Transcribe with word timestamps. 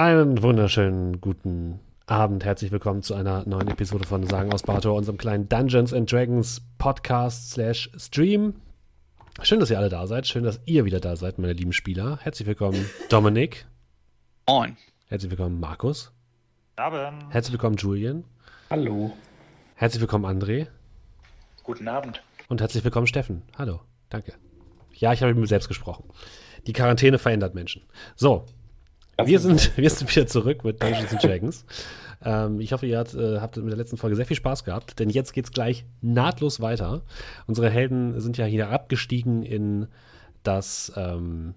Einen 0.00 0.42
wunderschönen 0.42 1.20
guten 1.20 1.78
Abend. 2.06 2.42
Herzlich 2.42 2.72
willkommen 2.72 3.02
zu 3.02 3.14
einer 3.14 3.46
neuen 3.46 3.68
Episode 3.68 4.06
von 4.06 4.26
Sagen 4.26 4.50
aus 4.50 4.62
Bator, 4.62 4.94
unserem 4.94 5.18
kleinen 5.18 5.46
Dungeons 5.50 5.92
and 5.92 6.10
Dragons 6.10 6.62
Podcast 6.78 7.50
slash 7.50 7.90
Stream. 7.98 8.54
Schön, 9.42 9.60
dass 9.60 9.68
ihr 9.68 9.76
alle 9.76 9.90
da 9.90 10.06
seid. 10.06 10.26
Schön, 10.26 10.42
dass 10.42 10.58
ihr 10.64 10.86
wieder 10.86 11.00
da 11.00 11.16
seid, 11.16 11.38
meine 11.38 11.52
lieben 11.52 11.74
Spieler. 11.74 12.18
Herzlich 12.22 12.48
willkommen, 12.48 12.88
Dominik. 13.10 13.66
Moin. 14.48 14.78
Herzlich 15.08 15.30
willkommen, 15.30 15.60
Markus. 15.60 16.10
Abend. 16.76 17.22
Herzlich 17.28 17.52
willkommen, 17.52 17.76
Julian. 17.76 18.24
Hallo. 18.70 19.12
Herzlich 19.74 20.00
willkommen, 20.00 20.24
André. 20.24 20.68
Guten 21.62 21.88
Abend. 21.88 22.22
Und 22.48 22.62
herzlich 22.62 22.82
willkommen, 22.84 23.06
Steffen. 23.06 23.42
Hallo. 23.58 23.80
Danke. 24.08 24.32
Ja, 24.94 25.12
ich 25.12 25.20
habe 25.20 25.34
mit 25.34 25.42
mir 25.42 25.46
selbst 25.46 25.68
gesprochen. 25.68 26.04
Die 26.66 26.72
Quarantäne 26.72 27.18
verändert 27.18 27.54
Menschen. 27.54 27.82
So, 28.16 28.46
wir 29.26 29.38
sind, 29.38 29.76
wir 29.76 29.90
sind 29.90 30.14
wieder 30.14 30.26
zurück 30.26 30.64
mit 30.64 30.82
Dungeons 30.82 31.12
and 31.12 31.22
Dragons. 31.22 31.64
ähm, 32.24 32.60
ich 32.60 32.72
hoffe, 32.72 32.86
ihr 32.86 32.98
habt, 32.98 33.14
äh, 33.14 33.40
habt 33.40 33.56
mit 33.56 33.70
der 33.70 33.76
letzten 33.76 33.96
Folge 33.96 34.16
sehr 34.16 34.26
viel 34.26 34.36
Spaß 34.36 34.64
gehabt, 34.64 34.98
denn 34.98 35.10
jetzt 35.10 35.32
geht's 35.32 35.52
gleich 35.52 35.84
nahtlos 36.00 36.60
weiter. 36.60 37.02
Unsere 37.46 37.70
Helden 37.70 38.20
sind 38.20 38.36
ja 38.38 38.44
hier 38.44 38.70
abgestiegen 38.70 39.42
in 39.42 39.88
das 40.42 40.92
ähm, 40.96 41.54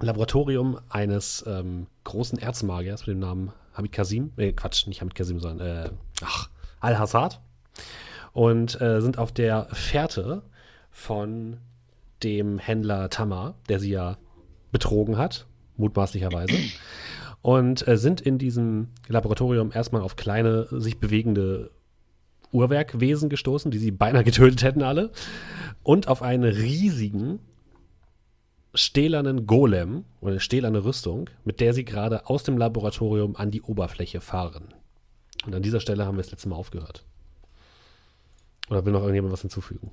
Laboratorium 0.00 0.78
eines 0.88 1.44
ähm, 1.46 1.86
großen 2.04 2.38
Erzmagiers 2.38 3.06
mit 3.06 3.14
dem 3.14 3.20
Namen 3.20 3.52
Hamid 3.74 3.92
Kasim. 3.92 4.32
Äh, 4.36 4.52
Quatsch, 4.52 4.86
nicht 4.86 5.00
Hamid 5.00 5.14
Kasim, 5.14 5.40
sondern 5.40 5.66
äh, 5.66 5.90
ach, 6.24 6.48
Al-Hassad. 6.80 7.40
Und 8.32 8.80
äh, 8.80 9.00
sind 9.00 9.18
auf 9.18 9.32
der 9.32 9.66
Fährte 9.72 10.42
von 10.90 11.58
dem 12.22 12.58
Händler 12.58 13.10
Tamar, 13.10 13.54
der 13.68 13.80
sie 13.80 13.90
ja 13.90 14.18
betrogen 14.72 15.18
hat 15.18 15.46
mutmaßlicherweise. 15.80 16.54
Und 17.42 17.88
äh, 17.88 17.96
sind 17.96 18.20
in 18.20 18.38
diesem 18.38 18.88
Laboratorium 19.08 19.72
erstmal 19.72 20.02
auf 20.02 20.16
kleine, 20.16 20.66
sich 20.70 20.98
bewegende 20.98 21.70
Uhrwerkwesen 22.52 23.28
gestoßen, 23.28 23.70
die 23.70 23.78
sie 23.78 23.90
beinahe 23.90 24.24
getötet 24.24 24.62
hätten 24.62 24.82
alle. 24.82 25.10
Und 25.82 26.08
auf 26.08 26.22
einen 26.22 26.44
riesigen, 26.44 27.40
stählernen 28.74 29.46
Golem 29.46 30.04
oder 30.20 30.38
stählerne 30.38 30.84
Rüstung, 30.84 31.30
mit 31.44 31.60
der 31.60 31.74
sie 31.74 31.84
gerade 31.84 32.28
aus 32.28 32.44
dem 32.44 32.58
Laboratorium 32.58 33.36
an 33.36 33.50
die 33.50 33.62
Oberfläche 33.62 34.20
fahren. 34.20 34.74
Und 35.46 35.54
an 35.54 35.62
dieser 35.62 35.80
Stelle 35.80 36.06
haben 36.06 36.16
wir 36.16 36.22
das 36.22 36.30
letzte 36.30 36.48
Mal 36.48 36.56
aufgehört. 36.56 37.04
Oder 38.68 38.84
will 38.84 38.92
noch 38.92 39.00
irgendjemand 39.00 39.32
was 39.32 39.40
hinzufügen? 39.40 39.90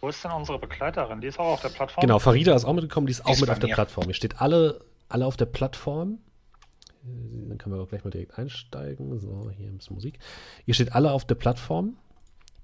Wo 0.00 0.08
ist 0.08 0.22
denn 0.22 0.30
unsere 0.30 0.58
Begleiterin? 0.58 1.20
Die 1.20 1.26
ist 1.26 1.38
auch 1.38 1.54
auf 1.54 1.62
der 1.62 1.70
Plattform. 1.70 2.02
Genau, 2.02 2.18
Farida 2.18 2.54
ist 2.54 2.64
auch 2.64 2.72
mitgekommen, 2.72 3.06
die 3.06 3.12
ist 3.12 3.24
auch 3.26 3.32
Ist 3.32 3.40
mit 3.40 3.50
auf 3.50 3.58
der 3.58 3.68
mir. 3.68 3.74
Plattform. 3.74 4.08
Ihr 4.08 4.14
steht 4.14 4.40
alle, 4.40 4.80
alle 5.08 5.26
auf 5.26 5.36
der 5.36 5.46
Plattform. 5.46 6.18
Dann 7.02 7.58
können 7.58 7.74
wir 7.74 7.82
auch 7.82 7.88
gleich 7.88 8.04
mal 8.04 8.10
direkt 8.10 8.38
einsteigen. 8.38 9.18
So, 9.18 9.50
hier 9.56 9.68
bisschen 9.70 9.94
Musik. 9.94 10.18
Ihr 10.66 10.74
steht 10.74 10.92
alle 10.92 11.12
auf 11.12 11.24
der 11.24 11.34
Plattform, 11.34 11.96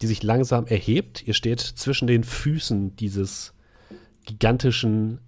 die 0.00 0.06
sich 0.06 0.22
langsam 0.22 0.66
erhebt. 0.66 1.27
Ihr 1.27 1.34
steht 1.34 1.60
zwischen 1.60 2.06
den 2.06 2.24
Füßen 2.24 2.96
dieses 2.96 3.55
gigantischen 4.24 5.20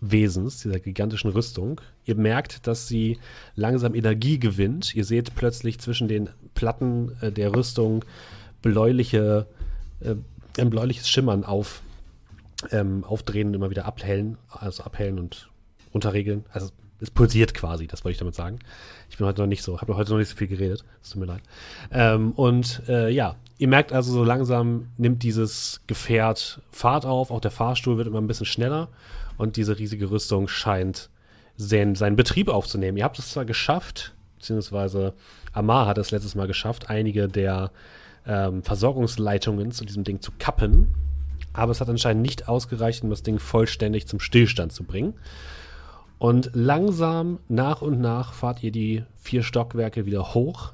Wesens, 0.00 0.62
dieser 0.62 0.78
gigantischen 0.78 1.30
Rüstung. 1.30 1.80
Ihr 2.04 2.16
merkt, 2.16 2.66
dass 2.66 2.86
sie 2.86 3.18
langsam 3.54 3.94
Energie 3.94 4.38
gewinnt. 4.38 4.94
Ihr 4.94 5.04
seht 5.04 5.34
plötzlich 5.34 5.80
zwischen 5.80 6.08
den 6.08 6.28
Platten 6.54 7.16
äh, 7.20 7.32
der 7.32 7.54
Rüstung 7.54 8.04
bläuliche, 8.62 9.46
äh, 10.00 10.16
ein 10.58 10.70
bläuliches 10.70 11.08
Schimmern 11.08 11.44
auf, 11.44 11.82
ähm, 12.70 13.04
aufdrehen 13.04 13.48
und 13.48 13.54
immer 13.54 13.70
wieder 13.70 13.84
abhellen, 13.84 14.38
also 14.48 14.82
abhellen 14.82 15.18
und 15.18 15.50
runterregeln. 15.92 16.44
Also 16.52 16.70
es 17.00 17.10
pulsiert 17.10 17.54
quasi, 17.54 17.86
das 17.86 18.04
wollte 18.04 18.12
ich 18.12 18.18
damit 18.18 18.34
sagen. 18.34 18.58
Ich 19.10 19.18
bin 19.18 19.26
heute 19.26 19.42
noch 19.42 19.48
nicht 19.48 19.62
so, 19.62 19.80
habe 19.80 19.96
heute 19.96 20.10
noch 20.10 20.18
nicht 20.18 20.30
so 20.30 20.36
viel 20.36 20.48
geredet, 20.48 20.84
es 21.02 21.10
tut 21.10 21.20
mir 21.20 21.26
leid. 21.26 21.42
Ähm, 21.92 22.32
und 22.32 22.82
äh, 22.88 23.10
ja, 23.10 23.36
ihr 23.58 23.68
merkt 23.68 23.92
also, 23.92 24.12
so 24.12 24.24
langsam 24.24 24.88
nimmt 24.96 25.22
dieses 25.22 25.82
Gefährt 25.86 26.60
Fahrt 26.70 27.04
auf, 27.04 27.30
auch 27.30 27.40
der 27.40 27.50
Fahrstuhl 27.50 27.98
wird 27.98 28.06
immer 28.06 28.20
ein 28.20 28.26
bisschen 28.26 28.46
schneller 28.46 28.88
und 29.36 29.56
diese 29.56 29.78
riesige 29.78 30.10
Rüstung 30.10 30.48
scheint 30.48 31.10
seinen, 31.56 31.94
seinen 31.94 32.16
Betrieb 32.16 32.48
aufzunehmen. 32.48 32.96
Ihr 32.96 33.04
habt 33.04 33.18
es 33.18 33.30
zwar 33.30 33.44
geschafft, 33.44 34.14
beziehungsweise 34.38 35.14
Amar 35.52 35.86
hat 35.86 35.98
es 35.98 36.10
letztes 36.10 36.34
Mal 36.34 36.46
geschafft, 36.46 36.88
einige 36.88 37.28
der 37.28 37.70
ähm, 38.26 38.62
Versorgungsleitungen 38.62 39.70
zu 39.70 39.84
diesem 39.84 40.04
Ding 40.04 40.20
zu 40.20 40.32
kappen, 40.38 40.94
aber 41.52 41.72
es 41.72 41.80
hat 41.80 41.88
anscheinend 41.88 42.22
nicht 42.22 42.48
ausgereicht, 42.48 43.02
um 43.02 43.10
das 43.10 43.22
Ding 43.22 43.38
vollständig 43.38 44.06
zum 44.06 44.20
Stillstand 44.20 44.72
zu 44.72 44.84
bringen. 44.84 45.14
Und 46.18 46.50
langsam, 46.54 47.38
nach 47.48 47.82
und 47.82 48.00
nach, 48.00 48.32
fahrt 48.32 48.62
ihr 48.62 48.72
die 48.72 49.04
vier 49.16 49.42
Stockwerke 49.42 50.06
wieder 50.06 50.34
hoch 50.34 50.72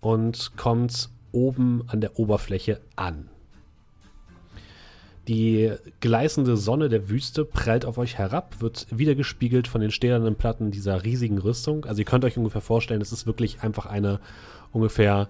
und 0.00 0.52
kommt 0.56 1.10
oben 1.32 1.82
an 1.88 2.00
der 2.00 2.18
Oberfläche 2.18 2.80
an. 2.96 3.28
Die 5.26 5.72
gleißende 6.00 6.56
Sonne 6.56 6.88
der 6.88 7.10
Wüste 7.10 7.44
prallt 7.44 7.84
auf 7.84 7.98
euch 7.98 8.16
herab, 8.16 8.60
wird 8.60 8.86
wiedergespiegelt 8.90 9.68
von 9.68 9.82
den 9.82 9.90
stählernen 9.90 10.36
Platten 10.36 10.70
dieser 10.70 11.04
riesigen 11.04 11.36
Rüstung. 11.36 11.84
Also 11.84 12.00
ihr 12.00 12.06
könnt 12.06 12.24
euch 12.24 12.38
ungefähr 12.38 12.62
vorstellen, 12.62 13.02
es 13.02 13.12
ist 13.12 13.26
wirklich 13.26 13.60
einfach 13.60 13.84
eine 13.84 14.20
ungefähr 14.72 15.28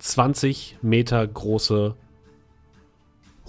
20 0.00 0.78
Meter 0.82 1.26
große 1.26 1.94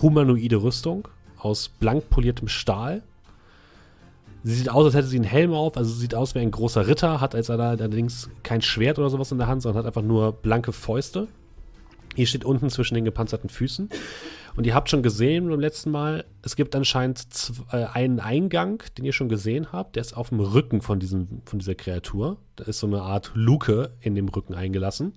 humanoide 0.02 0.62
Rüstung 0.62 1.08
aus 1.38 1.70
blank 1.70 2.10
poliertem 2.10 2.48
Stahl. 2.48 3.04
Sie 4.44 4.56
sieht 4.56 4.70
aus, 4.70 4.86
als 4.86 4.96
hätte 4.96 5.08
sie 5.08 5.18
einen 5.18 5.26
Helm 5.26 5.54
auf, 5.54 5.78
also 5.78 5.94
sieht 5.94 6.16
aus 6.16 6.36
wie 6.36 6.40
ein 6.40 6.52
großer 6.52 6.88
Ritter, 6.88 7.22
hat 7.22 7.36
als 7.36 7.50
allerdings 7.50 8.30
kein 8.44 8.62
Schwert 8.62 9.00
oder 9.00 9.10
sowas 9.10 9.32
in 9.32 9.38
der 9.38 9.48
Hand, 9.48 9.62
sondern 9.62 9.80
hat 9.80 9.86
einfach 9.86 10.02
nur 10.02 10.34
blanke 10.34 10.74
Fäuste. 10.74 11.28
Ihr 12.16 12.28
steht 12.28 12.44
unten 12.44 12.70
zwischen 12.70 12.96
den 12.96 13.06
gepanzerten 13.06 13.50
Füßen. 13.50 13.90
Und 14.56 14.68
ihr 14.68 14.76
habt 14.76 14.90
schon 14.90 15.04
gesehen 15.04 15.48
beim 15.48 15.60
letzten 15.60 15.92
Mal, 15.92 16.26
es 16.42 16.58
gibt 16.58 16.76
anscheinend 16.76 17.54
äh, 17.72 17.86
einen 17.86 18.20
Eingang, 18.20 18.84
den 18.98 19.06
ihr 19.06 19.14
schon 19.14 19.30
gesehen 19.30 19.72
habt, 19.72 19.96
der 19.96 20.02
ist 20.02 20.18
auf 20.18 20.30
dem 20.30 20.42
Rücken 20.42 20.82
von, 20.82 21.00
diesem, 21.00 21.42
von 21.46 21.60
dieser 21.60 21.76
Kreatur. 21.76 22.38
Da 22.58 22.66
ist 22.66 22.80
so 22.80 22.88
eine 22.88 23.02
Art 23.02 23.32
Luke 23.34 23.92
in 24.02 24.16
dem 24.16 24.28
Rücken 24.28 24.54
eingelassen. 24.54 25.14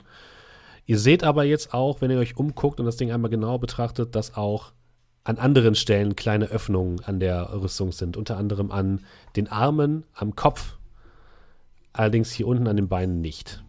Ihr 0.86 0.98
seht 0.98 1.24
aber 1.24 1.44
jetzt 1.44 1.72
auch, 1.72 2.00
wenn 2.00 2.10
ihr 2.10 2.18
euch 2.18 2.36
umguckt 2.36 2.78
und 2.78 2.86
das 2.86 2.96
Ding 2.96 3.10
einmal 3.10 3.30
genau 3.30 3.58
betrachtet, 3.58 4.14
dass 4.14 4.36
auch 4.36 4.72
an 5.24 5.38
anderen 5.38 5.74
Stellen 5.74 6.16
kleine 6.16 6.46
Öffnungen 6.46 7.02
an 7.04 7.18
der 7.18 7.50
Rüstung 7.54 7.92
sind. 7.92 8.18
Unter 8.18 8.36
anderem 8.36 8.70
an 8.70 9.00
den 9.36 9.48
Armen, 9.48 10.04
am 10.14 10.36
Kopf. 10.36 10.76
Allerdings 11.94 12.30
hier 12.32 12.46
unten 12.46 12.68
an 12.68 12.76
den 12.76 12.88
Beinen 12.88 13.22
nicht. 13.22 13.62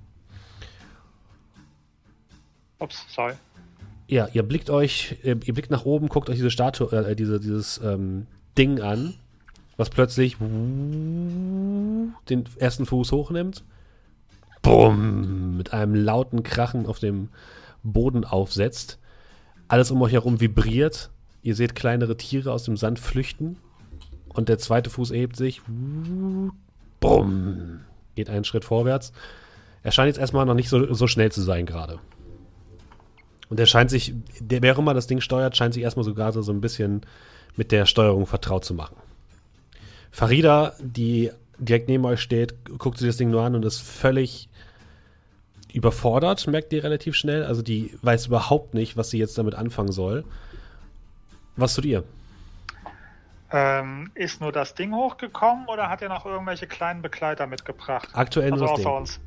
Ups, 2.79 3.05
sorry. 3.09 3.33
Ja, 4.07 4.27
ihr 4.33 4.43
blickt 4.43 4.69
euch, 4.69 5.15
ihr, 5.23 5.39
ihr 5.43 5.53
blickt 5.53 5.71
nach 5.71 5.85
oben, 5.85 6.09
guckt 6.09 6.29
euch 6.29 6.35
diese 6.35 6.51
Statue, 6.51 6.91
äh, 6.91 7.15
diese, 7.15 7.39
dieses 7.39 7.79
ähm, 7.83 8.27
Ding 8.57 8.81
an, 8.81 9.13
was 9.77 9.89
plötzlich 9.89 10.35
den 10.37 12.13
ersten 12.57 12.85
Fuß 12.85 13.11
hochnimmt. 13.13 13.63
Bumm! 14.65 15.57
Mit 15.57 15.73
einem 15.73 15.93
lauten 15.93 16.41
Krachen 16.41 16.87
auf 16.87 16.97
dem 16.97 17.29
Boden 17.83 18.25
aufsetzt. 18.25 18.97
Alles 19.67 19.91
um 19.91 20.01
euch 20.01 20.13
herum 20.13 20.41
vibriert. 20.41 21.11
Ihr 21.43 21.53
seht 21.53 21.75
kleinere 21.75 22.17
Tiere 22.17 22.51
aus 22.51 22.63
dem 22.63 22.75
Sand 22.75 22.97
flüchten. 22.97 23.57
Und 24.27 24.49
der 24.49 24.57
zweite 24.57 24.89
Fuß 24.89 25.11
erhebt 25.11 25.35
sich. 25.35 25.61
Bumm! 26.99 27.81
Geht 28.15 28.27
einen 28.31 28.43
Schritt 28.43 28.65
vorwärts. 28.65 29.13
Er 29.83 29.91
scheint 29.91 30.07
jetzt 30.07 30.17
erstmal 30.17 30.47
noch 30.47 30.55
nicht 30.55 30.69
so, 30.69 30.91
so 30.95 31.05
schnell 31.05 31.31
zu 31.31 31.43
sein 31.43 31.67
gerade. 31.67 31.99
Und 33.49 33.59
er 33.59 33.67
scheint 33.67 33.91
sich, 33.91 34.15
der, 34.39 34.63
wer 34.63 34.79
immer 34.79 34.95
das 34.95 35.05
Ding 35.05 35.21
steuert, 35.21 35.55
scheint 35.55 35.75
sich 35.75 35.83
erstmal 35.83 36.05
so 36.05 36.15
gerade 36.15 36.41
so 36.41 36.51
ein 36.51 36.61
bisschen 36.61 37.01
mit 37.55 37.71
der 37.71 37.85
Steuerung 37.85 38.25
vertraut 38.25 38.65
zu 38.65 38.73
machen. 38.73 38.95
Farida, 40.09 40.73
die 40.81 41.29
direkt 41.59 41.87
neben 41.87 42.05
euch 42.05 42.19
steht, 42.19 42.55
guckt 42.79 42.97
sich 42.97 43.07
das 43.07 43.17
Ding 43.17 43.29
nur 43.29 43.43
an 43.43 43.53
und 43.53 43.63
ist 43.63 43.79
völlig 43.79 44.49
überfordert, 45.75 46.45
merkt 46.47 46.71
ihr 46.73 46.83
relativ 46.83 47.15
schnell. 47.15 47.43
Also 47.45 47.61
die 47.61 47.97
weiß 48.01 48.27
überhaupt 48.27 48.73
nicht, 48.73 48.97
was 48.97 49.09
sie 49.09 49.17
jetzt 49.19 49.37
damit 49.37 49.55
anfangen 49.55 49.91
soll. 49.91 50.23
Was 51.55 51.75
tut 51.75 51.85
ihr? 51.85 52.03
Ähm, 53.51 54.11
ist 54.15 54.41
nur 54.41 54.51
das 54.51 54.73
Ding 54.73 54.93
hochgekommen 54.93 55.67
oder 55.67 55.89
hat 55.89 56.01
er 56.01 56.09
noch 56.09 56.25
irgendwelche 56.25 56.67
kleinen 56.67 57.01
Begleiter 57.01 57.47
mitgebracht? 57.47 58.09
Aktuell 58.13 58.49
nur 58.51 58.61
also 58.61 58.65
das 58.65 58.71
außer 58.73 58.89
Ding. 58.89 58.97
uns. 58.97 59.19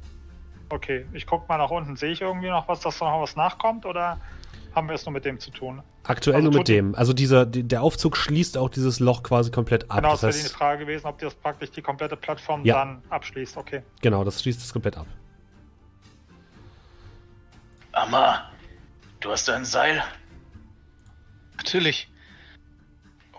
Okay, 0.71 1.07
ich 1.13 1.27
guck 1.27 1.49
mal 1.49 1.57
nach 1.57 1.71
unten. 1.71 1.97
Sehe 1.97 2.11
ich 2.11 2.21
irgendwie 2.21 2.49
noch 2.49 2.69
was, 2.69 2.81
dass 2.81 2.99
da 2.99 3.07
noch 3.11 3.23
was 3.23 3.37
nachkommt 3.37 3.87
oder 3.87 4.19
haben 4.75 4.89
wir 4.89 4.95
es 4.97 5.07
nur 5.07 5.13
mit 5.15 5.25
dem 5.25 5.39
zu 5.41 5.51
tun? 5.51 5.81
Aktuell 6.05 6.37
Also 6.37 6.51
nur 6.51 6.59
mit 6.61 6.69
dem. 6.69 6.95
Also 6.95 7.13
dieser, 7.13 7.47
die- 7.47 7.63
der 7.63 7.83
Aufzug 7.83 8.17
schließt 8.17 8.59
auch 8.59 8.69
dieses 8.69 9.01
Loch 9.01 9.23
quasi 9.23 9.51
komplett 9.51 9.91
ab. 9.91 9.99
genau, 9.99 10.11
das 10.11 10.21
das 10.23 10.37
wäre 10.37 10.49
die 10.49 10.55
Frage 10.55 10.85
gewesen, 10.85 11.07
ob 11.07 11.19
das 11.19 11.35
praktisch 11.35 11.71
die 11.71 11.83
komplette 11.83 12.17
Plattform 12.17 12.65
Ja. 12.65 12.75
dann 12.85 13.03
abschließt. 13.09 13.57
Okay. 13.57 13.83
genau, 14.03 14.25
das 14.25 14.43
schließt 14.43 14.61
es 14.61 14.73
komplett 14.73 14.99
ab. 14.99 15.07
Amma, 17.99 18.49
du 19.19 19.33
hast 19.33 19.51
ein 19.51 19.65
Seil. 19.65 20.05
Natürlich. 21.57 22.09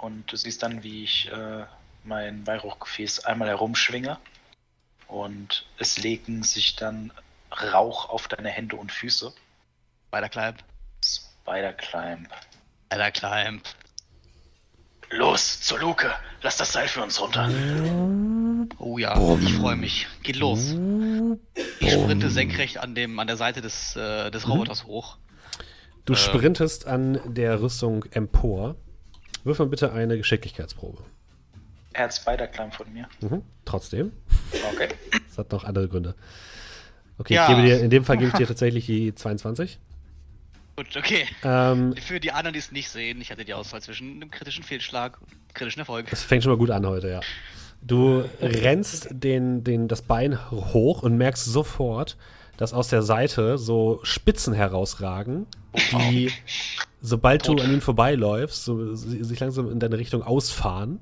Und 0.02 0.30
du 0.30 0.36
siehst 0.36 0.62
dann, 0.64 0.84
wie 0.84 1.06
ich 1.06 1.32
äh, 1.32 1.66
mein 2.04 2.46
Weihrauchgefäß 2.46 3.26
einmal 3.26 3.48
herumschwinge 3.48 4.18
und 5.08 5.66
es 5.78 5.98
legen 5.98 6.44
sich 6.44 6.76
dann 6.76 7.12
Rauch 7.52 8.10
auf 8.10 8.28
deine 8.28 8.50
Hände 8.50 8.76
und 8.76 8.92
Füße. 8.92 9.34
Spider 10.08 10.30
Climb. 10.30 10.58
Spider 11.04 11.74
Climb. 11.74 12.30
Spider 12.92 13.12
Climb. 13.12 13.64
Los, 15.10 15.62
zur 15.62 15.80
Luke. 15.80 16.14
Lass 16.42 16.58
das 16.58 16.74
Seil 16.74 16.88
für 16.90 17.02
uns 17.02 17.20
runter. 17.20 17.50
Oh 18.78 18.98
ja, 18.98 19.18
ich 19.40 19.54
freue 19.54 19.78
mich. 19.78 20.08
Geht 20.22 20.36
los. 20.36 20.76
Ich 21.80 21.92
sprinte 21.92 22.30
senkrecht 22.30 22.78
an, 22.78 22.96
dem, 22.96 23.20
an 23.20 23.28
der 23.28 23.38
Seite 23.38 23.62
des, 23.62 23.96
äh, 23.96 24.30
des 24.32 24.48
Roboters 24.48 24.86
hoch. 24.86 25.18
Du 26.06 26.14
Äh. 26.14 26.16
sprintest 26.16 26.88
an 26.88 27.20
der 27.26 27.62
Rüstung 27.62 28.06
empor. 28.12 28.76
Wirf 29.44 29.60
mal 29.60 29.68
bitte 29.68 29.92
eine 29.94 30.18
Geschicklichkeitsprobe. 30.18 31.04
Er 31.94 32.04
hat 32.06 32.14
Spider 32.14 32.48
Climb 32.48 32.74
von 32.74 32.92
mir. 32.94 33.08
Mhm. 33.22 33.42
Trotzdem. 33.66 34.12
Okay. 34.74 34.90
Das 35.28 35.38
hat 35.38 35.52
noch 35.52 35.64
andere 35.64 35.88
Gründe. 35.88 36.16
Okay, 37.18 37.34
Ja. 37.36 37.44
ich 37.44 37.56
gebe 37.56 37.62
dir, 37.68 37.80
in 37.82 37.90
dem 37.90 38.06
Fall 38.06 38.18
gebe 38.18 38.30
ich 38.30 38.36
dir 38.36 38.48
tatsächlich 38.48 38.86
die 38.86 39.14
22. 39.14 39.80
Gut, 40.76 40.96
okay. 40.96 41.26
Ähm, 41.44 41.94
Für 41.98 42.20
die 42.22 42.32
anderen, 42.32 42.54
die 42.54 42.60
es 42.60 42.72
nicht 42.72 42.90
sehen, 42.90 43.20
ich 43.20 43.32
hatte 43.32 43.44
die 43.44 43.54
Auswahl 43.54 43.82
zwischen 43.82 44.14
einem 44.22 44.32
kritischen 44.32 44.64
Fehlschlag 44.64 45.20
und 45.22 45.30
einem 45.32 45.40
kritischen 45.54 45.80
Erfolg. 45.80 46.10
das 46.10 46.24
fängt 46.24 46.44
schon 46.44 46.52
mal 46.54 46.58
gut 46.58 46.72
an 46.72 46.86
heute, 46.86 47.10
ja. 47.10 47.20
Du 47.82 48.24
rennst 48.42 49.08
den, 49.12 49.64
den, 49.64 49.88
das 49.88 50.02
Bein 50.02 50.52
hoch 50.52 51.02
und 51.04 51.18
merkst 51.18 51.46
sofort, 51.46 52.18
dass 52.58 52.74
aus 52.74 52.90
der 52.90 53.02
Seite 53.04 53.58
so 53.58 54.00
Spitzen 54.04 54.54
herausragen, 54.54 55.46
die, 55.92 56.30
sobald 57.02 57.48
du 57.48 57.54
an 57.54 57.72
ihnen 57.72 57.82
vorbeiläufst, 57.82 58.66
so, 58.66 58.94
si- 58.96 59.24
sich 59.24 59.40
langsam 59.40 59.72
in 59.72 59.80
deine 59.80 59.98
Richtung 59.98 60.24
ausfahren. 60.24 61.00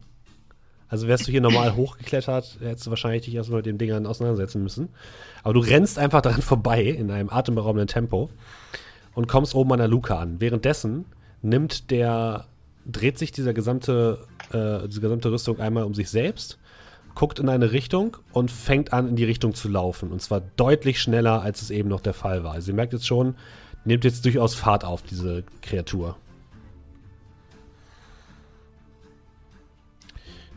Also 0.88 1.08
wärst 1.08 1.28
du 1.28 1.32
hier 1.32 1.42
normal 1.42 1.76
hochgeklettert, 1.76 2.60
hättest 2.62 2.86
du 2.86 2.92
wahrscheinlich 2.92 3.26
dich 3.26 3.36
erstmal 3.36 3.58
mit 3.58 3.66
den 3.66 3.78
Dingern 3.78 4.06
auseinandersetzen 4.06 4.64
müssen. 4.64 4.90
Aber 5.44 5.54
du 5.56 5.60
rennst 5.60 6.00
einfach 6.00 6.22
daran 6.22 6.42
vorbei 6.42 6.84
in 6.84 7.12
einem 7.12 7.30
atemberaubenden 7.30 7.88
Tempo 7.88 8.30
und 9.16 9.28
kommst 9.28 9.56
oben 9.56 9.74
an 9.74 9.80
der 9.80 9.88
Luke 9.90 10.16
an. 10.16 10.40
Währenddessen 10.40 11.06
nimmt 11.42 11.92
der, 11.92 12.46
dreht 12.86 13.18
sich 13.18 13.32
dieser 13.32 13.54
gesamte, 13.54 14.20
äh, 14.54 14.88
diese 14.88 15.02
gesamte 15.02 15.32
Rüstung 15.32 15.60
einmal 15.60 15.84
um 15.84 15.94
sich 15.94 16.10
selbst, 16.10 16.58
guckt 17.18 17.40
in 17.40 17.50
eine 17.50 17.72
Richtung 17.72 18.16
und 18.32 18.52
fängt 18.52 18.94
an, 18.94 19.08
in 19.10 19.16
die 19.16 19.24
Richtung 19.24 19.56
zu 19.56 19.68
laufen. 19.70 20.12
Und 20.12 20.22
zwar 20.22 20.40
deutlich 20.56 21.02
schneller, 21.02 21.42
als 21.42 21.64
es 21.64 21.72
eben 21.72 21.90
noch 21.90 22.00
der 22.00 22.14
Fall 22.14 22.44
war. 22.44 22.54
Also 22.54 22.72
ihr 22.72 22.76
merkt 22.76 22.94
jetzt 22.94 23.08
schon, 23.08 23.36
nimmt 23.86 24.04
jetzt 24.04 24.24
durchaus 24.24 24.54
Fahrt 24.54 24.86
auf, 24.86 25.02
diese 25.02 25.44
Kreatur. 25.64 26.16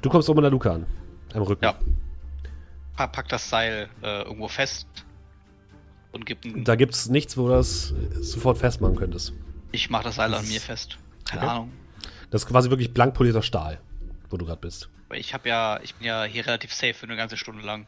Du 0.03 0.11
kommst 0.11 0.29
oben 0.29 0.41
an 0.41 0.43
der 0.45 0.51
Luke 0.51 0.71
an. 0.71 0.87
Am 1.33 1.43
Rücken. 1.43 1.65
Ja. 1.65 1.75
Pa- 2.97 3.07
Pack 3.07 3.29
das 3.29 3.49
Seil 3.49 3.89
äh, 4.03 4.23
irgendwo 4.23 4.49
fest 4.49 4.87
und 6.13 6.27
gib 6.27 6.45
ein, 6.45 6.65
Da 6.65 6.77
gibt 6.77 6.95
es 6.95 7.09
nichts, 7.09 7.37
wo 7.39 7.47
du 7.49 7.55
das 7.55 7.95
sofort 8.21 8.59
festmachen 8.59 8.97
könntest. 8.97 9.33
Ich 9.73 9.89
mach 9.89 10.03
das 10.03 10.17
Seil 10.17 10.35
an 10.35 10.47
mir 10.47 10.61
fest. 10.61 10.99
Keine 11.25 11.43
Okay. 11.43 11.51
Ahnung. 11.51 11.73
Das 12.31 12.43
ist 12.43 12.49
quasi 12.49 12.69
wirklich 12.71 12.93
blank 12.93 13.15
polierter 13.15 13.43
Stahl, 13.43 13.81
wo 14.29 14.37
du 14.37 14.45
gerade 14.45 14.61
bist. 14.61 14.91
Weil 15.11 15.19
Ich 15.19 15.35
habe 15.35 15.49
ja, 15.49 15.81
ich 15.83 15.97
bin 15.97 16.07
ja 16.07 16.23
hier 16.23 16.47
relativ 16.47 16.73
safe 16.73 16.95
für 16.95 17.05
eine 17.05 17.17
ganze 17.17 17.37
Stunde 17.37 17.67
lang. 17.67 17.87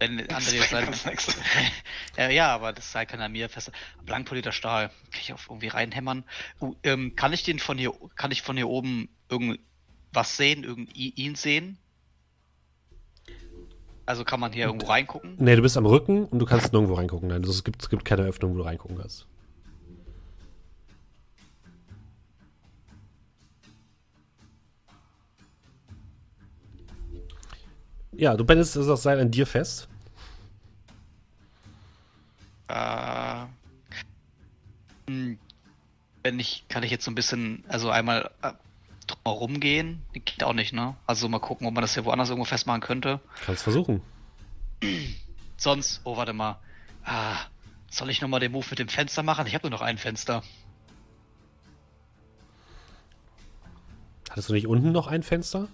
Wenn 0.00 0.18
andere 0.30 0.56
jetzt 0.56 1.06
nichts. 1.06 1.36
ja, 2.16 2.30
ja, 2.30 2.54
aber 2.54 2.72
das 2.72 2.90
Seil 2.90 3.04
kann 3.04 3.20
an 3.20 3.30
mir 3.30 3.50
fest. 3.50 3.70
Blank 4.06 4.26
polierter 4.26 4.52
Stahl. 4.52 4.88
Kann 4.88 5.20
ich 5.20 5.32
auf 5.34 5.46
irgendwie 5.50 5.68
reinhämmern? 5.68 6.24
Uh, 6.60 6.74
ähm, 6.82 7.14
kann 7.14 7.34
ich 7.34 7.42
den 7.42 7.58
von 7.58 7.76
hier, 7.76 7.92
kann 8.16 8.30
ich 8.30 8.40
von 8.40 8.56
hier 8.56 8.68
oben 8.68 9.10
irgendwas 9.28 10.38
sehen, 10.38 10.64
irgend 10.64 10.96
ihn 10.96 11.34
sehen? 11.34 11.76
Also 14.06 14.24
kann 14.24 14.40
man 14.40 14.52
hier 14.52 14.64
irgendwo 14.64 14.86
reingucken? 14.86 15.36
Nee, 15.38 15.56
du 15.56 15.62
bist 15.62 15.76
am 15.76 15.86
Rücken 15.86 16.24
und 16.24 16.38
du 16.38 16.46
kannst 16.46 16.72
nirgendwo 16.72 16.94
reingucken. 16.94 17.28
Nein, 17.28 17.42
also 17.42 17.52
es 17.52 17.64
gibt, 17.64 17.82
es 17.82 17.90
gibt 17.90 18.06
keine 18.06 18.22
Öffnung, 18.22 18.54
wo 18.54 18.58
du 18.58 18.64
reingucken 18.64 18.96
kannst. 18.96 19.26
Ja, 28.16 28.36
du 28.36 28.44
bindest 28.44 28.76
das 28.76 29.02
Seil 29.02 29.20
an 29.20 29.30
dir 29.30 29.46
fest. 29.46 29.88
Äh, 32.68 33.44
hm, 35.08 35.38
wenn 36.22 36.40
ich, 36.40 36.64
kann 36.68 36.82
ich 36.82 36.90
jetzt 36.90 37.04
so 37.04 37.10
ein 37.10 37.14
bisschen, 37.14 37.64
also 37.68 37.90
einmal 37.90 38.30
äh, 38.42 38.52
drumherum 39.06 39.60
gehen? 39.60 40.02
Geht 40.12 40.42
auch 40.42 40.52
nicht, 40.52 40.72
ne? 40.72 40.96
Also 41.06 41.28
mal 41.28 41.38
gucken, 41.38 41.66
ob 41.66 41.74
man 41.74 41.82
das 41.82 41.94
hier 41.94 42.04
woanders 42.04 42.30
irgendwo 42.30 42.46
festmachen 42.46 42.80
könnte. 42.80 43.20
Kannst 43.44 43.62
versuchen. 43.62 44.00
Sonst, 45.56 46.00
oh, 46.04 46.16
warte 46.16 46.32
mal. 46.32 46.58
Ah, 47.04 47.36
soll 47.90 48.10
ich 48.10 48.20
nochmal 48.20 48.40
den 48.40 48.52
Move 48.52 48.66
mit 48.70 48.78
dem 48.78 48.88
Fenster 48.88 49.22
machen? 49.22 49.46
Ich 49.46 49.54
habe 49.54 49.68
nur 49.68 49.78
noch 49.78 49.82
ein 49.82 49.98
Fenster. 49.98 50.42
Hattest 54.30 54.48
du 54.48 54.54
nicht 54.54 54.66
unten 54.66 54.90
noch 54.90 55.06
ein 55.06 55.22
Fenster? 55.22 55.68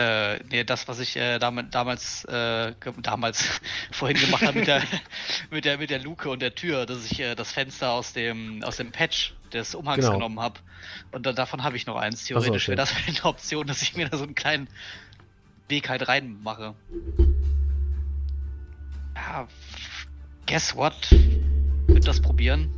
Äh, 0.00 0.38
nee, 0.50 0.62
das, 0.62 0.86
was 0.86 1.00
ich 1.00 1.16
äh, 1.16 1.40
damit, 1.40 1.74
damals, 1.74 2.24
äh, 2.26 2.72
damals 3.02 3.60
vorhin 3.90 4.16
gemacht 4.16 4.42
habe 4.42 4.60
mit 4.60 4.68
der, 4.68 4.82
mit 5.50 5.64
der, 5.64 5.78
mit 5.78 5.90
der 5.90 5.98
Luke 5.98 6.30
und 6.30 6.40
der 6.40 6.54
Tür, 6.54 6.86
dass 6.86 7.04
ich 7.04 7.18
äh, 7.18 7.34
das 7.34 7.50
Fenster 7.50 7.90
aus 7.90 8.12
dem, 8.12 8.62
aus 8.62 8.76
dem 8.76 8.92
Patch 8.92 9.34
des 9.52 9.74
Umhangs 9.74 10.04
Genau. 10.04 10.18
genommen 10.18 10.40
habe. 10.40 10.60
Und 11.10 11.26
da, 11.26 11.32
davon 11.32 11.64
habe 11.64 11.76
ich 11.76 11.86
noch 11.86 11.96
eins. 11.96 12.20
So, 12.20 12.34
Theoretisch 12.34 12.64
okay. 12.64 12.76
wäre 12.76 12.76
das 12.76 12.94
eine 13.06 13.24
Option, 13.24 13.66
dass 13.66 13.82
ich 13.82 13.96
mir 13.96 14.08
da 14.08 14.16
so 14.16 14.24
einen 14.24 14.36
kleinen 14.36 14.68
Weg 15.68 15.88
halt 15.88 16.06
reinmache. 16.06 16.74
Ja, 19.16 19.48
guess 20.46 20.76
what? 20.76 20.94
Wird 21.88 22.06
das 22.06 22.20
probieren? 22.20 22.70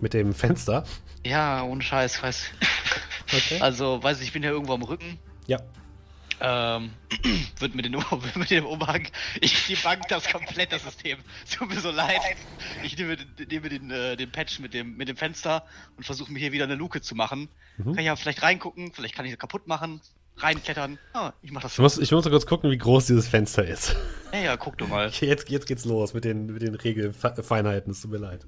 Mit 0.00 0.14
dem 0.14 0.32
Fenster? 0.32 0.84
Ja, 1.24 1.62
ohne 1.64 1.82
Scheiß, 1.82 2.22
weiß. 2.22 2.50
Okay. 3.32 3.60
Also, 3.60 4.02
weiß 4.02 4.20
ich, 4.20 4.28
ich 4.28 4.32
bin 4.32 4.42
ja 4.42 4.50
irgendwo 4.50 4.74
am 4.74 4.82
Rücken. 4.82 5.18
Ja. 5.46 5.58
Ähm, 6.42 6.90
wird 7.58 7.74
mit, 7.74 7.84
den, 7.84 7.94
wird 7.94 8.36
mit 8.36 8.50
dem 8.50 8.64
Umhang. 8.64 9.06
Ich 9.40 9.82
Bank 9.82 10.08
das 10.08 10.26
komplette 10.30 10.78
System. 10.78 11.18
Es 11.44 11.50
Tut 11.56 11.68
mir 11.68 11.80
so 11.80 11.90
leid. 11.90 12.20
Ich 12.82 12.96
nehme, 12.96 13.16
den- 13.16 13.48
nehme 13.48 13.68
den, 13.68 13.90
äh, 13.90 14.16
den 14.16 14.30
Patch 14.32 14.58
mit 14.58 14.72
dem, 14.72 14.96
mit 14.96 15.08
dem 15.08 15.16
Fenster 15.16 15.66
und 15.96 16.04
versuche 16.04 16.32
mir 16.32 16.38
hier 16.38 16.52
wieder 16.52 16.64
eine 16.64 16.76
Luke 16.76 17.02
zu 17.02 17.14
machen. 17.14 17.48
Mhm. 17.76 17.84
Kann 17.92 17.98
ich 17.98 18.06
ja 18.06 18.16
vielleicht 18.16 18.42
reingucken, 18.42 18.92
vielleicht 18.94 19.14
kann 19.14 19.26
ich 19.26 19.32
sie 19.32 19.36
kaputt 19.36 19.66
machen, 19.66 20.00
reinklettern. 20.38 20.98
Ah, 21.12 21.32
ich 21.42 21.52
mach 21.52 21.60
das. 21.60 21.72
Ich 21.74 21.78
muss, 21.78 21.98
ich 21.98 22.10
muss 22.10 22.24
kurz 22.24 22.46
gucken, 22.46 22.70
wie 22.70 22.78
groß 22.78 23.06
dieses 23.06 23.28
Fenster 23.28 23.64
ist. 23.66 23.94
Ja, 24.32 24.38
ja, 24.40 24.56
guck 24.56 24.78
du 24.78 24.86
mal. 24.86 25.08
Okay, 25.08 25.26
jetzt, 25.26 25.50
jetzt 25.50 25.66
geht's 25.66 25.84
los 25.84 26.14
mit 26.14 26.24
den, 26.24 26.46
mit 26.46 26.62
den 26.62 26.74
Regelfeinheiten, 26.74 27.92
es 27.92 28.00
tut 28.00 28.12
mir 28.12 28.18
leid. 28.18 28.46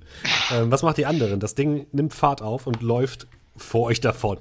Ähm, 0.50 0.70
was 0.70 0.82
macht 0.82 0.96
die 0.96 1.04
anderen? 1.06 1.40
Das 1.40 1.54
Ding 1.54 1.86
nimmt 1.92 2.14
Fahrt 2.14 2.40
auf 2.40 2.66
und 2.66 2.80
läuft 2.80 3.26
vor 3.56 3.82
euch 3.88 4.00
davon. 4.00 4.38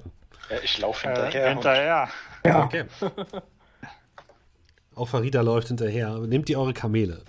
Ja, 0.52 0.58
ich 0.64 0.78
laufe 0.80 1.08
Äh, 1.08 1.14
hinterher. 1.16 1.50
hinterher. 1.50 2.10
Ja, 2.46 2.64
Okay. 2.66 2.86
Auch 4.96 5.08
Farida 5.08 5.42
läuft 5.42 5.70
hinterher. 5.70 6.18
Nehmt 6.20 6.50
ihr 6.50 6.60
eure 6.60 6.74
Kamele? 6.74 7.24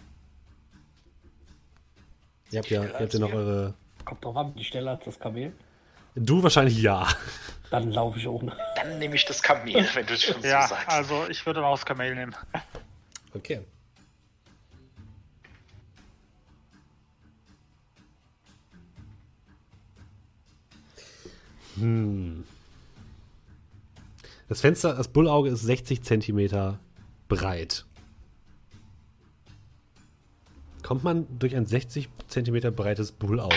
Ihr 2.51 2.59
habt 2.59 2.69
ja, 2.71 2.83
ihr 2.85 2.93
habt 2.99 3.15
ja 3.15 3.21
noch 3.21 3.33
eure. 3.33 3.75
kommt 4.05 4.25
drauf 4.25 4.37
an, 4.37 4.55
die 4.57 4.65
Stelle 4.65 4.91
als 4.91 5.05
das 5.05 5.19
Kamel. 5.19 5.53
Du 6.17 6.43
wahrscheinlich 6.43 6.77
ja. 6.83 7.07
Dann 7.71 7.91
laufe 7.93 8.19
ich 8.19 8.27
ohne. 8.29 8.51
Und 8.51 8.59
dann 8.77 8.99
nehme 8.99 9.15
ich 9.15 9.25
das 9.25 9.41
Kamel, 9.43 9.87
wenn 9.95 10.05
du 10.07 10.13
es 10.15 10.25
schon 10.25 10.43
Ja, 10.43 10.63
so 10.67 10.75
sagst. 10.75 10.89
also 10.89 11.27
ich 11.31 11.47
würde 11.47 11.65
auch 11.65 11.75
das 11.77 11.87
Kamel 11.87 12.15
nehmen. 12.15 12.35
Okay. 13.33 13.63
Hm. 21.77 22.45
Das 24.53 24.61
Fenster, 24.61 24.93
das 24.93 25.09
Bullauge 25.09 25.49
ist 25.49 25.63
60 25.63 26.03
Zentimeter 26.03 26.79
breit. 27.27 27.87
Kommt 30.83 31.05
man 31.05 31.27
durch 31.39 31.57
ein 31.57 31.65
60 31.65 32.11
Zentimeter 32.29 32.71
breites 32.71 33.13
Bullauge? 33.13 33.57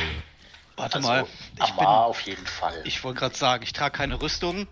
Warte 0.77 0.95
also, 0.95 1.07
mal. 1.09 1.25
Ich 1.55 1.63
Amar 1.63 1.75
bin. 1.75 1.85
auf 1.87 2.21
jeden 2.21 2.45
Fall. 2.45 2.81
Ich 2.85 3.03
wollte 3.03 3.19
gerade 3.19 3.35
sagen, 3.35 3.63
ich 3.63 3.73
trage 3.73 3.97
keine 3.97 4.21
Rüstung. 4.21 4.67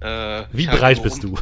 Äh, 0.00 0.44
Wie 0.52 0.66
breit 0.66 1.02
bist 1.02 1.22
du? 1.22 1.36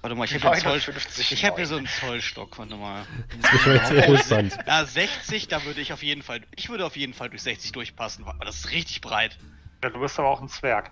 Warte 0.00 0.16
mal, 0.16 0.24
ich 0.24 0.32
habe 0.32 0.40
hier, 0.40 0.52
einen 0.52 0.62
Zoll, 0.62 0.78
59, 0.78 1.32
ich 1.32 1.44
hab 1.44 1.56
hier 1.58 1.66
so 1.66 1.76
einen 1.76 1.86
Zollstock, 1.86 2.58
warte 2.58 2.76
mal. 2.76 3.04
Ich 3.52 3.62
bin 3.64 3.74
jetzt 3.74 3.88
sehr 3.88 4.06
gespannt. 4.06 4.58
Ja, 4.66 4.86
60, 4.86 5.48
da 5.48 5.66
würde 5.66 5.82
ich 5.82 5.92
auf 5.92 6.02
jeden 6.02 6.22
Fall, 6.22 6.40
ich 6.56 6.70
würde 6.70 6.86
auf 6.86 6.96
jeden 6.96 7.12
Fall 7.12 7.28
durch 7.28 7.42
60 7.42 7.72
durchpassen, 7.72 8.24
weil 8.24 8.32
das 8.40 8.60
ist 8.60 8.70
richtig 8.70 9.02
breit. 9.02 9.36
Ja, 9.82 9.90
du 9.90 10.00
bist 10.00 10.18
aber 10.18 10.28
auch 10.28 10.40
ein 10.42 10.48
Zwerg. 10.48 10.90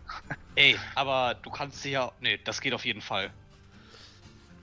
Ey, 0.55 0.77
aber 0.95 1.35
du 1.43 1.51
kannst 1.51 1.85
dir 1.85 1.91
ja, 1.91 2.13
nee, 2.21 2.39
das 2.45 2.61
geht 2.61 2.73
auf 2.73 2.85
jeden 2.85 3.03
Fall. 3.03 3.31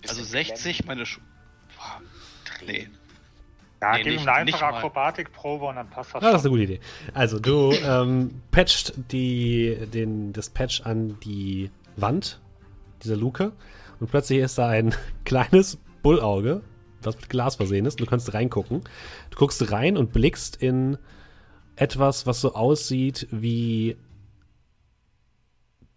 Also 0.03 0.21
Bisschen 0.21 0.45
60, 0.45 0.85
meine 0.85 1.05
Schu 1.05 1.19
Boah, 1.77 2.01
nee. 2.65 2.73
Drehen. 2.73 2.97
Ja, 3.81 3.97
Nee, 3.97 4.03
gib 4.03 4.13
ihm 4.13 4.19
eine 4.21 4.31
einfache. 4.31 4.65
Akrobatikprobe 4.65 5.65
und 5.65 5.75
dann 5.75 5.89
passt 5.89 6.15
das 6.15 6.23
Ah, 6.23 6.31
das 6.31 6.41
ist 6.41 6.45
eine 6.47 6.51
gute 6.51 6.63
Idee. 6.63 6.79
Also, 7.13 7.39
du 7.39 7.71
ähm, 7.83 8.41
patcht 8.51 8.93
die, 9.11 9.77
den, 9.93 10.33
das 10.33 10.49
Patch 10.49 10.81
an 10.81 11.19
die 11.19 11.69
Wand 11.95 12.39
dieser 13.03 13.17
Luke 13.17 13.51
und 13.99 14.09
plötzlich 14.09 14.39
ist 14.39 14.57
da 14.57 14.69
ein 14.69 14.95
kleines 15.25 15.77
Bullauge, 16.01 16.61
das 17.01 17.15
mit 17.15 17.29
Glas 17.29 17.55
versehen 17.55 17.85
ist. 17.85 17.99
Und 17.99 18.07
du 18.07 18.09
kannst 18.09 18.33
reingucken. 18.33 18.81
Du 19.29 19.37
guckst 19.37 19.71
rein 19.71 19.97
und 19.97 20.13
blickst 20.13 20.55
in 20.55 20.97
etwas, 21.75 22.25
was 22.25 22.41
so 22.41 22.55
aussieht 22.55 23.27
wie 23.31 23.97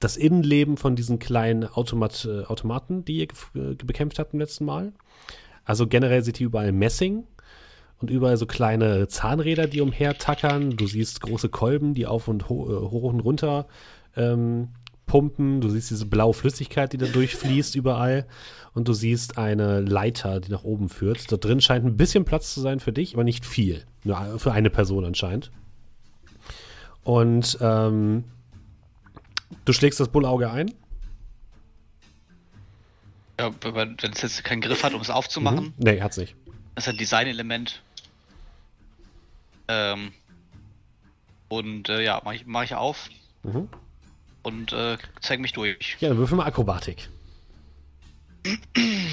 das 0.01 0.17
Innenleben 0.17 0.77
von 0.77 0.97
diesen 0.97 1.19
kleinen 1.19 1.65
Automat, 1.65 2.27
äh, 2.31 2.45
Automaten, 2.45 3.05
die 3.05 3.19
ihr 3.19 3.29
äh, 3.55 3.75
bekämpft 3.75 4.19
habt 4.19 4.33
im 4.33 4.41
letzten 4.41 4.65
Mal. 4.65 4.93
Also 5.65 5.87
generell 5.87 6.23
seht 6.23 6.41
ihr 6.41 6.47
überall 6.47 6.73
Messing 6.73 7.25
und 8.01 8.11
überall 8.11 8.37
so 8.37 8.47
kleine 8.47 9.09
Zahnräder, 9.09 9.67
die 9.67 9.81
umhertackern. 9.81 10.77
Du 10.77 10.87
siehst 10.87 11.21
große 11.21 11.49
Kolben, 11.49 11.95
die 11.95 12.07
auf 12.07 12.29
und 12.29 12.49
ho 12.49 12.69
äh, 12.69 12.91
hoch 12.91 13.13
und 13.13 13.21
runter 13.21 13.67
ähm, 14.17 14.69
pumpen. 15.07 15.61
Du 15.61 15.69
siehst 15.69 15.91
diese 15.91 16.07
blaue 16.07 16.35
Flüssigkeit, 16.35 16.93
die 16.93 16.99
da 16.99 17.07
durchfließt 17.07 17.75
überall. 17.75 18.27
Und 18.75 18.87
du 18.87 18.93
siehst 18.93 19.37
eine 19.37 19.81
Leiter, 19.81 20.39
die 20.39 20.53
nach 20.53 20.63
oben 20.63 20.89
führt. 20.89 21.31
Dort 21.33 21.45
drin 21.45 21.61
scheint 21.61 21.85
ein 21.85 21.97
bisschen 21.97 22.25
Platz 22.25 22.55
zu 22.55 22.61
sein 22.61 22.79
für 22.79 22.93
dich, 22.93 23.15
aber 23.15 23.25
nicht 23.25 23.45
viel. 23.45 23.85
Nur 24.05 24.39
für 24.39 24.53
eine 24.53 24.71
Person 24.71 25.05
anscheinend. 25.05 25.51
Und 27.03 27.59
ähm, 27.61 28.25
du 29.65 29.73
schlägst 29.73 30.01
das 30.01 30.09
Bullauge 30.09 30.51
ein. 30.51 30.73
Ja, 33.41 33.53
wenn 33.63 33.97
es 34.03 34.23
jetzt 34.23 34.43
keinen 34.45 34.61
Griff 34.61 34.83
hat, 34.83 34.95
um 34.95 35.01
es 35.01 35.11
aufzumachen, 35.11 35.67
Mhm. 35.67 35.75
Nee, 35.79 36.01
hat's 36.01 36.17
nicht. 36.17 36.35
das 36.75 36.85
ist 36.87 36.89
ein 36.91 36.97
Designelement. 36.99 37.83
Ähm, 39.69 40.13
und 41.49 41.89
äh, 41.89 42.03
ja, 42.03 42.21
mache 42.25 42.35
ich, 42.37 42.47
mach 42.47 42.63
ich 42.65 42.75
auf 42.75 43.09
Mhm. 43.45 43.69
und 44.43 44.73
äh, 44.73 44.99
zeig 45.21 45.39
mich 45.41 45.53
durch. 45.53 45.97
Ja, 46.01 46.09
dann 46.09 46.19
würfel 46.19 46.37
mal 46.37 46.47
Akrobatik. 46.47 47.09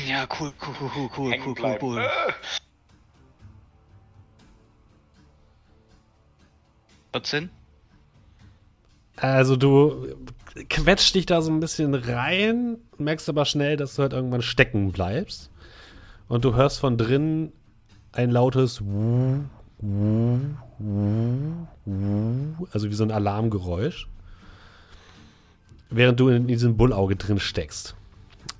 Ja, 0.07 0.27
cool, 0.39 0.53
cool, 0.61 0.75
cool, 0.79 0.91
cool, 0.95 1.09
cool, 1.17 1.31
Hängen 1.31 1.43
cool, 1.43 1.47
cool, 1.49 1.55
bleiben. 1.55 1.81
cool. 1.87 1.97
Äh, 1.99 2.33
14? 7.13 7.49
Also 9.15 9.55
du 9.55 10.07
quetscht 10.69 11.15
dich 11.15 11.25
da 11.25 11.41
so 11.41 11.51
ein 11.51 11.59
bisschen 11.59 11.93
rein, 11.93 12.77
merkst 12.97 13.27
aber 13.29 13.45
schnell, 13.45 13.77
dass 13.77 13.95
du 13.95 14.01
halt 14.01 14.13
irgendwann 14.13 14.41
stecken 14.41 14.91
bleibst. 14.91 15.49
Und 16.27 16.43
du 16.45 16.55
hörst 16.55 16.79
von 16.79 16.97
drinnen 16.97 17.51
ein 18.11 18.31
lautes 18.31 18.81
also 22.73 22.89
wie 22.89 22.93
so 22.93 23.03
ein 23.03 23.11
Alarmgeräusch. 23.11 24.07
Während 25.89 26.19
du 26.19 26.29
in 26.29 26.47
diesem 26.47 26.77
Bullauge 26.77 27.15
drin 27.15 27.39
steckst. 27.39 27.95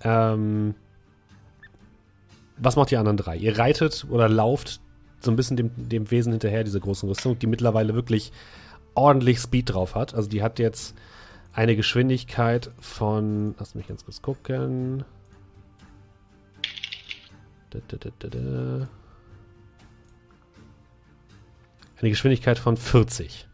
Ähm, 0.02 0.76
was 2.58 2.76
macht 2.76 2.92
die 2.92 2.98
anderen 2.98 3.18
drei? 3.18 3.36
Ihr 3.38 3.58
reitet 3.58 4.06
oder 4.10 4.30
lauft 4.30 4.80
so 5.20 5.32
ein 5.32 5.36
bisschen 5.36 5.58
dem, 5.58 5.72
dem 5.76 6.12
Wesen 6.12 6.32
hinterher, 6.32 6.64
dieser 6.64 6.80
großen 6.80 7.10
Rüstung, 7.10 7.40
die 7.40 7.48
mittlerweile 7.48 7.96
wirklich 7.96 8.32
ordentlich 8.96 9.40
Speed 9.40 9.74
drauf 9.74 9.96
hat. 9.96 10.14
Also 10.14 10.30
die 10.30 10.42
hat 10.42 10.60
jetzt 10.60 10.96
eine 11.54 11.76
Geschwindigkeit 11.76 12.72
von, 12.80 13.56
lass 13.60 13.76
mich 13.76 13.88
ganz 13.88 14.04
kurz 14.04 14.22
gucken. 14.22 15.06
Eine 21.98 22.10
Geschwindigkeit 22.10 22.60
von 22.60 22.78
40. 22.78 23.48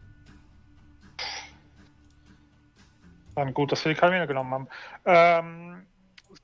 Dann 3.34 3.54
gut, 3.54 3.72
dass 3.72 3.84
wir 3.84 3.94
die 3.94 3.98
Kamine 3.98 4.26
genommen 4.26 4.52
haben. 4.52 4.68
Ähm, 5.04 5.86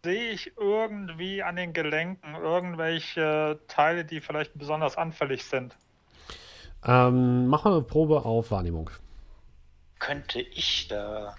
sehe 0.02 0.30
ich 0.30 0.56
irgendwie 0.56 1.42
an 1.42 1.56
den 1.56 1.72
Gelenken 1.72 2.34
irgendwelche 2.34 3.60
Teile, 3.68 4.04
die 4.04 4.20
vielleicht 4.20 4.56
besonders 4.56 4.96
anfällig 4.96 5.44
sind? 5.44 5.76
Ähm, 6.84 7.48
mach 7.48 7.64
mal 7.64 7.72
eine 7.72 7.82
Probe 7.82 8.24
auf 8.24 8.50
Wahrnehmung. 8.50 8.90
könnte 9.98 10.40
ich 10.40 10.88
da 10.88 11.34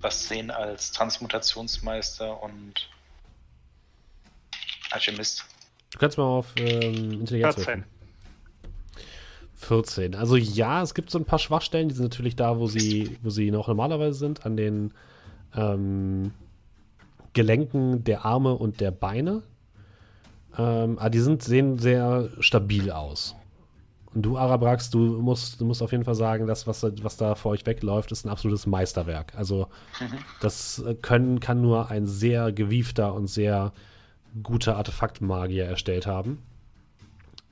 was 0.00 0.28
sehen 0.28 0.50
als 0.50 0.92
Transmutationsmeister 0.92 2.42
und 2.42 2.88
Alchemist? 4.90 5.44
Du 5.92 5.98
kannst 5.98 6.16
mal 6.16 6.24
auf 6.24 6.46
ähm, 6.56 7.20
Intelligenz 7.20 7.56
14. 7.56 7.66
würfeln. 7.66 7.84
14. 9.56 10.14
Also 10.14 10.36
ja, 10.36 10.82
es 10.82 10.94
gibt 10.94 11.10
so 11.10 11.18
ein 11.18 11.26
paar 11.26 11.38
Schwachstellen, 11.38 11.88
die 11.88 11.94
sind 11.94 12.04
natürlich 12.04 12.34
da, 12.34 12.58
wo 12.58 12.66
sie, 12.66 13.18
wo 13.22 13.28
sie 13.28 13.50
noch 13.50 13.68
normalerweise 13.68 14.18
sind, 14.18 14.46
an 14.46 14.56
den 14.56 14.94
ähm, 15.54 16.32
Gelenken 17.34 18.02
der 18.04 18.24
Arme 18.24 18.54
und 18.54 18.80
der 18.80 18.90
Beine. 18.90 19.42
Ähm, 20.56 20.98
aber 20.98 21.10
die 21.10 21.20
sind, 21.20 21.42
sehen 21.42 21.78
sehr 21.78 22.30
stabil 22.40 22.90
aus. 22.90 23.36
Und 24.14 24.22
du, 24.22 24.36
Arabrax, 24.36 24.90
du 24.90 24.98
musst, 24.98 25.60
du 25.60 25.64
musst 25.64 25.82
auf 25.82 25.92
jeden 25.92 26.04
Fall 26.04 26.16
sagen, 26.16 26.46
das, 26.46 26.66
was, 26.66 26.82
was 26.82 27.16
da 27.16 27.36
vor 27.36 27.52
euch 27.52 27.64
wegläuft, 27.64 28.10
ist 28.10 28.24
ein 28.24 28.28
absolutes 28.28 28.66
Meisterwerk. 28.66 29.32
Also 29.36 29.68
das 30.40 30.80
äh, 30.80 30.94
können, 30.94 31.38
kann 31.38 31.60
nur 31.60 31.90
ein 31.90 32.06
sehr 32.06 32.50
gewiefter 32.50 33.14
und 33.14 33.28
sehr 33.28 33.72
guter 34.42 34.76
Artefaktmagier 34.76 35.64
erstellt 35.64 36.06
haben. 36.06 36.38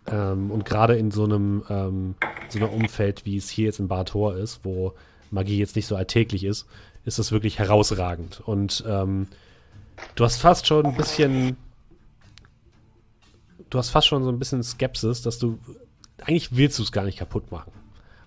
Ähm, 0.07 0.50
und 0.50 0.65
gerade 0.65 0.97
in 0.97 1.11
so 1.11 1.25
einem, 1.25 1.62
ähm, 1.69 2.15
so 2.49 2.59
einem 2.59 2.71
Umfeld, 2.71 3.25
wie 3.25 3.37
es 3.37 3.49
hier 3.49 3.67
jetzt 3.67 3.79
in 3.79 3.88
Barator 3.88 4.37
ist, 4.37 4.61
wo 4.65 4.95
Magie 5.31 5.59
jetzt 5.59 5.77
nicht 5.77 5.87
so 5.87 5.97
alltäglich 5.97 6.45
ist, 6.45 6.67
ist 7.05 7.19
das 7.19 7.33
wirklich 7.33 7.59
herausragend. 7.59 8.41
Und 8.41 8.85
ähm, 8.87 9.29
du 10.15 10.25
hast 10.25 10.41
fast 10.41 10.67
schon 10.67 10.87
ein 10.87 10.97
bisschen. 10.97 11.57
Du 13.71 13.79
hast 13.79 13.91
fast 13.91 14.07
schon 14.07 14.25
so 14.25 14.31
ein 14.31 14.38
bisschen 14.38 14.62
Skepsis, 14.62 15.23
dass 15.23 15.38
du. 15.38 15.59
Eigentlich 16.22 16.56
willst 16.56 16.78
du 16.78 16.82
es 16.82 16.92
gar 16.92 17.04
nicht 17.04 17.18
kaputt 17.18 17.50
machen. 17.50 17.72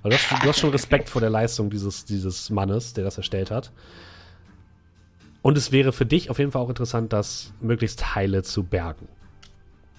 Weil 0.02 0.12
du 0.12 0.18
hast, 0.18 0.44
du 0.44 0.50
hast 0.50 0.60
schon 0.60 0.72
Respekt 0.72 1.10
vor 1.10 1.22
der 1.22 1.30
Leistung 1.30 1.70
dieses, 1.70 2.06
dieses 2.06 2.50
Mannes, 2.50 2.94
der 2.94 3.04
das 3.04 3.18
erstellt 3.18 3.52
hat. 3.52 3.72
Und 5.42 5.58
es 5.58 5.72
wäre 5.72 5.92
für 5.92 6.06
dich 6.06 6.30
auf 6.30 6.40
jeden 6.40 6.52
Fall 6.52 6.62
auch 6.62 6.70
interessant, 6.70 7.14
das 7.14 7.54
möglichst 7.60 8.16
heile 8.16 8.44
zu 8.44 8.64
bergen. 8.64 9.08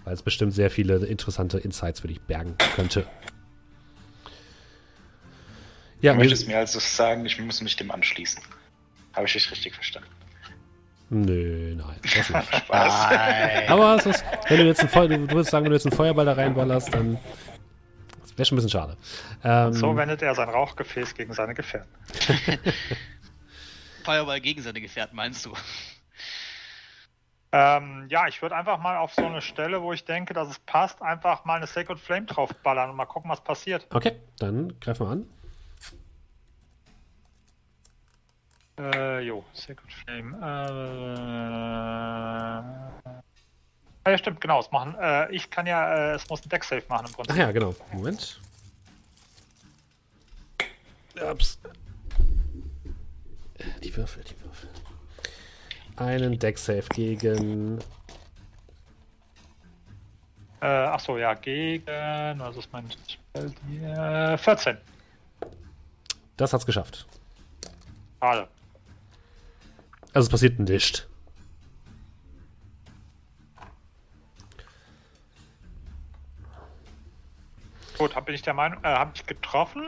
Weil 0.04 0.14
es 0.14 0.22
bestimmt 0.22 0.54
sehr 0.54 0.70
viele 0.70 0.96
interessante 1.06 1.58
Insights 1.58 2.00
für 2.00 2.08
dich 2.08 2.20
bergen 2.20 2.56
könnte. 2.74 3.06
Ja, 6.00 6.12
du 6.12 6.18
mir, 6.18 6.24
möchtest 6.24 6.48
mir 6.48 6.58
also 6.58 6.80
sagen, 6.80 7.24
ich 7.24 7.40
muss 7.40 7.60
mich 7.60 7.76
dem 7.76 7.90
anschließen. 7.90 8.42
Habe 9.14 9.26
ich 9.26 9.32
dich 9.34 9.50
richtig 9.50 9.74
verstanden? 9.74 10.08
Nö, 11.10 11.74
nein. 11.76 11.96
Das 12.02 12.30
nicht. 12.30 12.54
Spaß. 12.64 13.68
Aber 13.68 13.96
es 13.96 14.06
ist, 14.06 14.24
wenn 14.48 14.58
du 14.58 14.64
jetzt 14.64 14.80
ein 14.80 14.88
Feuer, 14.88 15.08
du 15.08 15.30
würdest 15.30 15.50
sagen, 15.50 15.64
wenn 15.64 15.70
du 15.70 15.76
jetzt 15.76 15.86
einen 15.86 15.94
Feuerball 15.94 16.24
da 16.24 16.32
reinballerst, 16.32 16.92
dann 16.94 17.18
wäre 18.42 18.46
schon 18.46 18.56
ein 18.56 18.62
bisschen 18.62 18.70
schade. 18.70 18.96
Ähm, 19.44 19.72
So 19.72 19.96
wendet 19.96 20.22
er 20.22 20.34
sein 20.34 20.48
Rauchgefäß 20.48 21.14
gegen 21.14 21.32
seine 21.32 21.54
Gefährten. 21.54 21.90
Feuerball 24.04 24.40
gegen 24.40 24.60
seine 24.62 24.80
Gefährten, 24.80 25.14
meinst 25.14 25.46
du? 25.46 25.52
Ähm, 27.52 28.06
ja, 28.08 28.26
ich 28.28 28.40
würde 28.42 28.56
einfach 28.56 28.78
mal 28.78 28.96
auf 28.96 29.14
so 29.14 29.24
eine 29.24 29.42
Stelle, 29.42 29.82
wo 29.82 29.92
ich 29.92 30.04
denke, 30.04 30.32
dass 30.34 30.48
es 30.48 30.58
passt, 30.58 31.02
einfach 31.02 31.44
mal 31.44 31.56
eine 31.56 31.66
Sacred 31.66 32.00
Flame 32.00 32.26
draufballern 32.26 32.90
und 32.90 32.96
mal 32.96 33.04
gucken, 33.06 33.30
was 33.30 33.42
passiert. 33.42 33.86
okay, 33.90 34.16
dann 34.38 34.78
greif 34.80 34.98
mal 35.00 35.12
an. 35.12 35.26
Äh, 38.78 39.20
jo, 39.20 39.44
Sacred 39.52 39.92
Flame. 39.92 40.34
Äh, 43.04 43.21
ja, 44.10 44.18
stimmt, 44.18 44.40
genau, 44.40 44.60
es 44.60 44.70
machen. 44.70 44.96
Äh, 45.00 45.30
ich 45.32 45.48
kann 45.50 45.66
ja, 45.66 46.12
äh, 46.12 46.14
es 46.14 46.28
muss 46.28 46.44
ein 46.44 46.48
Deck-Save 46.48 46.82
machen 46.88 47.06
im 47.06 47.12
Prinzip. 47.12 47.32
Ach 47.32 47.36
ja, 47.36 47.52
genau. 47.52 47.74
Moment. 47.92 48.40
Ups. 51.20 51.58
Die 53.82 53.96
Würfel, 53.96 54.24
die 54.24 54.40
Würfel. 54.42 54.68
Einen 55.96 56.38
Deck-Save 56.38 56.84
gegen. 56.94 57.78
Äh, 60.60 60.66
achso, 60.66 61.18
ja, 61.18 61.34
gegen, 61.34 61.86
was 61.86 62.56
ist 62.56 62.72
mein 62.72 62.88
Spell 62.90 63.52
hier? 63.68 64.38
14. 64.38 64.78
Das 66.36 66.52
hat's 66.52 66.66
geschafft. 66.66 67.06
Schade. 68.20 68.48
Also 70.12 70.26
es 70.26 70.30
passiert 70.30 70.58
nicht. 70.58 71.08
Gut, 78.02 78.16
hab, 78.16 78.26
bin 78.26 78.34
ich 78.34 78.42
der 78.42 78.52
Meinung, 78.54 78.80
äh, 78.82 78.88
habe 78.88 79.12
ich 79.14 79.24
getroffen? 79.26 79.82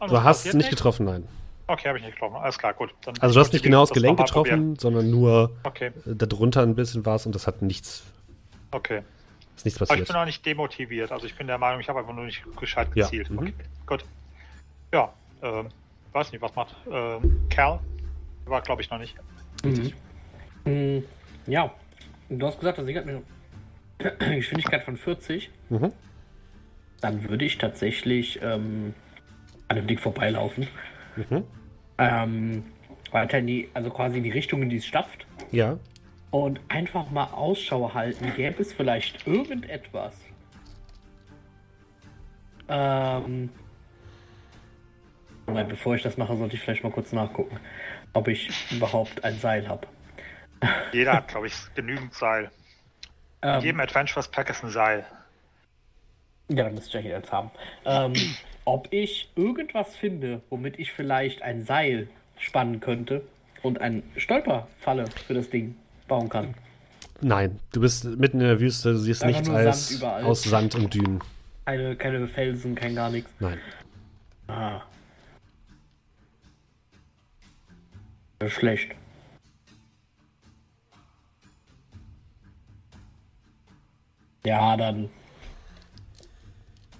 Du 0.00 0.06
hast 0.22 0.38
passiert 0.38 0.54
nicht 0.54 0.70
getroffen, 0.70 1.04
nein. 1.04 1.28
Okay, 1.66 1.88
habe 1.88 1.98
ich 1.98 2.04
nicht 2.04 2.14
getroffen. 2.14 2.36
Alles 2.36 2.56
klar, 2.56 2.72
gut. 2.72 2.94
Dann 3.04 3.14
Also 3.20 3.34
du 3.34 3.40
hast 3.40 3.52
nicht 3.52 3.62
genau 3.62 3.82
das 3.82 3.90
Gelenk 3.90 4.18
nochmal 4.18 4.32
probieren. 4.32 4.72
getroffen, 4.74 4.78
sondern 4.78 5.10
nur 5.10 5.50
Okay, 5.64 5.88
äh, 6.06 6.14
darunter 6.14 6.62
ein 6.62 6.74
bisschen 6.74 7.04
was 7.04 7.26
und 7.26 7.34
das 7.34 7.46
hat 7.46 7.60
nichts. 7.60 8.04
okay. 8.70 9.02
Ist 9.54 9.66
nichts 9.66 9.78
Aber 9.82 9.84
ich 9.84 9.88
passiert. 9.90 10.08
bin 10.08 10.16
auch 10.16 10.24
nicht 10.24 10.46
demotiviert. 10.46 11.12
Also 11.12 11.26
ich 11.26 11.34
bin 11.36 11.46
der 11.46 11.58
Meinung, 11.58 11.80
ich 11.80 11.88
habe 11.90 11.98
einfach 11.98 12.14
nur 12.14 12.24
nicht 12.24 12.42
gescheit 12.58 12.88
Ja, 12.94 13.04
gezielt. 13.04 13.28
mhm. 13.28 13.38
Okay, 13.40 13.54
gut. 13.84 14.04
Ja, 14.94 15.12
ähm, 15.42 15.68
weiß 16.12 16.32
nicht, 16.32 16.40
was 16.40 16.54
macht 16.54 16.74
ähm, 16.90 17.42
Cal? 17.50 17.80
War, 18.46 18.62
glaube 18.62 18.80
ich, 18.80 18.88
noch 18.88 18.98
nicht. 18.98 19.14
Mhm. 19.62 19.92
Mhm. 20.64 21.04
Ja, 21.46 21.70
du 22.30 22.46
hast 22.46 22.58
gesagt, 22.60 22.78
das 22.78 22.86
Ding 22.86 22.96
hat 22.96 23.04
eine 23.06 23.22
Geschwindigkeit 24.36 24.84
von 24.84 24.96
40. 24.96 25.50
Mhm. 25.68 25.92
Dann 27.00 27.28
würde 27.28 27.44
ich 27.44 27.58
tatsächlich 27.58 28.40
ähm, 28.42 28.94
an 29.68 29.76
dem 29.76 29.86
Ding 29.86 29.98
vorbeilaufen. 29.98 30.68
Mhm. 31.16 31.44
Ähm, 31.98 32.64
weiter 33.10 33.38
in 33.38 33.46
die, 33.46 33.68
also 33.74 33.90
quasi 33.90 34.18
in 34.18 34.24
die 34.24 34.30
Richtung, 34.30 34.62
in 34.62 34.68
die 34.68 34.76
es 34.76 34.86
stapft. 34.86 35.26
Ja. 35.50 35.78
Und 36.30 36.60
einfach 36.68 37.10
mal 37.10 37.24
Ausschau 37.24 37.94
halten. 37.94 38.32
Gäbe 38.36 38.60
es 38.60 38.72
vielleicht 38.72 39.26
irgendetwas? 39.26 40.14
Ähm. 42.68 43.50
Moment, 45.46 45.68
bevor 45.70 45.94
ich 45.94 46.02
das 46.02 46.18
mache, 46.18 46.36
sollte 46.36 46.56
ich 46.56 46.60
vielleicht 46.60 46.84
mal 46.84 46.92
kurz 46.92 47.12
nachgucken, 47.12 47.58
ob 48.12 48.28
ich 48.28 48.50
überhaupt 48.70 49.24
ein 49.24 49.38
Seil 49.38 49.66
habe. 49.66 49.86
Jeder 50.92 51.14
hat, 51.14 51.28
glaube 51.28 51.46
ich, 51.46 51.54
genügend 51.74 52.12
Seil. 52.12 52.50
In 53.42 53.48
Ähm, 53.48 53.60
jedem 53.62 53.80
Adventures 53.80 54.28
Pack 54.28 54.50
ist 54.50 54.62
ein 54.62 54.70
Seil. 54.70 55.06
Ja, 56.48 56.64
dann 56.64 56.74
müsste 56.74 56.98
ich 56.98 57.04
ja 57.04 57.18
jetzt 57.18 57.30
haben. 57.30 57.50
Ähm, 57.84 58.14
ob 58.64 58.92
ich 58.92 59.30
irgendwas 59.36 59.96
finde, 59.96 60.42
womit 60.50 60.78
ich 60.78 60.92
vielleicht 60.92 61.42
ein 61.42 61.64
Seil 61.64 62.08
spannen 62.38 62.80
könnte 62.80 63.22
und 63.62 63.80
eine 63.80 64.02
Stolperfalle 64.16 65.04
für 65.26 65.34
das 65.34 65.50
Ding 65.50 65.76
bauen 66.06 66.28
kann. 66.28 66.54
Nein, 67.20 67.58
du 67.72 67.80
bist 67.80 68.04
mitten 68.04 68.40
in 68.40 68.46
der 68.46 68.60
Wüste, 68.60 68.92
du 68.92 68.98
siehst 68.98 69.24
Einfach 69.24 69.40
nichts 69.40 69.54
als 69.54 69.88
Sand 69.98 70.24
aus 70.24 70.42
Sand 70.42 70.74
und 70.74 70.94
Dünen. 70.94 71.20
Keine, 71.64 71.96
keine 71.96 72.28
Felsen, 72.28 72.74
kein 72.74 72.94
gar 72.94 73.10
nichts. 73.10 73.30
Nein. 73.40 73.58
Ah. 74.46 74.82
Das 78.38 78.48
ist 78.52 78.54
schlecht. 78.54 78.94
Ja, 84.44 84.76
dann. 84.76 85.10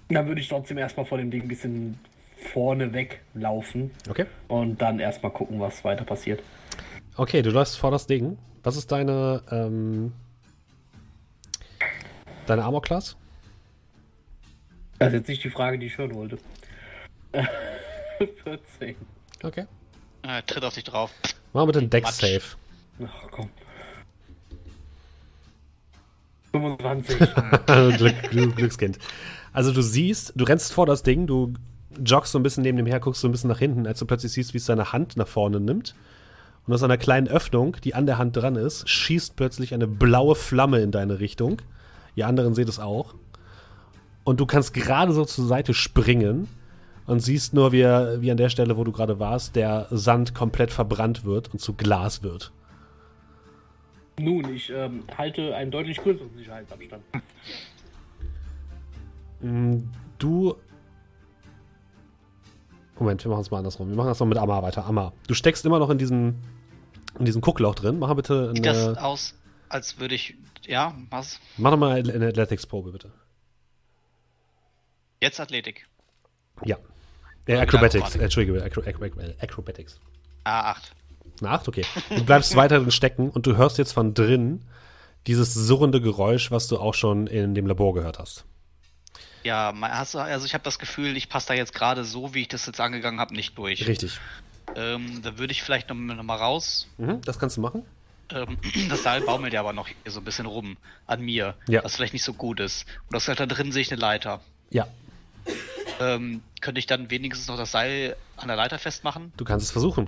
Dann 0.09 0.27
würde 0.27 0.41
ich 0.41 0.47
trotzdem 0.47 0.77
erstmal 0.77 1.05
vor 1.05 1.17
dem 1.17 1.29
Ding 1.31 1.43
ein 1.43 1.47
bisschen 1.47 1.99
vorne 2.53 2.93
weglaufen 2.93 3.91
Okay. 4.09 4.25
und 4.47 4.81
dann 4.81 4.99
erstmal 4.99 5.31
gucken, 5.31 5.59
was 5.59 5.83
weiter 5.83 6.03
passiert. 6.05 6.41
Okay, 7.17 7.41
du 7.41 7.51
läufst 7.51 7.77
vor 7.77 7.91
das 7.91 8.07
Ding. 8.07 8.37
Was 8.63 8.75
ist 8.75 8.91
deine, 8.91 9.43
ähm, 9.51 10.13
deine 12.47 12.63
Armor-Class? 12.63 13.15
Das 14.97 15.09
ist 15.09 15.13
jetzt 15.13 15.27
nicht 15.29 15.43
die 15.43 15.49
Frage, 15.49 15.77
die 15.79 15.85
ich 15.87 15.97
hören 15.97 16.13
wollte. 16.15 16.37
14. 18.43 18.95
Okay. 19.43 19.65
Äh, 20.23 20.41
tritt 20.43 20.63
auf 20.63 20.73
dich 20.73 20.83
drauf. 20.85 21.11
Machen 21.53 21.67
wir 21.69 21.73
den 21.73 21.83
Matsch. 21.83 21.91
Dex-Save. 22.21 22.43
Ach 23.05 23.27
komm. 23.31 23.49
25. 26.51 27.17
Glück, 27.97 28.23
Glück, 28.31 28.55
Glückskind. 28.55 28.97
Also 29.51 29.71
du 29.71 29.81
siehst, 29.81 30.33
du 30.35 30.45
rennst 30.45 30.73
vor 30.73 30.85
das 30.85 31.03
Ding, 31.03 31.27
du 31.27 31.53
joggst 32.03 32.31
so 32.31 32.39
ein 32.39 32.43
bisschen 32.43 32.63
neben 32.63 32.77
dem 32.77 32.85
her, 32.85 32.99
guckst 32.99 33.21
so 33.21 33.27
ein 33.27 33.31
bisschen 33.31 33.49
nach 33.49 33.59
hinten, 33.59 33.87
als 33.87 33.99
du 33.99 34.05
plötzlich 34.05 34.31
siehst, 34.31 34.53
wie 34.53 34.57
es 34.57 34.65
seine 34.65 34.93
Hand 34.93 35.17
nach 35.17 35.27
vorne 35.27 35.59
nimmt. 35.59 35.95
Und 36.67 36.73
aus 36.73 36.83
einer 36.83 36.97
kleinen 36.97 37.27
Öffnung, 37.27 37.77
die 37.83 37.95
an 37.95 38.05
der 38.05 38.17
Hand 38.17 38.37
dran 38.37 38.55
ist, 38.55 38.87
schießt 38.87 39.35
plötzlich 39.35 39.73
eine 39.73 39.87
blaue 39.87 40.35
Flamme 40.35 40.81
in 40.81 40.91
deine 40.91 41.19
Richtung. 41.19 41.61
Ihr 42.15 42.27
anderen 42.27 42.53
seht 42.53 42.69
es 42.69 42.79
auch. 42.79 43.15
Und 44.23 44.39
du 44.39 44.45
kannst 44.45 44.73
gerade 44.73 45.11
so 45.13 45.25
zur 45.25 45.47
Seite 45.47 45.73
springen 45.73 46.47
und 47.07 47.21
siehst 47.21 47.55
nur, 47.55 47.71
wie, 47.71 47.83
wie 47.83 48.29
an 48.29 48.37
der 48.37 48.49
Stelle, 48.49 48.77
wo 48.77 48.83
du 48.83 48.91
gerade 48.91 49.19
warst, 49.19 49.55
der 49.55 49.87
Sand 49.89 50.35
komplett 50.35 50.71
verbrannt 50.71 51.25
wird 51.25 51.51
und 51.51 51.59
zu 51.59 51.73
Glas 51.73 52.21
wird. 52.21 52.51
Nun, 54.19 54.53
ich 54.53 54.69
ähm, 54.69 55.03
halte 55.17 55.55
einen 55.55 55.71
deutlich 55.71 55.97
größeren 55.97 56.29
Sicherheitsabstand. 56.37 57.01
Mm, 59.41 59.83
Du. 60.17 60.55
Moment, 62.99 63.23
wir 63.23 63.31
machen 63.31 63.41
es 63.41 63.51
mal 63.51 63.59
andersrum. 63.59 63.89
Wir 63.89 63.95
machen 63.95 64.07
das 64.09 64.19
noch 64.19 64.27
mit 64.27 64.37
Amma 64.37 64.61
weiter. 64.61 64.85
Amma, 64.85 65.13
du 65.27 65.33
steckst 65.33 65.65
immer 65.65 65.79
noch 65.79 65.89
in 65.89 65.97
diesem, 65.97 66.35
in 67.17 67.23
diesem 67.25 67.41
Guckloch 67.41 67.75
drin. 67.75 67.97
Mach 67.99 68.09
mal 68.09 68.15
bitte 68.15 68.51
Sieht 68.53 68.65
das 68.65 68.87
eine, 68.89 69.01
aus, 69.01 69.33
als 69.69 69.99
würde 69.99 70.15
ich. 70.15 70.35
Ja, 70.67 70.93
was? 71.09 71.39
mach 71.57 71.71
noch 71.71 71.77
mal 71.77 71.95
eine 71.95 72.27
Athletics-Probe, 72.27 72.91
bitte. 72.91 73.11
Jetzt 75.21 75.39
Athletik. 75.39 75.87
Ja. 76.65 76.77
Äh, 77.45 77.57
Acrobatics, 77.57 78.15
Entschuldige, 78.17 78.61
Acro 78.61 78.81
Acro 78.81 79.05
Acrobatics. 79.39 79.99
A8. 80.45 80.75
Eine 81.39 81.49
8, 81.51 81.67
okay. 81.69 81.85
Du 82.09 82.25
bleibst 82.25 82.55
weiter 82.57 82.79
drin 82.79 82.91
stecken 82.91 83.29
und 83.29 83.45
du 83.47 83.55
hörst 83.55 83.77
jetzt 83.77 83.93
von 83.93 84.13
drin 84.13 84.65
dieses 85.25 85.53
surrende 85.53 86.01
Geräusch, 86.01 86.51
was 86.51 86.67
du 86.67 86.77
auch 86.77 86.93
schon 86.93 87.27
in 87.27 87.55
dem 87.55 87.65
Labor 87.65 87.93
gehört 87.93 88.19
hast. 88.19 88.45
Ja, 89.43 89.71
also 89.71 90.45
ich 90.45 90.53
habe 90.53 90.63
das 90.63 90.79
Gefühl, 90.79 91.15
ich 91.17 91.29
passe 91.29 91.49
da 91.49 91.53
jetzt 91.53 91.73
gerade 91.73 92.03
so, 92.03 92.33
wie 92.33 92.41
ich 92.41 92.47
das 92.49 92.65
jetzt 92.65 92.79
angegangen 92.79 93.19
habe, 93.19 93.33
nicht 93.35 93.57
durch. 93.57 93.87
Richtig. 93.87 94.19
Ähm, 94.75 95.21
da 95.23 95.37
würde 95.37 95.51
ich 95.51 95.63
vielleicht 95.63 95.89
noch, 95.89 95.95
noch 95.95 96.23
mal 96.23 96.35
raus. 96.35 96.87
Mhm, 96.97 97.21
das 97.21 97.39
kannst 97.39 97.57
du 97.57 97.61
machen. 97.61 97.83
Ähm, 98.31 98.57
das 98.89 99.03
Seil 99.03 99.21
baumelt 99.21 99.53
ja 99.53 99.61
aber 99.61 99.73
noch 99.73 99.87
hier 99.87 100.11
so 100.11 100.19
ein 100.19 100.23
bisschen 100.23 100.45
rum 100.45 100.77
an 101.07 101.21
mir, 101.21 101.55
Ja. 101.67 101.83
was 101.83 101.95
vielleicht 101.95 102.13
nicht 102.13 102.23
so 102.23 102.33
gut 102.33 102.59
ist. 102.59 102.85
Und 103.07 103.13
das 103.15 103.25
da 103.25 103.33
drin 103.45 103.71
sehe 103.71 103.81
ich 103.81 103.91
eine 103.91 103.99
Leiter. 104.01 104.41
Ja, 104.69 104.87
Ähm, 105.99 106.43
könnte 106.61 106.79
ich 106.79 106.85
dann 106.85 107.09
wenigstens 107.09 107.47
noch 107.47 107.57
das 107.57 107.71
Seil 107.71 108.15
an 108.37 108.47
der 108.47 108.55
Leiter 108.57 108.77
festmachen? 108.79 109.33
du 109.37 109.43
kannst 109.45 109.65
es 109.65 109.71
versuchen. 109.71 110.07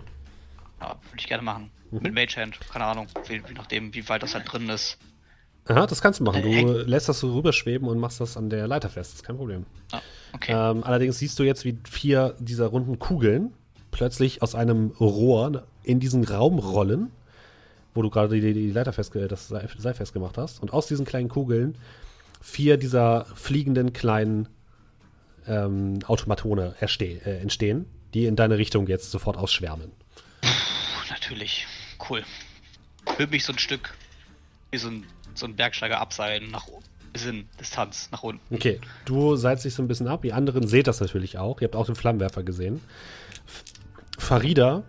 Ja, 0.79 0.89
würde 0.89 1.17
ich 1.19 1.27
gerne 1.27 1.43
machen. 1.43 1.71
Mhm. 1.91 1.99
Mit 2.01 2.13
Mage 2.13 2.35
Hand, 2.37 2.59
keine 2.71 2.85
Ahnung, 2.85 3.07
wie 3.27 3.41
nachdem, 3.55 3.93
wie 3.93 4.07
weit 4.07 4.23
das 4.23 4.35
halt 4.35 4.51
drin 4.51 4.69
ist. 4.69 4.97
Aha, 5.71 5.87
das 5.87 6.01
kannst 6.01 6.19
du 6.19 6.23
machen. 6.23 6.41
Du 6.41 6.49
Äh, 6.49 6.83
lässt 6.83 7.07
das 7.09 7.19
so 7.19 7.33
rüberschweben 7.33 7.87
und 7.87 7.97
machst 7.99 8.19
das 8.19 8.37
an 8.37 8.49
der 8.49 8.67
Leiter 8.67 8.89
fest. 8.89 9.11
Das 9.11 9.15
ist 9.17 9.23
kein 9.23 9.37
Problem. 9.37 9.65
Ah, 9.91 10.01
okay. 10.33 10.51
Ähm, 10.53 10.83
allerdings 10.83 11.17
siehst 11.19 11.37
du 11.39 11.43
jetzt, 11.43 11.65
wie 11.65 11.77
vier 11.89 12.35
dieser 12.39 12.67
runden 12.67 12.99
Kugeln 12.99 13.53
plötzlich 13.91 14.41
aus 14.41 14.55
einem 14.55 14.91
Rohr 14.99 15.63
in 15.83 15.99
diesen 15.99 16.23
Raum 16.23 16.59
rollen, 16.59 17.11
wo 17.93 18.01
du 18.01 18.09
gerade 18.09 18.39
die, 18.39 18.53
die 18.53 18.71
Leiter 18.71 18.93
festge 18.93 19.27
das 19.27 19.47
Seil 19.49 19.67
Seil 19.77 19.93
festgemacht 19.93 20.37
hast. 20.37 20.61
Und 20.61 20.71
aus 20.73 20.87
diesen 20.87 21.05
kleinen 21.05 21.29
Kugeln 21.29 21.75
vier 22.41 22.77
dieser 22.77 23.25
fliegenden 23.35 23.93
kleinen 23.93 24.47
ähm, 25.47 25.99
Automatone 26.07 26.75
erste- 26.79 27.05
äh, 27.25 27.39
entstehen, 27.41 27.85
die 28.13 28.25
in 28.25 28.35
deine 28.35 28.57
Richtung 28.57 28.87
jetzt 28.87 29.11
sofort 29.11 29.37
ausschwärmen. 29.37 29.91
Puh, 30.41 30.47
natürlich. 31.09 31.65
Cool. 32.09 32.23
Würde 33.17 33.31
mich 33.31 33.43
so 33.45 33.53
ein 33.53 33.59
Stück 33.59 33.93
wie 34.71 34.77
so 34.77 34.87
ein, 34.87 35.03
so 35.35 35.45
ein 35.45 35.55
Bergsteiger 35.55 35.99
abseilen, 35.99 36.51
nach 36.51 36.67
in 37.25 37.45
Distanz, 37.59 38.07
nach 38.11 38.23
unten. 38.23 38.55
Okay, 38.55 38.79
du 39.03 39.35
seilst 39.35 39.65
dich 39.65 39.73
so 39.73 39.83
ein 39.83 39.87
bisschen 39.89 40.07
ab. 40.07 40.21
Die 40.21 40.31
anderen 40.31 40.65
seht 40.65 40.87
das 40.87 41.01
natürlich 41.01 41.37
auch. 41.37 41.59
Ihr 41.59 41.65
habt 41.65 41.75
auch 41.75 41.85
den 41.85 41.95
Flammenwerfer 41.95 42.41
gesehen. 42.43 42.79
Farida, 44.17 44.83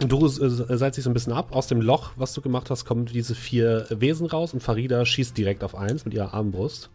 du 0.00 0.26
äh, 0.26 0.30
seilst 0.76 0.96
dich 0.96 1.04
so 1.04 1.10
ein 1.10 1.14
bisschen 1.14 1.32
ab. 1.32 1.54
Aus 1.54 1.68
dem 1.68 1.80
Loch, 1.80 2.10
was 2.16 2.34
du 2.34 2.40
gemacht 2.40 2.70
hast, 2.70 2.84
kommen 2.84 3.06
diese 3.06 3.36
vier 3.36 3.86
Wesen 3.90 4.26
raus 4.26 4.52
und 4.52 4.62
Farida 4.64 5.04
schießt 5.04 5.38
direkt 5.38 5.62
auf 5.62 5.76
eins 5.76 6.04
mit 6.04 6.14
ihrer 6.14 6.34
Armbrust. 6.34 6.90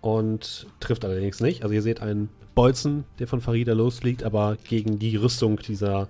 Und 0.00 0.66
trifft 0.78 1.04
allerdings 1.04 1.40
nicht. 1.40 1.62
Also 1.62 1.74
ihr 1.74 1.82
seht 1.82 2.00
einen 2.00 2.30
Bolzen, 2.54 3.04
der 3.18 3.26
von 3.26 3.40
Farida 3.40 3.72
losfliegt, 3.74 4.22
aber 4.22 4.56
gegen 4.68 4.98
die 4.98 5.16
Rüstung 5.16 5.58
dieser, 5.58 6.08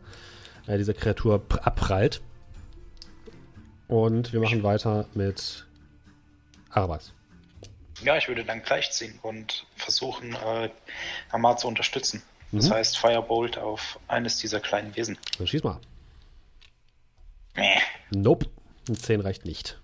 äh, 0.67 0.79
dieser 0.79 0.95
Kreatur 0.95 1.43
pr- 1.49 1.59
abprallt. 1.59 2.21
Und 3.91 4.33
wir 4.33 4.39
machen 4.39 4.63
weiter 4.63 5.07
mit 5.15 5.67
Arabas. 6.71 7.13
Ja, 8.03 8.17
ich 8.17 8.29
würde 8.29 8.45
dann 8.45 8.63
gleich 8.63 8.93
ziehen 8.93 9.19
und 9.23 9.67
versuchen, 9.75 10.33
äh, 10.35 10.71
Amar 11.31 11.57
zu 11.57 11.67
unterstützen. 11.67 12.23
Das 12.53 12.69
Mhm. 12.69 12.73
heißt 12.75 12.99
Firebolt 12.99 13.59
auf 13.59 13.99
eines 14.07 14.39
dieser 14.39 14.61
kleinen 14.61 14.95
Wesen. 14.95 15.19
Dann 15.39 15.47
schieß 15.49 15.65
mal. 15.65 15.81
Mäh. 17.57 17.81
Nope. 18.13 18.47
Ein 18.89 18.95
10 18.95 19.21
reicht 19.21 19.45
nicht. 19.45 19.77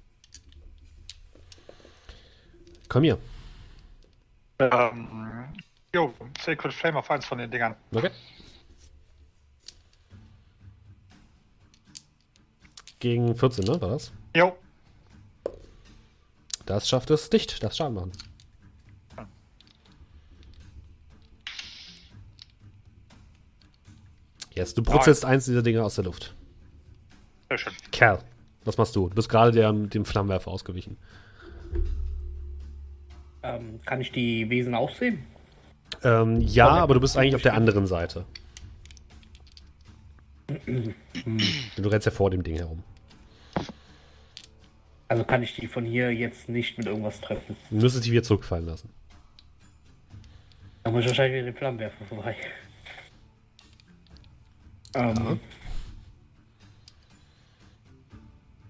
Komm 2.88 3.02
hier. 3.02 3.18
Ähm, 4.60 5.48
jo, 5.92 6.14
Sacred 6.40 6.72
Flame 6.72 7.00
auf 7.00 7.10
eins 7.10 7.26
von 7.26 7.38
den 7.38 7.50
Dingern. 7.50 7.74
Okay. 7.92 8.10
Gegen 13.00 13.36
14, 13.36 13.64
ne? 13.64 13.80
War 13.80 13.90
das? 13.90 14.12
Jo, 14.34 14.56
Das 16.64 16.88
schafft 16.88 17.10
es 17.10 17.30
nicht. 17.30 17.62
Das 17.62 17.76
Schaden 17.76 17.94
machen. 17.94 18.12
Yes, 24.54 24.74
du 24.74 24.82
brutzelst 24.82 25.24
eins 25.24 25.44
dieser 25.44 25.62
Dinge 25.62 25.84
aus 25.84 25.96
der 25.96 26.04
Luft. 26.04 26.34
sehr 27.48 27.58
schön. 27.58 27.72
Kerl, 27.92 28.18
was 28.64 28.78
machst 28.78 28.96
du? 28.96 29.08
Du 29.08 29.14
bist 29.14 29.28
gerade 29.28 29.50
der, 29.52 29.70
dem 29.72 30.04
Flammenwerfer 30.04 30.50
ausgewichen. 30.50 30.96
Ähm, 33.42 33.78
kann 33.84 34.00
ich 34.00 34.12
die 34.12 34.48
Wesen 34.48 34.74
auch 34.74 34.94
sehen? 34.94 35.24
Ähm, 36.02 36.40
ja, 36.40 36.68
aber 36.68 36.94
du 36.94 37.00
bist 37.00 37.16
eigentlich 37.16 37.36
auf 37.36 37.42
der 37.42 37.54
anderen 37.54 37.86
Seite. 37.86 38.24
Du 40.48 41.88
rennst 41.88 42.06
ja 42.06 42.12
vor 42.12 42.30
dem 42.30 42.42
Ding 42.42 42.56
herum. 42.56 42.82
Also 45.08 45.24
kann 45.24 45.42
ich 45.42 45.54
die 45.54 45.66
von 45.66 45.84
hier 45.84 46.12
jetzt 46.12 46.48
nicht 46.48 46.78
mit 46.78 46.86
irgendwas 46.86 47.20
treffen. 47.20 47.56
Du 47.70 47.76
müsstest 47.76 48.06
die 48.06 48.12
wieder 48.12 48.22
zurückfallen 48.22 48.66
lassen. 48.66 48.88
Da 50.82 50.90
muss 50.90 51.02
ich 51.02 51.08
wahrscheinlich 51.08 51.40
wieder 51.40 51.52
den 51.52 51.56
Flammenwerfer 51.56 52.04
vorbei. 52.04 52.36
Ähm. 54.94 55.40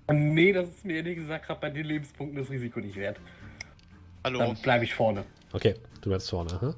Nee, 0.09 0.53
das 0.53 0.69
ist 0.69 0.85
mir 0.85 0.97
ehrlich 0.97 1.17
gesagt 1.17 1.47
gerade 1.47 1.61
bei 1.61 1.71
den 1.71 1.85
Lebenspunkten 1.85 2.39
das 2.39 2.51
Risiko 2.51 2.81
nicht 2.81 2.97
wert. 2.97 3.19
Hallo. 4.25 4.39
Dann 4.39 4.57
bleibe 4.57 4.85
ich 4.85 4.95
vorne. 4.95 5.25
Okay, 5.53 5.75
du 6.01 6.11
bleibst 6.11 6.31
vorne. 6.31 6.61
Hm? 6.61 6.75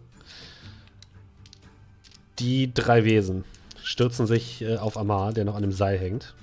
Die 2.39 2.73
drei 2.73 3.05
Wesen 3.05 3.45
stürzen 3.89 4.27
sich 4.27 4.61
äh, 4.61 4.77
auf 4.77 4.99
Amar, 4.99 5.33
der 5.33 5.45
noch 5.47 5.55
an 5.55 5.63
dem 5.63 5.73
Seil 5.73 5.99
hängt. 5.99 6.35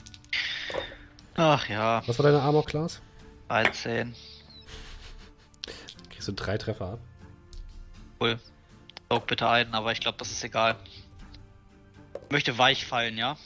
Ach 1.36 1.70
ja, 1.70 2.02
Was 2.08 2.18
war 2.18 2.24
deine 2.26 2.42
Armor 2.42 2.66
Class? 2.66 3.02
13. 3.50 4.16
Kriegst 6.10 6.28
du 6.28 6.32
drei 6.32 6.58
Treffer 6.58 6.94
ab. 6.94 7.00
Cool. 8.20 8.40
Saug 9.10 9.28
bitte 9.28 9.48
ein, 9.48 9.74
aber 9.76 9.92
ich 9.92 10.00
glaube, 10.00 10.18
das 10.18 10.32
ist 10.32 10.44
egal. 10.44 10.76
Ich 10.86 12.32
möchte 12.32 12.58
weich 12.58 12.86
fallen, 12.86 13.18
ja? 13.18 13.38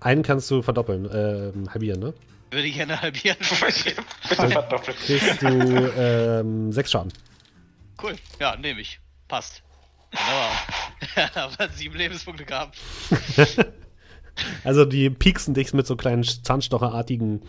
Einen 0.00 0.22
kannst 0.22 0.50
du 0.50 0.62
verdoppeln, 0.62 1.08
ähm, 1.12 1.68
halbieren, 1.72 2.00
ne? 2.00 2.14
Würde 2.50 2.66
ich 2.68 2.74
gerne 2.76 3.02
halbieren. 3.02 3.36
Bitte 4.28 4.48
verdoppelt. 4.48 4.96
Kriegst 4.96 5.42
du 5.42 5.48
ähm, 5.48 6.72
sechs 6.72 6.90
Schaden. 6.90 7.12
cool. 8.02 8.14
Ja, 8.40 8.56
nehme 8.56 8.80
ich. 8.80 9.00
Passt. 9.28 9.63
Wunderbar. 10.14 11.54
aber 11.58 11.72
sieben 11.72 11.96
Lebenspunkte 11.96 12.44
gehabt. 12.44 12.78
Also 14.64 14.84
die 14.84 15.10
pieksen 15.10 15.54
dich 15.54 15.72
mit 15.74 15.86
so 15.86 15.94
kleinen 15.94 16.24
Zahnstocherartigen 16.24 17.42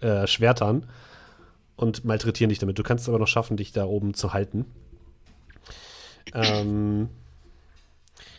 äh, 0.00 0.26
Schwertern 0.26 0.86
und 1.76 2.04
malträtieren 2.04 2.48
dich 2.48 2.58
damit. 2.58 2.78
Du 2.80 2.82
kannst 2.82 3.02
es 3.02 3.08
aber 3.08 3.20
noch 3.20 3.28
schaffen, 3.28 3.56
dich 3.56 3.70
da 3.70 3.84
oben 3.84 4.14
zu 4.14 4.32
halten. 4.32 4.66
Ähm, 6.34 7.08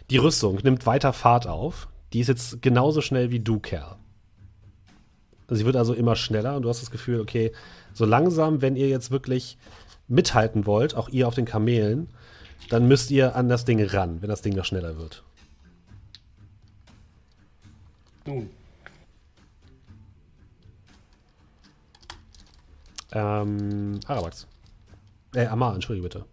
die 0.10 0.18
Rüstung 0.18 0.60
nimmt 0.64 0.86
weiter 0.86 1.14
Fahrt 1.14 1.48
auf. 1.48 1.88
Die 2.12 2.20
ist 2.20 2.28
jetzt 2.28 2.62
genauso 2.62 3.02
schnell 3.02 3.32
wie 3.32 3.40
du, 3.40 3.60
Kerl. 3.60 3.96
Sie 5.50 5.66
wird 5.66 5.76
also 5.76 5.94
immer 5.94 6.16
schneller 6.16 6.56
und 6.56 6.64
du 6.64 6.70
hast 6.70 6.82
das 6.82 6.92
Gefühl, 6.92 7.20
okay, 7.22 7.52
so 7.94 8.06
langsam, 8.06 8.62
wenn 8.62 8.76
ihr 8.76 8.88
jetzt 8.88 9.12
wirklich 9.12 9.58
mithalten 10.08 10.66
wollt, 10.66 10.96
auch 10.96 11.10
ihr 11.10 11.28
auf 11.28 11.36
den 11.36 11.46
Kamelen, 11.46 12.10
dann 12.70 12.88
müsst 12.88 13.12
ihr 13.12 13.36
an 13.36 13.50
das 13.50 13.66
Ding 13.66 13.84
ran, 13.84 14.22
wenn 14.22 14.30
das 14.30 14.42
Ding 14.42 14.56
noch 14.56 14.66
schneller 14.66 14.98
wird. 14.98 15.24
Nun, 18.26 18.50
Ähm, 23.14 24.00
Arabax. 24.08 24.48
Äh, 25.36 25.46
Amar, 25.46 25.76
entschuldige 25.76 26.04
bitte. 26.08 26.26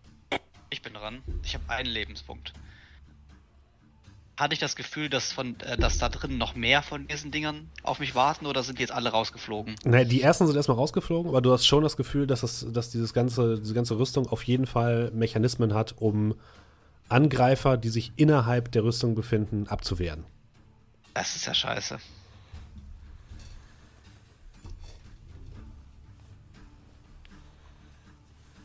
Ich 0.71 0.81
bin 0.81 0.95
dran. 0.95 1.23
Ich 1.45 1.55
habe 1.55 1.69
einen 1.69 1.91
Lebenspunkt. 1.91 2.55
Hatte 4.41 4.55
ich 4.55 4.59
das 4.59 4.75
Gefühl, 4.75 5.11
dass, 5.11 5.33
von, 5.33 5.61
äh, 5.61 5.77
dass 5.77 5.99
da 5.99 6.09
drin 6.09 6.39
noch 6.39 6.55
mehr 6.55 6.83
von 6.83 7.07
diesen 7.07 7.31
Dingern 7.31 7.71
auf 7.83 7.99
mich 7.99 8.15
warten 8.15 8.47
oder 8.47 8.63
sind 8.63 8.79
die 8.79 8.83
jetzt 8.83 8.91
alle 8.91 9.11
rausgeflogen? 9.11 9.77
Naja, 9.85 10.05
die 10.05 10.23
ersten 10.23 10.47
sind 10.47 10.57
erstmal 10.57 10.79
rausgeflogen, 10.79 11.29
aber 11.29 11.43
du 11.43 11.53
hast 11.53 11.67
schon 11.67 11.83
das 11.83 11.95
Gefühl, 11.99 12.27
dass, 12.27 12.41
das, 12.41 12.67
dass 12.73 12.89
dieses 12.89 13.13
ganze, 13.13 13.59
diese 13.59 13.75
ganze 13.75 13.99
Rüstung 13.99 14.27
auf 14.29 14.43
jeden 14.45 14.65
Fall 14.65 15.11
Mechanismen 15.13 15.75
hat, 15.75 15.95
um 15.99 16.35
Angreifer, 17.11 17.77
die 17.77 17.91
sich 17.91 18.13
innerhalb 18.17 18.73
der 18.73 18.83
Rüstung 18.83 19.15
befinden, 19.15 19.69
abzuwehren. 19.69 20.25
Das 21.13 21.37
ist 21.37 21.45
ja 21.45 21.53
scheiße. 21.53 21.99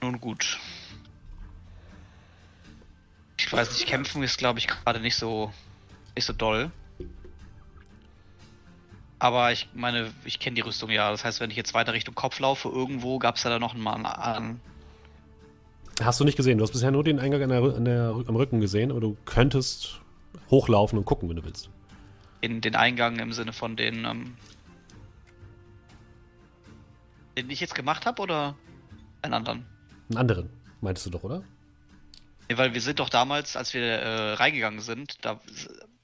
Nun 0.01 0.21
gut. 0.21 0.57
Ich 3.37 3.51
weiß 3.51 3.71
nicht, 3.71 3.87
kämpfen 3.87 4.23
ist 4.23 4.37
glaube 4.37 4.59
ich 4.59 4.67
gerade 4.67 5.01
nicht 5.01 5.17
so 5.17 5.51
nicht 6.15 6.25
so 6.25 6.33
doll. 6.33 6.71
Aber 9.19 9.51
ich 9.51 9.69
meine, 9.73 10.11
ich 10.25 10.39
kenne 10.39 10.55
die 10.55 10.61
Rüstung 10.61 10.89
ja. 10.89 11.09
Das 11.11 11.23
heißt, 11.23 11.39
wenn 11.39 11.49
ich 11.49 11.57
jetzt 11.57 11.73
weiter 11.73 11.93
Richtung 11.93 12.15
Kopf 12.15 12.39
laufe, 12.39 12.69
irgendwo 12.69 13.17
gab 13.17 13.35
es 13.35 13.43
ja 13.43 13.49
da 13.49 13.59
noch 13.59 13.73
einen 13.73 14.05
an. 14.05 14.59
Hast 16.01 16.19
du 16.19 16.25
nicht 16.25 16.35
gesehen. 16.35 16.57
Du 16.57 16.63
hast 16.63 16.73
bisher 16.73 16.91
nur 16.91 17.03
den 17.03 17.19
Eingang 17.19 17.43
an 17.43 17.49
der, 17.49 17.63
an 17.63 17.85
der, 17.85 18.23
am 18.27 18.35
Rücken 18.35 18.59
gesehen, 18.59 18.91
aber 18.91 18.99
du 18.99 19.15
könntest 19.25 20.01
hochlaufen 20.49 20.97
und 20.97 21.05
gucken, 21.05 21.29
wenn 21.29 21.37
du 21.37 21.45
willst. 21.45 21.69
Den, 22.43 22.61
den 22.61 22.75
Eingang 22.75 23.17
im 23.19 23.31
Sinne 23.31 23.53
von 23.53 23.75
den, 23.75 24.05
ähm, 24.05 24.35
den 27.37 27.49
ich 27.49 27.61
jetzt 27.61 27.75
gemacht 27.75 28.05
habe 28.05 28.21
oder 28.21 28.55
einen 29.21 29.33
anderen? 29.33 29.65
Einen 30.09 30.17
anderen, 30.17 30.49
meintest 30.81 31.07
du 31.07 31.11
doch, 31.11 31.23
oder? 31.23 31.43
Nee, 32.49 32.57
weil 32.57 32.73
wir 32.73 32.81
sind 32.81 32.99
doch 32.99 33.09
damals, 33.09 33.55
als 33.55 33.73
wir 33.73 33.81
äh, 33.81 34.33
reingegangen 34.33 34.81
sind, 34.81 35.25
da 35.25 35.39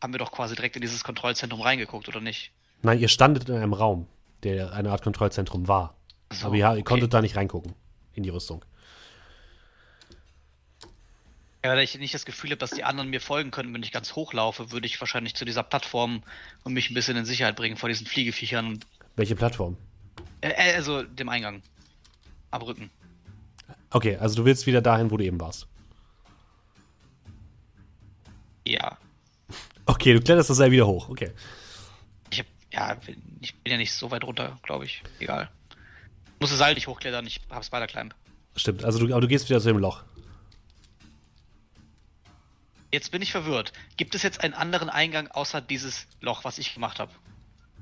haben 0.02 0.14
wir 0.14 0.18
doch 0.18 0.32
quasi 0.32 0.56
direkt 0.56 0.76
in 0.76 0.82
dieses 0.82 1.04
Kontrollzentrum 1.04 1.62
reingeguckt, 1.62 2.08
oder 2.08 2.22
nicht? 2.22 2.52
Nein, 2.82 3.00
ihr 3.00 3.08
standet 3.08 3.48
in 3.48 3.56
einem 3.56 3.74
Raum, 3.74 4.08
der 4.44 4.74
eine 4.74 4.92
Art 4.92 5.04
Kontrollzentrum 5.04 5.68
war. 5.68 5.96
So, 6.32 6.48
aber 6.48 6.56
ja, 6.56 6.72
ihr 6.72 6.80
okay. 6.80 6.84
konntet 6.84 7.14
da 7.14 7.22
nicht 7.22 7.36
reingucken 7.36 7.74
in 8.14 8.24
die 8.24 8.30
Rüstung. 8.30 8.66
Ja, 11.64 11.72
weil 11.72 11.80
ich 11.80 11.96
nicht 11.98 12.14
das 12.14 12.26
Gefühl 12.26 12.50
habe, 12.50 12.58
dass 12.58 12.72
die 12.72 12.84
anderen 12.84 13.12
mir 13.12 13.22
folgen 13.22 13.52
können, 13.52 13.72
wenn 13.74 13.84
ich 13.84 13.92
ganz 13.92 14.16
hochlaufe, 14.16 14.72
würde 14.72 14.88
ich 14.88 15.00
wahrscheinlich 15.00 15.36
zu 15.36 15.46
dieser 15.46 15.62
Plattform 15.62 16.24
und 16.64 16.74
mich 16.74 16.90
ein 16.90 16.96
bisschen 16.96 17.16
in 17.18 17.26
Sicherheit 17.26 17.56
bringen 17.56 17.78
vor 17.78 17.88
diesen 17.88 18.08
Fliegeviechern. 18.08 18.80
Welche 19.16 19.36
Plattform? 19.36 19.78
Äh, 20.42 20.74
also 20.76 21.04
dem 21.04 21.30
Eingang. 21.30 21.62
Am 22.50 22.64
Rücken. 22.64 22.90
Okay, 23.92 24.18
also 24.18 24.36
du 24.36 24.46
willst 24.46 24.66
wieder 24.66 24.82
dahin, 24.82 25.12
wo 25.12 25.18
du 25.18 25.24
eben 25.24 25.40
warst. 25.40 25.68
Ja. 28.66 28.98
Okay, 29.86 30.14
du 30.14 30.22
kletterst 30.22 30.50
das 30.50 30.58
Seil 30.58 30.72
wieder 30.72 30.88
hoch. 30.88 31.10
Okay. 31.10 31.32
Ich 32.30 32.40
hab, 32.40 32.46
ja, 32.72 32.98
ich 33.42 33.56
bin 33.56 33.72
ja 33.72 33.78
nicht 33.78 33.94
so 33.94 34.12
weit 34.12 34.24
runter, 34.24 34.60
glaube 34.64 34.86
ich. 34.86 35.04
Egal. 35.20 35.50
Ich 36.36 36.40
musste 36.40 36.56
Seil 36.56 36.74
nicht 36.76 36.88
hochklettern, 36.88 37.26
ich 37.26 37.42
habe 37.50 37.64
Spider-Climb. 37.64 38.16
Stimmt, 38.56 38.84
also 38.84 39.00
du, 39.00 39.14
aber 39.14 39.22
du 39.22 39.28
gehst 39.28 39.50
wieder 39.50 39.60
zu 39.60 39.68
dem 39.68 39.78
Loch. 39.78 40.04
Jetzt 42.92 43.12
bin 43.12 43.22
ich 43.22 43.32
verwirrt. 43.32 43.72
Gibt 43.96 44.16
es 44.16 44.24
jetzt 44.24 44.44
einen 44.44 44.54
anderen 44.54 44.90
Eingang 44.90 45.28
außer 45.28 45.62
dieses 45.62 46.08
Loch, 46.20 46.44
was 46.44 46.58
ich 46.58 46.74
gemacht 46.74 47.00
habe? 47.00 47.12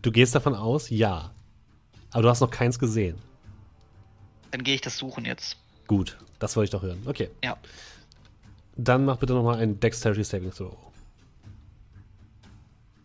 Du 0.01 0.12
gehst 0.12 0.35
davon 0.35 0.53
aus, 0.53 0.89
ja. 0.89 1.33
Aber 2.12 2.23
du 2.23 2.29
hast 2.29 2.41
noch 2.41 2.51
keins 2.51 2.77
gesehen. 2.77 3.17
Dann 4.51 4.63
gehe 4.63 4.75
ich 4.75 4.81
das 4.81 4.97
suchen 4.97 5.25
jetzt. 5.25 5.57
Gut, 5.88 6.17
das 6.38 6.55
wollte 6.55 6.65
ich 6.65 6.71
doch 6.71 6.83
hören. 6.83 7.01
Okay. 7.05 7.29
Ja. 7.43 7.57
Dann 8.77 9.05
mach 9.05 9.17
bitte 9.17 9.33
nochmal 9.33 9.59
ein 9.59 9.79
Dexterity 9.79 10.23
Saving 10.23 10.51
Throw. 10.51 10.77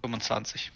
25. 0.05 0.71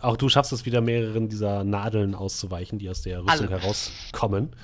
Auch 0.00 0.18
du 0.18 0.28
schaffst 0.28 0.52
es 0.52 0.66
wieder, 0.66 0.82
mehreren 0.82 1.30
dieser 1.30 1.64
Nadeln 1.64 2.14
auszuweichen, 2.14 2.78
die 2.78 2.90
aus 2.90 3.00
der 3.00 3.24
Rüstung 3.24 3.48
Alle. 3.48 3.62
herauskommen. 3.62 4.54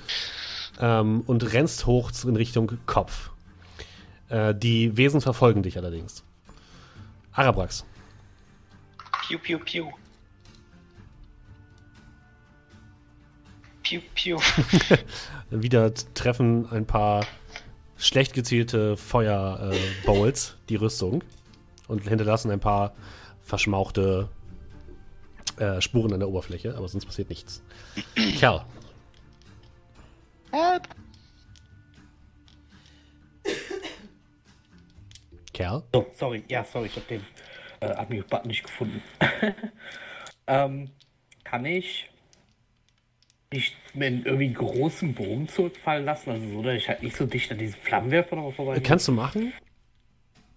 Ähm, 0.79 1.21
und 1.25 1.53
rennst 1.53 1.87
hoch 1.87 2.11
in 2.23 2.35
Richtung 2.35 2.73
Kopf. 2.85 3.31
Äh, 4.29 4.53
die 4.53 4.95
Wesen 4.95 5.21
verfolgen 5.21 5.63
dich 5.63 5.75
allerdings. 5.77 6.23
Arabrax. 7.31 7.83
Piu, 9.27 9.39
piu, 9.39 9.57
piu. 9.57 9.91
Piu, 13.81 14.01
piu. 14.13 14.39
Wieder 15.49 15.91
treffen 16.13 16.71
ein 16.71 16.85
paar 16.85 17.25
schlecht 17.97 18.33
gezielte 18.33 18.97
Feuerbowls 18.97 20.49
äh, 20.51 20.65
die 20.69 20.75
Rüstung 20.75 21.23
und 21.91 22.07
hinterlassen 22.07 22.49
ein 22.51 22.59
paar 22.59 22.93
verschmauchte 23.41 24.29
äh, 25.57 25.81
Spuren 25.81 26.13
an 26.13 26.19
der 26.19 26.29
Oberfläche, 26.29 26.75
aber 26.75 26.87
sonst 26.87 27.05
passiert 27.05 27.29
nichts. 27.29 27.61
Kerl. 28.37 28.65
Kerl? 35.53 35.83
So, 35.93 36.07
sorry, 36.15 36.43
ja, 36.47 36.63
sorry, 36.63 36.87
ich 36.87 36.95
habe 36.95 37.05
den 37.07 37.21
äh, 37.81 38.01
Unmute-Button 38.01 38.47
nicht 38.47 38.63
gefunden. 38.63 39.01
ähm, 40.47 40.89
kann 41.43 41.65
ich 41.65 42.09
nicht 43.51 43.75
mit 43.93 44.07
einem 44.07 44.25
irgendwie 44.25 44.53
großen 44.53 45.13
Bogen 45.13 45.49
zurückfallen 45.49 46.05
lassen, 46.05 46.31
also 46.31 46.49
so, 46.51 46.61
dass 46.63 46.75
ich 46.75 46.87
halt 46.87 47.03
nicht 47.03 47.17
so 47.17 47.25
dicht 47.25 47.51
an 47.51 47.57
diesen 47.57 47.79
Flammenwerfer 47.81 48.37
noch 48.37 48.51
vorbei 48.51 48.79
Kannst 48.79 49.09
du 49.09 49.11
machen. 49.11 49.51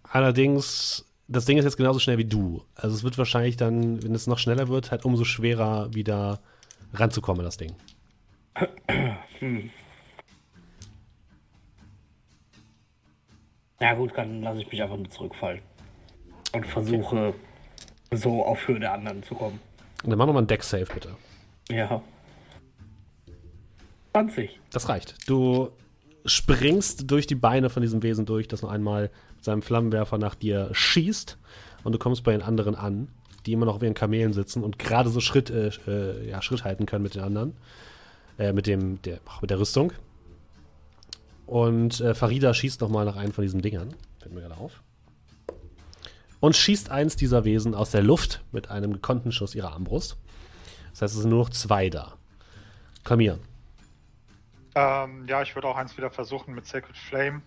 Allerdings, 0.04 1.04
das 1.28 1.44
Ding 1.44 1.58
ist 1.58 1.64
jetzt 1.64 1.76
genauso 1.76 1.98
schnell 1.98 2.18
wie 2.18 2.24
du. 2.24 2.62
Also 2.74 2.94
es 2.94 3.02
wird 3.02 3.16
wahrscheinlich 3.18 3.56
dann, 3.56 4.02
wenn 4.02 4.14
es 4.14 4.26
noch 4.26 4.38
schneller 4.38 4.68
wird, 4.68 4.90
halt 4.90 5.04
umso 5.04 5.24
schwerer 5.24 5.94
wieder 5.94 6.40
ranzukommen 6.92 7.44
das 7.44 7.56
Ding. 7.56 7.74
Hm. 9.38 9.70
Ja 13.80 13.94
gut, 13.94 14.12
dann 14.16 14.42
lasse 14.42 14.60
ich 14.60 14.70
mich 14.70 14.82
einfach 14.82 14.96
nur 14.96 15.10
zurückfallen. 15.10 15.60
Und 16.52 16.66
versuche 16.66 17.28
okay. 17.28 17.38
so 18.12 18.44
auf 18.44 18.68
Höhe 18.68 18.78
der 18.78 18.92
anderen 18.92 19.22
zu 19.24 19.34
kommen. 19.34 19.58
Und 20.04 20.10
dann 20.10 20.18
mach 20.18 20.26
nochmal 20.26 20.44
ein 20.44 20.46
Deck-Safe, 20.46 20.86
bitte. 20.92 21.16
Ja. 21.68 22.00
20. 24.12 24.60
Das 24.70 24.88
reicht. 24.88 25.28
Du 25.28 25.70
springst 26.24 27.10
durch 27.10 27.26
die 27.26 27.34
Beine 27.34 27.68
von 27.70 27.82
diesem 27.82 28.02
Wesen 28.02 28.24
durch, 28.24 28.46
das 28.46 28.62
nur 28.62 28.70
einmal 28.70 29.10
seinem 29.44 29.62
Flammenwerfer 29.62 30.18
nach 30.18 30.34
dir 30.34 30.70
schießt. 30.72 31.38
Und 31.84 31.92
du 31.92 31.98
kommst 31.98 32.24
bei 32.24 32.32
den 32.32 32.42
anderen 32.42 32.74
an, 32.74 33.08
die 33.46 33.52
immer 33.52 33.66
noch 33.66 33.76
auf 33.76 33.82
ihren 33.82 33.94
Kamelen 33.94 34.32
sitzen 34.32 34.64
und 34.64 34.78
gerade 34.78 35.10
so 35.10 35.20
Schritt, 35.20 35.50
äh, 35.50 35.68
äh, 35.86 36.28
ja, 36.28 36.40
Schritt 36.42 36.64
halten 36.64 36.86
können 36.86 37.02
mit 37.02 37.14
den 37.14 37.22
anderen. 37.22 37.54
Äh, 38.38 38.52
mit, 38.52 38.66
dem, 38.66 39.00
der, 39.02 39.20
ach, 39.26 39.42
mit 39.42 39.50
der 39.50 39.60
Rüstung. 39.60 39.92
Und 41.46 42.00
äh, 42.00 42.14
Farida 42.14 42.52
schießt 42.52 42.80
nochmal 42.80 43.04
nach 43.04 43.16
einem 43.16 43.32
von 43.32 43.42
diesen 43.42 43.62
Dingern. 43.62 43.94
Fällt 44.18 44.34
mir 44.34 44.40
gerade 44.40 44.56
auf. 44.56 44.82
Und 46.40 46.56
schießt 46.56 46.90
eins 46.90 47.16
dieser 47.16 47.44
Wesen 47.44 47.74
aus 47.74 47.90
der 47.90 48.02
Luft 48.02 48.42
mit 48.50 48.70
einem 48.70 48.92
gekonnten 48.94 49.30
Schuss 49.30 49.54
ihrer 49.54 49.72
Armbrust. 49.72 50.16
Das 50.92 51.02
heißt, 51.02 51.14
es 51.14 51.20
sind 51.20 51.30
nur 51.30 51.40
noch 51.40 51.50
zwei 51.50 51.90
da. 51.90 52.14
Komm 53.04 53.20
hier. 53.20 53.38
Ähm, 54.74 55.26
ja, 55.28 55.42
ich 55.42 55.54
würde 55.54 55.68
auch 55.68 55.76
eins 55.76 55.96
wieder 55.96 56.10
versuchen 56.10 56.54
mit 56.54 56.66
Sacred 56.66 56.96
Flame 56.96 57.42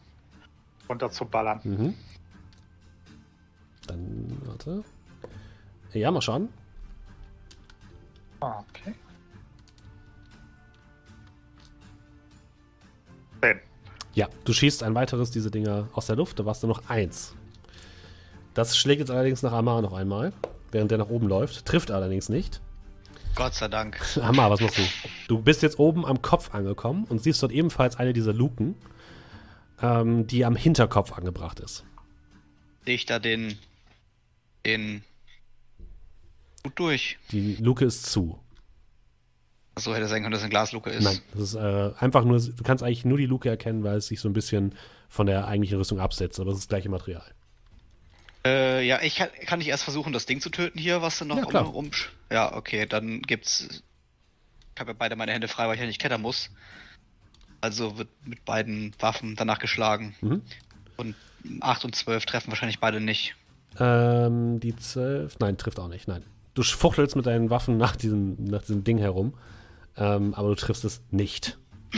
runter 0.89 1.09
zu 1.11 1.25
ballern. 1.25 1.59
Mhm. 1.63 1.93
Dann, 3.87 4.37
warte. 4.45 4.83
Ja, 5.93 6.11
mal 6.11 6.21
schauen. 6.21 6.49
Ah, 8.39 8.63
okay. 8.69 8.93
Zehn. 13.41 13.59
Ja, 14.13 14.27
du 14.45 14.53
schießt 14.53 14.83
ein 14.83 14.95
weiteres 14.95 15.31
dieser 15.31 15.49
Dinger 15.49 15.89
aus 15.93 16.07
der 16.07 16.15
Luft, 16.15 16.39
da 16.39 16.45
warst 16.45 16.63
du 16.63 16.67
noch 16.67 16.89
eins. 16.89 17.33
Das 18.53 18.75
schlägt 18.75 18.99
jetzt 18.99 19.11
allerdings 19.11 19.43
nach 19.43 19.51
Amar 19.51 19.81
noch 19.81 19.93
einmal, 19.93 20.33
während 20.71 20.89
der 20.91 20.97
nach 20.97 21.09
oben 21.09 21.27
läuft. 21.27 21.65
Trifft 21.65 21.91
allerdings 21.91 22.27
nicht. 22.29 22.61
Gott 23.35 23.53
sei 23.53 23.67
Dank. 23.67 23.99
Amar, 24.19 24.49
was 24.49 24.59
machst 24.59 24.79
du? 24.79 24.81
Du 25.27 25.39
bist 25.39 25.61
jetzt 25.61 25.77
oben 25.77 26.05
am 26.05 26.23
Kopf 26.23 26.55
angekommen 26.55 27.05
und 27.09 27.21
siehst 27.21 27.43
dort 27.43 27.51
ebenfalls 27.51 27.97
eine 27.97 28.13
dieser 28.13 28.33
Luken, 28.33 28.75
ähm, 29.81 30.27
die 30.27 30.45
am 30.45 30.55
Hinterkopf 30.55 31.13
angebracht 31.13 31.59
ist. 31.59 31.83
Sehe 32.85 32.95
ich 32.95 33.05
da 33.05 33.19
den. 33.19 33.57
den. 34.65 35.03
gut 36.63 36.79
durch. 36.79 37.17
Die 37.31 37.55
Luke 37.55 37.85
ist 37.85 38.05
zu. 38.05 38.39
Achso, 39.75 39.93
hätte 39.93 40.07
sein 40.07 40.23
können, 40.23 40.31
dass 40.31 40.39
es 40.39 40.45
eine 40.45 40.49
Glasluke 40.49 40.89
ist. 40.89 41.03
Nein, 41.03 41.19
das 41.33 41.41
ist 41.41 41.55
äh, 41.55 41.91
einfach 41.99 42.23
nur, 42.25 42.39
du 42.39 42.63
kannst 42.63 42.83
eigentlich 42.83 43.05
nur 43.05 43.17
die 43.19 43.27
Luke 43.27 43.47
erkennen, 43.47 43.83
weil 43.83 43.97
es 43.97 44.07
sich 44.07 44.19
so 44.19 44.27
ein 44.27 44.33
bisschen 44.33 44.73
von 45.07 45.27
der 45.27 45.47
eigentlichen 45.47 45.77
Rüstung 45.77 45.99
absetzt, 45.99 46.39
aber 46.39 46.49
es 46.49 46.57
ist 46.57 46.63
das 46.63 46.69
gleiche 46.69 46.89
Material. 46.89 47.31
Äh, 48.43 48.83
ja, 48.87 49.01
ich 49.03 49.17
kann, 49.17 49.29
kann 49.45 49.61
ich 49.61 49.67
erst 49.67 49.83
versuchen, 49.83 50.13
das 50.13 50.25
Ding 50.25 50.41
zu 50.41 50.49
töten 50.49 50.79
hier, 50.79 51.01
was 51.03 51.19
dann 51.19 51.27
noch 51.27 51.37
Ja, 51.37 51.45
klar. 51.45 51.65
rum. 51.65 51.91
Ja, 52.31 52.55
okay, 52.55 52.87
dann 52.87 53.21
gibt's. 53.21 53.83
Ich 54.73 54.79
habe 54.79 54.91
ja 54.91 54.95
beide 54.97 55.15
meine 55.15 55.31
Hände 55.31 55.47
frei, 55.47 55.67
weil 55.67 55.75
ich 55.75 55.81
ja 55.81 55.85
nicht 55.87 55.99
klettern 55.99 56.21
muss. 56.21 56.49
Also 57.61 57.97
wird 57.97 58.09
mit 58.25 58.45
beiden 58.45 58.93
Waffen 58.99 59.35
danach 59.35 59.59
geschlagen. 59.59 60.15
Mhm. 60.21 60.41
Und 60.97 61.15
8 61.61 61.85
und 61.85 61.95
12 61.95 62.25
treffen 62.25 62.49
wahrscheinlich 62.49 62.79
beide 62.79 62.99
nicht. 62.99 63.35
Ähm, 63.79 64.59
die 64.59 64.75
12. 64.75 65.39
Nein, 65.39 65.57
trifft 65.57 65.79
auch 65.79 65.87
nicht. 65.87 66.07
Nein. 66.07 66.23
Du 66.53 66.63
fuchtelst 66.63 67.15
mit 67.15 67.25
deinen 67.25 67.49
Waffen 67.49 67.77
nach 67.77 67.95
diesem, 67.95 68.43
nach 68.45 68.61
diesem 68.61 68.83
Ding 68.83 68.97
herum. 68.97 69.33
Ähm, 69.95 70.33
aber 70.33 70.49
du 70.49 70.55
triffst 70.55 70.85
es 70.85 71.01
nicht. 71.11 71.57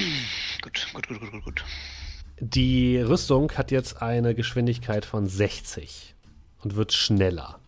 Gut, 0.61 0.87
gut, 0.93 1.07
gut, 1.07 1.19
gut, 1.21 1.31
gut, 1.31 1.43
gut. 1.45 1.63
Die 2.41 2.97
Rüstung 2.97 3.53
hat 3.53 3.71
jetzt 3.71 4.01
eine 4.01 4.35
Geschwindigkeit 4.35 5.05
von 5.05 5.25
60 5.25 6.15
und 6.61 6.75
wird 6.75 6.91
schneller. 6.91 7.59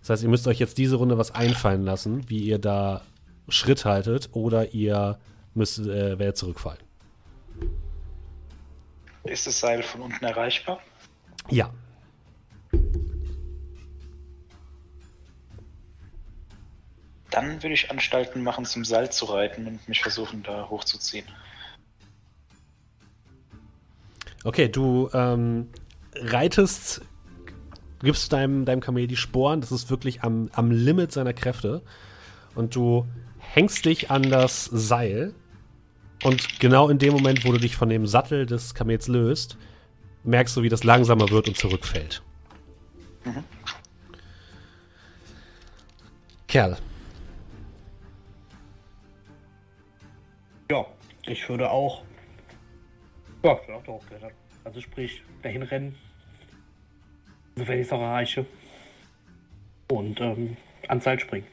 Das 0.00 0.10
heißt, 0.10 0.22
ihr 0.22 0.28
müsst 0.28 0.46
euch 0.46 0.58
jetzt 0.58 0.76
diese 0.76 0.96
Runde 0.96 1.16
was 1.16 1.34
einfallen 1.34 1.82
lassen, 1.82 2.28
wie 2.28 2.40
ihr 2.40 2.58
da 2.58 3.02
Schritt 3.48 3.84
haltet 3.84 4.28
oder 4.32 4.74
ihr 4.74 5.18
müsst 5.54 5.78
äh, 5.78 6.18
werdet 6.18 6.36
zurückfallen. 6.36 6.80
Ist 9.28 9.46
das 9.46 9.60
Seil 9.60 9.82
von 9.82 10.02
unten 10.02 10.24
erreichbar? 10.24 10.80
Ja. 11.50 11.72
Dann 17.30 17.62
würde 17.62 17.74
ich 17.74 17.90
Anstalten 17.90 18.42
machen, 18.42 18.64
zum 18.64 18.84
Seil 18.84 19.10
zu 19.10 19.26
reiten 19.26 19.66
und 19.66 19.88
mich 19.88 20.00
versuchen, 20.00 20.42
da 20.42 20.68
hochzuziehen. 20.70 21.26
Okay, 24.44 24.68
du 24.68 25.10
ähm, 25.12 25.68
reitest, 26.14 27.02
gibst 28.00 28.32
deinem, 28.32 28.64
deinem 28.64 28.80
Kamel 28.80 29.06
die 29.06 29.16
Sporen, 29.16 29.60
das 29.60 29.72
ist 29.72 29.90
wirklich 29.90 30.22
am, 30.22 30.48
am 30.52 30.70
Limit 30.70 31.12
seiner 31.12 31.32
Kräfte. 31.32 31.82
Und 32.54 32.74
du 32.74 33.06
hängst 33.38 33.84
dich 33.84 34.10
an 34.10 34.22
das 34.22 34.64
Seil. 34.66 35.34
Und 36.22 36.58
genau 36.60 36.88
in 36.88 36.98
dem 36.98 37.12
Moment, 37.12 37.44
wo 37.44 37.52
du 37.52 37.58
dich 37.58 37.76
von 37.76 37.88
dem 37.88 38.06
Sattel 38.06 38.46
des 38.46 38.74
Kamels 38.74 39.06
löst, 39.08 39.58
merkst 40.24 40.56
du, 40.56 40.62
wie 40.62 40.68
das 40.68 40.82
langsamer 40.82 41.30
wird 41.30 41.48
und 41.48 41.56
zurückfällt. 41.56 42.22
Mhm. 43.24 43.44
Kerl, 46.48 46.78
Ja, 50.70 50.84
ich 51.26 51.48
würde 51.48 51.70
auch. 51.70 52.02
Ja, 53.44 53.58
ich 53.60 53.68
würde 53.68 53.74
auch 53.74 53.84
da 53.84 53.92
hochklettern. 53.92 54.32
Also 54.64 54.80
sprich, 54.80 55.22
dahin 55.42 55.62
rennen. 55.62 55.94
Sofern 57.54 57.78
ich 57.78 57.86
es 57.86 57.92
auch 57.92 58.00
erreiche. 58.00 58.46
Und 59.88 60.20
ähm, 60.20 60.56
ans 60.88 61.04
Seil 61.04 61.20
springen. 61.20 61.46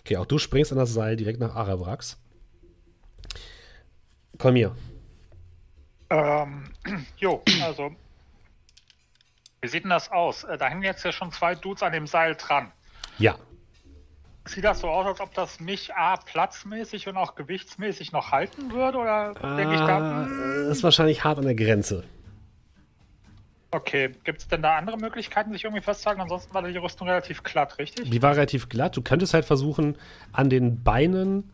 okay, 0.00 0.18
auch 0.18 0.26
du 0.26 0.38
springst 0.38 0.72
an 0.72 0.78
das 0.78 0.92
Seil 0.92 1.16
direkt 1.16 1.40
nach 1.40 1.54
Arabrax. 1.54 2.18
Komm 4.40 4.56
hier. 4.56 4.74
Ähm, 6.10 6.64
jo, 7.18 7.42
also. 7.62 7.90
Wie 9.62 9.68
sieht 9.68 9.84
denn 9.84 9.90
das 9.90 10.10
aus? 10.10 10.44
Äh, 10.44 10.56
Da 10.58 10.68
hängen 10.68 10.82
jetzt 10.82 11.04
ja 11.04 11.12
schon 11.12 11.30
zwei 11.32 11.54
Dudes 11.54 11.82
an 11.82 11.92
dem 11.92 12.06
Seil 12.06 12.34
dran. 12.34 12.72
Ja. 13.18 13.36
Sieht 14.46 14.64
das 14.64 14.80
so 14.80 14.88
aus, 14.88 15.06
als 15.06 15.20
ob 15.20 15.34
das 15.34 15.60
mich 15.60 15.94
A, 15.94 16.16
platzmäßig 16.16 17.06
und 17.08 17.16
auch 17.18 17.34
gewichtsmäßig 17.34 18.10
noch 18.12 18.32
halten 18.32 18.72
würde? 18.72 18.98
Oder 18.98 19.34
denke 19.34 19.74
ich 19.74 19.80
da, 19.80 19.98
Ah, 19.98 20.24
hm, 20.24 20.64
das 20.68 20.78
ist 20.78 20.82
wahrscheinlich 20.82 21.22
hart 21.22 21.38
an 21.38 21.44
der 21.44 21.54
Grenze. 21.54 22.04
okay, 23.72 24.10
gibt 24.24 24.40
es 24.40 24.48
denn 24.48 24.62
da 24.62 24.76
andere 24.78 24.96
Möglichkeiten, 24.96 25.52
sich 25.52 25.64
irgendwie 25.64 25.82
festzuhalten? 25.82 26.22
Ansonsten 26.22 26.52
war 26.54 26.62
die 26.62 26.76
Rüstung 26.76 27.06
relativ 27.06 27.42
glatt, 27.42 27.78
richtig? 27.78 28.10
Die 28.10 28.22
war 28.22 28.32
relativ 28.32 28.68
glatt. 28.70 28.96
Du 28.96 29.02
könntest 29.02 29.34
halt 29.34 29.44
versuchen, 29.44 29.96
an 30.32 30.48
den 30.50 30.82
Beinen, 30.82 31.52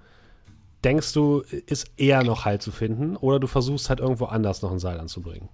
denkst 0.87 1.12
du, 1.14 1.40
ist 1.66 1.90
eher 1.96 2.22
noch 2.22 2.44
Halt 2.44 2.62
zu 2.62 2.70
finden. 2.70 3.16
Oder 3.16 3.40
du 3.40 3.49
versuchst 3.49 3.88
halt 3.90 3.99
irgendwo 3.99 4.27
anders 4.27 4.62
noch 4.62 4.70
ein 4.70 4.79
Seil 4.79 5.01
anzubringen. 5.01 5.49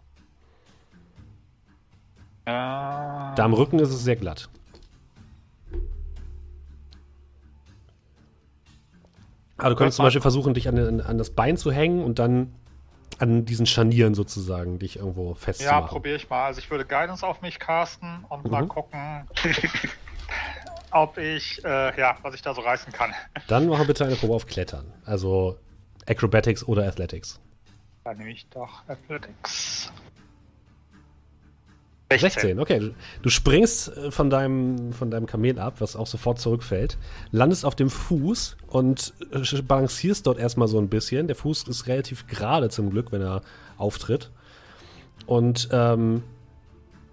Ja. 2.46 3.32
Da 3.34 3.44
am 3.44 3.54
Rücken 3.54 3.78
ist 3.78 3.88
es 3.90 4.04
sehr 4.04 4.16
glatt. 4.16 4.50
Aber 9.56 9.70
du 9.70 9.76
könntest 9.76 9.96
zum 9.96 10.04
Beispiel 10.04 10.20
versuchen, 10.20 10.54
dich 10.54 10.68
an, 10.68 10.74
den, 10.76 11.00
an 11.00 11.18
das 11.18 11.30
Bein 11.30 11.56
zu 11.56 11.72
hängen 11.72 12.04
und 12.04 12.18
dann 12.18 12.52
an 13.18 13.44
diesen 13.44 13.66
Scharnieren 13.66 14.14
sozusagen 14.14 14.78
dich 14.78 14.96
irgendwo 14.96 15.28
Ja, 15.30 15.36
festzumachen. 15.36 15.88
probiere 15.88 16.16
ich 16.16 16.28
mal. 16.28 16.46
Also 16.46 16.58
ich 16.58 16.70
würde 16.70 16.84
Guidance 16.84 17.26
auf 17.26 17.40
mich 17.42 17.58
casten 17.58 18.24
und 18.28 18.50
mal 18.50 18.62
Mhm. 18.64 18.68
gucken, 18.68 19.28
ob 20.92 21.18
ich, 21.18 21.64
äh, 21.64 21.98
ja, 21.98 22.16
was 22.22 22.34
ich 22.34 22.42
da 22.42 22.54
so 22.54 22.60
reißen 22.60 22.92
kann. 22.92 23.12
Dann 23.48 23.68
machen 23.68 23.86
bitte 23.86 24.04
eine 24.04 24.16
Probe 24.16 24.34
auf 24.34 24.46
Klettern. 24.46 24.92
Also 25.04 25.58
Acrobatics 26.06 26.66
oder 26.66 26.86
Athletics. 26.86 27.40
Dann 28.04 28.18
nehme 28.18 28.30
ich 28.30 28.46
doch 28.48 28.82
Athletics. 28.88 29.92
16, 32.18 32.60
okay. 32.60 32.78
Du, 32.78 32.94
du 33.22 33.30
springst 33.30 33.96
äh, 33.96 34.10
von 34.10 34.30
deinem, 34.30 34.92
von 34.92 35.10
deinem 35.10 35.26
Kamel 35.26 35.58
ab, 35.58 35.76
was 35.78 35.96
auch 35.96 36.06
sofort 36.06 36.38
zurückfällt, 36.38 36.98
landest 37.30 37.64
auf 37.64 37.74
dem 37.74 37.90
Fuß 37.90 38.56
und 38.68 39.14
äh, 39.32 39.62
balancierst 39.62 40.26
dort 40.26 40.38
erstmal 40.38 40.68
so 40.68 40.78
ein 40.78 40.88
bisschen. 40.88 41.26
Der 41.26 41.36
Fuß 41.36 41.68
ist 41.68 41.86
relativ 41.86 42.26
gerade 42.26 42.68
zum 42.68 42.90
Glück, 42.90 43.12
wenn 43.12 43.22
er 43.22 43.42
auftritt. 43.78 44.30
Und 45.26 45.68
ähm, 45.72 46.22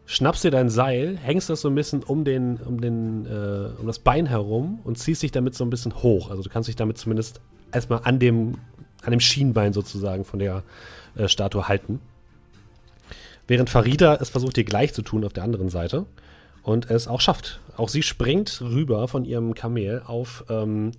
schnappst 0.09 0.43
dir 0.43 0.49
dein 0.49 0.69
Seil, 0.69 1.17
hängst 1.17 1.51
das 1.51 1.61
so 1.61 1.69
ein 1.69 1.75
bisschen 1.75 2.01
um, 2.01 2.25
den, 2.25 2.57
um, 2.57 2.81
den, 2.81 3.27
äh, 3.27 3.79
um 3.79 3.85
das 3.85 3.99
Bein 3.99 4.25
herum 4.25 4.79
und 4.83 4.97
ziehst 4.97 5.21
dich 5.21 5.31
damit 5.31 5.53
so 5.53 5.63
ein 5.63 5.69
bisschen 5.69 6.01
hoch. 6.01 6.31
Also 6.31 6.41
du 6.41 6.49
kannst 6.49 6.67
dich 6.67 6.75
damit 6.75 6.97
zumindest 6.97 7.41
erstmal 7.71 8.01
an 8.03 8.17
dem, 8.17 8.55
an 9.03 9.11
dem 9.11 9.19
Schienbein 9.19 9.71
sozusagen 9.71 10.25
von 10.25 10.39
der 10.39 10.63
äh, 11.15 11.27
Statue 11.27 11.67
halten. 11.67 12.01
Während 13.47 13.69
Farida 13.69 14.15
es 14.15 14.29
versucht, 14.29 14.57
dir 14.57 14.63
gleich 14.63 14.95
zu 14.95 15.03
tun 15.03 15.23
auf 15.23 15.33
der 15.33 15.43
anderen 15.43 15.69
Seite 15.69 16.07
und 16.63 16.89
es 16.89 17.07
auch 17.07 17.21
schafft. 17.21 17.59
Auch 17.77 17.89
sie 17.89 18.01
springt 18.01 18.61
rüber 18.61 19.07
von 19.07 19.25
ihrem 19.25 19.53
Kamel 19.53 20.01
auf 20.07 20.43
ähm, 20.49 20.91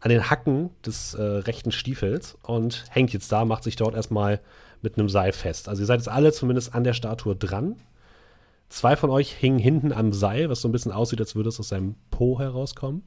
an 0.00 0.10
den 0.10 0.28
Hacken 0.28 0.68
des 0.84 1.14
äh, 1.14 1.22
rechten 1.22 1.72
Stiefels 1.72 2.36
und 2.42 2.84
hängt 2.90 3.14
jetzt 3.14 3.32
da, 3.32 3.46
macht 3.46 3.64
sich 3.64 3.76
dort 3.76 3.94
erstmal 3.94 4.40
mit 4.82 4.98
einem 4.98 5.08
Seil 5.08 5.32
fest. 5.32 5.66
Also 5.66 5.82
ihr 5.82 5.86
seid 5.86 6.00
jetzt 6.00 6.10
alle 6.10 6.30
zumindest 6.30 6.74
an 6.74 6.84
der 6.84 6.92
Statue 6.92 7.34
dran. 7.34 7.76
Zwei 8.68 8.96
von 8.96 9.10
euch 9.10 9.32
hingen 9.32 9.58
hinten 9.58 9.92
am 9.92 10.12
Seil, 10.12 10.50
was 10.50 10.60
so 10.60 10.68
ein 10.68 10.72
bisschen 10.72 10.92
aussieht, 10.92 11.20
als 11.20 11.34
würde 11.34 11.48
es 11.48 11.60
aus 11.60 11.68
seinem 11.68 11.94
Po 12.10 12.38
herauskommen. 12.38 13.02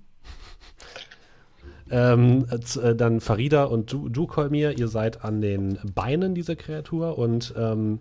ähm, 1.91 2.47
äh, 2.49 2.95
dann 2.95 3.19
Farida 3.19 3.65
und 3.65 3.91
du, 3.91 4.09
du, 4.09 4.27
Kolmir, 4.27 4.77
ihr 4.77 4.87
seid 4.87 5.23
an 5.23 5.41
den 5.41 5.79
Beinen 5.93 6.35
dieser 6.35 6.55
Kreatur 6.55 7.17
und 7.17 7.53
ähm, 7.57 7.99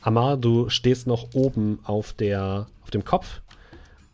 Amar, 0.00 0.36
du 0.36 0.68
stehst 0.68 1.06
noch 1.06 1.34
oben 1.34 1.78
auf, 1.84 2.12
der, 2.12 2.66
auf 2.82 2.90
dem 2.90 3.04
Kopf 3.04 3.40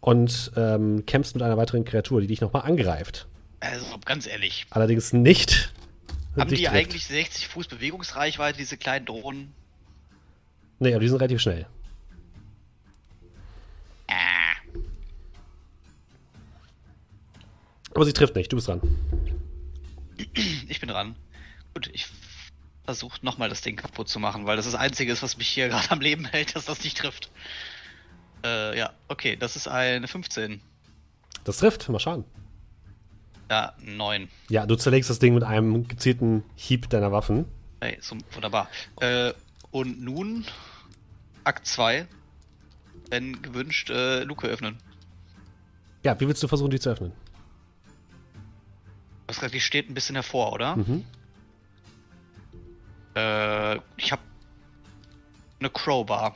und 0.01 0.53
ähm, 0.57 1.05
kämpfst 1.05 1.35
mit 1.35 1.43
einer 1.43 1.57
weiteren 1.57 1.85
Kreatur, 1.85 2.21
die 2.21 2.29
dich 2.29 2.41
nochmal 2.41 2.63
angreift. 2.63 3.27
Also 3.61 3.85
ganz 4.05 4.27
ehrlich. 4.27 4.67
Allerdings 4.71 5.13
nicht. 5.13 5.73
Haben 6.37 6.49
die 6.49 6.63
trifft. 6.63 6.73
eigentlich 6.73 7.07
60 7.07 7.49
Fuß 7.49 7.67
Bewegungsreichweite, 7.69 8.57
diese 8.59 8.77
kleinen 8.77 9.05
Drohnen? 9.05 9.53
Nee, 10.79 10.93
aber 10.93 11.01
die 11.01 11.09
sind 11.09 11.19
relativ 11.19 11.41
schnell. 11.41 11.67
Aber 18.01 18.07
sie 18.07 18.15
trifft 18.15 18.35
nicht, 18.35 18.51
du 18.51 18.57
bist 18.57 18.67
dran. 18.67 18.81
Ich 20.71 20.81
bin 20.81 20.89
dran. 20.89 21.17
Gut, 21.75 21.91
ich 21.93 22.07
versuche 22.87 23.23
nochmal 23.23 23.51
das 23.51 23.61
Ding 23.61 23.77
kaputt 23.77 24.09
zu 24.09 24.19
machen, 24.19 24.47
weil 24.47 24.57
das 24.57 24.65
das 24.65 24.75
Einzige 24.75 25.13
ist, 25.13 25.23
was 25.23 25.37
mich 25.37 25.49
hier 25.49 25.69
gerade 25.69 25.91
am 25.91 26.01
Leben 26.01 26.25
hält, 26.25 26.57
dass 26.57 26.65
das 26.65 26.83
nicht 26.83 26.97
trifft. 26.97 27.31
Äh, 28.43 28.79
ja, 28.79 28.95
okay, 29.09 29.37
das 29.37 29.55
ist 29.55 29.69
eine 29.69 30.09
15. 30.09 30.63
Das 31.45 31.59
trifft, 31.59 31.91
mal 31.91 31.99
schauen. 31.99 32.25
Ja, 33.51 33.75
9. 33.83 34.31
Ja, 34.49 34.65
du 34.65 34.77
zerlegst 34.77 35.11
das 35.11 35.19
Ding 35.19 35.35
mit 35.35 35.45
einem 35.45 35.87
gezielten 35.87 36.43
Hieb 36.57 36.89
deiner 36.89 37.13
Waffen. 37.13 37.45
Hey, 37.83 37.99
so, 38.01 38.17
wunderbar. 38.33 38.71
Äh, 39.01 39.35
und 39.73 40.01
nun 40.01 40.47
Akt 41.45 41.67
2. 41.67 42.07
Wenn 43.11 43.43
gewünscht, 43.43 43.91
äh, 43.91 44.25
Luke 44.25 44.47
öffnen. 44.47 44.79
Ja, 46.03 46.19
wie 46.19 46.27
willst 46.27 46.43
du 46.43 46.49
versuchen, 46.49 46.71
die 46.71 46.81
zu 46.81 46.89
öffnen? 46.89 47.13
Hast 49.31 49.37
gesagt, 49.37 49.55
die 49.55 49.61
steht 49.61 49.89
ein 49.89 49.95
bisschen 49.95 50.17
hervor, 50.17 50.53
oder? 50.53 50.75
Mhm. 50.75 51.05
Äh, 53.15 53.77
ich 53.97 54.11
habe 54.11 54.23
eine 55.61 55.71
Crowbar. 55.71 56.35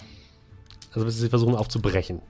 Also 0.93 1.05
willst 1.05 1.19
du 1.19 1.23
sie 1.23 1.29
versuchen 1.29 1.57
aufzubrechen? 1.57 2.23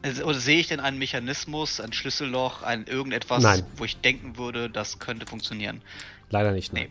Also, 0.00 0.24
oder 0.24 0.38
sehe 0.38 0.58
ich 0.58 0.68
denn 0.68 0.80
einen 0.80 0.98
Mechanismus, 0.98 1.78
ein 1.78 1.92
Schlüsselloch, 1.92 2.62
ein 2.62 2.86
irgendetwas, 2.86 3.42
Nein. 3.42 3.66
wo 3.76 3.84
ich 3.84 3.98
denken 3.98 4.38
würde, 4.38 4.70
das 4.70 4.98
könnte 4.98 5.26
funktionieren? 5.26 5.82
Leider 6.30 6.52
nicht. 6.52 6.72
Nee. 6.72 6.88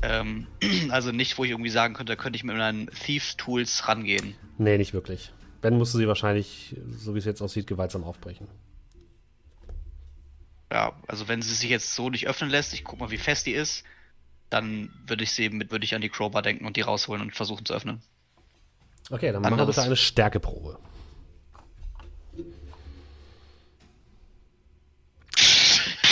Ähm, 0.00 0.46
also 0.88 1.12
nicht, 1.12 1.36
wo 1.36 1.44
ich 1.44 1.50
irgendwie 1.50 1.68
sagen 1.68 1.92
könnte, 1.92 2.16
da 2.16 2.16
könnte 2.16 2.38
ich 2.38 2.44
mit 2.44 2.56
meinen 2.56 2.88
Thieves-Tools 2.88 3.88
rangehen. 3.88 4.34
Nee, 4.56 4.78
nicht 4.78 4.94
wirklich. 4.94 5.32
Wenn 5.60 5.76
musst 5.76 5.92
du 5.92 5.98
sie 5.98 6.08
wahrscheinlich, 6.08 6.74
so 6.96 7.14
wie 7.14 7.18
es 7.18 7.26
jetzt 7.26 7.42
aussieht, 7.42 7.66
gewaltsam 7.66 8.04
aufbrechen. 8.04 8.48
Ja, 10.72 10.92
also 11.06 11.28
wenn 11.28 11.42
sie 11.42 11.54
sich 11.54 11.70
jetzt 11.70 11.94
so 11.94 12.10
nicht 12.10 12.26
öffnen 12.26 12.50
lässt, 12.50 12.72
ich 12.74 12.82
guck 12.84 12.98
mal, 12.98 13.10
wie 13.10 13.18
fest 13.18 13.46
die 13.46 13.52
ist, 13.52 13.84
dann 14.50 14.90
würde 15.06 15.24
ich 15.24 15.30
sie 15.30 15.48
mit, 15.48 15.70
würde 15.70 15.84
ich 15.84 15.94
an 15.94 16.00
die 16.00 16.08
Crowbar 16.08 16.42
denken 16.42 16.66
und 16.66 16.76
die 16.76 16.80
rausholen 16.80 17.22
und 17.22 17.34
versuchen 17.34 17.64
zu 17.64 17.74
öffnen. 17.74 18.02
Okay, 19.10 19.30
dann 19.30 19.42
machen 19.42 19.56
wir 19.56 19.66
bitte 19.66 19.82
eine 19.82 19.96
Stärkeprobe. 19.96 20.78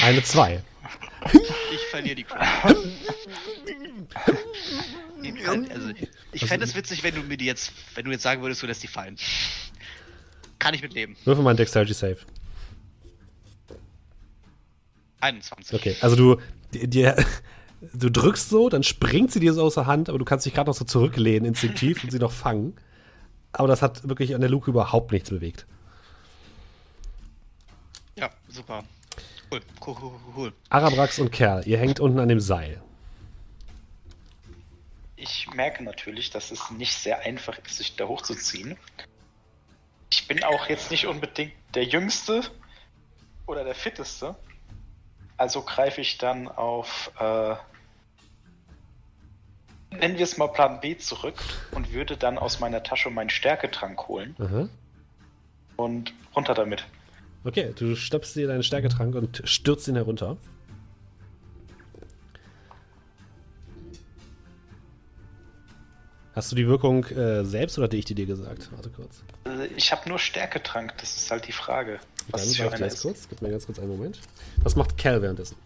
Eine 0.02 0.22
2. 0.22 0.62
Ich 1.72 1.80
verliere 1.90 2.14
die 2.16 2.24
Crowbar. 2.24 2.76
also, 5.70 5.90
ich 6.32 6.46
fände 6.46 6.64
es 6.64 6.74
witzig, 6.76 7.02
wenn 7.02 7.14
du 7.14 7.22
mir 7.22 7.36
die 7.36 7.46
jetzt, 7.46 7.72
wenn 7.94 8.04
du 8.04 8.10
jetzt 8.12 8.22
sagen 8.22 8.42
würdest, 8.42 8.62
du 8.62 8.66
lässt 8.66 8.82
die 8.82 8.88
fallen. 8.88 9.16
Kann 10.58 10.74
ich 10.74 10.82
mitleben. 10.82 11.16
Würfel 11.24 11.42
mal 11.42 11.50
ein 11.50 11.56
Dexterity 11.56 11.94
Save. 11.94 12.18
21. 15.24 15.74
Okay, 15.74 15.96
also 16.00 16.16
du, 16.16 16.40
dir, 16.72 17.16
du 17.92 18.10
drückst 18.10 18.50
so, 18.50 18.68
dann 18.68 18.82
springt 18.82 19.32
sie 19.32 19.40
dir 19.40 19.54
so 19.54 19.62
aus 19.62 19.74
der 19.74 19.86
Hand, 19.86 20.08
aber 20.08 20.18
du 20.18 20.24
kannst 20.24 20.46
dich 20.46 20.54
gerade 20.54 20.70
noch 20.70 20.76
so 20.76 20.84
zurücklehnen, 20.84 21.46
instinktiv, 21.46 22.04
und 22.04 22.10
sie 22.10 22.18
noch 22.18 22.32
fangen. 22.32 22.76
Aber 23.52 23.68
das 23.68 23.82
hat 23.82 24.08
wirklich 24.08 24.34
an 24.34 24.40
der 24.40 24.50
Luke 24.50 24.70
überhaupt 24.70 25.12
nichts 25.12 25.30
bewegt. 25.30 25.66
Ja, 28.16 28.30
super. 28.48 28.84
Cool, 29.50 29.60
cool, 29.86 29.96
cool, 30.00 30.12
cool. 30.36 30.52
Arabrax 30.68 31.18
und 31.18 31.30
Kerl, 31.30 31.66
ihr 31.66 31.78
hängt 31.78 32.00
unten 32.00 32.18
an 32.18 32.28
dem 32.28 32.40
Seil. 32.40 32.82
Ich 35.16 35.48
merke 35.54 35.82
natürlich, 35.84 36.30
dass 36.30 36.50
es 36.50 36.70
nicht 36.70 36.94
sehr 36.94 37.20
einfach 37.20 37.58
ist, 37.64 37.78
sich 37.78 37.96
da 37.96 38.06
hochzuziehen. 38.06 38.76
Ich 40.10 40.28
bin 40.28 40.42
auch 40.44 40.68
jetzt 40.68 40.90
nicht 40.90 41.06
unbedingt 41.06 41.52
der 41.74 41.84
Jüngste 41.84 42.42
oder 43.46 43.64
der 43.64 43.74
Fitteste. 43.74 44.36
Also 45.36 45.62
greife 45.62 46.00
ich 46.00 46.18
dann 46.18 46.48
auf 46.48 47.10
äh, 47.18 47.56
nennen 49.98 50.18
wir 50.18 50.24
es 50.24 50.36
mal 50.36 50.48
Plan 50.48 50.80
B 50.80 50.96
zurück 50.96 51.36
und 51.72 51.92
würde 51.92 52.16
dann 52.16 52.38
aus 52.38 52.60
meiner 52.60 52.82
Tasche 52.82 53.10
meinen 53.10 53.30
Stärketrank 53.30 54.08
holen. 54.08 54.34
Aha. 54.38 54.68
Und 55.76 56.12
runter 56.34 56.54
damit. 56.54 56.84
Okay, 57.44 57.72
du 57.76 57.94
stöpst 57.94 58.36
dir 58.36 58.46
deinen 58.46 58.62
Stärketrank 58.62 59.14
und 59.14 59.42
stürzt 59.44 59.88
ihn 59.88 59.96
herunter. 59.96 60.36
Hast 66.34 66.50
du 66.50 66.56
die 66.56 66.66
Wirkung 66.66 67.04
äh, 67.04 67.44
selbst 67.44 67.78
oder 67.78 67.84
hatte 67.84 67.96
ich 67.96 68.06
die 68.06 68.14
dir 68.14 68.26
gesagt? 68.26 68.70
Warte 68.72 68.90
kurz. 68.90 69.22
Äh, 69.46 69.66
ich 69.76 69.92
habe 69.92 70.08
nur 70.08 70.18
Stärketrank, 70.18 70.94
das 70.98 71.16
ist 71.16 71.30
halt 71.30 71.46
die 71.46 71.52
Frage. 71.52 72.00
Was 72.30 72.40
Dann 72.40 72.50
ist 72.50 72.56
für 72.56 72.78
ganz 72.78 73.02
kurz, 73.02 73.28
gib 73.28 73.42
mir 73.42 73.50
ganz 73.50 73.66
kurz 73.66 73.78
einen 73.78 73.88
Moment. 73.88 74.20
Was 74.62 74.76
macht 74.76 74.96
Cal 74.96 75.20
währenddessen? 75.20 75.56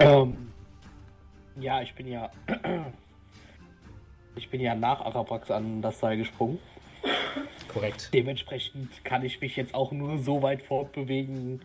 Ähm, 0.00 0.36
ja, 1.60 1.82
ich 1.82 1.94
bin 1.94 2.08
ja. 2.08 2.30
Ich 4.36 4.50
bin 4.50 4.60
ja 4.60 4.74
nach 4.76 5.00
Arabrax 5.00 5.50
an 5.50 5.82
das 5.82 5.98
Seil 5.98 6.16
gesprungen. 6.16 6.60
Korrekt. 7.66 8.10
Dementsprechend 8.12 9.04
kann 9.04 9.24
ich 9.24 9.40
mich 9.40 9.56
jetzt 9.56 9.74
auch 9.74 9.90
nur 9.90 10.18
so 10.18 10.42
weit 10.42 10.62
fortbewegen, 10.62 11.60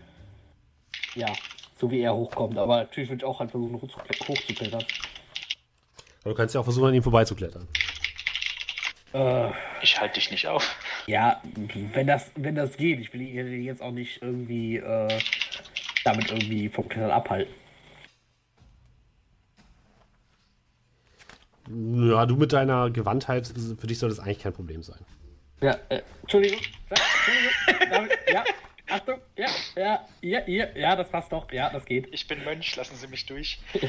ja, 1.15 1.31
so 1.79 1.91
wie 1.91 2.01
er 2.01 2.15
hochkommt. 2.15 2.57
Aber 2.57 2.77
natürlich 2.77 3.09
würde 3.09 3.23
ich 3.23 3.25
auch 3.25 3.39
halt 3.39 3.51
versuchen, 3.51 3.79
hochzuklettern. 3.79 4.83
Aber 6.21 6.29
du 6.31 6.35
kannst 6.35 6.55
ja 6.55 6.61
auch 6.61 6.65
versuchen, 6.65 6.87
an 6.87 6.93
ihm 6.95 7.03
vorbeizuklettern. 7.03 7.67
Äh, 9.13 9.51
ich 9.81 9.99
halte 9.99 10.15
dich 10.15 10.31
nicht 10.31 10.47
auf. 10.47 10.75
Ja, 11.07 11.41
wenn 11.93 12.07
das, 12.07 12.31
wenn 12.35 12.55
das 12.55 12.77
geht. 12.77 12.99
Ich 12.99 13.13
will 13.13 13.21
ihn 13.21 13.63
jetzt 13.63 13.81
auch 13.81 13.91
nicht 13.91 14.21
irgendwie 14.21 14.77
äh, 14.77 15.19
damit 16.03 16.31
irgendwie 16.31 16.69
vom 16.69 16.87
Klettern 16.87 17.11
abhalten. 17.11 17.53
Ja, 21.69 22.25
du 22.25 22.35
mit 22.35 22.51
deiner 22.51 22.89
Gewandtheit, 22.89 23.47
für 23.47 23.87
dich 23.87 23.99
soll 23.99 24.09
das 24.09 24.19
eigentlich 24.19 24.39
kein 24.39 24.53
Problem 24.53 24.83
sein. 24.83 24.99
Ja, 25.61 25.77
äh, 25.89 26.01
Entschuldigung. 26.21 26.59
Entschuldigung. 26.89 28.09
ja, 28.27 28.43
Achtung. 28.89 29.19
Ja, 29.37 29.47
ja, 29.75 30.05
ja, 30.21 30.41
ja, 30.45 30.67
ja, 30.75 30.95
das 30.95 31.09
passt 31.09 31.31
doch. 31.31 31.49
Ja, 31.51 31.69
das 31.69 31.85
geht. 31.85 32.13
Ich 32.13 32.27
bin 32.27 32.43
Mönch, 32.43 32.75
lassen 32.75 32.95
Sie 32.95 33.07
mich 33.07 33.25
durch. 33.25 33.59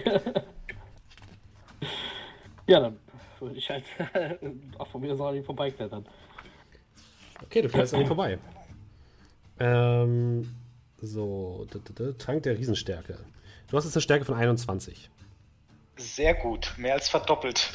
ja, 2.67 2.81
dann 2.81 3.01
würde 3.41 3.57
ich 3.57 3.69
halt 3.69 3.85
auch 4.79 4.87
von 4.87 5.01
mir 5.01 5.17
soll 5.17 5.37
ich 5.37 5.45
vorbeiklettern. 5.45 6.07
Okay, 7.43 7.63
du 7.63 7.69
fährst 7.69 7.95
an 7.95 8.01
ihm 8.01 8.07
vorbei. 8.07 8.39
Ähm, 9.59 10.55
so, 11.01 11.67
Trank 12.19 12.43
der 12.43 12.59
Riesenstärke. 12.59 13.19
Du 13.69 13.77
hast 13.77 13.85
jetzt 13.85 13.97
eine 13.97 14.03
Stärke 14.03 14.25
von 14.25 14.35
21. 14.35 15.11
Sehr 15.97 16.35
gut, 16.35 16.75
mehr 16.77 16.95
als 16.95 17.09
verdoppelt. 17.09 17.71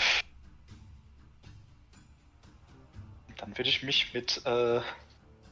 Dann 3.37 3.57
würde 3.57 3.69
ich 3.69 3.83
mich 3.83 4.13
mit 4.13 4.41
äh, 4.45 4.81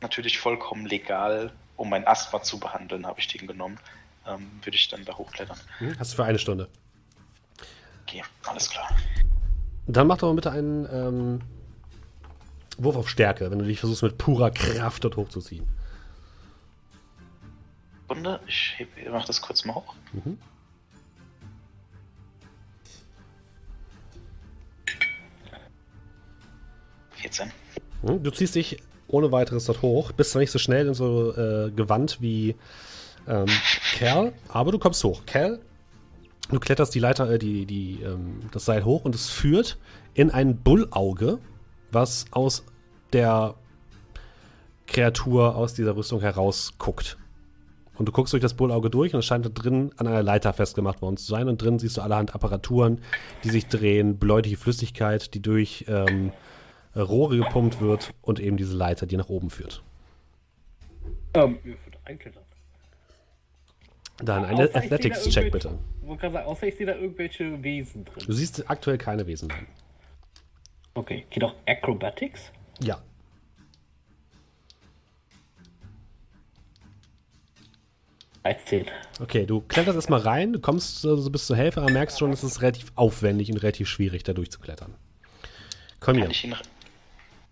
natürlich 0.02 0.40
vollkommen 0.40 0.86
legal, 0.86 1.52
um 1.78 1.90
mein 1.90 2.06
Asthma 2.06 2.42
zu 2.42 2.60
behandeln, 2.60 3.06
habe 3.06 3.20
ich 3.20 3.28
den 3.28 3.48
genommen, 3.48 3.80
ähm, 4.28 4.50
würde 4.64 4.76
ich 4.76 4.90
dann 4.90 5.06
da 5.06 5.18
hochklettern. 5.18 5.58
Hm, 5.78 5.98
hast 5.98 6.12
du 6.12 6.18
für 6.18 6.26
eine 6.26 6.40
Stunde. 6.40 6.68
Okay, 8.04 8.24
alles 8.46 8.70
klar. 8.70 8.90
Dann 9.88 10.08
mach 10.08 10.18
doch 10.18 10.28
mal 10.28 10.36
bitte 10.36 10.52
einen 10.52 10.86
ähm, 10.92 11.42
Wurf 12.78 12.96
auf 12.96 13.10
Stärke, 13.10 13.50
wenn 13.52 13.60
du 13.60 13.66
dich 13.66 13.80
versuchst 13.80 14.04
mit 14.04 14.18
purer 14.18 14.52
Kraft 14.52 15.04
dort 15.04 15.18
hochzuziehen. 15.18 15.68
Stunde, 18.06 18.40
ich, 18.48 18.88
ich 18.96 19.10
mache 19.10 19.28
das 19.28 19.42
kurz 19.42 19.66
mal 19.66 19.76
hoch. 19.76 19.96
Mhm. 20.14 20.38
14. 27.16 27.52
Hm, 28.04 28.24
du 28.24 28.32
ziehst 28.32 28.56
dich 28.56 28.78
ohne 29.08 29.32
weiteres 29.32 29.66
dort 29.66 29.82
hoch, 29.82 30.12
bist 30.12 30.32
zwar 30.32 30.42
nicht 30.42 30.52
so 30.52 30.60
schnell 30.60 30.88
und 30.88 30.94
so 30.94 31.36
äh, 31.36 31.72
gewandt 31.72 32.22
wie 32.22 32.56
ähm, 33.28 33.48
Kerl, 33.94 34.34
aber 34.48 34.72
du 34.72 34.80
kommst 34.80 35.04
hoch. 35.04 35.26
Kerl, 35.26 35.60
Du 36.50 36.60
kletterst 36.60 36.96
die 36.96 37.00
Leiter, 37.00 37.30
äh, 37.30 37.40
die, 37.40 37.66
die, 37.66 38.00
ähm, 38.04 38.42
das 38.52 38.66
Seil 38.66 38.86
hoch 38.86 39.04
und 39.04 39.14
es 39.16 39.30
führt 39.30 39.78
in 40.14 40.32
ein 40.32 40.58
Bullauge, 40.58 41.40
was 41.92 42.26
aus 42.32 42.64
der 43.14 43.56
Kreatur 44.88 45.56
aus 45.56 45.74
dieser 45.74 45.96
Rüstung 45.96 46.22
herausguckt. 46.22 47.18
Und 47.98 48.08
du 48.08 48.12
guckst 48.12 48.34
durch 48.34 48.42
das 48.42 48.54
Bullauge 48.54 48.90
durch 48.90 49.14
und 49.14 49.20
es 49.20 49.26
scheint 49.26 49.46
da 49.46 49.50
drin 49.50 49.92
an 49.98 50.08
einer 50.08 50.22
Leiter 50.22 50.54
festgemacht 50.54 51.02
worden 51.02 51.18
zu 51.18 51.26
sein. 51.26 51.50
Und 51.50 51.62
drin 51.62 51.80
siehst 51.80 51.98
du 51.98 52.02
allerhand 52.02 52.36
Apparaturen, 52.36 53.02
die 53.44 53.50
sich 53.50 53.68
drehen, 53.68 54.18
bläuliche 54.18 54.58
Flüssigkeit, 54.58 55.34
die 55.34 55.42
durch 55.42 55.86
ähm, 55.88 56.32
Rohre 56.96 57.38
gepumpt 57.38 57.82
wird 57.82 58.14
und 58.22 58.40
eben 58.40 58.58
diese 58.58 58.76
Leiter, 58.76 59.08
die 59.08 59.18
nach 59.18 59.30
oben 59.30 59.50
führt. 59.50 59.84
Ähm, 61.34 61.58
ich 61.60 61.66
würde 61.66 61.98
einklettern. 62.06 62.44
Dann 64.20 64.44
da 64.44 64.64
Athletics-Check 64.64 65.52
bitte. 65.52 65.78
Ich 66.02 66.08
wollte 66.08 66.22
gerade 66.22 66.34
sagen, 66.34 66.48
außer 66.48 66.68
ich 66.68 66.76
sehe 66.76 66.88
da 66.88 66.96
irgendwelche 66.96 67.62
Wesen 67.64 68.06
drin. 68.06 68.24
Du 68.26 68.34
siehst 68.34 68.70
aktuell 68.70 68.98
keine 68.98 69.28
Wesen 69.28 69.50
drin. 69.50 69.68
Okay, 70.98 71.28
geht 71.30 71.44
auch 71.44 71.54
Acrobatics? 71.68 72.52
Ja. 72.82 73.00
Okay, 79.20 79.46
du 79.46 79.62
kletterst 79.62 79.96
erstmal 79.96 80.22
rein, 80.22 80.54
du 80.54 80.60
kommst 80.60 81.02
so 81.02 81.16
so 81.18 81.30
bis 81.30 81.46
zur 81.46 81.56
Hälfte, 81.56 81.82
aber 81.82 81.92
merkst 81.92 82.18
schon, 82.18 82.32
es 82.32 82.44
ist 82.44 82.64
relativ 82.64 82.92
aufwendig 82.96 83.52
und 83.52 83.58
relativ 83.58 83.88
schwierig, 83.88 84.24
da 84.24 84.34
durchzuklettern. 84.34 84.96
Komm 86.00 86.16
hier. 86.16 86.24
Kann 86.24 86.32
ich 86.32 86.44
ihn. 86.46 86.56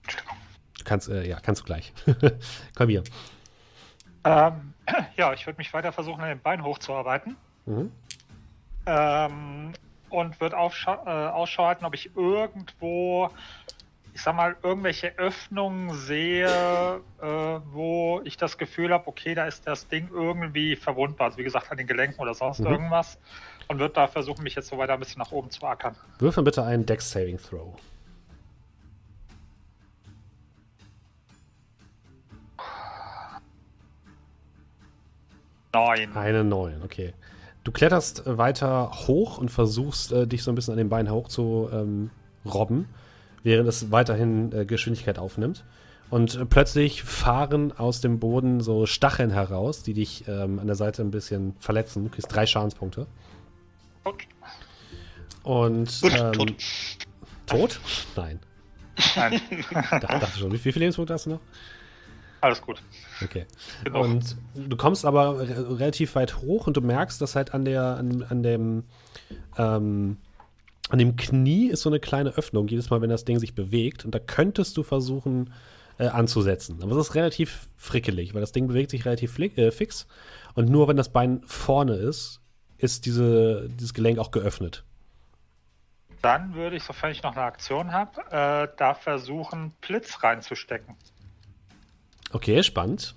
Entschuldigung. 0.01 0.37
Du 0.79 0.83
kannst, 0.83 1.09
äh, 1.09 1.27
ja, 1.27 1.39
kannst 1.39 1.61
du 1.61 1.65
gleich. 1.65 1.93
Komm 2.75 2.89
hier. 2.89 3.03
Ähm, 4.23 4.73
ja, 5.17 5.33
ich 5.33 5.45
würde 5.45 5.57
mich 5.57 5.71
weiter 5.71 5.91
versuchen, 5.91 6.19
an 6.21 6.29
den 6.29 6.41
Bein 6.41 6.63
hochzuarbeiten. 6.63 7.35
Mhm. 7.67 7.91
Ähm, 8.87 9.73
und 10.09 10.39
würde 10.41 10.57
Aufschau 10.57 11.03
äh, 11.05 11.09
Ausschau 11.29 11.65
halten, 11.65 11.85
ob 11.85 11.93
ich 11.93 12.15
irgendwo, 12.15 13.29
ich 14.13 14.21
sag 14.21 14.35
mal, 14.35 14.55
irgendwelche 14.63 15.17
Öffnungen 15.17 15.93
sehe, 15.93 17.01
äh, 17.21 17.25
wo 17.25 18.21
ich 18.23 18.37
das 18.37 18.57
Gefühl 18.57 18.91
habe, 18.93 19.07
okay, 19.07 19.35
da 19.35 19.45
ist 19.45 19.67
das 19.67 19.87
Ding 19.87 20.09
irgendwie 20.13 20.75
verwundbar. 20.75 21.27
Also 21.27 21.37
wie 21.37 21.43
gesagt, 21.43 21.71
an 21.71 21.77
den 21.77 21.87
Gelenken 21.87 22.19
oder 22.21 22.33
sonst 22.33 22.59
Mhm. 22.59 22.67
irgendwas. 22.67 23.19
Und 23.67 23.79
würde 23.79 23.95
da 23.95 24.07
versuchen, 24.07 24.43
mich 24.43 24.55
jetzt 24.55 24.67
so 24.67 24.77
weiter 24.77 24.93
ein 24.93 24.99
bisschen 24.99 25.19
nach 25.19 25.31
oben 25.31 25.49
zu 25.49 25.65
ackern. 25.65 25.95
Würfel 26.19 26.43
bitte 26.43 26.63
einen 26.63 26.85
Dex 26.85 27.09
Saving 27.11 27.37
Throw. 27.39 27.75
Neun. 35.73 36.15
Eine 36.15 36.43
9, 36.43 36.83
okay. 36.83 37.13
Du 37.65 37.71
kletterst 37.71 38.25
äh, 38.25 38.37
weiter 38.37 38.91
hoch 39.07 39.37
und 39.39 39.49
versuchst, 39.49 40.13
äh, 40.13 40.25
dich 40.27 40.43
so 40.43 40.51
ein 40.51 40.55
bisschen 40.55 40.71
an 40.73 40.77
den 40.77 40.87
Beinen 40.87 41.11
hoch 41.11 41.27
zu 41.27 41.67
ähm, 41.73 42.11
robben, 42.45 42.87
während 43.43 43.67
es 43.67 43.91
weiterhin 43.91 44.53
äh, 44.53 44.65
Geschwindigkeit 44.65 45.19
aufnimmt. 45.19 45.65
Und 46.11 46.35
äh, 46.35 46.45
plötzlich 46.45 47.01
fahren 47.03 47.73
aus 47.75 48.01
dem 48.01 48.19
Boden 48.19 48.61
so 48.61 48.85
Stacheln 48.85 49.31
heraus, 49.31 49.81
die 49.81 49.93
dich 49.95 50.27
ähm, 50.27 50.59
an 50.59 50.67
der 50.67 50.75
Seite 50.75 51.01
ein 51.01 51.09
bisschen 51.09 51.55
verletzen. 51.59 52.03
Du 52.03 52.11
kriegst 52.11 52.33
drei 52.33 52.45
Schadenspunkte. 52.45 53.07
Und 55.41 56.01
Gut, 56.01 56.13
ähm, 56.13 56.31
tot. 56.33 56.53
tot? 57.47 57.79
Nein. 58.15 58.39
Nein, 59.15 59.41
Ich 59.49 59.67
dachte, 59.67 60.39
schon. 60.39 60.51
Wie, 60.51 60.63
wie 60.63 60.71
viele 60.71 60.85
Lebenspunkte 60.85 61.15
hast 61.15 61.25
du 61.25 61.31
noch? 61.31 61.39
Alles 62.45 62.61
gut. 62.61 62.81
Okay. 63.23 63.45
Und 63.91 64.37
du 64.55 64.77
kommst 64.77 65.05
aber 65.05 65.39
re 65.39 65.79
relativ 65.79 66.15
weit 66.15 66.37
hoch 66.37 66.67
und 66.67 66.77
du 66.77 66.81
merkst, 66.81 67.21
dass 67.21 67.35
halt 67.35 67.53
an 67.53 67.65
der, 67.65 67.97
an, 67.97 68.23
an 68.29 68.43
dem, 68.43 68.83
ähm, 69.57 70.17
an 70.89 70.99
dem 70.99 71.15
Knie 71.15 71.67
ist 71.67 71.81
so 71.81 71.89
eine 71.89 71.99
kleine 71.99 72.31
Öffnung, 72.31 72.67
jedes 72.67 72.89
Mal, 72.89 73.01
wenn 73.01 73.09
das 73.09 73.25
Ding 73.25 73.39
sich 73.39 73.55
bewegt. 73.55 74.05
Und 74.05 74.13
da 74.13 74.19
könntest 74.19 74.77
du 74.77 74.83
versuchen 74.83 75.53
äh, 75.97 76.07
anzusetzen. 76.07 76.81
Aber 76.81 76.91
es 76.91 77.07
ist 77.07 77.15
relativ 77.15 77.67
frickelig, 77.77 78.33
weil 78.33 78.41
das 78.41 78.51
Ding 78.51 78.67
bewegt 78.67 78.91
sich 78.91 79.05
relativ 79.05 79.39
äh, 79.39 79.71
fix. 79.71 80.07
Und 80.53 80.69
nur 80.69 80.87
wenn 80.87 80.97
das 80.97 81.09
Bein 81.09 81.41
vorne 81.45 81.95
ist, 81.95 82.41
ist 82.77 83.05
diese, 83.05 83.69
dieses 83.69 83.93
Gelenk 83.93 84.19
auch 84.19 84.31
geöffnet. 84.31 84.83
Dann 86.21 86.55
würde 86.55 86.75
ich, 86.75 86.83
sofern 86.83 87.11
ich 87.11 87.23
noch 87.23 87.35
eine 87.35 87.45
Aktion 87.45 87.91
habe, 87.91 88.21
äh, 88.31 88.67
da 88.77 88.93
versuchen, 88.93 89.73
Blitz 89.81 90.23
reinzustecken. 90.23 90.95
Okay, 92.35 92.61
spannend. 92.63 93.15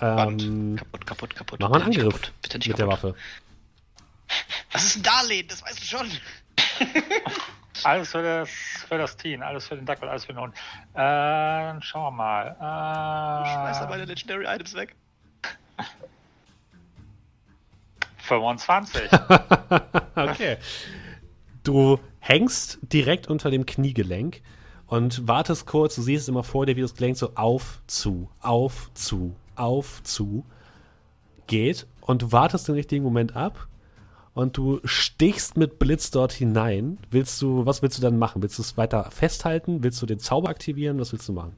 Ähm, 0.00 0.76
Kaputt, 0.76 1.04
kaputt, 1.04 1.34
kaputt. 1.34 1.58
mach 1.60 1.68
mal 1.68 1.76
einen 1.82 1.86
Angriff 1.86 2.14
kaputt, 2.14 2.32
Bitte 2.42 2.58
nicht 2.58 2.68
mit 2.68 2.78
der 2.78 2.86
kaputt. 2.86 3.14
Waffe. 3.14 3.18
Das 4.72 4.84
ist 4.84 4.96
ein 4.96 5.02
Darlehen, 5.02 5.48
das 5.48 5.62
weißt 5.64 5.80
du 5.80 5.84
schon. 5.84 6.06
Alles 7.84 8.10
für 8.12 8.22
das, 8.22 8.50
für 8.88 8.98
das 8.98 9.16
Team, 9.16 9.42
alles 9.42 9.66
für 9.66 9.74
den 9.74 9.84
Dackel, 9.86 10.08
alles 10.08 10.26
für 10.26 10.32
den 10.34 10.40
Hund. 10.42 10.54
Äh, 10.92 10.98
dann 10.98 11.82
schauen 11.82 12.04
wir 12.04 12.10
mal. 12.12 12.50
Du 13.44 13.50
schmeißt 13.50 13.80
da 13.80 13.86
Äh, 13.86 13.88
meine 13.88 14.04
Legendary 14.04 14.44
Items 14.46 14.74
weg. 14.74 14.94
25. 18.18 19.10
okay. 20.14 20.58
Du 21.64 21.98
hängst 22.20 22.78
direkt 22.82 23.26
unter 23.26 23.50
dem 23.50 23.66
Kniegelenk 23.66 24.42
und 24.92 25.26
wartest 25.26 25.66
kurz. 25.66 25.94
Du 25.94 26.02
siehst 26.02 26.28
immer 26.28 26.42
vor 26.42 26.66
dir, 26.66 26.76
wie 26.76 26.82
das 26.82 26.94
Gelenk 26.94 27.16
so 27.16 27.30
auf, 27.34 27.80
zu, 27.86 28.28
auf, 28.42 28.90
zu, 28.92 29.34
auf, 29.56 30.02
zu 30.02 30.44
geht. 31.46 31.86
Und 32.02 32.20
du 32.20 32.32
wartest 32.32 32.68
den 32.68 32.74
richtigen 32.74 33.02
Moment 33.02 33.34
ab. 33.34 33.68
Und 34.34 34.58
du 34.58 34.80
stichst 34.84 35.56
mit 35.56 35.78
Blitz 35.78 36.10
dort 36.10 36.32
hinein. 36.32 36.98
Willst 37.10 37.40
du, 37.40 37.64
was 37.64 37.80
willst 37.80 37.96
du 37.96 38.02
dann 38.02 38.18
machen? 38.18 38.42
Willst 38.42 38.58
du 38.58 38.62
es 38.62 38.76
weiter 38.76 39.10
festhalten? 39.10 39.82
Willst 39.82 40.02
du 40.02 40.04
den 40.04 40.18
Zauber 40.18 40.50
aktivieren? 40.50 41.00
Was 41.00 41.10
willst 41.12 41.26
du 41.26 41.32
machen? 41.32 41.56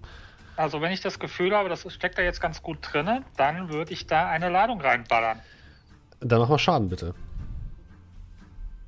Also 0.56 0.80
wenn 0.80 0.92
ich 0.92 1.00
das 1.00 1.18
Gefühl 1.18 1.56
habe, 1.56 1.68
das 1.68 1.92
steckt 1.92 2.16
da 2.16 2.22
jetzt 2.22 2.40
ganz 2.40 2.62
gut 2.62 2.78
drin, 2.82 3.24
dann 3.36 3.68
würde 3.68 3.94
ich 3.94 4.06
da 4.06 4.28
eine 4.28 4.48
Ladung 4.48 4.80
reinballern. 4.80 5.40
Dann 6.20 6.38
mach 6.38 6.48
mal 6.48 6.58
Schaden, 6.58 6.88
bitte. 6.88 7.16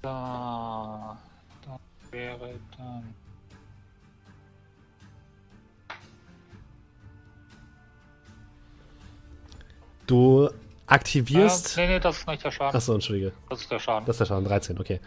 Da, 0.02 1.18
da 1.64 1.80
wäre 2.12 2.54
dann. 2.78 3.25
Du 10.06 10.48
aktivierst. 10.86 11.76
nee, 11.76 11.86
nee, 11.88 12.00
das 12.00 12.18
ist 12.18 12.28
nicht 12.28 12.44
der 12.44 12.50
Schaden. 12.50 12.76
Achso, 12.76 12.94
entschuldige. 12.94 13.32
Das 13.50 13.60
ist 13.60 13.70
der 13.70 13.78
Schaden. 13.78 14.06
Das 14.06 14.14
ist 14.14 14.20
der 14.20 14.26
Schaden, 14.26 14.44
13, 14.44 14.78
okay. 14.78 15.00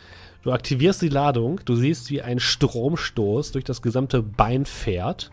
Du 0.43 0.52
aktivierst 0.52 1.02
die 1.02 1.10
Ladung, 1.10 1.62
du 1.66 1.76
siehst, 1.76 2.10
wie 2.10 2.22
ein 2.22 2.39
Stromstoß 2.39 3.52
durch 3.52 3.64
das 3.64 3.82
gesamte 3.82 4.22
Bein 4.22 4.66
fährt. 4.66 5.32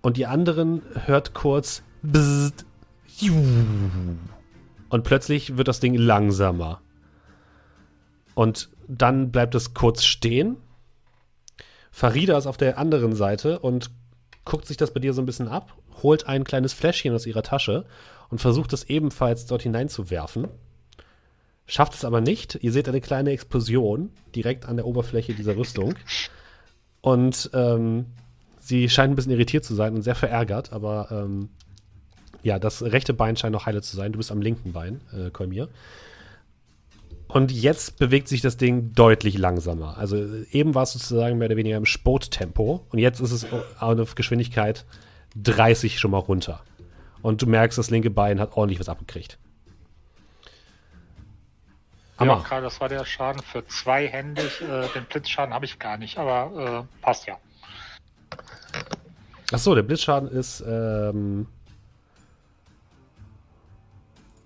Und 0.00 0.16
die 0.16 0.26
anderen 0.26 0.82
hört 1.06 1.34
kurz 1.34 1.82
Bzzzt. 2.02 2.66
Und 4.88 5.04
plötzlich 5.04 5.56
wird 5.56 5.68
das 5.68 5.80
Ding 5.80 5.94
langsamer. 5.94 6.80
Und 8.34 8.70
dann 8.88 9.30
bleibt 9.30 9.54
es 9.54 9.74
kurz 9.74 10.04
stehen. 10.04 10.56
Farida 11.90 12.36
ist 12.36 12.46
auf 12.46 12.56
der 12.56 12.78
anderen 12.78 13.14
Seite 13.14 13.58
und 13.58 13.90
guckt 14.44 14.66
sich 14.66 14.76
das 14.76 14.92
bei 14.92 15.00
dir 15.00 15.12
so 15.12 15.22
ein 15.22 15.26
bisschen 15.26 15.48
ab, 15.48 15.76
holt 16.02 16.26
ein 16.26 16.44
kleines 16.44 16.72
Fläschchen 16.72 17.14
aus 17.14 17.26
ihrer 17.26 17.42
Tasche 17.42 17.84
und 18.32 18.38
versucht 18.38 18.72
es 18.72 18.84
ebenfalls 18.84 19.44
dort 19.44 19.62
hineinzuwerfen. 19.62 20.48
Schafft 21.66 21.92
es 21.92 22.04
aber 22.04 22.22
nicht. 22.22 22.58
Ihr 22.62 22.72
seht 22.72 22.88
eine 22.88 23.02
kleine 23.02 23.30
Explosion 23.30 24.08
direkt 24.34 24.64
an 24.64 24.76
der 24.76 24.86
Oberfläche 24.86 25.34
dieser 25.34 25.54
Rüstung. 25.54 25.94
Und 27.02 27.50
ähm, 27.52 28.06
sie 28.58 28.88
scheint 28.88 29.12
ein 29.12 29.16
bisschen 29.16 29.32
irritiert 29.32 29.66
zu 29.66 29.74
sein 29.74 29.94
und 29.94 30.00
sehr 30.00 30.14
verärgert, 30.14 30.72
aber 30.72 31.08
ähm, 31.10 31.50
ja, 32.42 32.58
das 32.58 32.82
rechte 32.82 33.12
Bein 33.12 33.36
scheint 33.36 33.52
noch 33.52 33.66
heile 33.66 33.82
zu 33.82 33.96
sein. 33.96 34.12
Du 34.12 34.16
bist 34.16 34.32
am 34.32 34.40
linken 34.40 34.72
Bein, 34.72 35.02
äh, 35.12 35.30
Kolmir. 35.30 35.68
Und 37.28 37.52
jetzt 37.52 37.98
bewegt 37.98 38.28
sich 38.28 38.40
das 38.40 38.56
Ding 38.56 38.94
deutlich 38.94 39.36
langsamer. 39.36 39.98
Also 39.98 40.16
äh, 40.16 40.46
eben 40.52 40.74
war 40.74 40.84
es 40.84 40.94
sozusagen 40.94 41.36
mehr 41.36 41.48
oder 41.48 41.56
weniger 41.56 41.76
im 41.76 41.84
Sporttempo 41.84 42.86
und 42.88 42.98
jetzt 42.98 43.20
ist 43.20 43.32
es 43.32 43.46
auf 43.78 44.14
Geschwindigkeit 44.14 44.86
30 45.36 45.98
schon 45.98 46.12
mal 46.12 46.18
runter. 46.18 46.62
Und 47.22 47.40
du 47.40 47.46
merkst, 47.46 47.78
das 47.78 47.90
linke 47.90 48.10
Bein 48.10 48.40
hat 48.40 48.56
ordentlich 48.56 48.80
was 48.80 48.88
abgekriegt. 48.88 49.38
ja, 52.18 52.20
Hammer. 52.20 52.42
gerade 52.42 52.62
das 52.62 52.80
war 52.80 52.88
der 52.88 53.04
Schaden 53.04 53.42
für 53.42 53.66
zweihändig. 53.66 54.60
Äh, 54.60 54.88
den 54.88 55.04
Blitzschaden 55.04 55.54
habe 55.54 55.64
ich 55.64 55.78
gar 55.78 55.96
nicht, 55.96 56.18
aber 56.18 56.84
äh, 56.90 57.02
passt 57.02 57.26
ja. 57.26 57.38
Achso, 59.52 59.74
der 59.74 59.82
Blitzschaden 59.82 60.28
ist. 60.28 60.62
Ähm, 60.66 61.46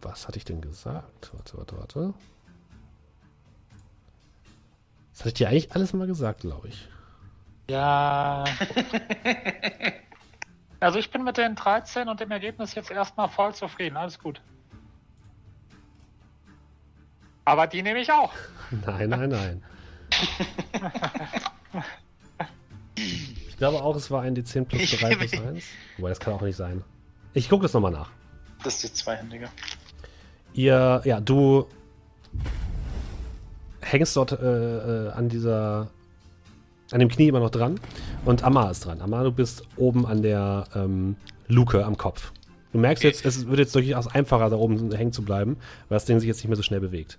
was 0.02 0.28
hatte 0.28 0.38
ich 0.38 0.44
denn 0.44 0.60
gesagt? 0.60 1.30
Warte, 1.32 1.58
warte, 1.58 1.78
warte. 1.78 2.14
Das 5.12 5.20
hatte 5.20 5.28
ich 5.28 5.34
dir 5.34 5.48
eigentlich 5.48 5.72
alles 5.72 5.92
mal 5.94 6.06
gesagt, 6.06 6.42
glaube 6.42 6.68
ich. 6.68 6.88
Ja. 7.68 8.44
also 10.86 10.98
ich 11.00 11.10
bin 11.10 11.24
mit 11.24 11.36
den 11.36 11.56
13 11.56 12.08
und 12.08 12.20
dem 12.20 12.30
Ergebnis 12.30 12.74
jetzt 12.76 12.90
erstmal 12.92 13.28
voll 13.28 13.52
zufrieden. 13.54 13.96
Alles 13.96 14.18
gut. 14.20 14.40
Aber 17.44 17.66
die 17.66 17.82
nehme 17.82 18.00
ich 18.00 18.10
auch. 18.12 18.32
Nein, 18.86 19.10
nein, 19.10 19.28
nein. 19.30 19.62
Ich 22.96 23.56
glaube 23.58 23.82
auch, 23.82 23.96
es 23.96 24.10
war 24.10 24.20
ein 24.22 24.36
D10 24.36 24.64
plus 24.66 24.82
Ich 24.82 24.98
3 25.00 25.08
will- 25.18 25.28
plus 25.28 25.32
1. 25.32 25.64
Wobei, 25.96 26.08
das 26.10 26.20
kann 26.20 26.34
auch 26.34 26.42
nicht 26.42 26.56
sein. 26.56 26.84
Ich 27.32 27.48
gucke 27.48 27.62
das 27.62 27.72
nochmal 27.72 27.90
nach. 27.90 28.10
Das 28.62 28.74
ist 28.74 28.84
die 28.84 28.92
zweihändige. 28.92 29.48
Ihr, 30.52 31.00
ja, 31.04 31.20
du 31.20 31.66
hängst 33.80 34.14
dort 34.16 34.32
äh, 34.32 34.36
äh, 35.06 35.10
an 35.12 35.28
dieser, 35.30 35.88
an 36.90 37.00
dem 37.00 37.08
Knie 37.08 37.28
immer 37.28 37.40
noch 37.40 37.50
dran 37.50 37.80
und 38.24 38.42
Amar 38.42 38.70
ist 38.70 38.84
dran. 38.84 39.00
Amar, 39.00 39.24
du 39.24 39.32
bist 39.32 39.62
oben 39.76 40.06
an 40.06 40.22
der 40.22 40.66
ähm, 40.74 41.16
Luke 41.48 41.84
am 41.84 41.96
Kopf. 41.96 42.32
Du 42.72 42.78
merkst 42.78 43.04
jetzt, 43.04 43.24
es 43.24 43.46
wird 43.46 43.58
jetzt 43.58 43.74
durchaus 43.74 44.06
einfacher, 44.06 44.50
da 44.50 44.56
oben 44.56 44.92
hängen 44.94 45.12
zu 45.12 45.22
bleiben, 45.22 45.56
weil 45.88 45.96
das 45.96 46.04
Ding 46.04 46.20
sich 46.20 46.26
jetzt 46.26 46.38
nicht 46.38 46.48
mehr 46.48 46.56
so 46.56 46.62
schnell 46.62 46.80
bewegt. 46.80 47.18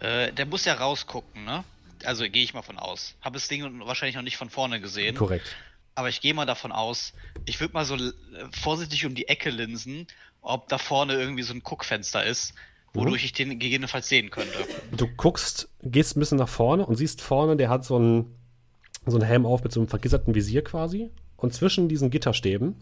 Äh, 0.00 0.32
der 0.32 0.46
muss 0.46 0.64
ja 0.64 0.74
rausgucken, 0.74 1.44
ne? 1.44 1.64
Also 2.04 2.24
gehe 2.24 2.44
ich 2.44 2.54
mal 2.54 2.62
von 2.62 2.78
aus. 2.78 3.14
Habe 3.22 3.34
das 3.34 3.48
Ding 3.48 3.80
wahrscheinlich 3.80 4.16
noch 4.16 4.22
nicht 4.22 4.36
von 4.36 4.50
vorne 4.50 4.80
gesehen. 4.80 5.16
Korrekt. 5.16 5.56
Aber 5.94 6.08
ich 6.08 6.20
gehe 6.20 6.34
mal 6.34 6.44
davon 6.44 6.72
aus, 6.72 7.12
ich 7.44 7.60
würde 7.60 7.72
mal 7.72 7.84
so 7.84 7.96
vorsichtig 8.52 9.06
um 9.06 9.14
die 9.14 9.28
Ecke 9.28 9.50
linsen, 9.50 10.06
ob 10.42 10.68
da 10.68 10.78
vorne 10.78 11.14
irgendwie 11.14 11.42
so 11.42 11.54
ein 11.54 11.62
Guckfenster 11.62 12.24
ist, 12.24 12.54
wodurch 12.94 13.24
ich 13.24 13.32
den 13.32 13.50
gegebenenfalls 13.50 14.08
sehen 14.08 14.30
könnte. 14.30 14.56
Du 14.96 15.08
guckst, 15.16 15.68
gehst 15.82 16.16
ein 16.16 16.20
bisschen 16.20 16.38
nach 16.38 16.48
vorne 16.48 16.86
und 16.86 16.96
siehst 16.96 17.20
vorne, 17.20 17.56
der 17.56 17.68
hat 17.68 17.84
so 17.84 17.96
einen, 17.96 18.36
so 19.04 19.16
einen 19.16 19.26
Helm 19.26 19.44
auf 19.44 19.62
mit 19.62 19.72
so 19.72 19.80
einem 19.80 19.88
vergisserten 19.88 20.34
Visier 20.34 20.62
quasi. 20.62 21.10
Und 21.36 21.52
zwischen 21.52 21.88
diesen 21.88 22.10
Gitterstäben 22.10 22.76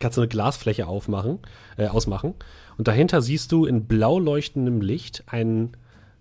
kannst 0.00 0.16
du 0.16 0.20
eine 0.20 0.28
Glasfläche 0.28 0.86
aufmachen, 0.86 1.38
äh, 1.76 1.86
ausmachen. 1.86 2.34
Und 2.76 2.88
dahinter 2.88 3.22
siehst 3.22 3.52
du 3.52 3.64
in 3.64 3.86
blau 3.86 4.18
leuchtendem 4.18 4.80
Licht 4.80 5.24
einen 5.26 5.76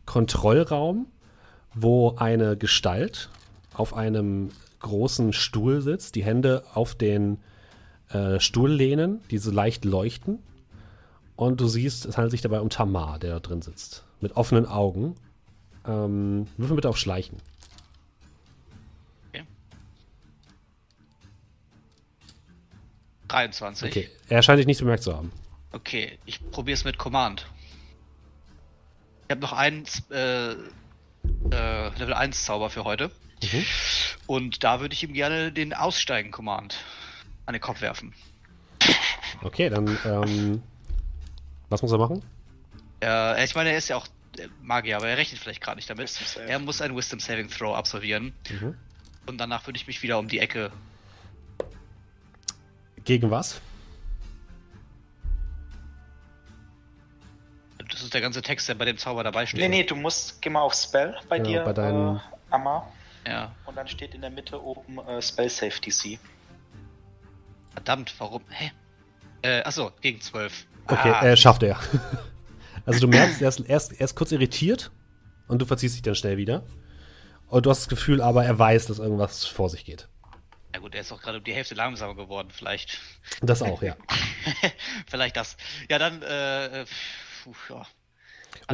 Kontrollraum, 0.06 1.08
wo 1.74 2.16
eine 2.16 2.56
Gestalt 2.56 3.30
auf 3.74 3.94
einem 3.94 4.50
großen 4.80 5.34
Stuhl 5.34 5.82
sitzt, 5.82 6.16
die 6.16 6.24
Hände 6.24 6.64
auf 6.74 6.96
den 6.96 7.40
äh, 8.10 8.40
Stuhl 8.40 8.72
lehnen, 8.72 9.22
die 9.32 9.38
so 9.38 9.52
leicht 9.52 9.86
leuchten. 9.86 10.40
Und 11.38 11.62
du 11.62 11.68
siehst, 11.68 12.06
es 12.06 12.18
handelt 12.18 12.32
sich 12.32 12.42
dabei 12.42 12.60
um 12.60 12.70
Tamar, 12.70 13.20
der 13.20 13.34
da 13.34 13.40
drin 13.40 13.62
sitzt. 13.62 14.04
Mit 14.20 14.36
offenen 14.36 14.66
Augen. 14.66 15.16
Ähm, 15.86 16.48
würfel 16.58 16.76
bitte 16.76 16.90
auf 16.90 16.98
Schleichen. 16.98 17.38
Okay. 19.30 19.44
23. 23.28 23.90
Okay. 23.90 24.10
Er 24.28 24.42
scheint 24.42 24.60
dich 24.60 24.66
nicht 24.66 24.80
bemerkt 24.80 25.04
zu 25.04 25.16
haben. 25.16 25.32
Okay, 25.72 26.18
ich 26.26 26.42
probiere 26.52 26.74
es 26.74 26.84
mit 26.84 26.98
Command. 26.98 27.46
Ich 29.28 29.32
habe 29.32 29.42
noch 29.42 29.54
einen 29.54 29.86
äh, 30.10 30.54
äh, 30.54 30.56
Level 32.00 32.14
1 32.14 32.46
Zauber 32.46 32.72
für 32.72 32.84
heute. 32.84 33.12
Mhm. 33.44 33.66
Und 34.26 34.64
da 34.64 34.82
würde 34.82 34.94
ich 34.94 35.04
ihm 35.04 35.14
gerne 35.14 35.52
den 35.52 35.74
Aussteigen-Command 35.74 36.78
an 37.46 37.54
den 37.54 37.62
Kopf 37.62 37.82
werfen. 37.82 38.16
Okay, 39.44 39.70
dann, 39.70 39.98
ähm, 40.04 40.64
was 41.70 41.82
muss 41.82 41.92
er 41.92 41.98
machen? 41.98 42.24
Äh, 43.02 43.44
ich 43.44 43.56
meine, 43.56 43.72
er 43.72 43.78
ist 43.78 43.88
ja 43.90 43.98
auch 43.98 44.08
äh, 44.38 44.48
Magier, 44.62 44.98
aber 44.98 45.08
er 45.10 45.18
rechnet 45.18 45.40
vielleicht 45.42 45.62
gerade 45.62 45.78
nicht 45.78 45.90
damit. 45.90 46.12
Er 46.48 46.60
muss 46.60 46.82
ein 46.82 46.96
Wisdom 46.96 47.20
Saving 47.20 47.50
Throw 47.50 47.76
absolvieren. 47.76 48.34
Mhm. 48.50 48.76
Und 49.26 49.38
danach 49.40 49.68
würde 49.68 49.78
ich 49.78 49.88
mich 49.88 50.02
wieder 50.04 50.18
um 50.20 50.28
die 50.28 50.40
Ecke. 50.40 50.72
Gegen 53.04 53.30
was? 53.32 53.62
Das 57.90 58.02
ist 58.02 58.14
der 58.14 58.22
ganze 58.22 58.42
Text, 58.42 58.68
der 58.68 58.76
bei 58.76 58.86
dem 58.86 58.98
Zauber 58.98 59.24
dabei 59.24 59.46
steht. 59.46 59.60
Nee, 59.60 59.68
nee, 59.70 59.84
du 59.84 59.96
musst, 59.96 60.42
geh 60.42 60.50
mal 60.50 60.62
auf 60.62 60.74
Spell 60.74 61.16
bei 61.30 61.38
Ja, 61.38 61.44
dir, 61.44 61.64
bei 61.64 61.74
deinen- 61.74 62.18
äh, 62.18 62.20
Amma. 62.50 62.88
Ja. 63.26 63.54
Und 63.66 63.76
dann 63.76 63.88
steht 63.88 64.14
in 64.14 64.22
der 64.22 64.30
Mitte 64.30 64.62
oben 64.62 65.00
äh, 65.00 65.22
Spell 65.22 65.50
Save 65.50 65.74
DC. 65.82 66.20
Verdammt, 67.74 68.14
warum? 68.18 68.42
Hä? 68.50 68.72
Äh, 69.42 69.62
achso, 69.64 69.92
gegen 70.02 70.20
12. 70.22 70.66
Okay, 70.88 71.10
Ah, 71.10 71.26
äh, 71.26 71.38
schafft 71.38 71.64
er. 71.64 71.80
also 72.86 73.00
du 73.00 73.08
merkst, 73.08 73.42
er 73.42 73.50
ist, 73.50 73.60
er, 73.60 73.78
ist, 73.78 73.92
er 73.94 74.06
ist 74.06 74.16
kurz 74.16 74.32
irritiert 74.32 74.92
und 75.48 75.62
du 75.62 75.66
verziehst 75.66 75.96
dich 75.96 76.02
dann 76.02 76.16
schnell 76.16 76.38
wieder. 76.38 76.64
Und 77.50 77.66
du 77.66 77.70
hast 77.70 77.82
das 77.82 77.90
Gefühl, 77.90 78.22
aber 78.22 78.44
er 78.44 78.58
weiß, 78.60 78.88
dass 78.88 79.00
irgendwas 79.00 79.46
vor 79.46 79.70
sich 79.70 79.86
geht. 79.86 80.08
Na 80.74 80.80
gut, 80.80 80.94
er 80.96 81.02
ist 81.02 81.12
auch 81.12 81.22
gerade 81.22 81.38
um 81.38 81.44
die 81.44 81.54
Hälfte 81.54 81.76
langsamer 81.76 82.16
geworden, 82.16 82.50
vielleicht. 82.52 83.00
Das 83.42 83.62
auch, 83.62 83.82
ja. 83.82 83.96
vielleicht 85.08 85.38
das. 85.38 85.56
Ja, 85.90 85.98
dann, 85.98 86.22
äh, 86.22 86.82
äh, 86.82 86.86
puh, 87.44 87.54
ja. 87.70 87.86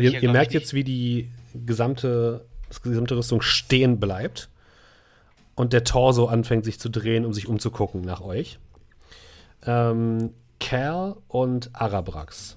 Ihr, 0.01 0.11
ja, 0.11 0.20
ihr 0.20 0.32
merkt 0.32 0.53
jetzt, 0.53 0.74
wie 0.74 0.84
die 0.84 1.32
gesamte, 1.53 2.45
das 2.68 2.82
gesamte 2.82 3.16
Rüstung 3.16 3.41
stehen 3.41 3.99
bleibt. 3.99 4.49
Und 5.55 5.72
der 5.72 5.84
Torso 5.84 6.26
anfängt 6.26 6.66
sich 6.66 6.80
zu 6.80 6.89
drehen, 6.89 7.26
um 7.26 7.34
sich 7.34 7.47
umzugucken 7.47 8.01
nach 8.01 8.22
euch. 8.22 8.57
Ähm, 9.66 10.34
Cal 10.64 11.18
und 11.28 11.70
Arabrax. 11.74 12.55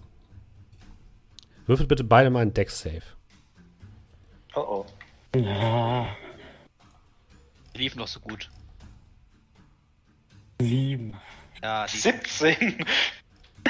Würfelt 1.66 1.88
bitte 1.88 2.04
beide 2.04 2.30
mal 2.30 2.38
einen 2.38 2.54
Dex-Save. 2.54 3.02
Oh 4.54 4.84
oh. 5.34 6.06
Die 7.74 7.78
liefen 7.78 7.98
doch 7.98 8.06
so 8.06 8.20
gut. 8.20 8.48
sieben. 10.60 11.14
Ja, 11.64 11.86
die, 11.86 11.98
17! 11.98 12.84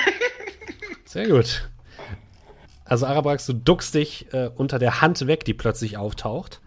Sehr 1.06 1.28
gut. 1.28 1.70
Also 2.84 3.06
Arabrax, 3.06 3.46
du 3.46 3.54
duckst 3.54 3.94
dich 3.94 4.32
äh, 4.34 4.50
unter 4.54 4.78
der 4.78 5.00
Hand 5.00 5.26
weg, 5.26 5.46
die 5.46 5.54
plötzlich 5.54 5.96
auftaucht. 5.96 6.60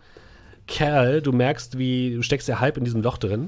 Cal, 0.67 1.21
du 1.21 1.31
merkst, 1.33 1.77
wie 1.77 2.15
du 2.15 2.23
steckst 2.23 2.47
ja 2.47 2.59
halb 2.59 2.77
in 2.77 2.83
diesem 2.83 3.03
Loch 3.03 3.19
drin. 3.19 3.47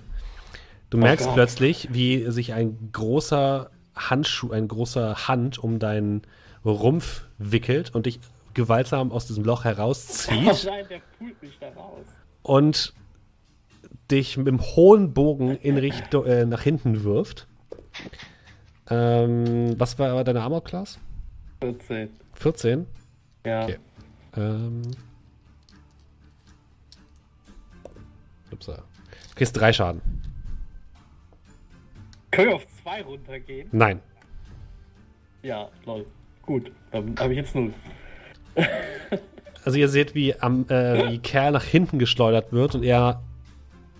Du 0.91 0.99
merkst 0.99 1.25
Gott. 1.25 1.33
plötzlich, 1.33 1.87
wie 1.91 2.29
sich 2.29 2.53
ein 2.53 2.91
großer 2.91 3.71
Handschuh, 4.09 4.51
ein 4.51 4.67
großer 4.67 5.27
Hand 5.27 5.59
um 5.59 5.79
deinen 5.79 6.21
Rumpf 6.65 7.25
wickelt 7.37 7.93
und 7.95 8.05
dich 8.05 8.19
gewaltsam 8.53 9.11
aus 9.11 9.27
diesem 9.27 9.43
Loch 9.45 9.61
Oh 9.61 9.63
herauszieht 9.63 10.63
nein, 10.65 10.85
der 10.89 11.01
pult 11.17 11.41
mich 11.41 11.57
da 11.59 11.69
raus. 11.69 12.05
und 12.43 12.93
dich 14.09 14.35
mit 14.37 14.47
dem 14.47 14.59
hohen 14.61 15.13
Bogen 15.13 15.55
in 15.57 15.77
Richtung 15.77 16.25
äh, 16.25 16.45
nach 16.45 16.61
hinten 16.61 17.03
wirft. 17.03 17.47
Ähm, 18.89 19.79
was 19.79 19.97
war 19.99 20.13
war 20.15 20.23
deine 20.23 20.41
Armor 20.41 20.63
Class? 20.63 20.99
14. 21.61 22.09
14? 22.33 22.85
Ja. 23.45 23.63
Okay. 23.63 23.77
Ähm. 24.35 24.81
Upsa. 28.51 28.75
Du 29.29 29.35
kriegst 29.35 29.55
drei 29.57 29.71
Schaden. 29.71 30.01
Können 32.31 32.49
wir 32.49 32.55
auf 32.55 32.65
zwei 32.91 33.01
runtergehen? 33.03 33.69
Nein. 33.71 34.01
Ja, 35.43 35.69
lol. 35.85 36.05
Gut, 36.41 36.71
dann 36.91 37.15
habe 37.17 37.33
ich 37.33 37.37
jetzt 37.37 37.55
null. 37.55 37.73
Also 39.63 39.77
ihr 39.77 39.89
seht, 39.89 40.15
wie, 40.15 40.33
am, 40.39 40.67
äh, 40.69 41.11
wie 41.11 41.19
Kerl 41.19 41.51
nach 41.51 41.63
hinten 41.63 41.99
geschleudert 41.99 42.51
wird 42.51 42.73
und 42.73 42.83
er 42.83 43.21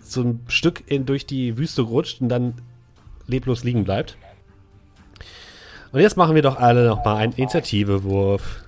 so 0.00 0.22
ein 0.22 0.44
Stück 0.48 0.82
in, 0.90 1.06
durch 1.06 1.24
die 1.24 1.56
Wüste 1.56 1.82
rutscht 1.82 2.20
und 2.20 2.28
dann 2.28 2.54
leblos 3.28 3.62
liegen 3.62 3.84
bleibt. 3.84 4.18
Und 5.92 6.00
jetzt 6.00 6.16
machen 6.16 6.34
wir 6.34 6.42
doch 6.42 6.56
alle 6.56 6.88
noch 6.88 7.04
mal 7.04 7.16
einen 7.16 7.32
Initiativewurf. 7.34 8.64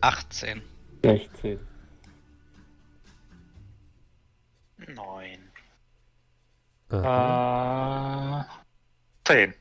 18. 0.00 0.62
16. 1.04 1.58
Aha, 6.90 8.40
Äh, 8.42 8.44
10. 9.24 9.54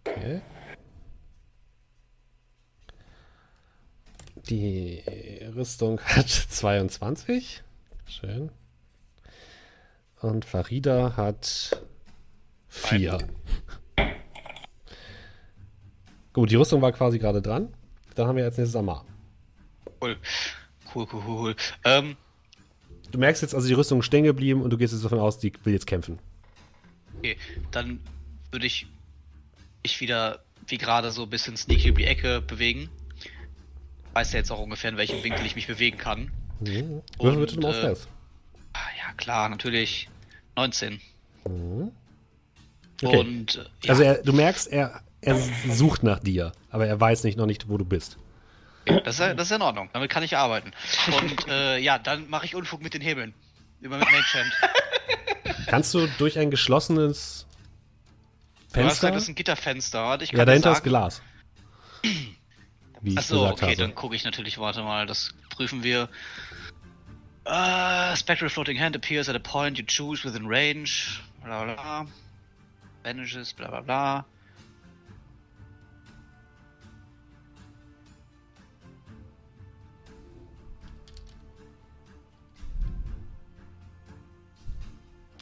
okay. 0.00 0.42
Die 4.48 5.02
Rüstung 5.54 6.00
hat 6.00 6.28
22. 6.50 7.62
Schön. 8.06 8.50
Und 10.20 10.44
Farida 10.44 11.16
hat 11.16 11.80
4. 12.68 13.18
Gut, 16.32 16.50
die 16.50 16.56
Rüstung 16.56 16.80
war 16.82 16.92
quasi 16.92 17.18
gerade 17.18 17.42
dran. 17.42 17.72
Dann 18.14 18.26
haben 18.26 18.36
wir 18.36 18.44
als 18.44 18.56
nächstes 18.56 18.76
Amar. 18.76 19.04
Cool. 20.00 20.16
Cool, 20.94 21.06
cool, 21.12 21.22
cool. 21.26 21.38
cool. 21.40 21.56
Ähm, 21.84 22.16
Du 23.12 23.18
merkst 23.18 23.42
jetzt 23.42 23.54
also, 23.54 23.68
die 23.68 23.74
Rüstung 23.74 24.00
ist 24.00 24.06
stehen 24.06 24.24
geblieben 24.24 24.62
und 24.62 24.70
du 24.70 24.76
gehst 24.76 24.92
jetzt 24.92 25.04
davon 25.04 25.18
aus, 25.20 25.38
die 25.38 25.52
will 25.64 25.72
jetzt 25.72 25.86
kämpfen. 25.86 26.18
okay, 27.18 27.36
dann 27.70 28.00
würde 28.50 28.66
ich 28.66 28.86
mich 29.82 30.00
wieder 30.00 30.42
wie 30.66 30.78
gerade 30.78 31.10
so 31.10 31.22
ein 31.22 31.30
bisschen 31.30 31.56
sneaky 31.56 31.90
um 31.90 31.96
die 31.96 32.04
Ecke 32.04 32.40
bewegen. 32.40 32.88
Weiß 34.14 34.32
ja 34.32 34.38
jetzt 34.38 34.50
auch 34.50 34.60
ungefähr, 34.60 34.90
in 34.90 34.96
welchem 34.96 35.22
Winkel 35.22 35.46
ich 35.46 35.54
mich 35.54 35.66
bewegen 35.66 35.98
kann. 35.98 36.30
Mhm. 36.60 37.02
Würfel 37.18 37.40
bitte 37.40 37.56
Und, 37.56 37.62
mal 37.62 37.90
auf 37.90 38.04
äh. 38.04 38.08
Ah, 38.74 38.78
ja, 38.98 39.12
klar, 39.16 39.48
natürlich. 39.48 40.08
19. 40.56 41.00
Mhm. 41.46 41.92
Okay. 43.02 43.16
Und 43.18 43.56
äh, 43.56 43.64
ja, 43.84 43.90
Also 43.90 44.02
er, 44.02 44.22
du 44.22 44.32
merkst, 44.32 44.68
er 44.68 45.02
er 45.22 45.36
sucht 45.70 46.02
nach 46.02 46.18
dir, 46.18 46.52
aber 46.68 46.86
er 46.86 47.00
weiß 47.00 47.24
nicht 47.24 47.38
noch 47.38 47.46
nicht, 47.46 47.68
wo 47.68 47.78
du 47.78 47.84
bist. 47.84 48.18
Das 48.84 49.18
ist, 49.20 49.38
das 49.38 49.50
ist 49.50 49.52
in 49.52 49.62
Ordnung. 49.62 49.88
Damit 49.92 50.10
kann 50.10 50.22
ich 50.22 50.36
arbeiten. 50.36 50.72
Und 51.20 51.48
äh, 51.48 51.78
ja, 51.78 51.98
dann 51.98 52.28
mache 52.28 52.46
ich 52.46 52.54
Unfug 52.54 52.82
mit 52.82 52.94
den 52.94 53.00
Hebeln. 53.02 53.32
Über 53.80 53.96
mit 53.98 54.06
Magehand. 54.10 54.52
Kannst 55.66 55.92
du 55.94 56.06
durch 56.18 56.38
ein 56.38 56.50
geschlossenes 56.50 57.46
Du 57.48 58.64
hast 58.66 58.72
Fenster? 58.72 58.88
gesagt, 58.94 59.14
das 59.16 59.22
ist 59.24 59.28
ein 59.28 59.34
Gitterfenster. 59.34 60.18
Ja, 60.32 60.44
dahinter 60.44 60.70
ist 60.70 60.78
sagen- 60.78 60.88
Glas. 60.88 61.22
Wie 63.00 63.16
Achso, 63.18 63.48
okay, 63.48 63.66
habe. 63.66 63.76
dann 63.76 63.94
gucke 63.94 64.14
ich 64.16 64.24
natürlich, 64.24 64.58
warte 64.58 64.82
mal, 64.82 65.06
das 65.06 65.34
prüfen 65.50 65.82
wir. 65.82 66.08
Uh, 67.44 68.14
spectral 68.14 68.48
floating 68.48 68.78
hand 68.78 68.94
appears 68.94 69.28
at 69.28 69.34
a 69.34 69.40
point 69.40 69.76
you 69.76 69.84
choose 69.84 70.24
within 70.24 70.46
range. 70.46 71.20
Bla 71.44 71.64
bla 71.64 71.74
bla. 71.74 72.06
Vanishes, 73.02 73.52
bla 73.52 73.68
bla 73.68 73.80
bla. 73.80 74.24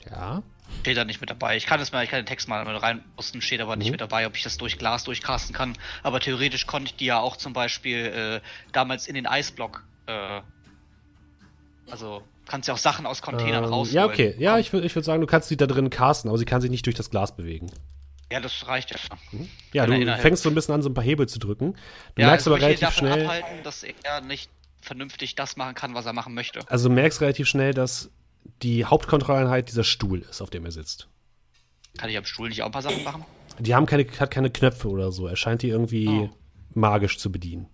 Ja. 0.08 0.42
Steht 0.82 0.96
da 0.96 1.04
nicht 1.04 1.20
mit 1.20 1.30
dabei. 1.30 1.56
Ich 1.56 1.66
kann 1.66 1.80
es 1.80 1.90
mal, 1.92 2.04
ich 2.04 2.10
kann 2.10 2.20
den 2.20 2.26
Text 2.26 2.48
mal 2.48 2.62
reinposten, 2.76 3.42
steht 3.42 3.60
aber 3.60 3.74
nicht 3.76 3.88
Mhm. 3.88 3.92
mit 3.92 4.00
dabei, 4.00 4.26
ob 4.26 4.36
ich 4.36 4.44
das 4.44 4.56
durch 4.56 4.78
Glas 4.78 5.02
durchcasten 5.04 5.54
kann. 5.54 5.76
Aber 6.04 6.20
theoretisch 6.20 6.66
konnte 6.66 6.90
ich 6.90 6.96
die 6.96 7.06
ja 7.06 7.18
auch 7.18 7.36
zum 7.36 7.52
Beispiel 7.52 8.40
äh, 8.44 8.46
damals 8.72 9.08
in 9.08 9.14
den 9.14 9.26
Eisblock. 9.26 9.84
Äh, 10.06 10.42
also 11.90 12.22
kannst 12.46 12.68
ja 12.68 12.74
auch 12.74 12.78
Sachen 12.78 13.04
aus 13.06 13.20
Containern 13.22 13.64
Ähm, 13.64 13.70
rausholen. 13.70 13.94
ja, 13.94 14.06
okay. 14.06 14.34
Ja, 14.38 14.58
ich 14.58 14.72
würde 14.72 14.86
ich 14.86 14.94
würd 14.94 15.04
sagen, 15.04 15.20
du 15.20 15.26
kannst 15.26 15.48
sie 15.48 15.56
da 15.56 15.66
drin 15.66 15.90
casten, 15.90 16.28
aber 16.30 16.38
sie 16.38 16.44
kann 16.44 16.60
sich 16.60 16.70
nicht 16.70 16.86
durch 16.86 16.96
das 16.96 17.10
Glas 17.10 17.34
bewegen. 17.36 17.70
Ja, 18.32 18.38
das 18.40 18.66
reicht 18.68 18.92
ja. 18.92 18.96
Ja, 19.72 19.86
Kann 19.86 20.02
er 20.02 20.16
du 20.16 20.22
fängst 20.22 20.44
so 20.44 20.48
ein 20.50 20.54
bisschen 20.54 20.72
an, 20.74 20.82
so 20.82 20.88
ein 20.88 20.94
paar 20.94 21.02
Hebel 21.02 21.28
zu 21.28 21.40
drücken. 21.40 21.74
Du 22.14 22.22
ja, 22.22 22.28
merkst 22.28 22.46
also 22.46 22.54
aber 22.56 22.64
relativ 22.64 22.90
schnell, 22.92 23.24
abhalten, 23.24 23.62
dass 23.64 23.82
er 23.82 24.20
nicht 24.20 24.50
vernünftig 24.80 25.34
das 25.34 25.56
machen 25.56 25.74
kann, 25.74 25.94
was 25.94 26.06
er 26.06 26.12
machen 26.12 26.32
möchte. 26.34 26.60
also 26.68 26.88
du 26.88 26.94
merkst 26.94 27.20
relativ 27.20 27.48
schnell, 27.48 27.74
dass 27.74 28.08
die 28.62 28.84
Hauptkontrolleinheit 28.84 29.68
dieser 29.68 29.84
Stuhl 29.84 30.20
ist, 30.20 30.40
auf 30.42 30.50
dem 30.50 30.64
er 30.64 30.72
sitzt. 30.72 31.08
Kann 31.98 32.10
ich 32.10 32.16
am 32.16 32.24
Stuhl 32.24 32.48
nicht 32.48 32.62
auch 32.62 32.66
ein 32.66 32.72
paar 32.72 32.82
Sachen 32.82 33.02
machen? 33.04 33.24
Die 33.58 33.74
haben 33.74 33.86
keine, 33.86 34.06
hat 34.18 34.30
keine 34.30 34.50
Knöpfe 34.50 34.88
oder 34.88 35.12
so. 35.12 35.26
Er 35.26 35.36
scheint 35.36 35.62
die 35.62 35.68
irgendwie 35.68 36.08
Oh. 36.08 36.30
magisch 36.74 37.18
zu 37.18 37.30
bedienen. 37.32 37.66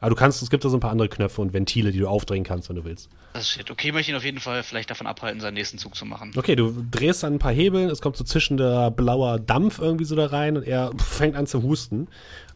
Aber 0.00 0.10
du 0.10 0.16
kannst, 0.16 0.42
es 0.42 0.50
gibt 0.50 0.64
da 0.64 0.68
so 0.68 0.76
ein 0.76 0.80
paar 0.80 0.90
andere 0.90 1.08
Knöpfe 1.08 1.40
und 1.40 1.54
Ventile, 1.54 1.90
die 1.90 1.98
du 1.98 2.08
aufdrehen 2.08 2.44
kannst, 2.44 2.68
wenn 2.68 2.76
du 2.76 2.84
willst. 2.84 3.08
Das 3.32 3.44
ist 3.44 3.50
shit. 3.50 3.70
Okay, 3.70 3.90
möchte 3.90 4.12
ihn 4.12 4.16
auf 4.18 4.24
jeden 4.24 4.38
Fall 4.38 4.62
vielleicht 4.62 4.90
davon 4.90 5.06
abhalten, 5.06 5.40
seinen 5.40 5.54
nächsten 5.54 5.78
Zug 5.78 5.94
zu 5.94 6.04
machen. 6.04 6.32
Okay, 6.36 6.56
du 6.56 6.84
drehst 6.90 7.24
an 7.24 7.34
ein 7.34 7.38
paar 7.38 7.52
Hebeln, 7.52 7.88
es 7.88 8.02
kommt 8.02 8.16
so 8.18 8.22
zischender 8.24 8.90
blauer 8.90 9.38
Dampf 9.40 9.78
irgendwie 9.78 10.04
so 10.04 10.14
da 10.14 10.26
rein 10.26 10.58
und 10.58 10.64
er 10.64 10.92
fängt 10.98 11.36
an 11.36 11.46
zu 11.46 11.62
husten 11.62 12.08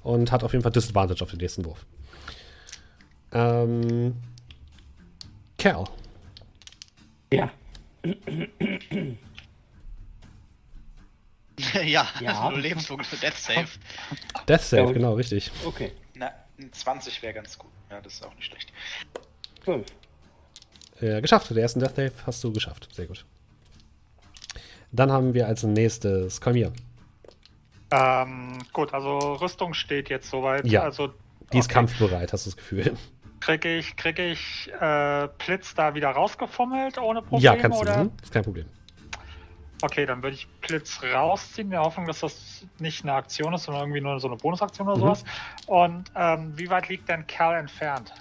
und 0.03 0.31
hat 0.31 0.45
auf 0.45 0.53
jeden 0.53 0.63
Fall 0.63 0.73
Disadvantage 0.73 1.23
auf 1.23 1.31
den 1.31 1.39
nächsten 1.39 1.65
Wurf. 1.65 1.87
Ähm. 3.33 4.15
Cal. 5.57 5.85
Ja. 7.33 7.51
ja, 11.83 12.07
Ja. 12.21 12.51
nur 12.51 12.61
Lebenspunkte 12.61 13.07
für 13.09 13.17
Death 13.17 13.37
Save. 13.37 13.67
Death 14.47 14.61
Save, 14.63 14.93
genau, 14.93 15.15
richtig. 15.15 15.51
Okay. 15.65 15.93
Na, 16.15 16.31
ein 16.59 16.73
20 16.73 17.21
wäre 17.23 17.35
ganz 17.35 17.59
gut. 17.59 17.71
Ja, 17.91 18.01
das 18.01 18.15
ist 18.15 18.25
auch 18.25 18.35
nicht 18.37 18.45
schlecht. 18.47 18.73
Zwölf. 19.65 19.87
Äh, 21.01 21.21
geschafft. 21.21 21.51
Den 21.51 21.59
ersten 21.59 21.81
Death 21.81 21.97
Save 21.97 22.13
hast 22.27 22.43
du 22.45 22.53
geschafft. 22.53 22.89
Sehr 22.93 23.07
gut. 23.07 23.25
Dann 24.93 25.11
haben 25.13 25.35
wir 25.35 25.47
als 25.47 25.63
nächstes 25.65 26.41
Kolmir. 26.41 26.73
Ähm, 27.91 28.59
gut, 28.73 28.93
also 28.95 29.19
Rüstung 29.35 29.75
steht 29.75 30.09
jetzt 30.11 30.31
soweit. 30.31 30.67
Ja. 30.67 30.83
Also 30.83 31.09
Die 31.53 31.59
ist 31.59 31.67
okay. 31.67 31.75
kampfbereit, 31.75 32.33
hast 32.33 32.47
du 32.47 32.51
das 32.51 32.57
Gefühl. 32.57 32.97
Kriege 33.41 33.77
ich, 33.79 33.97
krieg 33.97 34.19
ich 34.19 34.71
äh, 34.81 35.29
Blitz 35.39 35.75
da 35.75 35.95
wieder 35.95 36.11
rausgefummelt 36.11 36.99
ohne 36.99 37.23
Probleme? 37.23 37.43
ja, 37.43 37.57
kannst 37.57 37.79
du. 37.79 37.83
oder? 37.83 38.05
Mhm. 38.05 38.11
Ist 38.23 38.33
kein 38.33 38.43
Problem. 38.45 38.67
Okay, 39.81 40.07
dann 40.07 40.23
würde 40.25 40.35
ich 40.35 40.49
Blitz 40.61 41.01
rausziehen, 41.05 41.69
in 41.69 41.71
der 41.71 41.81
Hoffnung, 41.83 42.07
dass 42.07 42.19
das 42.21 42.65
nicht 42.81 43.05
eine 43.05 43.13
Aktion 43.13 43.55
ist, 43.55 43.63
sondern 43.65 43.85
irgendwie 43.85 44.01
nur 44.01 44.19
so 44.19 44.27
eine 44.27 44.37
Bonusaktion 44.37 44.89
oder 44.89 44.97
Mhm. 44.97 45.01
sowas. 45.03 45.25
Und 45.67 46.11
ähm, 46.17 46.53
wie 46.59 46.69
weit 46.69 46.89
liegt 46.89 47.09
denn 47.09 47.25
Kerl 47.29 47.57
entfernt? 47.61 48.13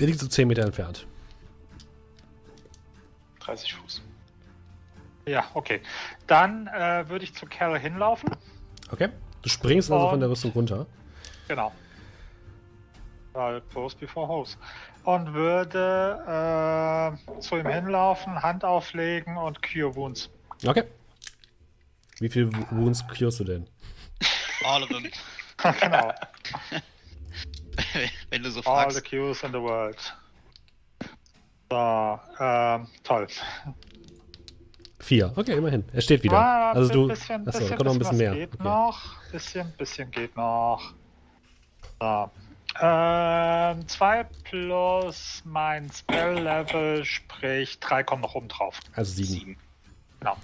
Der 0.00 0.06
liegt 0.08 0.18
so 0.18 0.26
10 0.26 0.48
Meter 0.48 0.62
entfernt. 0.62 1.06
30 3.40 3.74
Fuß. 3.74 4.02
Ja, 5.26 5.44
okay. 5.54 5.80
Dann 6.26 6.66
äh, 6.66 7.08
würde 7.08 7.24
ich 7.24 7.34
zu 7.34 7.46
Kerl 7.46 7.78
hinlaufen. 7.78 8.30
Okay. 8.90 9.08
Du 9.42 9.48
springst 9.48 9.90
also 9.92 10.08
von 10.10 10.20
der 10.20 10.28
Rüstung 10.30 10.50
runter. 10.52 10.86
Genau. 11.48 11.72
Weil 13.32 13.60
close 13.72 13.96
before 13.96 14.26
hose. 14.28 14.56
Und 15.04 15.32
würde 15.32 16.18
äh, 16.26 17.40
zu 17.40 17.56
ihm 17.56 17.68
hinlaufen, 17.68 18.42
Hand 18.42 18.64
auflegen 18.64 19.36
und 19.36 19.62
Cure 19.62 19.94
Wounds. 19.94 20.30
Okay. 20.66 20.84
Wie 22.18 22.28
viel 22.28 22.50
Wounds 22.70 23.04
curest 23.06 23.40
du 23.40 23.44
denn? 23.44 23.66
All 24.64 24.82
of 24.82 24.88
them. 24.90 25.04
genau. 25.80 26.12
Wenn 28.30 28.42
du 28.42 28.50
so 28.50 28.60
All 28.64 28.90
the 28.90 28.98
fragst. 29.00 29.04
Cures 29.10 29.42
in 29.42 29.52
the 29.52 29.60
world. 29.60 29.96
So, 31.70 32.20
ähm, 32.40 32.88
toll. 33.04 33.26
Vier. 34.98 35.32
Okay, 35.36 35.52
immerhin. 35.56 35.84
Er 35.94 36.00
steht 36.02 36.22
wieder. 36.22 36.36
Ah, 36.36 36.72
also 36.72 36.92
du. 36.92 37.08
bisschen, 37.08 37.46
Achso, 37.48 37.60
bisschen, 37.60 37.76
kommt 37.76 37.86
noch 37.86 37.92
ein 37.94 37.98
bisschen 37.98 38.18
mehr. 38.18 38.34
Geht 38.34 38.54
Okay. 38.54 38.64
noch. 38.64 39.00
Bisschen, 39.32 39.72
bisschen 39.78 40.10
geht 40.10 40.36
noch. 40.36 40.92
So. 42.00 42.30
Ähm, 42.80 43.86
2 43.88 44.24
plus 44.44 45.42
mein 45.44 45.90
Spell-Level, 45.90 47.04
sprich 47.04 47.78
3 47.80 48.02
kommen 48.04 48.22
noch 48.22 48.34
oben 48.34 48.48
drauf. 48.48 48.78
Also 48.94 49.12
sieben. 49.12 49.28
Sieben. 49.28 49.56
Genau. 50.20 50.36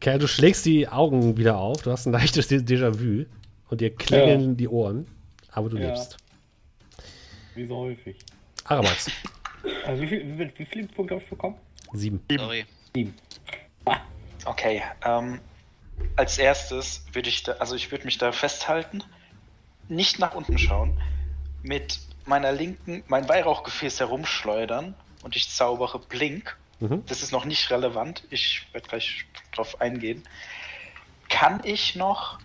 Okay, 0.00 0.18
du 0.18 0.28
schlägst 0.28 0.64
die 0.66 0.86
Augen 0.88 1.36
wieder 1.36 1.56
auf. 1.56 1.82
Du 1.82 1.90
hast 1.90 2.06
ein 2.06 2.12
leichtes 2.12 2.50
Dé- 2.50 2.60
Déjà-vu. 2.66 3.24
Und 3.68 3.80
dir 3.80 3.94
klingeln 3.94 4.56
die 4.56 4.68
Ohren. 4.68 5.06
Aber 5.50 5.68
du 5.68 5.78
Ja. 5.78 5.86
lebst. 5.88 6.16
Wie 7.54 7.66
so 7.66 7.76
häufig. 7.78 8.16
Arabax. 8.64 9.10
Also 9.86 10.02
wie, 10.02 10.06
viel, 10.06 10.38
wie, 10.38 10.52
wie 10.58 10.64
viele 10.66 10.86
Punkte 10.88 11.14
habe 11.14 11.24
ich 11.24 11.30
bekommen? 11.30 11.56
Sieben. 11.94 12.20
Sorry. 12.38 12.64
Sieben. 12.94 13.14
Okay, 14.44 14.82
ähm, 15.04 15.40
als 16.14 16.38
erstes 16.38 17.04
würde 17.12 17.28
ich 17.30 17.42
da, 17.42 17.52
also 17.52 17.74
ich 17.74 17.90
würde 17.90 18.04
mich 18.04 18.18
da 18.18 18.30
festhalten, 18.30 19.02
nicht 19.88 20.18
nach 20.20 20.34
unten 20.34 20.58
schauen, 20.58 21.00
mit 21.66 22.00
meiner 22.24 22.52
linken, 22.52 23.04
mein 23.08 23.28
Weihrauchgefäß 23.28 24.00
herumschleudern 24.00 24.94
und 25.22 25.36
ich 25.36 25.50
zaubere 25.50 25.98
Blink. 25.98 26.56
Mhm. 26.80 27.04
Das 27.06 27.22
ist 27.22 27.32
noch 27.32 27.44
nicht 27.44 27.70
relevant, 27.70 28.24
ich 28.30 28.66
werde 28.72 28.88
gleich 28.88 29.24
drauf 29.52 29.80
eingehen. 29.80 30.22
Kann 31.28 31.60
ich 31.64 31.96
noch, 31.96 32.38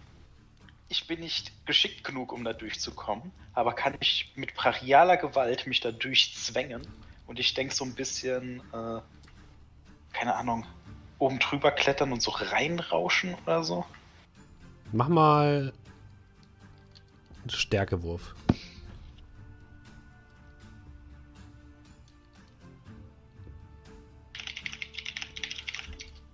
ich 0.89 1.07
bin 1.07 1.19
nicht 1.19 1.51
geschickt 1.65 2.03
genug, 2.03 2.31
um 2.31 2.43
da 2.43 2.53
durchzukommen, 2.53 3.31
aber 3.53 3.73
kann 3.73 3.95
ich 3.99 4.31
mit 4.35 4.53
brachialer 4.55 5.17
Gewalt 5.17 5.67
mich 5.67 5.81
da 5.81 5.91
durchzwängen 5.91 6.87
und 7.27 7.39
ich 7.39 7.53
denke 7.53 7.73
so 7.73 7.85
ein 7.85 7.93
bisschen, 7.93 8.61
äh, 8.73 9.01
keine 10.13 10.35
Ahnung, 10.35 10.65
oben 11.19 11.39
drüber 11.39 11.71
klettern 11.71 12.11
und 12.11 12.21
so 12.21 12.31
reinrauschen 12.31 13.35
oder 13.45 13.63
so. 13.63 13.85
Mach 14.91 15.07
mal 15.07 15.73
einen 17.41 17.49
Stärkewurf. 17.49 18.35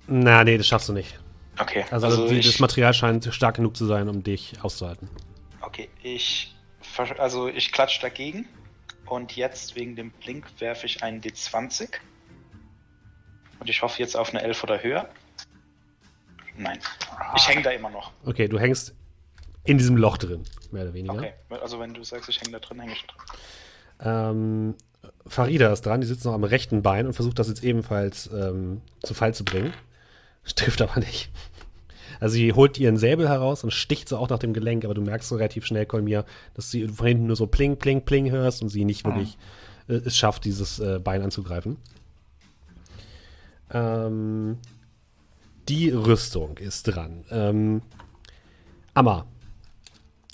Na, 0.08 0.43
nee, 0.43 0.58
das 0.58 0.68
schaffst 0.68 0.89
du 0.89 0.93
nicht. 0.93 1.20
Okay, 1.60 1.86
Also, 1.89 2.28
die, 2.28 2.36
ich, 2.36 2.45
das 2.45 2.60
Material 2.60 2.93
scheint 2.93 3.26
stark 3.34 3.55
genug 3.55 3.76
zu 3.76 3.86
sein, 3.86 4.08
um 4.10 4.24
dich 4.24 4.53
auszuhalten. 4.62 5.10
okay, 5.62 5.89
ich, 6.03 6.55
also 7.18 7.47
ich 7.47 7.72
klatsch 7.72 8.01
dagegen 8.01 8.47
und 9.08 9.36
jetzt 9.36 9.76
wegen 9.76 9.95
dem 9.95 10.12
Blink 10.12 10.45
werfe 10.60 10.86
ich 10.86 11.03
einen 11.03 11.22
D20 11.22 11.89
und 13.60 13.70
ich 13.70 13.82
hoffe 13.82 13.99
jetzt 14.01 14.16
auf 14.16 14.30
eine 14.30 14.43
11 14.43 14.64
oder 14.64 14.84
höher. 14.84 15.10
Nein, 16.58 16.80
ich 17.36 17.47
hänge 17.47 17.62
da 17.64 17.72
immer 17.72 17.89
noch. 17.89 18.12
Okay, 18.26 18.47
du 18.47 18.60
hängst 18.60 18.93
in 19.64 19.78
diesem 19.78 19.97
Loch 19.97 20.18
drin, 20.18 20.43
mehr 20.72 20.84
oder 20.84 20.93
weniger. 20.93 21.16
Okay, 21.16 21.34
also 21.49 21.80
wenn 21.80 21.93
du 21.93 22.03
sagst, 22.03 22.30
ich 22.30 22.39
hänge 22.39 22.51
da 22.51 22.60
drin, 22.60 22.80
hänge 22.80 22.93
ich 22.93 23.05
drin. 23.05 23.18
Ähm, 23.99 24.76
Farida 25.26 25.74
ist 25.74 25.86
dran, 25.86 26.01
die 26.01 26.08
sitzt 26.08 26.26
noch 26.26 26.34
am 26.34 26.43
rechten 26.43 26.82
Bein 26.84 27.08
und 27.08 27.14
versucht 27.14 27.39
das 27.39 27.47
jetzt 27.47 27.64
ebenfalls 27.64 28.30
ähm, 28.32 28.82
zu 29.03 29.14
Fall 29.14 29.34
zu 29.34 29.43
bringen. 29.43 29.74
Das 30.48 30.56
trifft 30.56 30.82
aber 30.82 31.00
nicht. 31.00 31.30
Also 32.20 32.34
sie 32.34 32.54
holt 32.54 32.80
ihren 32.80 32.98
Säbel 32.98 33.30
heraus 33.30 33.64
und 33.64 33.72
sticht 33.72 34.10
so 34.10 34.18
auch 34.18 34.30
nach 34.30 34.39
dem 34.39 34.54
Gelenk, 34.54 34.86
aber 34.86 34.93
du 34.93 35.02
merkst 35.02 35.30
so 35.30 35.36
relativ 35.36 35.66
schnell, 35.66 35.86
Kolmir, 35.86 36.26
dass 36.56 36.72
sie 36.72 36.88
von 36.88 37.06
hinten 37.06 37.28
nur 37.28 37.36
so 37.36 37.45
pling, 37.45 37.78
pling, 37.78 38.02
pling 38.02 38.32
hörst 38.32 38.62
und 38.62 38.70
sie 38.70 38.86
nicht 38.86 39.06
wirklich 39.06 39.38
äh, 39.88 39.93
es 39.93 40.18
schafft, 40.18 40.45
dieses 40.45 40.80
äh, 40.80 41.00
Bein 41.00 41.22
anzugreifen. 41.22 41.78
Ähm, 43.72 44.58
die 45.70 45.89
Rüstung 45.91 46.58
ist 46.58 46.84
dran. 46.84 47.26
Ähm, 47.30 47.82
Amma, 48.93 49.28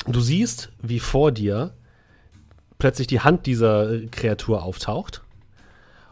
Du 0.05 0.20
siehst, 0.20 0.70
wie 0.82 0.99
vor 0.99 1.32
dir 1.32 1.74
plötzlich 2.78 3.07
die 3.07 3.22
Hand 3.22 3.45
dieser 3.45 3.89
äh, 3.91 4.07
Kreatur 4.07 4.64
auftaucht. 4.64 5.22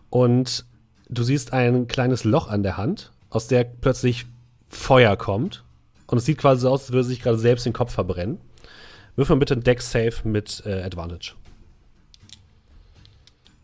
Und 0.10 0.66
du 1.10 1.24
siehst 1.24 1.54
ein 1.54 1.88
kleines 1.88 2.24
Loch 2.24 2.48
an 2.48 2.64
der 2.64 2.78
Hand, 2.78 3.12
aus 3.32 3.48
der 3.48 3.64
plötzlich 3.64 4.28
Feuer 4.70 5.18
kommt. 5.18 5.64
Und 6.06 6.20
es 6.20 6.26
sieht 6.26 6.38
quasi 6.38 6.62
so 6.62 6.70
aus, 6.70 6.82
als 6.82 6.92
würde 6.92 7.06
sich 7.06 7.22
gerade 7.22 7.40
selbst 7.40 7.66
den 7.66 7.74
Kopf 7.74 7.94
verbrennen. 7.94 8.40
Wirf 9.16 9.30
mal 9.30 9.38
bitte 9.38 9.56
ein 9.56 9.64
Deck-Save 9.64 10.14
mit 10.24 10.62
äh, 10.66 10.84
Advantage. 10.84 11.34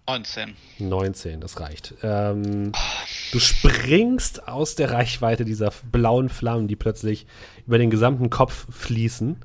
19. 0.08 0.56
19, 0.80 1.42
das 1.42 1.60
reicht. 1.60 1.94
Ähm, 2.02 2.72
du 3.34 3.40
springst 3.40 4.48
aus 4.48 4.76
der 4.76 4.92
Reichweite 4.92 5.44
dieser 5.44 5.74
blauen 5.92 6.30
Flammen, 6.30 6.70
die 6.70 6.78
plötzlich 6.78 7.28
über 7.66 7.78
den 7.78 7.90
gesamten 7.90 8.30
Kopf 8.30 8.68
fließen 8.74 9.36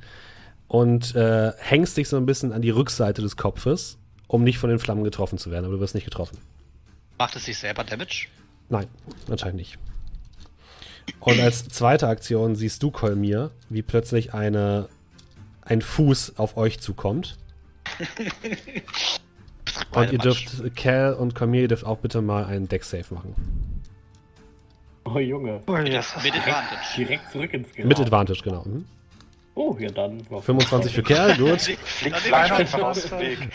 und 0.68 1.16
äh, 1.16 1.52
hängst 1.58 1.96
dich 1.96 2.08
so 2.08 2.16
ein 2.16 2.26
bisschen 2.26 2.52
an 2.52 2.62
die 2.62 2.70
Rückseite 2.70 3.22
des 3.22 3.36
Kopfes, 3.36 3.98
um 4.28 4.44
nicht 4.44 4.58
von 4.58 4.70
den 4.70 4.78
Flammen 4.78 5.02
getroffen 5.02 5.36
zu 5.36 5.50
werden, 5.50 5.64
aber 5.64 5.74
du 5.74 5.80
wirst 5.80 5.96
nicht 5.96 6.04
getroffen. 6.04 6.38
Macht 7.18 7.34
es 7.34 7.44
sich 7.44 7.58
selber 7.58 7.82
Damage? 7.82 8.28
Nein, 8.68 8.86
anscheinend 9.28 9.56
nicht. 9.56 9.78
Und 11.20 11.40
als 11.40 11.68
zweite 11.68 12.08
Aktion 12.08 12.56
siehst 12.56 12.82
du, 12.82 12.90
Kolmir, 12.90 13.50
wie 13.68 13.82
plötzlich 13.82 14.34
eine, 14.34 14.88
ein 15.62 15.82
Fuß 15.82 16.38
auf 16.38 16.56
euch 16.56 16.80
zukommt. 16.80 17.38
Und 19.94 20.12
ihr 20.12 20.18
dürft, 20.18 20.76
Cal 20.76 21.14
und 21.14 21.34
Kolmir, 21.34 21.62
ihr 21.62 21.68
dürft 21.68 21.84
auch 21.84 21.98
bitte 21.98 22.20
mal 22.20 22.44
einen 22.44 22.68
Deck-Save 22.68 23.04
machen. 23.10 23.34
Oh 25.04 25.18
Junge. 25.18 25.60
Mit, 25.66 25.68
mit 25.68 25.94
Advantage. 25.96 26.96
Direkt 26.96 27.32
zurück 27.32 27.52
ins 27.52 27.68
Geraten. 27.70 27.88
Mit 27.88 28.00
Advantage, 28.00 28.40
genau. 28.42 28.64
Mhm. 28.64 28.84
Oh, 29.54 29.76
ja 29.78 29.90
dann. 29.90 30.20
25 30.24 30.94
für 30.94 31.02
Kerl, 31.02 31.36
gut. 31.38 31.76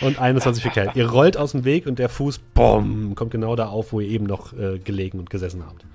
Und 0.01 0.19
21 0.19 0.63
für 0.63 0.69
Kerl. 0.69 0.91
Ihr 0.93 1.09
rollt 1.09 1.37
aus 1.37 1.53
dem 1.53 1.65
Weg 1.65 1.87
und 1.87 1.97
der 1.97 2.09
Fuß, 2.09 2.39
boom, 2.53 3.15
kommt 3.15 3.31
genau 3.31 3.55
da 3.55 3.67
auf, 3.67 3.93
wo 3.93 3.99
ihr 3.99 4.09
eben 4.09 4.25
noch 4.25 4.53
äh, 4.53 4.77
gelegen 4.77 5.17
und 5.17 5.29
gesessen 5.29 5.63
habt. 5.65 5.85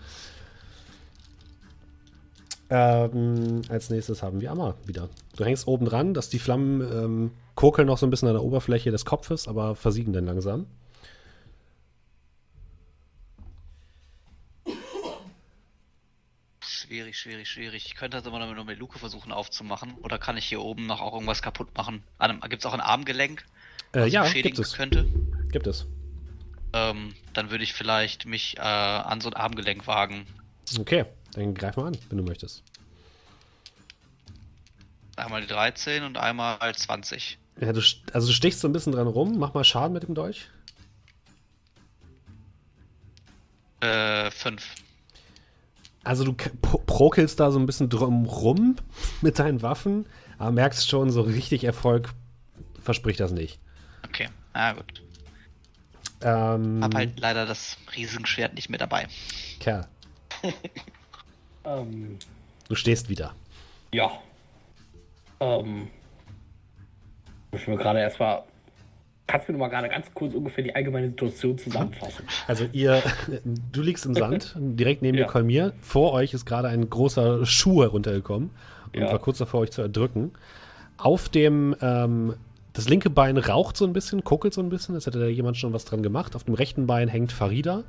Ähm, 2.75 3.61
als 3.69 3.91
nächstes 3.91 4.23
haben 4.23 4.41
wir 4.41 4.51
Amma 4.51 4.75
wieder. 4.87 5.11
Du 5.37 5.45
hängst 5.45 5.69
oben 5.69 5.85
dran, 5.85 6.15
dass 6.15 6.31
die 6.31 6.39
Flammen 6.39 6.81
ähm, 6.81 7.31
kokeln 7.55 7.87
noch 7.87 7.99
so 7.99 8.07
ein 8.07 8.11
bisschen 8.11 8.29
an 8.29 8.35
der 8.35 8.43
Oberfläche 8.43 8.91
des 8.91 9.05
Kopfes, 9.05 9.47
aber 9.47 9.77
versiegen 9.77 10.15
dann 10.15 10.25
langsam. 10.25 10.65
Schwierig, 16.61 17.19
schwierig, 17.19 17.51
schwierig. 17.51 17.85
Ich 17.85 17.95
könnte 17.95 18.17
also 18.17 18.31
mal 18.31 18.55
noch 18.55 18.65
mit 18.65 18.79
Luke 18.79 18.99
versuchen 18.99 19.33
aufzumachen. 19.33 19.93
Oder 20.03 20.19
kann 20.19 20.39
ich 20.39 20.47
hier 20.47 20.63
oben 20.63 20.87
noch 20.87 21.03
auch 21.03 21.13
irgendwas 21.13 21.43
kaputt 21.43 21.69
machen? 21.77 22.03
Gibt 22.49 22.65
es 22.65 22.67
auch 22.67 22.73
ein 22.73 22.81
Armgelenk? 22.81 23.45
Äh, 23.95 24.09
ja, 24.09 24.27
gibt 24.27 24.59
es. 24.59 24.73
könnte? 24.73 25.07
Gibt 25.51 25.67
es. 25.67 25.87
Ähm, 26.73 27.15
dann 27.35 27.51
würde 27.51 27.65
ich 27.65 27.75
vielleicht 27.75 28.25
mich 28.25 28.57
äh, 28.57 28.63
an 28.63 29.21
so 29.21 29.29
ein 29.29 29.35
Armgelenk 29.35 29.87
wagen. 29.87 30.27
Okay, 30.79 31.05
dann 31.35 31.55
greif 31.55 31.77
mal 31.77 31.89
an, 31.89 31.99
wenn 32.09 32.19
du 32.19 32.25
möchtest. 32.25 32.63
Einmal 35.17 35.43
die 35.43 35.47
13 35.47 36.05
und 36.05 36.17
einmal 36.17 36.75
20. 36.75 37.39
Ja, 37.61 37.73
du, 37.73 37.81
also 38.13 38.27
du 38.27 38.33
stichst 38.33 38.61
so 38.61 38.69
ein 38.69 38.73
bisschen 38.73 38.93
dran 38.93 39.07
rum. 39.07 39.39
Mach 39.39 39.55
mal 39.55 39.65
Schaden 39.65 39.93
mit 39.93 40.03
dem 40.05 40.15
Dolch. 40.15 40.49
Äh, 43.81 44.31
5. 44.31 44.75
Also 46.05 46.25
du 46.25 46.33
prokelst 46.33 47.39
da 47.39 47.51
so 47.51 47.59
ein 47.59 47.67
bisschen 47.67 47.89
drum 47.89 48.27
rum 48.27 48.77
mit 49.21 49.39
deinen 49.39 49.63
Waffen, 49.63 50.07
aber 50.39 50.51
merkst 50.51 50.89
schon, 50.89 51.11
so 51.11 51.23
richtig 51.23 51.65
Erfolg 51.65 52.13
verspricht 52.81 53.21
das 53.21 53.33
nicht. 53.33 53.61
Okay, 54.05 54.29
na 54.55 54.73
gut. 54.73 55.03
Ähm, 56.23 56.83
Hab 56.83 56.95
halt 56.95 57.21
leider 57.21 57.47
das 57.47 57.77
Riesenschwert 57.97 58.55
nicht 58.55 58.69
mehr 58.69 58.79
dabei. 58.79 59.07
Kerl, 59.61 59.87
Ähm, 61.65 62.19
du 62.69 62.75
stehst 62.75 63.09
wieder. 63.09 63.35
ja. 63.93 64.11
Ähm. 65.41 65.89
Ich 67.55 67.67
mir 67.69 67.77
gerade 67.77 68.01
erstmal. 68.01 68.43
Kannst 69.27 69.49
du 69.49 69.53
mir 69.53 69.59
mal 69.59 69.69
gerade 69.69 69.89
ganz 69.89 70.13
kurz 70.15 70.35
ungefähr 70.35 70.65
die 70.65 70.75
allgemeine 70.75 71.09
Situation 71.09 71.57
zusammenfassen? 71.57 72.25
Also 72.49 72.67
ihr, 72.73 73.03
du 73.73 73.83
liegst 73.83 74.05
im 74.05 74.15
Sand, 74.15 74.55
direkt 74.59 75.01
neben 75.03 75.17
Ja. 75.17 75.25
dir 75.25 75.31
Kolmir. 75.31 75.73
Vor 75.81 76.13
euch 76.13 76.35
ist 76.35 76.45
gerade 76.45 76.69
ein 76.69 76.89
großer 76.91 77.47
Schuh 77.47 77.83
heruntergekommen 77.83 78.51
und 78.95 79.01
Ja. 79.01 79.11
war 79.11 79.19
kurz 79.19 79.39
davor, 79.39 79.61
euch 79.61 79.71
zu 79.71 79.81
erdrücken. 79.83 80.33
Auf 80.99 81.29
dem, 81.29 81.75
ähm, 81.81 82.35
das 82.73 82.89
linke 82.89 83.11
Bein 83.11 83.37
raucht 83.39 83.77
so 83.77 83.85
ein 83.87 83.93
bisschen, 83.93 84.25
kokelt 84.25 84.55
so 84.55 84.61
ein 84.61 84.69
bisschen, 84.71 84.95
als 84.95 85.07
hätte 85.07 85.19
da 85.21 85.27
jemand 85.27 85.57
schon 85.57 85.73
was 85.73 85.85
dran 85.85 86.03
gemacht. 86.03 86.35
Auf 86.37 86.45
dem 86.45 86.55
rechten 86.55 86.87
Bein 86.87 87.09
hängt 87.09 87.33
Farida, 87.33 87.85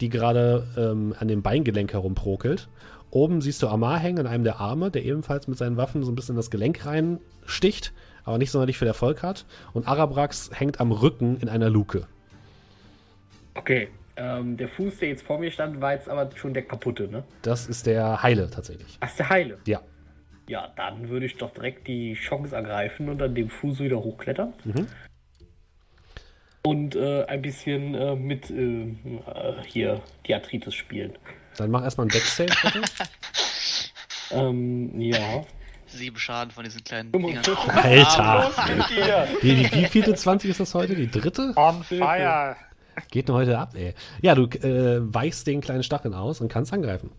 die 0.00 0.08
gerade 0.08 0.66
ähm, 0.76 1.14
an 1.18 1.26
dem 1.28 1.42
Beingelenk 1.42 1.92
herumprokelt. 1.92 2.68
Oben 3.10 3.40
siehst 3.40 3.62
du 3.62 3.68
Amar 3.68 3.98
hängen 3.98 4.18
an 4.18 4.26
einem 4.26 4.44
der 4.44 4.60
Arme, 4.60 4.90
der 4.90 5.04
ebenfalls 5.04 5.48
mit 5.48 5.58
seinen 5.58 5.76
Waffen 5.76 6.02
so 6.02 6.12
ein 6.12 6.14
bisschen 6.14 6.34
in 6.34 6.36
das 6.36 6.50
Gelenk 6.50 6.84
reinsticht, 6.84 7.92
aber 8.24 8.38
nicht 8.38 8.50
sonderlich 8.50 8.78
viel 8.78 8.88
Erfolg 8.88 9.22
hat. 9.22 9.46
Und 9.72 9.86
Arabrax 9.86 10.50
hängt 10.52 10.80
am 10.80 10.92
Rücken 10.92 11.38
in 11.38 11.48
einer 11.48 11.70
Luke. 11.70 12.06
Okay. 13.54 13.88
Ähm, 14.18 14.56
der 14.56 14.68
Fuß, 14.68 14.98
der 14.98 15.10
jetzt 15.10 15.26
vor 15.26 15.38
mir 15.38 15.50
stand, 15.50 15.80
war 15.80 15.92
jetzt 15.92 16.08
aber 16.08 16.30
schon 16.36 16.54
der 16.54 16.62
kaputte, 16.62 17.06
ne? 17.08 17.24
Das 17.42 17.66
ist 17.66 17.86
der 17.86 18.22
Heile 18.22 18.48
tatsächlich. 18.50 18.96
Ach, 19.00 19.08
ist 19.08 19.18
der 19.18 19.28
Heile. 19.28 19.58
Ja. 19.66 19.82
Ja, 20.48 20.72
dann 20.76 21.08
würde 21.08 21.26
ich 21.26 21.36
doch 21.36 21.50
direkt 21.50 21.86
die 21.86 22.14
Chance 22.14 22.54
ergreifen 22.54 23.08
und 23.08 23.20
an 23.20 23.34
dem 23.34 23.50
Fuß 23.50 23.80
wieder 23.80 23.98
hochklettern. 24.02 24.54
Mhm. 24.64 24.86
Und 26.62 26.96
äh, 26.96 27.24
ein 27.24 27.42
bisschen 27.42 27.94
äh, 27.94 28.16
mit 28.16 28.50
äh, 28.50 28.84
äh, 28.84 28.94
hier 29.66 30.00
die 30.26 30.34
Arthritis 30.34 30.74
spielen. 30.74 31.12
Dann 31.56 31.70
mach 31.70 31.82
erstmal 31.82 32.04
einen 32.04 32.10
Deck-Save, 32.10 32.52
bitte. 32.62 32.82
Ähm, 34.32 35.00
ja. 35.00 35.44
Sieben 35.86 36.16
Schaden 36.16 36.50
von 36.50 36.64
diesen 36.64 36.82
kleinen 36.82 37.12
Dingern. 37.12 37.44
45. 37.44 38.18
Alter! 38.18 38.50
Die, 39.40 39.54
die, 39.54 39.72
wie 39.72 39.84
vielte 39.84 40.14
20 40.14 40.50
ist 40.50 40.58
das 40.58 40.74
heute? 40.74 40.96
Die 40.96 41.08
dritte? 41.08 41.52
On 41.54 41.84
fire. 41.84 42.56
Geht 43.10 43.28
nur 43.28 43.36
heute 43.36 43.58
ab, 43.58 43.74
ey. 43.76 43.94
Ja, 44.20 44.34
du 44.34 44.46
äh, 44.46 44.98
weichst 45.14 45.46
den 45.46 45.60
kleinen 45.60 45.82
Stacheln 45.82 46.14
aus 46.14 46.40
und 46.40 46.48
kannst 46.48 46.72
angreifen. 46.72 47.12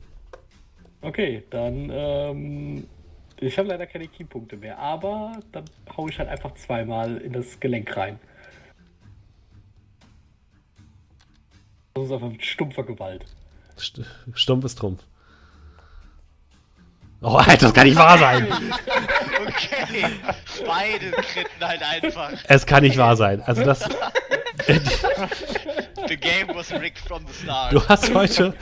Okay, 1.02 1.44
dann. 1.50 1.90
Ähm, 1.92 2.88
ich 3.40 3.58
habe 3.58 3.70
leider 3.70 3.86
keine 3.86 4.08
Keypunkte 4.08 4.58
mehr, 4.58 4.80
aber 4.80 5.40
dann 5.52 5.66
hau 5.96 6.08
ich 6.08 6.18
halt 6.18 6.28
einfach 6.28 6.54
zweimal 6.56 7.18
in 7.18 7.34
das 7.34 7.60
Gelenk 7.60 7.96
rein. 7.96 8.20
Das 11.94 12.06
ist 12.06 12.12
einfach 12.12 12.30
mit 12.30 12.44
stumpfer 12.44 12.84
Gewalt. 12.84 13.26
St 13.80 14.02
Stumpf 14.34 14.66
ist 14.66 14.78
Trumpf. 14.78 15.04
Oh, 17.22 17.36
Alter, 17.36 17.58
das 17.58 17.74
kann 17.74 17.88
nicht 17.88 17.98
wahr 17.98 18.18
sein. 18.18 18.48
Okay, 19.48 20.06
beide 20.68 21.12
kritten 21.12 21.62
halt 21.62 21.82
einfach. 21.82 22.32
Es 22.48 22.66
kann 22.66 22.84
nicht 22.84 22.98
wahr 22.98 23.16
sein. 23.16 23.42
Also 23.42 23.64
das. 23.64 23.88
The 26.08 26.16
game 26.18 26.48
was 26.54 26.72
rigged 26.72 27.00
from 27.00 27.26
the 27.26 27.34
start. 27.34 27.74
Du 27.74 27.88
hast 27.88 28.14
heute 28.14 28.54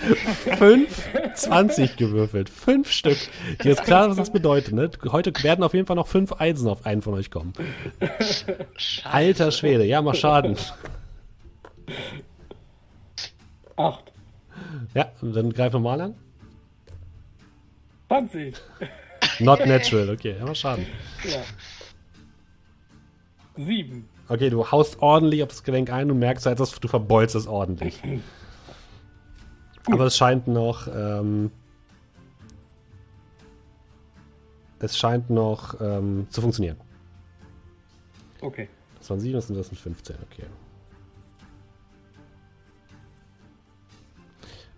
5 0.57 1.09
20 1.36 1.97
gewürfelt. 1.97 2.49
Fünf 2.49 2.91
Stück. 2.91 3.18
Dir 3.63 3.74
ist 3.74 3.84
klar, 3.84 4.09
was 4.09 4.18
das 4.18 4.32
bedeutet, 4.32 4.74
ne? 4.74 4.89
Heute 5.11 5.34
werden 5.43 5.63
auf 5.63 5.74
jeden 5.74 5.88
Fall 5.88 5.95
noch 5.95 6.07
fünf 6.07 6.34
Eisen 6.39 6.68
auf 6.70 6.86
einen 6.86 7.01
von 7.01 7.13
euch 7.13 7.32
kommen. 7.32 7.53
Scheiße. 8.78 9.05
Alter 9.05 9.51
Schwede, 9.51 9.86
ja, 9.86 10.01
mach 10.01 10.16
Schaden. 10.16 10.55
Acht. 13.76 14.14
Ja, 14.93 15.11
dann 15.21 15.53
greif 15.53 15.73
nochmal 15.73 16.01
an. 16.01 16.15
20. 18.07 18.55
Not 19.39 19.65
natural, 19.65 20.09
okay, 20.09 20.36
mach 20.43 20.55
Schaden. 20.55 20.86
Ja. 21.23 21.41
Sieben. 23.57 24.07
Okay, 24.28 24.49
du 24.49 24.69
haust 24.71 25.01
ordentlich 25.01 25.43
auf 25.43 25.49
das 25.49 25.63
Gelenk 25.63 25.91
ein 25.91 26.09
und 26.09 26.19
merkst 26.19 26.45
halt, 26.45 26.59
dass 26.59 26.80
du 26.80 26.88
verbeulst 26.88 27.36
es 27.36 27.47
ordentlich. 27.47 28.01
Aber 29.86 30.05
es 30.05 30.17
scheint 30.17 30.47
noch, 30.47 30.88
ähm, 30.88 31.51
es 34.80 34.97
scheint 34.97 35.30
noch 35.30 35.80
ähm, 35.80 36.28
zu 36.30 36.41
funktionieren. 36.41 36.78
Okay. 38.41 38.67
Das 38.97 39.09
waren 39.09 39.19
7, 39.19 39.34
das 39.34 39.47
sind 39.47 39.57
das 39.57 39.67
sind 39.67 39.78
15, 39.78 40.15
okay. 40.32 40.45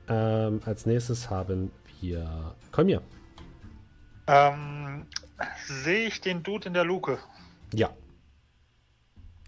Ähm, 0.09 0.61
als 0.65 0.85
nächstes 0.85 1.29
haben 1.29 1.71
wir 1.99 2.55
Kolmir. 2.71 3.01
Ähm, 4.27 5.05
Sehe 5.65 6.07
ich 6.07 6.21
den 6.21 6.43
Dude 6.43 6.67
in 6.67 6.73
der 6.73 6.83
Luke? 6.83 7.19
Ja. 7.73 7.89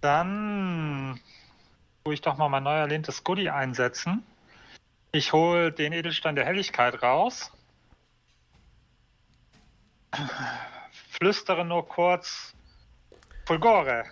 Dann 0.01 1.19
tue 2.03 2.13
ich 2.13 2.21
doch 2.21 2.37
mal 2.37 2.49
mein 2.49 2.63
neu 2.63 2.75
erlehntes 2.75 3.23
Goodie 3.23 3.49
einsetzen. 3.49 4.23
Ich 5.11 5.33
hole 5.33 5.71
den 5.71 5.93
Edelstein 5.93 6.35
der 6.35 6.45
Helligkeit 6.45 7.01
raus. 7.01 7.51
Flüstere 11.11 11.65
nur 11.65 11.87
kurz 11.87 12.53
Fulgore. 13.45 14.05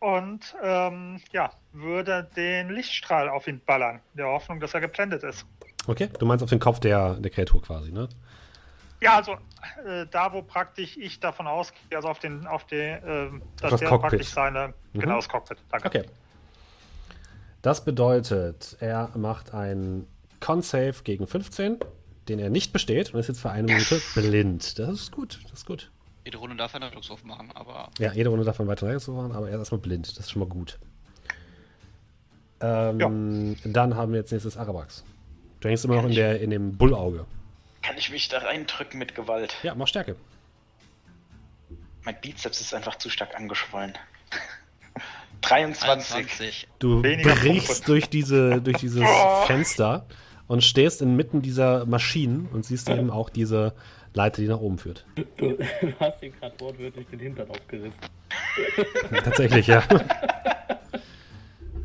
Und 0.00 0.54
ähm, 0.62 1.20
ja, 1.32 1.52
würde 1.76 2.28
den 2.36 2.70
Lichtstrahl 2.70 3.28
auf 3.28 3.46
ihn 3.46 3.60
ballern, 3.64 4.00
in 4.14 4.18
der 4.18 4.26
Hoffnung, 4.26 4.60
dass 4.60 4.74
er 4.74 4.80
geblendet 4.80 5.22
ist. 5.22 5.46
Okay, 5.86 6.08
du 6.18 6.26
meinst 6.26 6.42
auf 6.42 6.50
den 6.50 6.58
Kopf 6.58 6.80
der, 6.80 7.14
der 7.14 7.30
Kreatur 7.30 7.62
quasi, 7.62 7.92
ne? 7.92 8.08
Ja, 9.00 9.16
also 9.16 9.32
äh, 9.86 10.06
da, 10.10 10.32
wo 10.32 10.42
praktisch 10.42 10.96
ich 10.96 11.20
davon 11.20 11.46
ausgehe, 11.46 11.78
also 11.96 12.08
auf 12.08 12.18
den, 12.18 12.46
auf 12.46 12.66
den, 12.66 12.98
ähm, 13.06 13.42
dass 13.60 13.72
das 13.72 13.80
der 13.80 13.88
Cockpit. 13.90 14.10
praktisch 14.10 14.28
seine, 14.30 14.74
Mhm. 14.94 15.00
genau 15.00 15.16
das 15.16 15.28
Cockpit, 15.28 15.58
danke. 15.70 15.86
Okay. 15.88 16.04
Das 17.62 17.84
bedeutet, 17.84 18.76
er 18.80 19.10
macht 19.16 19.52
einen 19.52 20.06
Con-Save 20.40 20.94
gegen 21.04 21.26
15, 21.26 21.78
den 22.28 22.38
er 22.38 22.48
nicht 22.50 22.72
besteht 22.72 23.12
und 23.12 23.20
ist 23.20 23.28
jetzt 23.28 23.40
für 23.40 23.50
eine 23.50 23.66
Minute 23.72 24.00
blind. 24.14 24.78
Das 24.78 24.88
ist 24.90 25.12
gut, 25.12 25.40
das 25.44 25.52
ist 25.60 25.66
gut. 25.66 25.90
Jede 26.24 26.38
Runde 26.38 26.56
darf 26.56 26.72
er 26.74 26.76
einen 26.76 26.84
Rettungswurf 26.88 27.22
machen, 27.24 27.50
aber 27.54 27.90
Ja, 27.98 28.12
jede 28.12 28.30
Runde 28.30 28.44
davon 28.44 28.66
weiter 28.66 28.88
rechts 28.88 29.06
machen, 29.08 29.32
aber 29.32 29.48
er 29.48 29.54
ist 29.54 29.60
erstmal 29.60 29.80
blind. 29.80 30.08
Das 30.08 30.24
ist 30.26 30.30
schon 30.32 30.40
mal 30.40 30.48
gut. 30.48 30.78
Ähm, 32.60 33.56
Dann 33.64 33.94
haben 33.96 34.12
wir 34.12 34.20
jetzt 34.20 34.32
nächstes 34.32 34.56
Arabax. 34.56 35.04
Du 35.60 35.68
hängst 35.68 35.84
immer 35.84 35.96
noch 35.96 36.04
in, 36.04 36.14
der, 36.14 36.40
in 36.40 36.50
dem 36.50 36.76
Bullauge. 36.76 37.26
Kann 37.82 37.96
ich 37.98 38.10
mich 38.10 38.28
da 38.28 38.38
reindrücken 38.38 38.98
mit 38.98 39.14
Gewalt? 39.14 39.56
Ja, 39.62 39.74
mach 39.74 39.88
Stärke. 39.88 40.16
Mein 42.04 42.16
Bizeps 42.20 42.60
ist 42.60 42.74
einfach 42.74 42.96
zu 42.96 43.10
stark 43.10 43.36
angeschwollen. 43.36 43.94
23. 45.42 46.14
21. 46.14 46.68
Du 46.78 47.02
Weniger 47.02 47.34
brichst 47.34 47.86
durch, 47.88 48.08
diese, 48.08 48.60
durch 48.60 48.78
dieses 48.78 49.04
Fenster 49.46 50.06
und 50.46 50.64
stehst 50.64 51.02
inmitten 51.02 51.42
dieser 51.42 51.84
Maschinen 51.86 52.48
und 52.52 52.64
siehst 52.64 52.88
eben 52.88 53.10
auch 53.10 53.30
diese 53.30 53.74
Leiter, 54.14 54.40
die 54.40 54.48
nach 54.48 54.60
oben 54.60 54.78
führt. 54.78 55.04
Du, 55.14 55.24
du 55.36 55.58
hast 56.00 56.22
ihn 56.22 56.32
gerade 56.40 56.58
wortwörtlich 56.58 57.06
den 57.08 57.20
Hintern 57.20 57.50
aufgerissen. 57.50 58.00
Tatsächlich, 59.24 59.66
ja. 59.66 59.82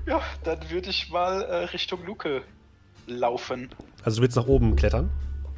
Ja, 0.05 0.21
dann 0.43 0.69
würde 0.69 0.89
ich 0.89 1.09
mal 1.09 1.41
äh, 1.43 1.55
Richtung 1.65 2.03
Luke 2.05 2.43
laufen. 3.07 3.69
Also 4.03 4.17
du 4.17 4.23
willst 4.23 4.37
nach 4.37 4.47
oben 4.47 4.75
klettern. 4.75 5.09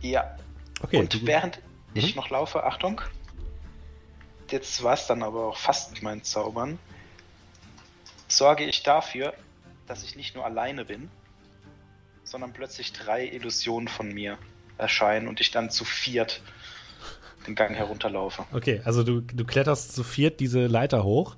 Ja. 0.02 0.36
Okay. 0.82 0.98
Und 0.98 1.26
während 1.26 1.60
ich 1.94 2.16
Mhm. 2.16 2.22
noch 2.22 2.30
laufe, 2.30 2.64
Achtung. 2.64 3.02
Jetzt 4.52 4.84
war 4.84 4.94
es 4.94 5.08
dann 5.08 5.24
aber 5.24 5.48
auch 5.48 5.58
fast 5.58 5.92
mit 5.94 6.02
meinen 6.04 6.24
Zaubern. 6.24 6.78
Sorge 8.28 8.66
ich 8.66 8.84
dafür, 8.84 9.34
dass 9.88 10.04
ich 10.04 10.16
nicht 10.16 10.36
nur 10.36 10.46
alleine 10.46 10.86
bin, 10.86 11.10
sondern 12.24 12.54
plötzlich 12.54 12.94
drei 12.94 13.26
Illusionen 13.28 13.88
von 13.88 14.10
mir 14.14 14.38
erscheinen 14.78 15.28
und 15.28 15.40
ich 15.40 15.52
dann 15.52 15.70
zu 15.70 15.86
viert 15.86 16.42
den 17.48 17.56
Gang 17.56 17.76
herunterlaufe. 17.76 18.46
okay, 18.54 18.82
also 18.86 19.04
du, 19.04 19.20
du 19.22 19.44
kletterst 19.46 19.94
zu 19.94 20.04
viert 20.04 20.40
diese 20.40 20.66
Leiter 20.68 21.04
hoch. 21.04 21.36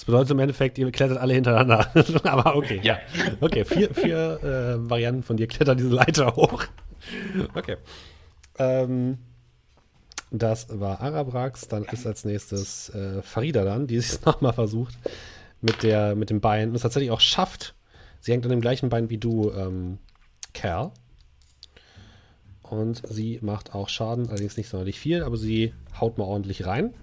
Das 0.00 0.06
bedeutet 0.06 0.30
im 0.30 0.38
Endeffekt, 0.38 0.78
ihr 0.78 0.90
klettert 0.90 1.18
alle 1.18 1.34
hintereinander. 1.34 1.90
Aber 2.24 2.56
okay. 2.56 2.80
Ja. 2.82 3.00
Okay, 3.42 3.66
vier, 3.66 3.92
vier 3.92 4.40
äh, 4.42 4.88
Varianten 4.88 5.22
von 5.22 5.36
dir 5.36 5.46
klettern 5.46 5.76
diese 5.76 5.90
Leiter 5.90 6.36
hoch. 6.36 6.64
Okay. 7.54 7.76
Ähm, 8.58 9.18
das 10.30 10.68
war 10.70 11.02
Arabrax. 11.02 11.68
Dann 11.68 11.84
ist 11.84 12.06
als 12.06 12.24
nächstes 12.24 12.88
äh, 12.94 13.20
Farida 13.20 13.62
dann, 13.62 13.86
die 13.88 13.96
es 13.96 14.24
nochmal 14.24 14.54
versucht 14.54 14.94
mit, 15.60 15.82
der, 15.82 16.14
mit 16.14 16.30
dem 16.30 16.40
Bein 16.40 16.70
und 16.70 16.76
es 16.76 16.80
tatsächlich 16.80 17.10
auch 17.10 17.20
schafft. 17.20 17.74
Sie 18.20 18.32
hängt 18.32 18.46
an 18.46 18.50
dem 18.50 18.62
gleichen 18.62 18.88
Bein 18.88 19.10
wie 19.10 19.18
du, 19.18 19.52
ähm, 19.52 19.98
Cal. 20.54 20.92
Und 22.62 23.02
sie 23.06 23.38
macht 23.42 23.74
auch 23.74 23.90
Schaden, 23.90 24.30
allerdings 24.30 24.56
nicht 24.56 24.70
sonderlich 24.70 24.98
viel, 24.98 25.22
aber 25.24 25.36
sie 25.36 25.74
haut 26.00 26.16
mal 26.16 26.24
ordentlich 26.24 26.64
rein. 26.64 26.94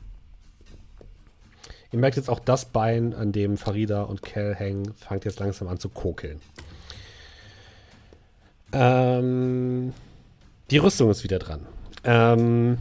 Ihr 1.92 2.00
merkt 2.00 2.18
jetzt 2.18 2.30
auch 2.30 2.40
das 2.40 2.66
Bein, 2.66 3.14
an 3.14 3.32
dem 3.32 3.58
Farida 3.58 4.04
und 4.04 4.22
Cal 4.22 4.54
hängen, 4.56 4.94
fängt 4.96 5.26
jetzt 5.26 5.40
langsam 5.40 5.68
an 5.68 5.80
zu 5.80 5.90
kokeln. 5.90 6.42
Ähm, 8.74 9.94
die 10.70 10.78
Rüstung 10.78 11.10
ist 11.10 11.24
wieder 11.24 11.40
dran. 11.40 11.66
Ähm, 12.04 12.78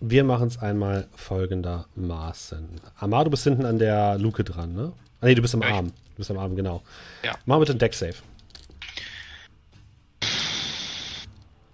wir 0.00 0.24
machen 0.24 0.48
es 0.48 0.58
einmal 0.58 1.08
folgendermaßen. 1.14 2.68
Amar, 2.98 3.24
du 3.24 3.30
bist 3.30 3.44
hinten 3.44 3.64
an 3.64 3.78
der 3.78 4.18
Luke 4.18 4.42
dran, 4.42 4.74
ne? 4.74 4.92
Ah, 5.20 5.26
nee, 5.26 5.34
du 5.34 5.42
bist 5.42 5.54
am 5.54 5.62
Ja, 5.62 5.68
Arm. 5.68 5.86
Du 5.86 6.16
bist 6.16 6.30
am 6.30 6.38
Arm, 6.38 6.56
genau. 6.56 6.82
Ja. 7.22 7.36
Mach 7.46 7.58
bitte 7.60 7.72
einen 7.72 7.78
Deck-Save. 7.78 8.14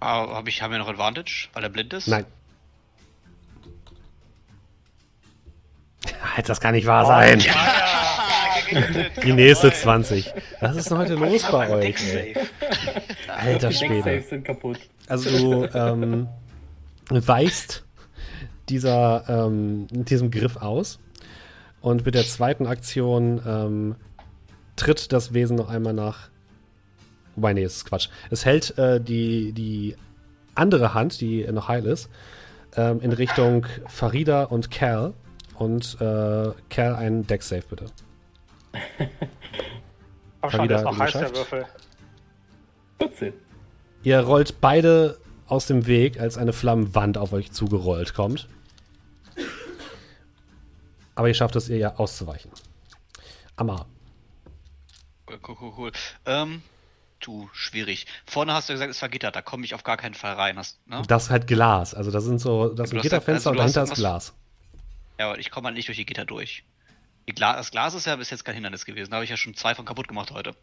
Ah, 0.00 0.28
hab 0.28 0.48
ich, 0.48 0.60
haben 0.60 0.70
wir 0.70 0.78
noch 0.78 0.88
Advantage, 0.88 1.48
weil 1.54 1.62
er 1.62 1.70
blind 1.70 1.94
ist? 1.94 2.08
Nein. 2.08 2.26
Das 6.46 6.60
kann 6.60 6.74
nicht 6.74 6.86
wahr 6.86 7.06
sein. 7.06 7.42
Die 9.22 9.32
nächste 9.32 9.72
20. 9.72 10.32
Was 10.60 10.76
ist 10.76 10.90
denn 10.90 10.98
heute 10.98 11.14
los 11.14 11.42
bei 11.50 11.70
euch? 11.70 12.14
Ey? 12.14 12.34
Alter 13.28 13.68
Die 13.68 13.74
Schwede. 13.74 13.94
Decksaves 14.02 14.28
sind 14.30 14.44
kaputt. 14.44 14.78
Also 15.06 15.30
du 15.30 15.68
ähm, 15.74 16.28
weichst 17.10 17.84
dieser, 18.68 19.24
ähm, 19.28 19.86
diesem 19.90 20.30
Griff 20.30 20.56
aus 20.56 20.98
und 21.80 22.06
mit 22.06 22.14
der 22.14 22.24
zweiten 22.24 22.66
Aktion 22.66 23.40
ähm, 23.46 23.96
tritt 24.76 25.12
das 25.12 25.34
Wesen 25.34 25.56
noch 25.56 25.68
einmal 25.68 25.92
nach. 25.92 26.30
Wobei, 27.36 27.52
nee, 27.52 27.64
das 27.64 27.76
ist 27.76 27.84
Quatsch. 27.84 28.08
Es 28.30 28.44
hält 28.44 28.78
äh, 28.78 29.00
die, 29.00 29.52
die 29.52 29.96
andere 30.54 30.94
Hand, 30.94 31.20
die 31.20 31.44
noch 31.52 31.68
heil 31.68 31.84
ist, 31.84 32.08
ähm, 32.76 33.00
in 33.00 33.12
Richtung 33.12 33.66
Farida 33.86 34.44
und 34.44 34.70
Cal. 34.70 35.12
Und 35.56 35.96
äh, 36.00 36.52
Cal 36.68 36.96
einen 36.96 37.26
Deck-Save 37.26 37.62
bitte. 37.68 37.86
Komm 40.40 40.50
schon, 40.50 40.64
wieder 40.64 40.68
der 40.68 40.78
ist 40.78 40.84
noch 40.84 40.98
heiß, 40.98 41.12
der. 41.12 41.34
Würfel. 41.34 41.66
14. 42.98 43.32
Ihr 44.02 44.20
rollt 44.20 44.60
beide 44.60 45.18
aus 45.46 45.66
dem 45.66 45.86
Weg, 45.86 46.18
als 46.20 46.36
eine 46.38 46.52
Flammenwand 46.52 47.18
auf 47.18 47.32
euch 47.32 47.52
zugerollt 47.52 48.14
kommt. 48.14 48.48
Aber 51.14 51.28
ihr 51.28 51.34
schafft 51.34 51.54
es, 51.56 51.68
ihr 51.68 51.76
ja 51.78 51.96
auszuweichen. 51.96 52.50
Amar. 53.56 53.86
Cool, 55.30 55.38
cool, 55.48 55.56
cool, 55.60 55.72
cool. 55.78 55.92
Ähm, 56.26 56.62
du, 57.20 57.48
schwierig. 57.52 58.06
Vorne 58.26 58.52
hast 58.52 58.68
du 58.68 58.72
gesagt, 58.72 58.90
es 58.90 59.00
war 59.00 59.08
Gitter, 59.08 59.30
da 59.30 59.40
komme 59.42 59.64
ich 59.64 59.74
auf 59.74 59.84
gar 59.84 59.96
keinen 59.96 60.14
Fall 60.14 60.34
rein. 60.34 60.58
Hast, 60.58 60.78
ne? 60.88 61.02
Das 61.06 61.24
ist 61.24 61.30
halt 61.30 61.46
Glas. 61.46 61.94
Also 61.94 62.10
das 62.10 62.24
sind 62.24 62.40
so, 62.40 62.68
das 62.70 62.90
Du 62.90 62.90
sind 62.90 62.98
hast- 62.98 63.02
Gitterfenster 63.04 63.50
also 63.50 63.50
und 63.50 63.56
dahinter 63.58 63.82
ist 63.84 63.94
Glas. 63.94 64.34
Ja, 65.18 65.26
aber 65.30 65.38
ich 65.38 65.50
komme 65.50 65.66
halt 65.66 65.76
nicht 65.76 65.88
durch 65.88 65.98
die 65.98 66.06
Gitter 66.06 66.24
durch. 66.24 66.64
Die 67.28 67.32
Gla 67.34 67.56
das 67.56 67.70
Glas 67.70 67.94
ist 67.94 68.06
ja 68.06 68.16
bis 68.16 68.30
jetzt 68.30 68.44
kein 68.44 68.54
Hindernis 68.54 68.84
gewesen. 68.84 69.10
Da 69.10 69.16
habe 69.16 69.24
ich 69.24 69.30
ja 69.30 69.36
schon 69.36 69.54
zwei 69.54 69.74
von 69.74 69.84
kaputt 69.84 70.08
gemacht 70.08 70.30
heute. 70.30 70.54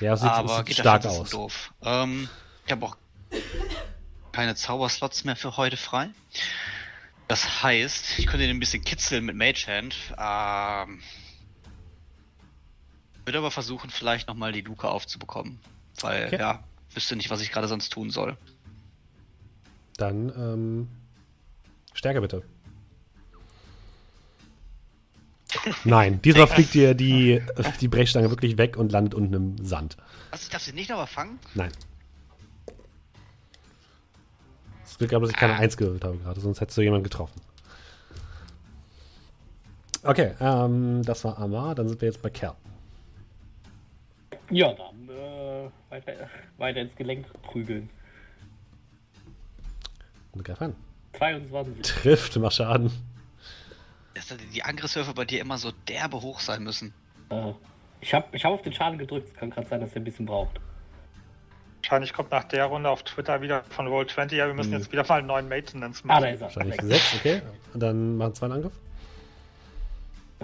Ja, 0.00 0.16
sieht, 0.16 0.30
aber 0.30 0.64
sieht 0.64 0.74
stark 0.78 1.04
aus. 1.04 1.30
doof. 1.30 1.74
Ähm, 1.82 2.28
ich 2.66 2.72
habe 2.72 2.86
auch 2.86 2.96
keine 4.32 4.54
Zauberslots 4.54 5.24
mehr 5.24 5.36
für 5.36 5.56
heute 5.56 5.76
frei. 5.76 6.10
Das 7.28 7.62
heißt, 7.62 8.18
ich 8.18 8.26
könnte 8.26 8.46
den 8.46 8.56
ein 8.56 8.60
bisschen 8.60 8.82
kitzeln 8.82 9.24
mit 9.24 9.36
Mage 9.36 9.66
Hand. 9.68 9.94
Ähm, 10.18 11.02
würde 13.24 13.38
aber 13.38 13.50
versuchen, 13.50 13.90
vielleicht 13.90 14.26
nochmal 14.28 14.52
die 14.52 14.62
Luke 14.62 14.88
aufzubekommen. 14.88 15.60
Weil, 16.00 16.26
Okay. 16.26 16.38
ja, 16.40 16.64
wüsste 16.94 17.14
nicht, 17.16 17.30
was 17.30 17.40
ich 17.42 17.52
gerade 17.52 17.68
sonst 17.68 17.90
tun 17.90 18.10
soll. 18.10 18.36
Dann 19.96 20.30
ähm, 20.30 20.88
Stärke 21.92 22.20
bitte. 22.20 22.42
Nein, 25.84 26.20
diesmal 26.22 26.46
fliegt 26.46 26.74
dir 26.74 26.94
die, 26.94 27.42
die 27.80 27.88
Brechstange 27.88 28.30
wirklich 28.30 28.58
weg 28.58 28.76
und 28.76 28.92
landet 28.92 29.14
unten 29.14 29.34
im 29.34 29.64
Sand. 29.64 29.96
Was, 30.30 30.42
ich 30.42 30.48
darf 30.48 30.62
sie 30.62 30.72
nicht 30.72 30.90
nochmal 30.90 31.06
fangen? 31.06 31.38
Nein. 31.54 31.72
Es 34.84 34.98
Glück 34.98 35.10
gehabt, 35.10 35.24
dass 35.24 35.30
ich 35.30 35.36
keine 35.36 35.56
Eins 35.56 35.76
gewürfelt 35.76 36.04
habe 36.04 36.18
gerade, 36.18 36.40
sonst 36.40 36.60
hättest 36.60 36.78
du 36.78 36.82
jemanden 36.82 37.04
getroffen. 37.04 37.40
Okay, 40.02 40.34
ähm, 40.40 41.02
das 41.04 41.24
war 41.24 41.38
Amar, 41.38 41.74
dann 41.74 41.88
sind 41.88 42.00
wir 42.00 42.08
jetzt 42.08 42.22
bei 42.22 42.30
Kerl. 42.30 42.54
Ja, 44.50 44.72
dann 44.72 45.08
äh, 45.08 45.70
weiter, 45.90 46.12
weiter 46.56 46.80
ins 46.80 46.96
Gelenk 46.96 47.26
prügeln. 47.42 47.90
Und 50.32 50.44
greif 50.44 50.60
an. 50.62 50.74
22. 51.18 51.82
Trifft, 51.82 52.36
mach 52.36 52.52
Schaden. 52.52 52.90
Dass 54.28 54.36
die 54.52 54.62
Angriffswürfe 54.62 55.14
bei 55.14 55.24
dir 55.24 55.40
immer 55.40 55.56
so 55.58 55.72
derbe 55.88 56.20
hoch 56.20 56.40
sein 56.40 56.62
müssen. 56.62 56.92
Äh, 57.30 57.52
ich 58.00 58.12
habe 58.14 58.26
ich 58.32 58.44
hab 58.44 58.52
auf 58.52 58.62
den 58.62 58.72
Schaden 58.72 58.98
gedrückt. 58.98 59.28
Es 59.32 59.34
kann 59.34 59.50
gerade 59.50 59.66
sein, 59.68 59.80
dass 59.80 59.90
er 59.90 59.96
ein 59.96 60.04
bisschen 60.04 60.26
braucht. 60.26 60.60
Wahrscheinlich 61.82 62.12
kommt 62.12 62.30
nach 62.30 62.44
der 62.44 62.66
Runde 62.66 62.90
auf 62.90 63.02
Twitter 63.02 63.40
wieder 63.40 63.64
von 63.70 63.86
Roll20, 63.88 64.34
ja, 64.34 64.46
wir 64.46 64.54
müssen 64.54 64.70
Mhm. 64.70 64.76
jetzt 64.78 64.92
wieder 64.92 65.04
mal 65.08 65.18
einen 65.18 65.26
neuen 65.26 65.48
Maintenance 65.48 66.02
Ah, 66.06 66.20
da 66.20 66.20
machen. 66.20 66.34
ist 66.34 66.40
er. 66.40 66.44
Wahrscheinlich 66.46 66.76
Perfekt. 66.76 67.02
6, 67.10 67.14
okay. 67.20 67.42
Und 67.72 67.80
dann 67.80 68.16
machen 68.18 68.34
zwei 68.34 68.46
einen 68.46 68.54
Angriff. 68.56 68.72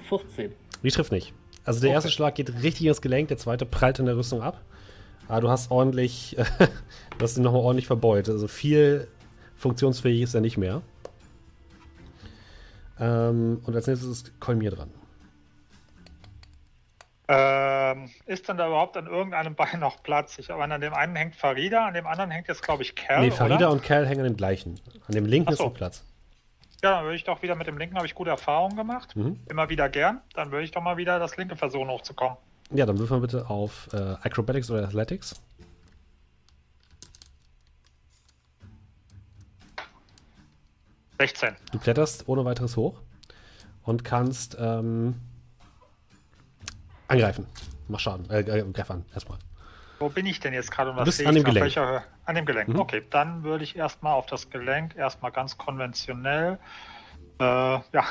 14. 0.08 0.52
Die 0.82 0.90
trifft 0.90 1.12
nicht. 1.12 1.32
Also 1.64 1.80
der 1.80 1.90
erste 1.90 2.08
Okay. 2.08 2.14
Schlag 2.16 2.34
geht 2.36 2.62
richtig 2.62 2.86
ins 2.86 3.00
Gelenk, 3.00 3.28
der 3.28 3.38
zweite 3.38 3.66
prallt 3.66 3.98
in 3.98 4.06
der 4.06 4.16
Rüstung 4.16 4.40
ab. 4.42 4.60
Aber 5.28 5.40
du 5.40 5.48
hast 5.50 5.70
ordentlich, 5.70 6.36
du 7.18 7.22
hast 7.22 7.36
ihn 7.36 7.42
nochmal 7.42 7.62
ordentlich 7.62 7.86
verbeult. 7.86 8.28
Also 8.28 8.46
viel 8.48 9.08
funktionsfähig 9.56 10.22
ist 10.22 10.34
er 10.34 10.40
nicht 10.40 10.56
mehr. 10.58 10.82
Ähm, 12.98 13.60
und 13.64 13.74
als 13.74 13.86
nächstes 13.86 14.08
ist 14.08 14.40
Kolmir 14.40 14.70
dran. 14.70 14.90
Ähm, 17.28 18.08
ist 18.26 18.48
denn 18.48 18.56
da 18.56 18.68
überhaupt 18.68 18.96
an 18.96 19.06
irgendeinem 19.06 19.54
Bein 19.56 19.80
noch 19.80 20.02
Platz? 20.02 20.38
Ich, 20.38 20.50
an 20.50 20.80
dem 20.80 20.94
einen 20.94 21.16
hängt 21.16 21.34
Farida, 21.34 21.86
an 21.86 21.94
dem 21.94 22.06
anderen 22.06 22.30
hängt 22.30 22.46
jetzt, 22.46 22.62
glaube 22.62 22.82
ich, 22.82 22.94
Kerl. 22.94 23.22
nee, 23.22 23.30
Farida 23.32 23.66
oder? 23.66 23.70
und 23.72 23.82
Kerl 23.82 24.06
hängen 24.06 24.20
an 24.20 24.26
dem 24.26 24.36
gleichen. 24.36 24.80
An 25.08 25.14
dem 25.14 25.26
linken 25.26 25.48
Ach 25.48 25.52
ist 25.52 25.58
so. 25.58 25.64
noch 25.64 25.74
Platz. 25.74 26.04
Ja, 26.84 26.96
dann 26.96 27.04
würde 27.04 27.16
ich 27.16 27.24
doch 27.24 27.42
wieder 27.42 27.56
mit 27.56 27.66
dem 27.66 27.78
linken, 27.78 27.96
habe 27.96 28.06
ich 28.06 28.14
gute 28.14 28.30
Erfahrungen 28.30 28.76
gemacht. 28.76 29.16
Mhm. 29.16 29.40
Immer 29.48 29.68
wieder 29.68 29.88
gern. 29.88 30.20
Dann 30.34 30.52
würde 30.52 30.64
ich 30.64 30.70
doch 30.70 30.82
mal 30.82 30.96
wieder 30.96 31.18
das 31.18 31.36
linke 31.36 31.56
versuchen 31.56 31.88
hochzukommen. 31.88 32.36
Ja, 32.70 32.86
dann 32.86 32.98
würfeln 32.98 33.20
wir 33.20 33.26
bitte 33.26 33.50
auf 33.50 33.88
äh, 33.92 33.96
Acrobatics 33.96 34.70
oder 34.70 34.84
Athletics.– 34.84 35.40
16. 41.18 41.56
Du 41.72 41.78
kletterst 41.78 42.28
ohne 42.28 42.44
weiteres 42.44 42.76
hoch 42.76 43.00
und 43.82 44.04
kannst 44.04 44.56
ähm, 44.58 45.20
angreifen. 47.08 47.46
Mach 47.88 48.00
Schaden. 48.00 48.28
Äh, 48.30 48.40
äh, 48.40 48.72
greif 48.72 48.90
an, 48.90 49.04
erstmal. 49.14 49.38
Wo 49.98 50.08
bin 50.08 50.26
ich 50.26 50.40
denn 50.40 50.52
jetzt 50.52 50.70
gerade 50.70 50.90
und 50.90 50.96
was 50.98 51.16
sehe 51.16 51.26
an 51.26 51.36
ich 51.36 51.42
dem 51.42 51.46
auf 51.46 51.54
Gelenk. 51.54 51.64
welcher? 51.64 52.04
An 52.26 52.34
dem 52.34 52.44
Gelenk. 52.44 52.68
Mhm. 52.68 52.80
Okay, 52.80 53.02
dann 53.08 53.44
würde 53.44 53.64
ich 53.64 53.76
erstmal 53.76 54.12
auf 54.12 54.26
das 54.26 54.50
Gelenk, 54.50 54.96
erstmal 54.96 55.32
ganz 55.32 55.56
konventionell. 55.56 56.58
Äh, 57.38 57.44
ja. 57.44 57.82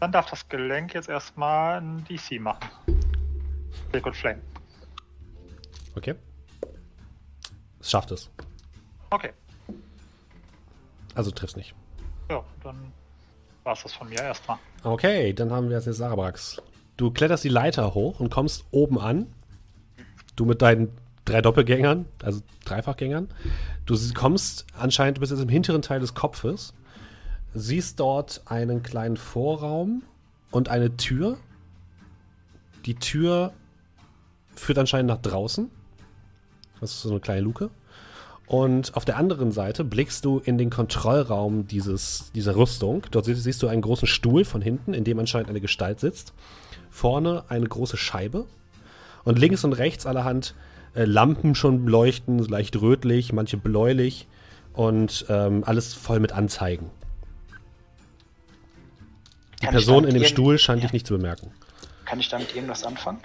Dann 0.00 0.12
darf 0.12 0.28
das 0.28 0.48
Gelenk 0.48 0.92
jetzt 0.92 1.08
erstmal 1.08 1.80
ein 1.80 2.04
DC 2.04 2.40
machen. 2.40 2.68
Liquid 3.92 4.16
Flame. 4.16 4.40
Okay. 5.94 6.14
Es 7.80 7.90
schafft 7.90 8.10
es. 8.10 8.28
Okay. 9.10 9.32
Also 11.14 11.30
triffst 11.30 11.56
nicht. 11.56 11.74
Ja, 12.30 12.42
dann 12.62 12.92
war 13.62 13.74
es 13.74 13.82
das 13.82 13.92
von 13.92 14.08
mir 14.08 14.20
erstmal. 14.20 14.58
Okay, 14.82 15.32
dann 15.32 15.50
haben 15.50 15.68
wir 15.68 15.76
jetzt 15.76 15.86
jetzt 15.86 16.00
Arabrax. 16.00 16.60
Du 16.96 17.10
kletterst 17.10 17.44
die 17.44 17.48
Leiter 17.48 17.94
hoch 17.94 18.20
und 18.20 18.30
kommst 18.30 18.64
oben 18.70 18.98
an. 18.98 19.26
Du 20.36 20.44
mit 20.44 20.62
deinen 20.62 20.96
drei 21.24 21.40
Doppelgängern, 21.40 22.06
also 22.22 22.40
Dreifachgängern. 22.64 23.28
Du 23.86 23.96
kommst 24.14 24.66
anscheinend, 24.78 25.16
du 25.18 25.20
bist 25.20 25.32
jetzt 25.32 25.42
im 25.42 25.48
hinteren 25.48 25.82
Teil 25.82 26.00
des 26.00 26.14
Kopfes. 26.14 26.74
Siehst 27.54 28.00
dort 28.00 28.42
einen 28.46 28.82
kleinen 28.82 29.16
Vorraum 29.16 30.02
und 30.50 30.68
eine 30.68 30.96
Tür. 30.96 31.38
Die 32.84 32.96
Tür 32.96 33.52
führt 34.54 34.78
anscheinend 34.78 35.08
nach 35.08 35.22
draußen. 35.22 35.70
Das 36.80 36.90
ist 36.90 37.02
so 37.02 37.10
eine 37.10 37.20
kleine 37.20 37.40
Luke. 37.40 37.70
Und 38.46 38.94
auf 38.94 39.04
der 39.04 39.16
anderen 39.16 39.52
Seite 39.52 39.84
blickst 39.84 40.24
du 40.24 40.38
in 40.38 40.58
den 40.58 40.68
Kontrollraum 40.68 41.66
dieses, 41.66 42.30
dieser 42.34 42.56
Rüstung. 42.56 43.06
Dort 43.10 43.24
siehst, 43.24 43.42
siehst 43.42 43.62
du 43.62 43.68
einen 43.68 43.80
großen 43.82 44.06
Stuhl 44.06 44.44
von 44.44 44.60
hinten, 44.60 44.92
in 44.92 45.04
dem 45.04 45.18
anscheinend 45.18 45.48
eine 45.48 45.60
Gestalt 45.60 46.00
sitzt. 46.00 46.34
Vorne 46.90 47.44
eine 47.48 47.66
große 47.66 47.96
Scheibe. 47.96 48.46
Und 49.24 49.38
links 49.38 49.64
und 49.64 49.72
rechts 49.72 50.04
allerhand 50.04 50.54
äh, 50.94 51.04
Lampen 51.04 51.54
schon 51.54 51.86
leuchten, 51.86 52.38
leicht 52.38 52.80
rötlich, 52.80 53.32
manche 53.32 53.56
bläulich. 53.56 54.28
Und 54.74 55.24
ähm, 55.28 55.64
alles 55.64 55.94
voll 55.94 56.20
mit 56.20 56.32
Anzeigen. 56.32 56.90
Die 59.62 59.66
Kann 59.66 59.72
Person 59.72 60.04
in 60.04 60.14
dem 60.14 60.24
Stuhl 60.24 60.58
scheint 60.58 60.82
ja. 60.82 60.88
dich 60.88 60.92
nicht 60.92 61.06
zu 61.06 61.14
bemerken. 61.14 61.50
Kann 62.04 62.20
ich 62.20 62.28
damit 62.28 62.54
irgendwas 62.54 62.84
anfangen? 62.84 63.20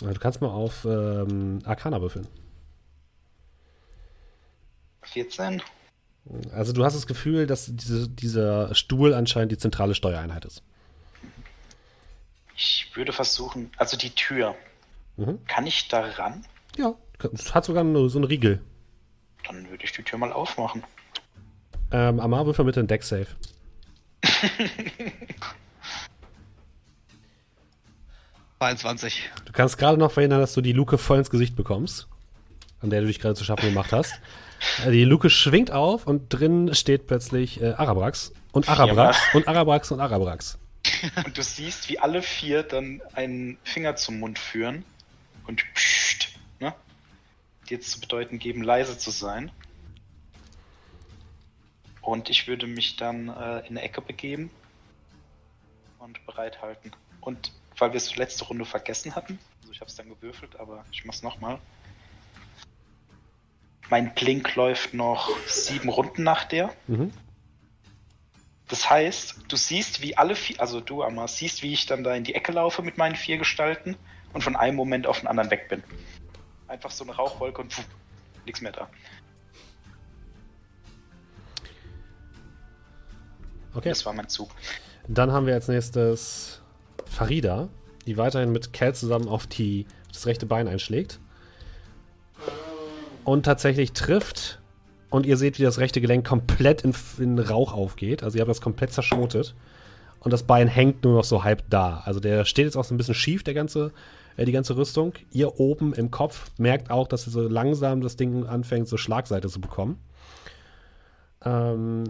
Du 0.00 0.14
kannst 0.14 0.40
mal 0.40 0.48
auf 0.48 0.86
ähm, 0.86 1.58
Arcana 1.64 2.00
würfeln. 2.00 2.26
14? 5.02 5.62
Also 6.52 6.72
du 6.72 6.84
hast 6.84 6.94
das 6.94 7.06
Gefühl, 7.06 7.46
dass 7.46 7.66
diese, 7.70 8.08
dieser 8.08 8.74
Stuhl 8.74 9.14
anscheinend 9.14 9.52
die 9.52 9.58
zentrale 9.58 9.94
Steuereinheit 9.94 10.44
ist. 10.44 10.62
Ich 12.56 12.90
würde 12.94 13.12
versuchen, 13.12 13.70
also 13.78 13.96
die 13.96 14.10
Tür. 14.10 14.54
Mhm. 15.16 15.44
Kann 15.46 15.66
ich 15.66 15.88
da 15.88 16.00
ran? 16.00 16.44
Ja, 16.76 16.94
es 17.32 17.54
hat 17.54 17.64
sogar 17.64 17.84
nur 17.84 18.10
so 18.10 18.18
einen 18.18 18.26
Riegel. 18.26 18.60
Dann 19.46 19.68
würde 19.70 19.84
ich 19.84 19.92
die 19.92 20.02
Tür 20.02 20.18
mal 20.18 20.32
aufmachen. 20.32 20.84
Ähm, 21.90 22.20
Amar, 22.20 22.46
würfel 22.46 22.64
bitte 22.66 22.80
einen 22.80 22.88
Deck-Save. 22.88 23.26
War 28.58 28.68
21. 28.68 29.30
Du 29.46 29.52
kannst 29.52 29.78
gerade 29.78 29.98
noch 29.98 30.12
verhindern, 30.12 30.40
dass 30.40 30.52
du 30.52 30.60
die 30.60 30.74
Luke 30.74 30.98
voll 30.98 31.18
ins 31.18 31.30
Gesicht 31.30 31.56
bekommst, 31.56 32.08
an 32.80 32.90
der 32.90 33.00
du 33.00 33.06
dich 33.06 33.18
gerade 33.18 33.34
zu 33.34 33.44
schaffen 33.44 33.70
gemacht 33.70 33.92
hast. 33.92 34.12
Äh, 34.84 34.90
Die 34.90 35.04
Luke 35.04 35.30
schwingt 35.30 35.70
auf 35.70 36.06
und 36.06 36.28
drin 36.28 36.74
steht 36.74 37.06
plötzlich 37.06 37.60
äh, 37.60 37.72
Arabrax 37.72 38.32
und 38.52 38.68
Arabrax 38.68 39.18
und 39.34 39.48
Arabrax 39.48 39.90
und 39.90 40.00
Arabrax. 40.00 40.58
Und 41.24 41.36
du 41.36 41.42
siehst, 41.42 41.88
wie 41.88 41.98
alle 41.98 42.22
vier 42.22 42.62
dann 42.62 43.02
einen 43.14 43.58
Finger 43.64 43.96
zum 43.96 44.18
Mund 44.18 44.38
führen 44.38 44.84
und 45.46 45.62
pssst, 45.74 46.28
ne? 46.58 46.74
Dir 47.68 47.80
zu 47.80 48.00
bedeuten 48.00 48.38
geben, 48.38 48.62
leise 48.62 48.96
zu 48.98 49.10
sein. 49.10 49.50
Und 52.02 52.30
ich 52.30 52.48
würde 52.48 52.66
mich 52.66 52.96
dann 52.96 53.28
äh, 53.28 53.60
in 53.60 53.76
eine 53.76 53.82
Ecke 53.82 54.00
begeben 54.00 54.50
und 55.98 56.24
bereithalten. 56.26 56.92
Und 57.20 57.52
weil 57.78 57.92
wir 57.92 57.98
es 57.98 58.16
letzte 58.16 58.44
Runde 58.44 58.64
vergessen 58.64 59.14
hatten, 59.14 59.38
also 59.60 59.72
ich 59.72 59.80
habe 59.80 59.90
es 59.90 59.96
dann 59.96 60.08
gewürfelt, 60.08 60.58
aber 60.58 60.84
ich 60.92 61.04
mach's 61.04 61.22
nochmal. 61.22 61.58
Mein 63.90 64.14
Blink 64.14 64.54
läuft 64.54 64.94
noch 64.94 65.30
sieben 65.46 65.88
Runden 65.88 66.22
nach 66.22 66.44
der. 66.44 66.70
Mhm. 66.86 67.12
Das 68.68 68.88
heißt, 68.88 69.46
du 69.48 69.56
siehst, 69.56 70.00
wie 70.00 70.16
alle 70.16 70.36
vier, 70.36 70.60
also 70.60 70.80
du, 70.80 71.02
Amar, 71.02 71.26
siehst, 71.26 71.64
wie 71.64 71.72
ich 71.72 71.86
dann 71.86 72.04
da 72.04 72.14
in 72.14 72.22
die 72.22 72.36
Ecke 72.36 72.52
laufe 72.52 72.82
mit 72.82 72.98
meinen 72.98 73.16
vier 73.16 73.36
Gestalten 73.36 73.96
und 74.32 74.42
von 74.44 74.54
einem 74.54 74.76
Moment 74.76 75.08
auf 75.08 75.18
den 75.18 75.26
anderen 75.26 75.50
weg 75.50 75.68
bin. 75.68 75.82
Einfach 76.68 76.92
so 76.92 77.02
eine 77.02 77.16
Rauchwolke 77.16 77.62
und 77.62 77.72
pfuh, 77.72 77.82
nichts 78.46 78.60
mehr 78.60 78.70
da. 78.70 78.88
Okay, 83.74 83.88
Das 83.88 84.06
war 84.06 84.12
mein 84.12 84.28
Zug. 84.28 84.50
dann 85.08 85.32
haben 85.32 85.46
wir 85.46 85.54
als 85.54 85.68
nächstes 85.68 86.60
Farida, 87.06 87.68
die 88.06 88.16
weiterhin 88.16 88.52
mit 88.52 88.72
Cal 88.72 88.94
zusammen 88.94 89.28
auf 89.28 89.46
die, 89.48 89.86
das 90.12 90.26
rechte 90.26 90.46
Bein 90.46 90.68
einschlägt. 90.68 91.18
Und 93.24 93.44
tatsächlich 93.44 93.92
trifft. 93.92 94.60
Und 95.10 95.26
ihr 95.26 95.36
seht, 95.36 95.58
wie 95.58 95.64
das 95.64 95.78
rechte 95.78 96.00
Gelenk 96.00 96.26
komplett 96.26 96.82
in, 96.82 96.94
in 97.18 97.38
Rauch 97.38 97.72
aufgeht. 97.72 98.22
Also 98.22 98.38
ihr 98.38 98.42
habt 98.42 98.50
das 98.50 98.60
komplett 98.60 98.92
zerschrotet. 98.92 99.54
Und 100.20 100.32
das 100.32 100.44
Bein 100.44 100.68
hängt 100.68 101.02
nur 101.02 101.14
noch 101.14 101.24
so 101.24 101.42
halb 101.42 101.64
da. 101.70 102.02
Also 102.04 102.20
der 102.20 102.44
steht 102.44 102.66
jetzt 102.66 102.76
auch 102.76 102.84
so 102.84 102.94
ein 102.94 102.98
bisschen 102.98 103.14
schief, 103.14 103.42
der 103.42 103.54
ganze, 103.54 103.92
äh, 104.36 104.44
die 104.44 104.52
ganze 104.52 104.76
Rüstung. 104.76 105.14
Ihr 105.32 105.58
oben 105.58 105.94
im 105.94 106.10
Kopf 106.10 106.52
merkt 106.58 106.90
auch, 106.90 107.08
dass 107.08 107.24
so 107.24 107.48
langsam 107.48 108.02
das 108.02 108.16
Ding 108.16 108.46
anfängt, 108.46 108.86
so 108.86 108.96
Schlagseite 108.96 109.48
zu 109.48 109.60
bekommen. 109.60 109.98
Ähm, 111.44 112.04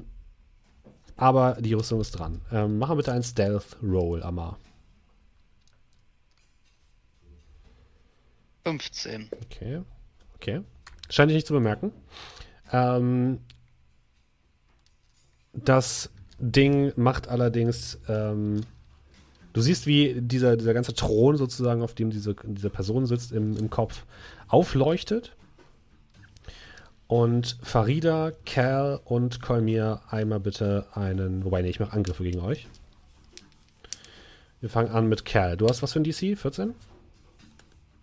aber 1.17 1.59
die 1.61 1.75
Rüstung 1.75 2.01
ist 2.01 2.13
dran. 2.13 2.41
Ähm, 2.51 2.79
machen 2.79 2.93
wir 2.93 2.97
bitte 2.97 3.13
einen 3.13 3.23
Stealth-Roll, 3.23 4.23
Amar. 4.23 4.59
15. 8.65 9.29
Okay. 9.45 9.83
Okay. 10.35 10.61
Scheint 11.11 11.31
dich 11.31 11.37
nicht 11.37 11.47
zu 11.47 11.53
bemerken. 11.53 11.93
Ähm, 12.73 13.41
das 15.53 16.11
Ding 16.39 16.93
macht 16.97 17.29
allerdings. 17.29 17.99
Ähm, 18.09 18.63
du 19.53 19.61
siehst, 19.61 19.87
wie 19.87 20.21
dieser, 20.21 20.57
dieser 20.57 20.73
ganze 20.73 20.95
Thron 20.95 21.37
sozusagen, 21.37 21.83
auf 21.83 21.95
dem 21.95 22.11
diese, 22.11 22.35
diese 22.45 22.71
Person 22.71 23.07
sitzt, 23.07 23.33
im, 23.33 23.57
im 23.57 23.69
Kopf 23.69 24.05
aufleuchtet. 24.49 25.35
Und 27.09 27.59
Farida, 27.61 28.31
Cal 28.47 29.01
und 29.05 29.43
Kolmir 29.43 30.01
einmal 30.11 30.39
bitte 30.39 30.87
einen. 30.93 31.45
Wobei, 31.45 31.61
nee, 31.61 31.71
ich 31.71 31.81
mache 31.81 31.93
Angriffe 31.93 32.23
gegen 32.23 32.39
euch. 32.39 32.69
Wir 34.61 34.71
fangen 34.71 34.91
an 34.91 35.09
mit 35.09 35.25
Cal. 35.25 35.57
Du 35.57 35.67
hast 35.67 35.83
was 35.83 35.93
für 35.93 36.01
ein 36.01 36.05
DC? 36.05 36.39
14? 36.39 36.73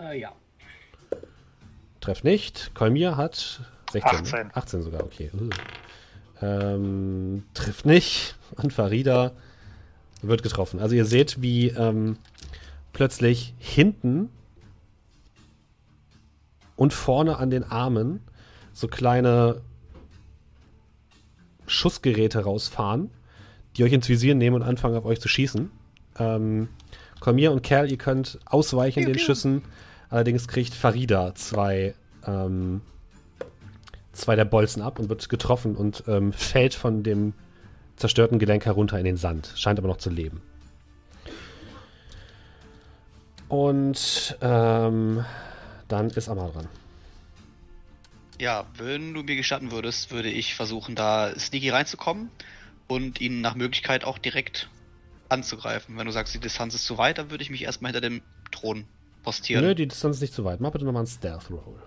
Äh, 0.01 0.19
ja. 0.19 0.33
Treff 1.99 2.23
nicht. 2.23 2.71
Kolmir 2.73 3.17
hat 3.17 3.61
16. 3.91 4.11
ne? 4.11 4.19
18. 4.19 4.51
18 4.53 4.81
sogar, 4.83 5.03
okay. 5.03 5.31
Uh. 5.33 5.49
Ähm, 6.41 7.43
trifft 7.53 7.85
nicht. 7.85 8.35
Und 8.55 8.73
Farida 8.73 9.31
wird 10.21 10.43
getroffen. 10.43 10.79
Also 10.79 10.95
ihr 10.95 11.05
seht, 11.05 11.41
wie 11.41 11.69
ähm, 11.69 12.17
plötzlich 12.93 13.53
hinten 13.59 14.29
und 16.75 16.93
vorne 16.93 17.37
an 17.37 17.49
den 17.49 17.63
Armen 17.63 18.21
so 18.73 18.87
kleine 18.87 19.61
Schussgeräte 21.65 22.43
rausfahren, 22.43 23.09
die 23.75 23.83
euch 23.83 23.91
ins 23.91 24.07
Visier 24.07 24.35
nehmen 24.35 24.55
und 24.55 24.63
anfangen 24.63 24.95
auf 24.95 25.05
euch 25.05 25.19
zu 25.19 25.27
schießen. 25.27 25.71
Ähm, 26.19 26.69
Kolmir 27.19 27.51
und 27.51 27.63
Kerl, 27.63 27.91
ihr 27.91 27.97
könnt 27.97 28.39
ausweichen 28.45 29.05
den 29.05 29.19
Schüssen. 29.19 29.63
Allerdings 30.09 30.47
kriegt 30.47 30.73
Farida 30.73 31.35
zwei, 31.35 31.93
ähm, 32.25 32.81
zwei 34.13 34.35
der 34.35 34.45
Bolzen 34.45 34.81
ab 34.81 34.99
und 34.99 35.09
wird 35.09 35.27
getroffen 35.29 35.75
und 35.75 36.03
ähm, 36.07 36.33
fällt 36.33 36.73
von 36.73 37.03
dem 37.03 37.33
zerstörten 37.97 38.39
Gelenk 38.39 38.65
herunter 38.65 38.97
in 38.97 39.05
den 39.05 39.17
Sand. 39.17 39.51
Scheint 39.55 39.79
aber 39.79 39.87
noch 39.87 39.97
zu 39.97 40.09
leben. 40.09 40.41
Und 43.49 44.37
ähm, 44.41 45.25
dann 45.87 46.09
ist 46.09 46.29
Amar 46.29 46.51
dran. 46.51 46.67
Ja, 48.39 48.65
wenn 48.77 49.13
du 49.13 49.23
mir 49.23 49.35
gestatten 49.35 49.71
würdest, 49.71 50.11
würde 50.11 50.29
ich 50.29 50.53
versuchen, 50.53 50.95
da 50.95 51.33
sneaky 51.37 51.69
reinzukommen 51.69 52.29
und 52.87 53.19
ihn 53.19 53.41
nach 53.41 53.55
Möglichkeit 53.55 54.03
auch 54.03 54.17
direkt 54.17 54.69
anzugreifen. 55.29 55.97
Wenn 55.97 56.05
du 56.05 56.11
sagst, 56.11 56.33
die 56.35 56.39
Distanz 56.39 56.75
ist 56.75 56.85
zu 56.85 56.97
weit, 56.97 57.17
dann 57.17 57.31
würde 57.31 57.43
ich 57.43 57.49
mich 57.49 57.63
erstmal 57.63 57.91
hinter 57.91 58.07
dem 58.07 58.21
Thron 58.51 58.85
postieren. 59.27 59.61
Nö, 59.61 59.75
die 59.75 59.89
Distanz 59.89 60.15
ist 60.15 60.21
nicht 60.21 60.33
zu 60.33 60.45
weit. 60.45 60.61
Mach 60.61 60.71
bitte 60.71 60.85
nochmal 60.85 61.01
einen 61.01 61.07
Stealth 61.07 61.51
Roll. 61.51 61.83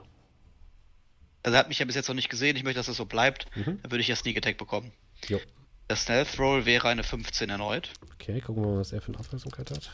Also 1.42 1.54
er 1.54 1.60
hat 1.60 1.68
mich 1.68 1.78
ja 1.78 1.86
bis 1.86 1.94
jetzt 1.94 2.06
noch 2.08 2.14
nicht 2.14 2.28
gesehen, 2.28 2.54
ich 2.54 2.64
möchte, 2.64 2.78
dass 2.78 2.86
das 2.86 2.98
so 2.98 3.06
bleibt. 3.06 3.46
Mhm. 3.56 3.80
Dann 3.80 3.90
würde 3.90 4.02
ich 4.02 4.08
ja 4.08 4.14
Sneak 4.14 4.36
Attack 4.36 4.58
bekommen. 4.58 4.92
Jo. 5.26 5.40
Der 5.88 5.96
Stealth 5.96 6.38
Roll 6.38 6.66
wäre 6.66 6.88
eine 6.88 7.02
15 7.02 7.48
erneut. 7.48 7.92
Okay, 8.12 8.42
gucken 8.42 8.62
wir 8.62 8.72
mal, 8.72 8.80
was 8.80 8.92
er 8.92 9.00
für 9.00 9.08
eine 9.08 9.18
Aufmerksamkeit 9.18 9.70
hat. 9.70 9.90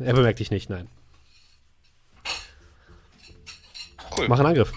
Er 0.00 0.12
bemerkt 0.12 0.40
dich 0.40 0.50
nicht, 0.50 0.70
nein. 0.70 0.88
Cool. 4.16 4.26
Mach 4.26 4.40
einen 4.40 4.48
Angriff. 4.48 4.72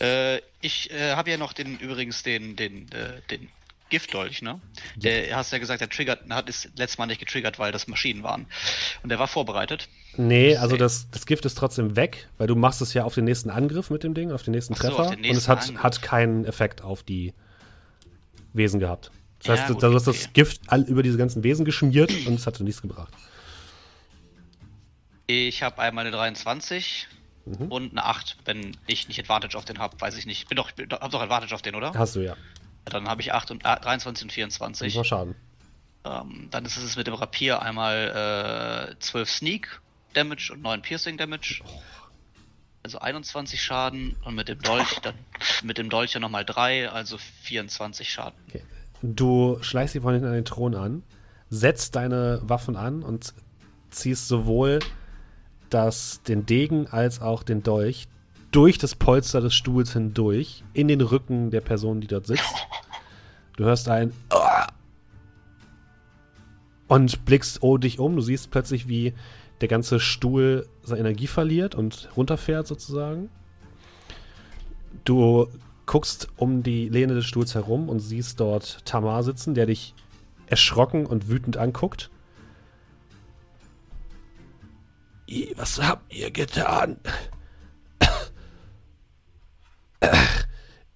Äh, 0.00 0.38
ich 0.60 0.90
äh, 0.90 1.14
habe 1.14 1.30
ja 1.30 1.36
noch 1.36 1.52
den 1.52 1.78
übrigens 1.78 2.24
den 2.24 2.56
den 2.56 2.90
äh, 2.90 3.20
den 3.30 3.48
Giftdolch, 3.88 4.42
ne? 4.42 4.60
Der 4.96 5.36
hast 5.36 5.52
ja 5.52 5.58
gesagt, 5.58 5.80
der 5.80 5.88
triggert, 5.88 6.28
hat 6.30 6.48
ist 6.48 6.70
letztes 6.76 6.98
Mal 6.98 7.06
nicht 7.06 7.20
getriggert, 7.20 7.58
weil 7.58 7.72
das 7.72 7.86
Maschinen 7.86 8.22
waren. 8.22 8.46
Und 9.02 9.10
der 9.10 9.18
war 9.18 9.28
vorbereitet. 9.28 9.88
Nee, 10.16 10.56
also 10.56 10.76
das, 10.76 11.08
das 11.10 11.26
Gift 11.26 11.44
ist 11.44 11.56
trotzdem 11.56 11.94
weg, 11.96 12.28
weil 12.38 12.46
du 12.46 12.56
machst 12.56 12.80
es 12.82 12.94
ja 12.94 13.04
auf 13.04 13.14
den 13.14 13.24
nächsten 13.24 13.50
Angriff 13.50 13.90
mit 13.90 14.02
dem 14.02 14.14
Ding, 14.14 14.32
auf 14.32 14.42
den 14.42 14.52
nächsten 14.52 14.74
Ach 14.74 14.78
so, 14.82 14.88
Treffer. 14.88 15.10
den 15.10 15.18
und 15.20 15.24
es 15.24 15.32
nächsten 15.46 15.48
hat, 15.52 15.62
Angriff. 15.68 15.82
hat 15.82 16.02
keinen 16.02 16.44
Effekt 16.44 16.82
auf 16.82 17.02
die 17.02 17.32
Wesen 18.52 18.80
gehabt. 18.80 19.10
Das 19.38 19.46
Ja, 19.48 19.52
heißt, 19.62 19.72
gut, 19.72 19.82
du 19.82 19.92
hast 19.94 20.08
okay. 20.08 20.18
das 20.18 20.32
Gift 20.32 20.60
all 20.66 20.82
über 20.82 21.02
diese 21.02 21.18
ganzen 21.18 21.44
Wesen 21.44 21.64
geschmiert 21.64 22.10
und 22.26 22.34
es 22.34 22.46
hat 22.46 22.58
nichts 22.60 22.82
gebracht. 22.82 23.12
Ich 25.26 25.62
habe 25.62 25.80
einmal 25.80 26.06
eine 26.06 26.16
23 26.16 27.08
Mhm. 27.48 27.68
und 27.70 27.90
eine 27.92 28.04
8, 28.04 28.38
wenn 28.44 28.76
ich 28.88 29.06
nicht 29.06 29.20
Advantage 29.20 29.56
auf 29.56 29.64
den 29.64 29.78
habe, 29.78 30.00
weiß 30.00 30.16
ich 30.18 30.26
nicht. 30.26 30.48
Bin 30.48 30.56
doch, 30.56 30.72
bin, 30.72 30.90
hab 30.90 31.08
doch 31.12 31.20
Advantage 31.22 31.54
auf 31.54 31.62
den, 31.62 31.76
oder? 31.76 31.92
Hast 31.94 32.16
du 32.16 32.20
ja. 32.20 32.36
Dann 32.86 33.08
habe 33.08 33.20
ich 33.20 33.32
8 33.32 33.50
und 33.50 33.66
ah, 33.66 33.76
23 33.76 34.24
und 34.24 34.28
Das 34.30 34.34
24. 34.34 34.96
war 34.96 35.04
Schaden. 35.04 35.34
Ähm, 36.04 36.48
dann 36.50 36.64
ist 36.64 36.76
es 36.76 36.96
mit 36.96 37.06
dem 37.06 37.14
Rapier 37.14 37.62
einmal 37.62 38.92
äh, 38.92 38.98
12 39.00 39.30
Sneak 39.30 39.80
Damage 40.14 40.52
und 40.52 40.62
9 40.62 40.82
Piercing 40.82 41.16
Damage. 41.16 41.62
Also 42.82 43.00
21 43.00 43.60
Schaden 43.60 44.16
und 44.24 44.36
mit 44.36 44.48
dem 44.48 44.60
Dolch 44.60 45.00
dann 45.02 45.14
mit 45.64 45.78
dem 45.78 45.90
Dolch 45.90 46.14
ja 46.14 46.20
nochmal 46.20 46.44
3, 46.44 46.90
also 46.90 47.18
24 47.42 48.08
Schaden. 48.08 48.38
Okay. 48.48 48.62
Du 49.02 49.58
schleichst 49.60 49.94
dich 49.94 50.02
von 50.02 50.12
hinten 50.12 50.28
an 50.28 50.34
den 50.34 50.44
Thron 50.44 50.74
an, 50.74 51.02
setzt 51.50 51.96
deine 51.96 52.40
Waffen 52.42 52.76
an 52.76 53.02
und 53.02 53.34
ziehst 53.90 54.28
sowohl 54.28 54.78
das, 55.70 56.22
den 56.22 56.46
Degen 56.46 56.86
als 56.86 57.20
auch 57.20 57.42
den 57.42 57.62
Dolch 57.62 58.08
durch 58.50 58.78
das 58.78 58.94
Polster 58.94 59.40
des 59.40 59.54
Stuhls 59.54 59.92
hindurch 59.92 60.64
in 60.72 60.88
den 60.88 61.00
Rücken 61.00 61.50
der 61.50 61.60
Person, 61.60 62.00
die 62.00 62.06
dort 62.06 62.26
sitzt. 62.26 62.66
Du 63.56 63.64
hörst 63.64 63.88
ein 63.88 64.12
und 66.88 67.24
blickst 67.24 67.62
oh, 67.62 67.78
dich 67.78 67.98
um. 67.98 68.16
Du 68.16 68.22
siehst 68.22 68.50
plötzlich, 68.50 68.88
wie 68.88 69.14
der 69.60 69.68
ganze 69.68 70.00
Stuhl 70.00 70.68
seine 70.82 71.00
Energie 71.00 71.26
verliert 71.26 71.74
und 71.74 72.08
runterfährt 72.16 72.66
sozusagen. 72.66 73.30
Du 75.04 75.48
guckst 75.86 76.28
um 76.36 76.62
die 76.62 76.88
Lehne 76.88 77.14
des 77.14 77.26
Stuhls 77.26 77.54
herum 77.54 77.88
und 77.88 78.00
siehst 78.00 78.40
dort 78.40 78.84
Tamar 78.84 79.22
sitzen, 79.22 79.54
der 79.54 79.66
dich 79.66 79.94
erschrocken 80.46 81.06
und 81.06 81.28
wütend 81.28 81.56
anguckt. 81.56 82.10
"I, 85.28 85.54
Was 85.56 85.80
habt 85.82 86.14
ihr 86.14 86.30
getan? 86.30 86.98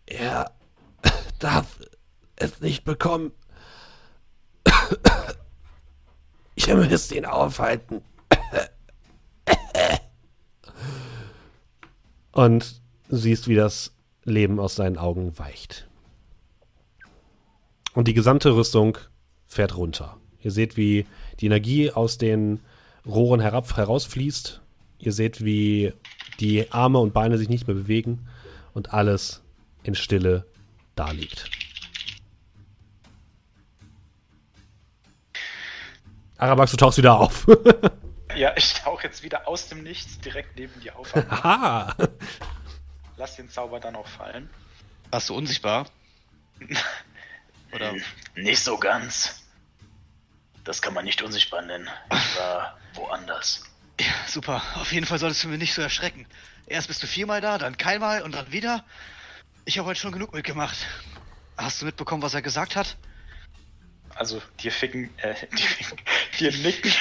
Er 0.07 0.53
darf 1.39 1.81
es 2.37 2.61
nicht 2.61 2.85
bekommen. 2.85 3.33
Ihr 6.55 6.77
müsst 6.77 7.13
ihn 7.13 7.25
aufhalten. 7.25 8.03
Und 12.33 12.81
siehst, 13.09 13.49
wie 13.49 13.55
das 13.55 13.93
Leben 14.25 14.61
aus 14.61 14.75
seinen 14.75 14.99
Augen 14.99 15.39
weicht. 15.39 15.89
Und 17.95 18.07
die 18.09 18.15
gesamte 18.15 18.55
Rüstung 18.55 18.99
fährt 19.47 19.77
runter. 19.77 20.17
Ihr 20.41 20.53
seht, 20.53 20.77
wie 20.77 21.07
die 21.41 21.47
Energie 21.47 21.91
aus 21.91 22.19
den 22.19 22.61
Rohren 23.05 23.41
herab 23.41 23.77
herausfließt. 23.77 24.61
Ihr 24.99 25.13
seht, 25.13 25.45
wie 25.45 25.93
die 26.39 26.71
Arme 26.71 26.99
und 26.99 27.13
Beine 27.13 27.39
sich 27.39 27.49
nicht 27.49 27.67
mehr 27.67 27.77
bewegen 27.77 28.29
und 28.75 28.93
alles 28.93 29.43
in 29.83 29.95
Stille 29.95 30.47
daliegt. 30.95 31.51
Arabax, 36.37 36.71
du 36.71 36.77
tauchst 36.77 36.99
wieder 36.99 37.19
auf. 37.19 37.47
Ja, 38.37 38.57
ich 38.57 38.75
tauche 38.75 39.03
jetzt 39.05 39.23
wieder 39.23 39.49
aus 39.49 39.69
dem 39.69 39.83
Nichts 39.83 40.21
direkt 40.21 40.57
neben 40.57 40.81
dir 40.81 40.97
auf. 40.97 41.15
Aha! 41.31 41.95
Lass 43.17 43.37
den 43.37 43.51
Zauber 43.51 43.81
dann 43.81 43.97
auch 43.97 44.07
fallen. 44.07 44.49
Warst 45.11 45.29
du 45.29 45.35
unsichtbar? 45.35 45.87
Oder? 47.73 47.95
Nicht 48.37 48.63
so 48.63 48.79
ganz. 48.79 49.43
Das 50.65 50.81
kann 50.81 50.95
man 50.95 51.05
nicht 51.05 51.23
unsichtbar 51.23 51.63
nennen. 51.63 51.89
Ich 52.13 52.39
war 52.39 52.79
woanders. 52.95 53.65
Ja, 54.01 54.13
super. 54.27 54.63
Auf 54.77 54.93
jeden 54.93 55.07
Fall 55.07 55.19
solltest 55.19 55.45
du 55.45 55.49
mir 55.49 55.59
nicht 55.59 55.75
so 55.75 55.83
erschrecken. 55.83 56.27
Erst 56.71 56.87
bist 56.87 57.03
du 57.03 57.09
viermal 57.09 57.41
da, 57.41 57.59
dann 57.59 57.77
keinmal 57.77 58.23
und 58.23 58.33
dann 58.33 58.53
wieder. 58.53 58.85
Ich 59.65 59.77
habe 59.79 59.89
heute 59.89 59.99
schon 59.99 60.13
genug 60.13 60.33
mitgemacht. 60.33 60.87
Hast 61.57 61.83
du 61.83 61.87
mitbekommen, 61.87 62.23
was 62.23 62.33
er 62.33 62.43
gesagt 62.43 62.77
hat? 62.77 62.97
Also, 64.15 64.41
dir 64.61 64.71
ficken, 64.71 65.11
äh, 65.19 65.35
dir, 65.57 65.67
ficken, 65.67 65.99
dir 66.39 66.53
nicken. 66.59 66.93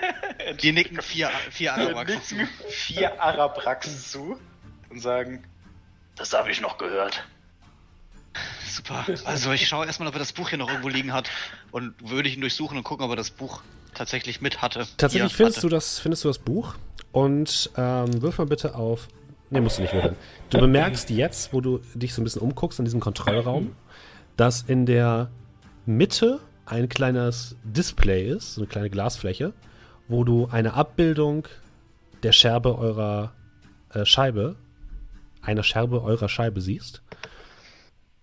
Die 0.62 0.72
nicken 0.72 1.02
vier, 1.02 1.30
vier 1.50 1.74
dir 1.74 1.94
Arabrax. 1.94 2.32
nicken 2.32 2.48
vier 2.70 3.20
Arabrax 3.20 4.10
zu 4.10 4.40
und 4.88 5.00
sagen, 5.00 5.44
Das 6.16 6.32
habe 6.32 6.50
ich 6.50 6.62
noch 6.62 6.78
gehört. 6.78 7.22
Super. 8.66 9.04
Also 9.26 9.52
ich 9.52 9.68
schaue 9.68 9.84
erstmal, 9.84 10.08
ob 10.08 10.14
er 10.14 10.20
das 10.20 10.32
Buch 10.32 10.48
hier 10.48 10.58
noch 10.58 10.68
irgendwo 10.70 10.88
liegen 10.88 11.12
hat 11.12 11.28
und 11.70 11.94
würde 12.00 12.30
ich 12.30 12.36
ihn 12.36 12.40
durchsuchen 12.40 12.78
und 12.78 12.84
gucken, 12.84 13.04
ob 13.04 13.10
er 13.10 13.16
das 13.16 13.30
Buch 13.30 13.60
tatsächlich 13.92 14.40
mit 14.40 14.62
hatte. 14.62 14.86
Tatsächlich 14.96 15.34
findest 15.34 15.58
hatte. 15.58 15.68
du, 15.68 15.74
das, 15.74 15.98
findest 15.98 16.24
du 16.24 16.28
das 16.28 16.38
Buch 16.38 16.76
und 17.12 17.70
ähm, 17.76 18.22
wirf 18.22 18.38
mal 18.38 18.46
bitte 18.46 18.74
auf. 18.74 19.08
Ne, 19.50 19.60
musst 19.60 19.78
du 19.78 19.82
nicht 19.82 19.94
würfeln. 19.94 20.16
Du 20.50 20.58
bemerkst 20.58 21.10
jetzt, 21.10 21.52
wo 21.52 21.60
du 21.60 21.80
dich 21.94 22.12
so 22.12 22.20
ein 22.20 22.24
bisschen 22.24 22.42
umguckst 22.42 22.78
in 22.78 22.84
diesem 22.84 23.00
Kontrollraum, 23.00 23.74
dass 24.36 24.62
in 24.62 24.84
der 24.84 25.30
Mitte 25.86 26.40
ein 26.66 26.88
kleines 26.88 27.56
Display 27.64 28.28
ist, 28.28 28.54
so 28.54 28.60
eine 28.60 28.68
kleine 28.68 28.90
Glasfläche, 28.90 29.54
wo 30.06 30.24
du 30.24 30.48
eine 30.50 30.74
Abbildung 30.74 31.48
der 32.22 32.32
Scherbe 32.32 32.78
eurer 32.78 33.32
äh, 33.94 34.04
Scheibe, 34.04 34.56
eine 35.40 35.62
Scherbe 35.62 36.02
eurer 36.02 36.28
Scheibe 36.28 36.60
siehst, 36.60 37.02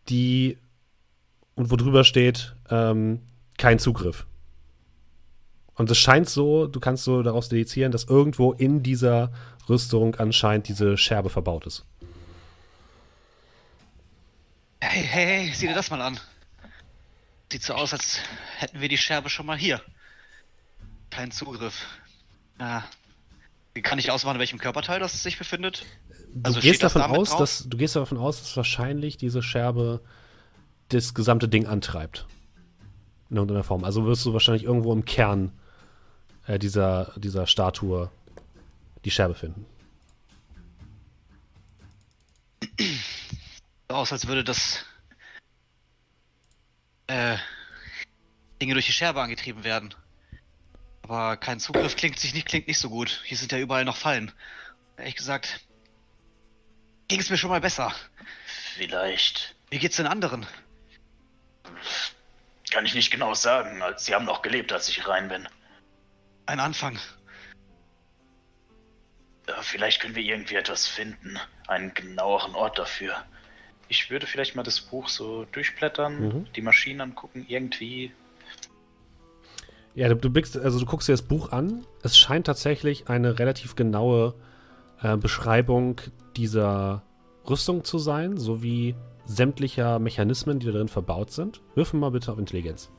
die 0.09 0.57
und 1.55 1.71
wo 1.71 1.75
drüber 1.75 2.03
steht, 2.03 2.55
ähm, 2.69 3.21
kein 3.57 3.79
Zugriff. 3.79 4.27
Und 5.75 5.89
es 5.91 5.97
scheint 5.97 6.29
so, 6.29 6.67
du 6.67 6.79
kannst 6.79 7.03
so 7.03 7.21
daraus 7.21 7.49
dedizieren, 7.49 7.91
dass 7.91 8.05
irgendwo 8.05 8.53
in 8.53 8.81
dieser 8.81 9.31
Rüstung 9.67 10.15
anscheinend 10.15 10.67
diese 10.69 10.97
Scherbe 10.97 11.29
verbaut 11.29 11.65
ist. 11.67 11.85
Hey, 14.79 15.03
hey, 15.03 15.25
hey, 15.25 15.53
sieh 15.53 15.67
dir 15.67 15.73
das 15.73 15.89
mal 15.89 16.01
an. 16.01 16.19
Sieht 17.51 17.63
so 17.63 17.73
aus, 17.73 17.93
als 17.93 18.19
hätten 18.57 18.79
wir 18.81 18.89
die 18.89 18.97
Scherbe 18.97 19.29
schon 19.29 19.45
mal 19.45 19.57
hier. 19.57 19.81
Kein 21.09 21.31
Zugriff. 21.31 21.85
Ja. 22.59 22.83
Kann 23.81 23.99
ich 23.99 24.09
ausmachen, 24.11 24.35
in 24.35 24.39
welchem 24.39 24.59
Körperteil 24.59 24.99
das 25.01 25.21
sich 25.21 25.37
befindet? 25.37 25.85
Du 26.33 26.41
Also 26.43 26.59
gehst 26.61 26.81
das 26.81 26.93
davon 26.93 27.09
damit 27.09 27.21
aus, 27.21 27.29
drauf? 27.31 27.39
dass 27.39 27.65
du 27.67 27.77
gehst 27.77 27.95
davon 27.95 28.17
aus, 28.17 28.39
dass 28.41 28.55
wahrscheinlich 28.55 29.17
diese 29.17 29.43
Scherbe 29.43 30.01
das 30.89 31.13
gesamte 31.13 31.49
Ding 31.49 31.65
antreibt. 31.67 32.25
In 33.29 33.37
irgendeiner 33.37 33.63
Form. 33.63 33.83
Also 33.83 34.05
wirst 34.05 34.25
du 34.25 34.33
wahrscheinlich 34.33 34.63
irgendwo 34.63 34.93
im 34.93 35.03
Kern 35.03 35.51
äh, 36.47 36.59
dieser, 36.59 37.13
dieser 37.15 37.47
Statue 37.47 38.11
die 39.03 39.11
Scherbe 39.11 39.35
finden. 39.35 39.65
So 43.89 43.95
aus, 43.95 44.11
als 44.11 44.27
würde 44.27 44.43
das 44.43 44.83
äh, 47.07 47.37
Dinge 48.61 48.73
durch 48.73 48.87
die 48.87 48.91
Scherbe 48.91 49.21
angetrieben 49.21 49.63
werden. 49.63 49.93
Aber 51.03 51.37
kein 51.37 51.59
Zugriff 51.59 51.95
klingt 51.95 52.19
sich 52.19 52.33
nicht, 52.33 52.47
klingt 52.47 52.67
nicht 52.67 52.79
so 52.79 52.89
gut. 52.89 53.21
Hier 53.25 53.37
sind 53.37 53.51
ja 53.51 53.59
überall 53.59 53.85
noch 53.85 53.95
Fallen. 53.95 54.31
Ehrlich 54.97 55.15
gesagt, 55.15 55.61
ging 57.07 57.19
es 57.19 57.29
mir 57.29 57.37
schon 57.37 57.51
mal 57.51 57.61
besser. 57.61 57.93
Vielleicht. 58.73 59.55
Wie 59.69 59.77
geht's 59.77 59.97
den 59.97 60.07
anderen? 60.07 60.47
Kann 62.71 62.85
ich 62.85 62.95
nicht 62.95 63.11
genau 63.11 63.35
sagen. 63.35 63.81
Sie 63.97 64.15
haben 64.15 64.25
noch 64.25 64.41
gelebt, 64.41 64.73
als 64.73 64.89
ich 64.89 65.07
rein 65.07 65.27
bin. 65.27 65.47
Ein 66.45 66.59
Anfang. 66.59 66.97
Äh, 69.47 69.53
Vielleicht 69.61 70.01
können 70.01 70.15
wir 70.15 70.23
irgendwie 70.23 70.55
etwas 70.55 70.87
finden. 70.87 71.37
Einen 71.67 71.93
genaueren 71.93 72.55
Ort 72.55 72.77
dafür. 72.79 73.13
Ich 73.87 74.09
würde 74.09 74.25
vielleicht 74.25 74.55
mal 74.55 74.63
das 74.63 74.81
Buch 74.81 75.09
so 75.09 75.45
durchblättern, 75.51 76.19
Mhm. 76.19 76.47
die 76.55 76.61
Maschinen 76.61 77.01
angucken, 77.01 77.45
irgendwie. 77.47 78.11
Ja, 79.93 80.09
du, 80.09 80.15
du, 80.15 80.29
blickst, 80.29 80.57
also 80.57 80.79
du 80.79 80.85
guckst 80.85 81.07
dir 81.07 81.13
das 81.13 81.21
Buch 81.21 81.51
an. 81.51 81.85
Es 82.03 82.17
scheint 82.17 82.47
tatsächlich 82.47 83.07
eine 83.09 83.39
relativ 83.39 83.75
genaue 83.75 84.33
äh, 85.01 85.15
Beschreibung 85.17 86.01
dieser 86.35 87.03
Rüstung 87.47 87.83
zu 87.83 87.99
sein, 87.99 88.37
sowie 88.37 88.95
sämtlicher 89.25 89.99
Mechanismen, 89.99 90.59
die 90.59 90.65
da 90.65 90.71
drin 90.73 90.87
verbaut 90.87 91.31
sind. 91.31 91.61
Würfel 91.75 91.99
mal 91.99 92.11
bitte 92.11 92.31
auf 92.31 92.39
Intelligenz. 92.39 92.91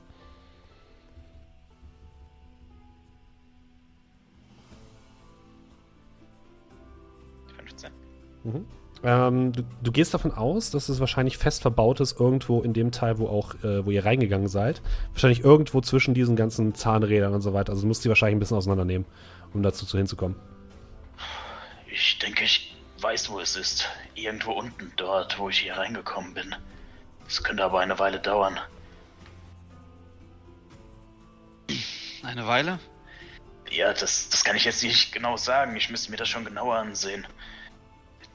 Ähm, 9.02 9.52
du, 9.52 9.62
du 9.82 9.93
gehst 9.93 10.14
davon 10.14 10.32
aus, 10.32 10.70
dass 10.70 10.89
es 10.89 11.01
wahrscheinlich 11.01 11.39
fest 11.39 11.62
verbaut 11.62 12.01
ist, 12.01 12.18
irgendwo 12.18 12.62
in 12.62 12.73
dem 12.73 12.93
Teil, 12.93 13.18
wo 13.18 13.28
auch, 13.28 13.55
äh, 13.62 13.85
wo 13.85 13.90
ihr 13.90 14.05
reingegangen 14.05 14.48
seid. 14.48 14.81
Wahrscheinlich 15.12 15.44
irgendwo 15.44 15.81
zwischen 15.81 16.14
diesen 16.14 16.35
ganzen 16.35 16.74
Zahnrädern 16.74 17.35
und 17.35 17.43
so 17.43 17.52
weiter. 17.52 17.73
Also 17.73 17.82
du 17.82 17.89
musst 17.89 18.05
die 18.05 18.09
wahrscheinlich 18.09 18.36
ein 18.36 18.40
bisschen 18.40 18.56
auseinandernehmen, 18.56 19.06
um 19.52 19.62
dazu 19.62 19.86
zu 19.86 19.98
hinzukommen. 19.98 20.36
Ich 21.89 22.18
denke, 22.18 22.44
ich 22.44 22.74
weiß, 23.01 23.31
wo 23.31 23.40
es 23.40 23.56
ist. 23.56 23.89
Irgendwo 24.14 24.52
unten 24.52 24.93
dort, 24.97 25.39
wo 25.39 25.51
ich 25.51 25.59
hier 25.59 25.77
reingekommen 25.77 26.35
bin. 26.35 26.55
Es 27.28 27.43
könnte 27.43 27.64
aber 27.64 27.81
eine 27.81 27.98
Weile 27.98 28.18
dauern. 28.18 28.59
Eine 32.23 32.47
Weile? 32.47 32.78
Ja, 33.70 33.93
das, 33.93 34.28
das 34.31 34.44
kann 34.44 34.56
ich 34.56 34.64
jetzt 34.64 34.82
nicht 34.82 35.12
genau 35.12 35.36
sagen. 35.36 35.77
Ich 35.77 35.90
müsste 35.90 36.10
mir 36.10 36.16
das 36.16 36.28
schon 36.28 36.44
genauer 36.44 36.77
ansehen. 36.77 37.27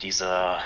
Dieser 0.01 0.63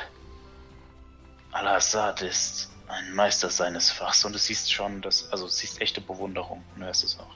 Al-Assad 1.51 2.21
ist 2.21 2.71
ein 2.87 3.13
Meister 3.13 3.49
seines 3.49 3.91
Fachs 3.91 4.23
und 4.25 4.33
du 4.33 4.39
siehst 4.39 4.71
schon, 4.71 5.01
dass, 5.01 5.31
also 5.31 5.45
du 5.45 5.51
siehst 5.51 5.81
echte 5.81 6.01
Bewunderung. 6.01 6.63
Du 6.75 6.83
hörst 6.83 7.03
es 7.03 7.19
auch. 7.19 7.35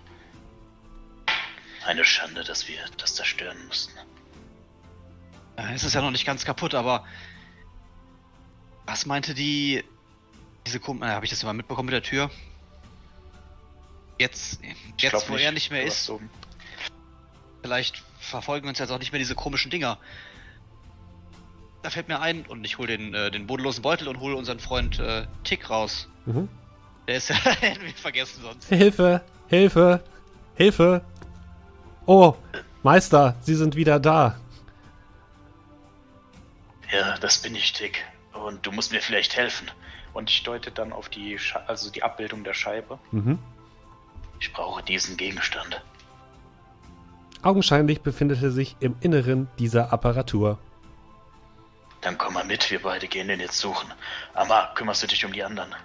Eine 1.86 2.06
Schande, 2.06 2.44
dass 2.44 2.68
wir 2.68 2.80
das 2.98 3.16
zerstören 3.16 3.66
mussten. 3.68 3.98
Es 5.74 5.84
ist 5.84 5.94
ja 5.94 6.02
noch 6.02 6.12
nicht 6.12 6.26
ganz 6.26 6.46
kaputt, 6.46 6.74
aber. 6.74 7.06
Was 8.86 9.06
meinte 9.06 9.34
die. 9.34 9.84
Diese 10.66 10.80
Kom 10.80 11.02
äh, 11.02 11.08
Habe 11.08 11.26
ich 11.26 11.32
das 11.32 11.44
mal 11.44 11.54
mitbekommen 11.54 11.88
mit 11.88 11.94
der 11.94 12.04
Tür? 12.04 12.32
Jetzt, 14.18 14.60
jetzt 14.98 15.30
wo 15.30 15.36
er 15.36 15.52
nicht 15.52 15.72
mehr 15.72 15.84
ist, 15.84 16.06
So, 16.06 16.22
vielleicht 17.62 18.04
verfolgen 18.20 18.68
uns 18.68 18.80
jetzt 18.80 18.92
auch 18.92 19.00
nicht 19.00 19.12
mehr 19.12 19.20
diese 19.20 19.36
komischen 19.36 19.72
Dinger. 19.72 19.98
Da 21.82 21.90
fällt 21.90 22.08
mir 22.10 22.20
ein, 22.20 22.46
und 22.48 22.66
ich 22.66 22.78
hole 22.78 22.98
den, 22.98 23.14
äh, 23.14 23.32
den 23.32 23.48
bodenlosen 23.48 23.82
Beutel 23.82 24.08
und 24.08 24.20
hole 24.20 24.36
unseren 24.36 24.60
Freund 24.60 25.00
äh, 25.00 25.26
Tick 25.44 25.70
raus. 25.70 26.10
Mhm. 26.26 26.50
Der 27.08 27.16
ist 27.18 27.30
ja, 27.30 27.36
hätten 27.62 27.86
wir 27.86 27.94
vergessen 27.94 28.42
sonst. 28.42 28.68
Hilfe! 28.68 29.22
Hilfe! 29.48 30.04
Hilfe! 30.56 31.02
Oh, 32.06 32.36
Meister, 32.84 33.36
Sie 33.42 33.56
sind 33.56 33.76
wieder 33.76 34.00
da. 34.00 34.36
Ja, 36.92 37.18
das 37.20 37.38
bin 37.38 37.56
ich, 37.56 37.72
Tick. 37.74 38.04
Und 38.34 38.66
du 38.66 38.72
musst 38.72 38.92
mir 38.92 39.02
vielleicht 39.02 39.36
helfen. 39.38 39.70
und 40.14 40.30
ich 40.30 40.44
deute 40.44 40.72
dann 40.72 40.92
auf 40.92 41.08
die, 41.10 41.38
Sche 41.38 41.68
also 41.68 41.92
die 41.92 42.04
Abbildung 42.04 42.44
der 42.44 42.54
Scheibe. 42.54 43.00
Mhm. 43.12 43.40
Ich 44.40 44.52
brauche 44.54 44.84
diesen 44.84 45.18
Gegenstand. 45.18 45.82
Augenscheinlich 47.42 48.02
befindet 48.02 48.42
er 48.44 48.52
sich 48.52 48.76
im 48.80 48.96
Inneren 49.02 49.48
dieser 49.60 49.94
Apparatur. 49.94 50.58
Dann 52.02 52.18
komm 52.18 52.34
mal 52.34 52.46
mit, 52.46 52.70
wir 52.72 52.82
beide 52.82 53.08
gehen 53.08 53.28
den 53.28 53.40
jetzt 53.40 53.58
suchen. 53.58 53.92
Amma, 54.34 54.72
kümmerst 54.76 55.04
du 55.04 55.08
dich 55.08 55.26
um 55.26 55.34
die 55.34 55.44
anderen? 55.44 55.76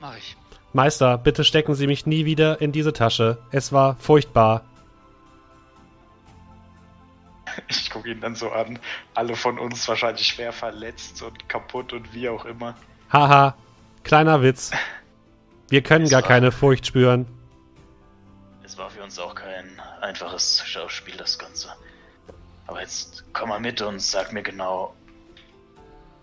Mach 0.00 0.16
ich. 0.16 0.36
Meister, 0.72 1.18
bitte 1.18 1.44
stecken 1.44 1.74
Sie 1.74 1.86
mich 1.86 2.06
nie 2.06 2.24
wieder 2.24 2.60
in 2.60 2.72
diese 2.72 2.92
Tasche. 2.92 3.38
Es 3.50 3.72
war 3.72 3.96
furchtbar. 3.96 4.64
Ich 7.68 7.90
gucke 7.90 8.10
ihn 8.10 8.20
dann 8.20 8.34
so 8.34 8.50
an. 8.50 8.78
Alle 9.12 9.36
von 9.36 9.58
uns 9.58 9.86
wahrscheinlich 9.86 10.26
schwer 10.26 10.54
verletzt 10.54 11.22
und 11.22 11.50
kaputt 11.50 11.92
und 11.92 12.14
wie 12.14 12.30
auch 12.30 12.46
immer. 12.46 12.74
Haha, 13.12 13.54
kleiner 14.04 14.40
Witz. 14.42 14.70
Wir 15.68 15.82
können 15.82 16.08
gar 16.08 16.22
keine 16.22 16.50
Furcht 16.50 16.86
spüren. 16.86 17.26
Es 18.62 18.78
war 18.78 18.88
für 18.88 19.02
uns 19.02 19.18
auch 19.18 19.34
kein 19.34 19.80
einfaches 20.00 20.62
Schauspiel, 20.64 21.14
das 21.18 21.38
Ganze. 21.38 21.68
Aber 22.66 22.80
jetzt 22.80 23.24
komm 23.34 23.50
mal 23.50 23.60
mit 23.60 23.82
und 23.82 24.00
sag 24.00 24.32
mir 24.32 24.42
genau. 24.42 24.94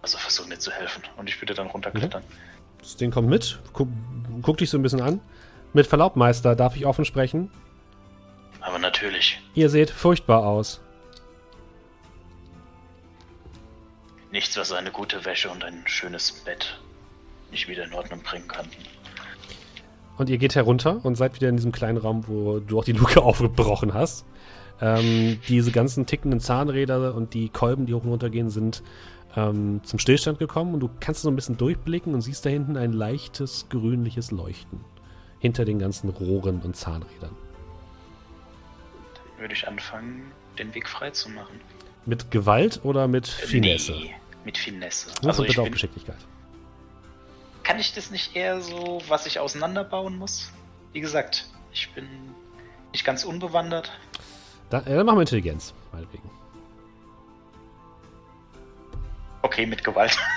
Also 0.02 0.18
versuch 0.18 0.48
mir 0.48 0.60
zu 0.60 0.72
helfen. 0.72 1.04
Und 1.18 1.30
ich 1.30 1.42
würde 1.42 1.54
dann 1.54 1.68
runterklettern. 1.68 2.24
Das 2.80 2.96
Ding 2.96 3.12
kommt 3.12 3.28
mit. 3.30 3.60
Guck, 3.74 3.90
guck 4.42 4.58
dich 4.58 4.70
so 4.70 4.78
ein 4.78 4.82
bisschen 4.82 5.02
an. 5.02 5.20
Mit 5.74 5.88
Verlaub, 5.88 6.16
Meister, 6.16 6.56
darf 6.56 6.76
ich 6.76 6.86
offen 6.86 7.06
sprechen? 7.06 7.52
Aber 8.62 8.80
natürlich, 8.80 9.40
Ihr 9.54 9.70
seht 9.70 9.90
furchtbar 9.90 10.46
aus. 10.46 10.82
nichts, 14.32 14.58
was 14.58 14.72
eine 14.72 14.92
gute 14.92 15.26
Wäsche 15.26 15.50
und 15.50 15.64
ein 15.64 15.84
schönes 15.86 16.32
Bett 16.32 16.80
nicht 17.52 17.68
wieder 17.68 17.84
in 17.84 17.94
Ordnung 17.94 18.22
bringen 18.22 18.48
kann. 18.48 18.68
Und 20.18 20.30
ihr 20.30 20.38
geht 20.38 20.56
herunter 20.56 21.04
und 21.04 21.16
seid 21.16 21.36
wieder 21.36 21.50
in 21.50 21.56
diesem 21.56 21.72
kleinen 21.72 21.98
Raum, 21.98 22.28
wo 22.28 22.60
du 22.60 22.78
auch 22.80 22.84
die 22.84 22.92
Luke 22.92 23.22
aufgebrochen 23.24 23.94
hast. 23.94 24.26
Ähm, 24.82 25.40
diese 25.48 25.72
ganzen 25.72 26.06
tickenden 26.06 26.40
Zahnräder 26.40 27.16
und 27.16 27.34
die 27.34 27.50
Kolben, 27.50 27.86
die 27.86 27.94
hoch 27.94 28.04
und 28.04 28.12
runter 28.12 28.30
gehen, 28.30 28.50
sind 28.50 28.84
ähm, 29.36 29.82
zum 29.84 30.00
Stillstand 30.00 30.40
gekommen 30.40 30.74
und 30.74 30.80
du 30.80 30.90
kannst 31.00 31.22
so 31.22 31.30
ein 31.30 31.36
bisschen 31.36 31.58
durchblicken 31.58 32.14
und 32.14 32.22
siehst 32.22 32.46
da 32.46 32.50
hinten 32.50 32.78
ein 32.78 32.94
leichtes 32.94 33.68
grünliches 33.70 34.32
Leuchten. 34.32 34.82
Hinter 35.40 35.64
den 35.64 35.80
ganzen 35.80 36.10
Rohren 36.10 36.60
und 36.62 36.76
Zahnrädern. 36.76 37.36
Würde 39.38 39.54
ich 39.54 39.68
anfangen, 39.68 40.32
den 40.58 40.74
Weg 40.76 40.88
frei 40.90 41.12
zu 41.12 41.30
machen. 41.30 41.62
Mit 42.06 42.30
Gewalt 42.32 42.82
oder 42.84 43.08
mit 43.08 43.28
Finesse? 43.28 43.94
Nee, 43.94 44.16
mit 44.44 44.58
Finesse. 44.58 45.08
Würfel 45.22 45.30
Also 45.30 45.44
bitte 45.44 45.62
auf 45.62 45.72
Geschicklichkeit. 45.72 46.18
kann 47.64 47.80
ich 47.80 47.94
das 47.94 48.12
nicht 48.12 48.36
eher 48.36 48.60
so, 48.62 49.02
was 49.08 49.26
ich 49.28 49.40
auseinanderbauen 49.40 50.18
muss? 50.18 50.52
Wie 50.92 51.00
gesagt, 51.00 51.46
ich 51.72 51.90
bin 51.94 52.06
nicht 52.92 53.06
ganz 53.06 53.24
unbewandert. 53.24 53.92
Da, 54.70 54.80
äh, 54.82 54.96
dann 54.96 55.06
machen 55.06 55.18
wir 55.18 55.22
Intelligenz, 55.22 55.74
meinetwegen. 55.94 56.29
Okay, 59.42 59.66
mit 59.66 59.84
Gewalt. 59.84 60.18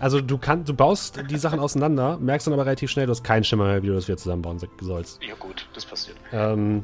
Also 0.00 0.20
du 0.20 0.36
kannst, 0.36 0.68
du 0.68 0.74
baust 0.74 1.22
die 1.30 1.36
Sachen 1.38 1.60
auseinander, 1.60 2.18
merkst 2.18 2.48
dann 2.48 2.54
aber 2.54 2.66
relativ 2.66 2.90
schnell, 2.90 3.06
du 3.06 3.12
hast 3.12 3.22
keinen 3.22 3.44
Schimmer 3.44 3.66
mehr, 3.66 3.84
wie 3.84 3.86
du 3.86 3.94
das 3.94 4.08
wieder 4.08 4.18
zusammenbauen 4.18 4.58
sollst. 4.80 5.22
ja 5.22 5.36
gut, 5.36 5.68
das 5.74 5.86
passiert. 5.86 6.16
Ähm, 6.32 6.82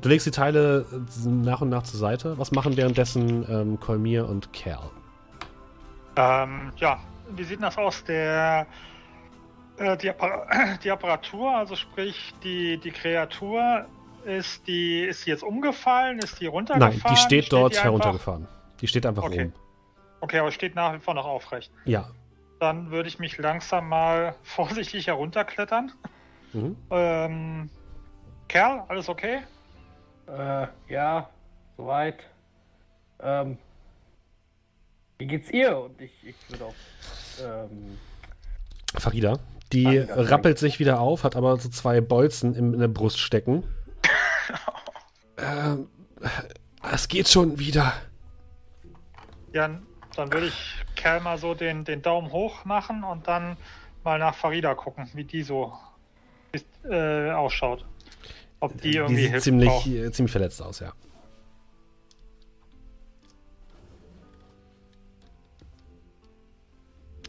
du 0.00 0.08
legst 0.08 0.24
die 0.24 0.30
Teile 0.30 0.86
nach 1.24 1.62
und 1.62 1.70
nach 1.70 1.82
zur 1.82 1.98
Seite. 1.98 2.38
Was 2.38 2.52
machen 2.52 2.76
währenddessen 2.76 3.44
ähm, 3.50 3.80
Kolmir 3.80 4.28
und 4.28 4.52
Kerl? 4.52 4.88
Ähm, 6.14 6.70
ja, 6.76 7.00
wie 7.34 7.42
sieht 7.42 7.56
denn 7.56 7.62
das 7.62 7.76
aus? 7.76 8.04
Der, 8.04 8.68
äh, 9.78 9.96
die, 9.96 10.08
Appara 10.10 10.46
die 10.84 10.92
Apparatur, 10.92 11.56
also 11.56 11.74
sprich 11.74 12.34
die, 12.44 12.78
die 12.78 12.92
Kreatur, 12.92 13.84
ist 14.24 14.64
die, 14.68 15.00
ist 15.00 15.26
die 15.26 15.30
jetzt 15.30 15.42
umgefallen? 15.42 16.20
Ist 16.20 16.40
die 16.40 16.46
runtergefallen? 16.46 17.00
Nein, 17.04 17.12
die 17.12 17.20
steht 17.20 17.52
dort 17.52 17.74
die 17.74 17.80
heruntergefahren. 17.80 18.46
Die 18.80 18.86
steht 18.86 19.06
einfach 19.06 19.24
Okay. 19.24 19.42
rum. 19.42 19.52
Okay, 20.20 20.38
aber 20.38 20.50
steht 20.50 20.74
nach 20.74 20.94
wie 20.94 20.98
vor 20.98 21.14
noch 21.14 21.26
aufrecht. 21.26 21.70
Ja. 21.84 22.10
Dann 22.60 22.90
würde 22.90 23.08
ich 23.08 23.18
mich 23.18 23.38
langsam 23.38 23.88
mal 23.88 24.34
vorsichtig 24.42 25.06
herunterklettern. 25.06 25.92
Mhm. 26.52 26.76
Ähm, 26.90 27.70
Kerl, 28.48 28.84
alles 28.88 29.08
okay? 29.08 29.40
Äh, 30.26 30.66
ja, 30.88 31.28
soweit. 31.76 32.18
Ähm, 33.20 33.58
wie 35.18 35.26
geht's 35.26 35.50
ihr? 35.50 35.76
Und 35.76 36.00
ich, 36.00 36.12
ich 36.24 36.36
würde 36.48 36.66
auch. 36.66 36.74
Ähm, 37.42 37.98
Farida. 38.94 39.38
Die 39.72 39.84
Farida, 39.84 40.14
rappelt 40.14 40.58
sich 40.58 40.78
wieder 40.78 41.00
auf, 41.00 41.24
hat 41.24 41.36
aber 41.36 41.56
so 41.58 41.68
zwei 41.68 42.00
Bolzen 42.00 42.54
im, 42.54 42.72
in 42.72 42.80
der 42.80 42.88
Brust 42.88 43.18
stecken. 43.18 43.64
ähm, 45.36 45.88
es 46.92 47.08
geht 47.08 47.28
schon 47.28 47.58
wieder. 47.58 47.92
Ja, 49.52 49.78
dann 50.18 50.32
würde 50.32 50.48
ich 50.48 50.74
Kerl 50.96 51.20
mal 51.20 51.38
so 51.38 51.54
den, 51.54 51.84
den 51.84 52.02
Daumen 52.02 52.32
hoch 52.32 52.64
machen 52.64 53.04
und 53.04 53.28
dann 53.28 53.56
mal 54.02 54.18
nach 54.18 54.34
Farida 54.34 54.74
gucken, 54.74 55.08
wie 55.14 55.22
die 55.22 55.44
so 55.44 55.72
ist, 56.50 56.66
äh, 56.90 57.30
ausschaut. 57.30 57.84
Ob 58.58 58.72
die 58.80 58.90
Die 58.90 58.96
irgendwie 58.96 59.22
sieht 59.22 59.30
Hilfe 59.30 59.44
ziemlich, 59.44 59.68
braucht. 59.68 59.86
äh, 59.86 60.10
ziemlich 60.10 60.32
verletzt 60.32 60.60
aus, 60.60 60.80
ja. 60.80 60.92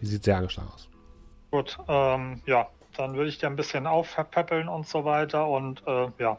Die 0.01 0.05
sieht 0.07 0.23
sehr 0.23 0.37
angeschlagen 0.37 0.69
aus. 0.73 0.89
Gut, 1.51 1.77
ähm, 1.87 2.41
ja, 2.45 2.67
dann 2.95 3.13
würde 3.15 3.29
ich 3.29 3.37
dir 3.37 3.47
ein 3.47 3.55
bisschen 3.55 3.85
aufpäppeln 3.85 4.67
und 4.67 4.87
so 4.87 5.05
weiter 5.05 5.47
und 5.47 5.83
äh, 5.85 6.07
ja. 6.17 6.37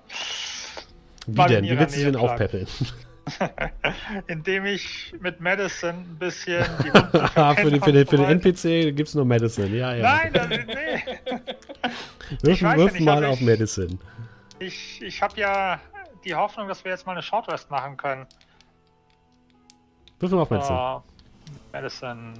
Wie 1.26 1.36
Mal 1.36 1.48
denn? 1.48 1.64
Wie 1.64 1.78
willst 1.78 1.94
du 1.94 2.00
Nähe 2.00 2.10
den 2.10 2.12
bleiben. 2.20 2.28
aufpäppeln? 2.30 2.66
Indem 4.26 4.66
ich 4.66 5.14
mit 5.20 5.40
Medicine 5.40 5.92
ein 5.92 6.16
bisschen 6.18 6.64
die 6.84 6.90
Haha, 7.36 7.54
für, 7.54 7.70
den, 7.70 7.82
für, 7.82 7.92
den, 7.92 8.06
für 8.06 8.16
den. 8.16 8.26
NPC 8.26 8.94
gibt 8.96 9.08
es 9.08 9.14
nur 9.14 9.24
Medicine. 9.24 9.68
Ja, 9.68 9.94
ja. 9.94 10.02
Nein, 10.02 10.32
das, 10.32 10.48
nee. 10.48 10.66
wirf 12.76 12.92
nicht, 12.92 13.04
mal 13.04 13.24
auf 13.24 13.40
ich- 13.40 13.46
Medicine. 13.46 13.98
Ich, 14.58 15.00
ich 15.02 15.22
habe 15.22 15.40
ja 15.40 15.80
die 16.24 16.34
Hoffnung, 16.34 16.68
dass 16.68 16.84
wir 16.84 16.92
jetzt 16.92 17.06
mal 17.06 17.12
eine 17.12 17.22
Shortrest 17.22 17.70
machen 17.70 17.96
können. 17.96 18.26
Wirf 20.18 20.32
mal 20.32 20.42
auf 20.42 20.50
Medicine. 20.50 20.76
So, 20.76 21.02
Medicine. 21.72 22.34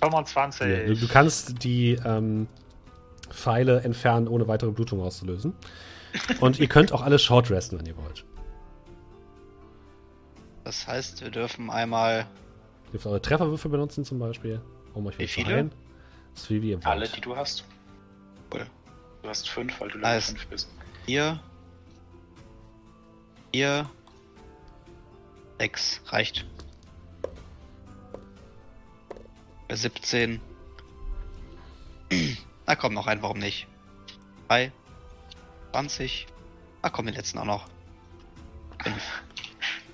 25. 0.00 0.66
Ja, 0.66 0.86
du, 0.86 0.96
du 0.96 1.08
kannst 1.08 1.62
die 1.64 1.98
ähm, 2.04 2.48
Pfeile 3.30 3.80
entfernen, 3.82 4.28
ohne 4.28 4.48
weitere 4.48 4.70
Blutung 4.70 5.00
auszulösen. 5.00 5.54
Und 6.40 6.58
ihr 6.58 6.68
könnt 6.68 6.92
auch 6.92 7.02
alle 7.02 7.18
Short 7.18 7.50
resten, 7.50 7.78
wenn 7.78 7.86
ihr 7.86 7.96
wollt. 7.96 8.24
Das 10.64 10.86
heißt, 10.86 11.22
wir 11.22 11.30
dürfen 11.30 11.70
einmal. 11.70 12.26
Ihr 12.86 12.92
dürft 12.92 13.06
eure 13.06 13.22
Trefferwürfel 13.22 13.70
benutzen 13.70 14.04
zum 14.04 14.18
Beispiel, 14.18 14.60
um 14.94 15.06
euch 15.06 15.14
Wie 15.18 15.20
wieder 15.22 15.28
zu 15.28 15.34
viele? 15.34 15.54
heilen. 15.54 15.72
Das 16.34 16.42
ist 16.42 16.46
viel 16.48 16.62
wie 16.62 16.70
ihr 16.70 16.76
wollt. 16.76 16.86
Alle, 16.86 17.08
die 17.08 17.20
du 17.20 17.36
hast. 17.36 17.64
Cool. 18.52 18.66
Du 19.22 19.28
hast 19.28 19.48
fünf, 19.48 19.80
weil 19.80 19.88
du 19.88 19.98
Level 19.98 20.10
Alles. 20.10 20.26
5 20.30 20.46
bist. 20.48 20.68
Vier. 21.06 21.40
Vier. 23.52 23.88
Sechs. 25.58 26.00
Reicht. 26.06 26.46
Bei 29.68 29.74
17. 29.76 30.40
Na 32.66 32.74
komm, 32.76 32.94
noch 32.94 33.06
ein, 33.06 33.22
warum 33.22 33.38
nicht? 33.38 33.66
Drei. 34.48 34.72
20. 35.72 36.26
Na 36.82 36.90
komm, 36.90 37.06
den 37.06 37.14
letzten 37.14 37.38
auch 37.38 37.44
noch. 37.44 37.68
Bin, 38.84 38.92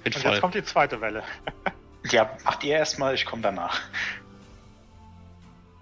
bin 0.05 0.13
Und 0.15 0.23
voll. 0.23 0.33
jetzt 0.33 0.41
kommt 0.41 0.55
die 0.55 0.65
zweite 0.65 1.01
Welle. 1.01 1.23
Ja, 2.13 2.31
macht 2.45 2.63
ihr 2.65 2.77
erstmal, 2.77 3.15
ich 3.17 3.27
komme 3.27 3.43
danach. 3.43 3.81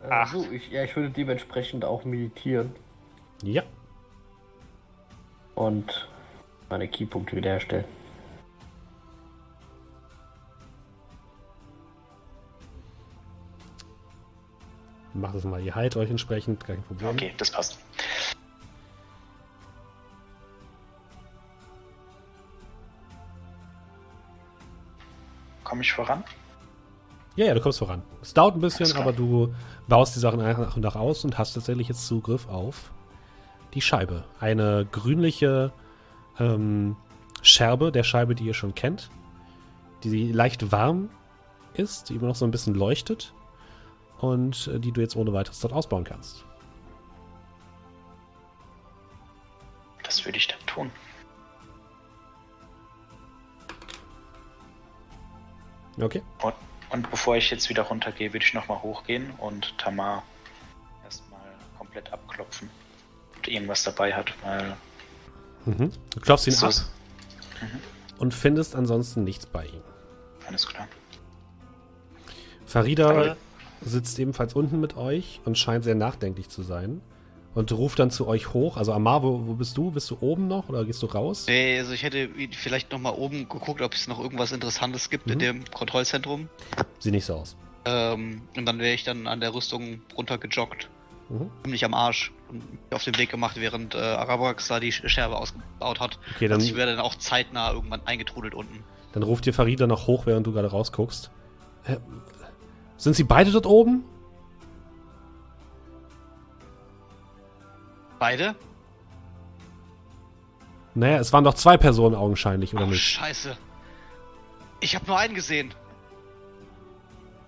Äh, 0.03 0.09
Acht. 0.11 0.33
so, 0.33 0.51
ich, 0.51 0.71
ja, 0.71 0.83
ich 0.83 0.97
würde 0.97 1.11
dementsprechend 1.11 1.85
auch 1.85 2.05
meditieren 2.05 2.75
Ja. 3.43 3.63
und 5.55 6.09
meine 6.71 6.89
Keypunkte 6.89 7.37
wiederherstellen. 7.37 7.85
Macht 15.15 15.35
es 15.37 15.45
mal. 15.45 15.63
Ihr 15.63 15.75
heilt 15.75 15.97
euch 15.97 16.11
entsprechend, 16.11 16.65
kein 16.65 16.83
Problem. 16.83 17.11
Okay, 17.11 17.33
das 17.39 17.51
passt. 17.51 17.79
Komme 25.67 25.83
ich 25.83 25.93
voran? 25.93 26.23
Ja, 27.35 27.47
ja, 27.47 27.55
du 27.55 27.61
kommst 27.61 27.81
voran. 27.81 28.03
Es 28.23 28.33
dauert 28.33 28.55
ein 28.55 28.61
bisschen, 28.61 28.97
aber 28.97 29.13
du 29.13 29.53
baust 29.89 30.15
die 30.15 30.21
Sachen 30.21 30.39
nach 30.39 30.77
und 30.77 30.83
nach 30.83 30.95
aus 30.95 31.25
und 31.25 31.39
hast 31.39 31.55
tatsächlich 31.55 31.89
jetzt 31.89 32.07
Zugriff 32.07 32.49
auf 32.49 32.93
die 33.75 33.81
Scheibe. 33.81 34.23
Eine 34.39 34.87
grünliche 34.93 35.73
ähm, 36.39 36.95
Scherbe 37.43 37.91
der 37.91 38.05
Scheibe, 38.05 38.37
die 38.37 38.45
ihr 38.45 38.55
schon 38.55 38.77
kennt, 38.77 39.11
die 40.05 40.31
leicht 40.31 40.71
warm 40.71 41.11
ist, 41.75 42.11
die 42.11 42.15
immer 42.15 42.29
noch 42.29 42.37
so 42.37 42.45
ein 42.45 42.53
bisschen 42.53 42.77
leuchtet 42.77 43.35
und 44.19 44.69
äh, 44.69 44.79
die 44.79 44.93
du 44.93 45.01
jetzt 45.01 45.17
ohne 45.17 45.33
weiteres 45.33 45.59
dort 45.59 45.75
ausbauen 45.75 46.05
kannst. 46.05 46.45
Das 50.05 50.25
würde 50.25 50.39
ich 50.39 50.47
dann 50.47 50.65
tun. 50.67 50.93
Okay. 56.01 56.23
Und, 56.43 56.55
und 56.91 57.11
bevor 57.11 57.37
ich 57.37 57.51
jetzt 57.51 57.69
wieder 57.69 57.83
runtergehe, 57.83 58.33
würde 58.33 58.45
ich 58.45 58.55
nochmal 58.55 58.83
hochgehen 58.83 59.31
und 59.39 59.77
Tamar 59.79 60.23
erstmal 61.05 61.41
komplett 61.79 62.13
abklopfen. 62.13 62.69
Ob 63.37 63.43
die 63.45 63.55
irgendwas 63.55 63.83
dabei 63.83 64.15
hat, 64.15 64.33
weil. 64.43 64.77
Mhm. 65.65 65.91
Du 66.11 66.21
klopfst 66.21 66.47
ihn 66.47 66.53
so 66.53 66.67
ab 66.67 66.71
ist- 66.71 66.91
und 68.19 68.35
findest 68.35 68.75
ansonsten 68.77 69.25
nichts 69.25 69.47
bei 69.47 69.65
ihm. 69.67 69.83
Alles 70.47 70.67
klar. 70.67 70.87
Farida 72.67 73.33
Äh. 73.33 73.37
sitzt 73.81 74.19
ebenfalls 74.19 74.55
unten 74.55 74.81
mit 74.81 74.97
euch 74.97 75.41
und 75.45 75.59
scheint 75.59 75.85
sehr 75.85 75.95
nachdenklich 75.95 76.49
zu 76.49 76.63
sein. 76.63 77.01
Und 77.57 77.73
ruft 77.73 77.99
dann 77.99 78.11
zu 78.11 78.29
euch 78.29 78.53
hoch. 78.53 78.77
Also 78.77 78.93
Amar, 78.93 79.23
wo, 79.23 79.41
wo 79.47 79.55
bist 79.55 79.77
du? 79.79 79.91
Bist 79.91 80.11
du 80.11 80.19
oben 80.21 80.47
noch 80.47 80.69
oder 80.69 80.85
gehst 80.85 81.03
du 81.03 81.07
raus? 81.07 81.47
Nee, 81.49 81.79
also 81.79 81.93
ich 81.93 82.03
hätte 82.03 82.29
vielleicht 82.53 82.93
noch 82.93 82.99
mal 83.01 83.11
oben 83.15 83.49
geguckt, 83.49 83.81
ob 83.81 83.95
es 83.95 84.07
noch 84.09 84.21
irgendwas 84.21 84.53
Interessantes 84.53 85.09
gibt 85.09 85.27
in 85.31 85.37
Mhm. 85.37 85.41
dem 85.41 85.65
Kontrollzentrum. 85.73 86.49
Sieht 86.99 87.13
nicht 87.13 87.25
so 87.25 87.35
aus. 87.37 87.57
Ähm, 87.87 88.43
und 88.57 88.67
dann 88.67 88.79
wäre 88.79 88.93
ich 88.95 89.05
dann 89.05 89.27
an 89.27 89.41
der 89.41 89.55
Rüstung 89.55 90.03
runtergejoggt. 90.17 90.91
Mhm. 91.31 91.51
Ziemlich 91.65 91.85
am 91.87 91.95
Arsch. 91.95 92.31
Und 92.51 92.59
mich 92.71 92.93
auf 92.93 93.05
den 93.05 93.17
Weg 93.19 93.31
gemacht, 93.31 93.57
während 93.59 93.95
äh, 93.95 93.99
Arabax 93.99 94.69
da 94.69 94.79
die 94.79 94.93
Sch- 94.93 95.09
Scherbe 95.09 95.37
ausgebaut 95.37 95.99
hat. 95.99 96.19
Okay, 96.35 96.49
dann, 96.49 96.57
also 96.61 96.67
ich 96.71 96.77
wäre 96.77 96.91
dann 96.91 97.01
auch 97.01 97.15
zeitnah 97.15 97.73
irgendwann 97.73 98.03
eingetrudelt 98.05 98.55
unten. 98.55 98.85
dann 99.15 99.23
ruft 99.23 99.47
dir 99.47 99.55
Farida 99.55 99.87
noch 99.87 100.07
hoch, 100.09 100.27
während 100.27 100.47
du 100.47 100.53
gerade 100.53 100.69
rausguckst. 100.71 101.31
Äh, 101.87 101.97
sind 102.99 103.17
sie 103.17 103.25
beide 103.25 103.51
dort 103.51 103.65
oben? 103.67 104.05
Beide? 108.27 108.57
Naja, 110.97 111.19
es 111.19 111.33
waren 111.33 111.45
doch 111.45 111.55
zwei 111.55 111.77
Personen 111.77 112.17
augenscheinlich, 112.17 112.75
oder 112.75 112.83
oh, 112.83 112.89
nicht? 112.89 113.01
scheiße. 113.01 113.57
Ich 114.81 114.97
habe 114.97 115.07
nur 115.07 115.17
einen 115.17 115.37
gesehen. 115.37 115.73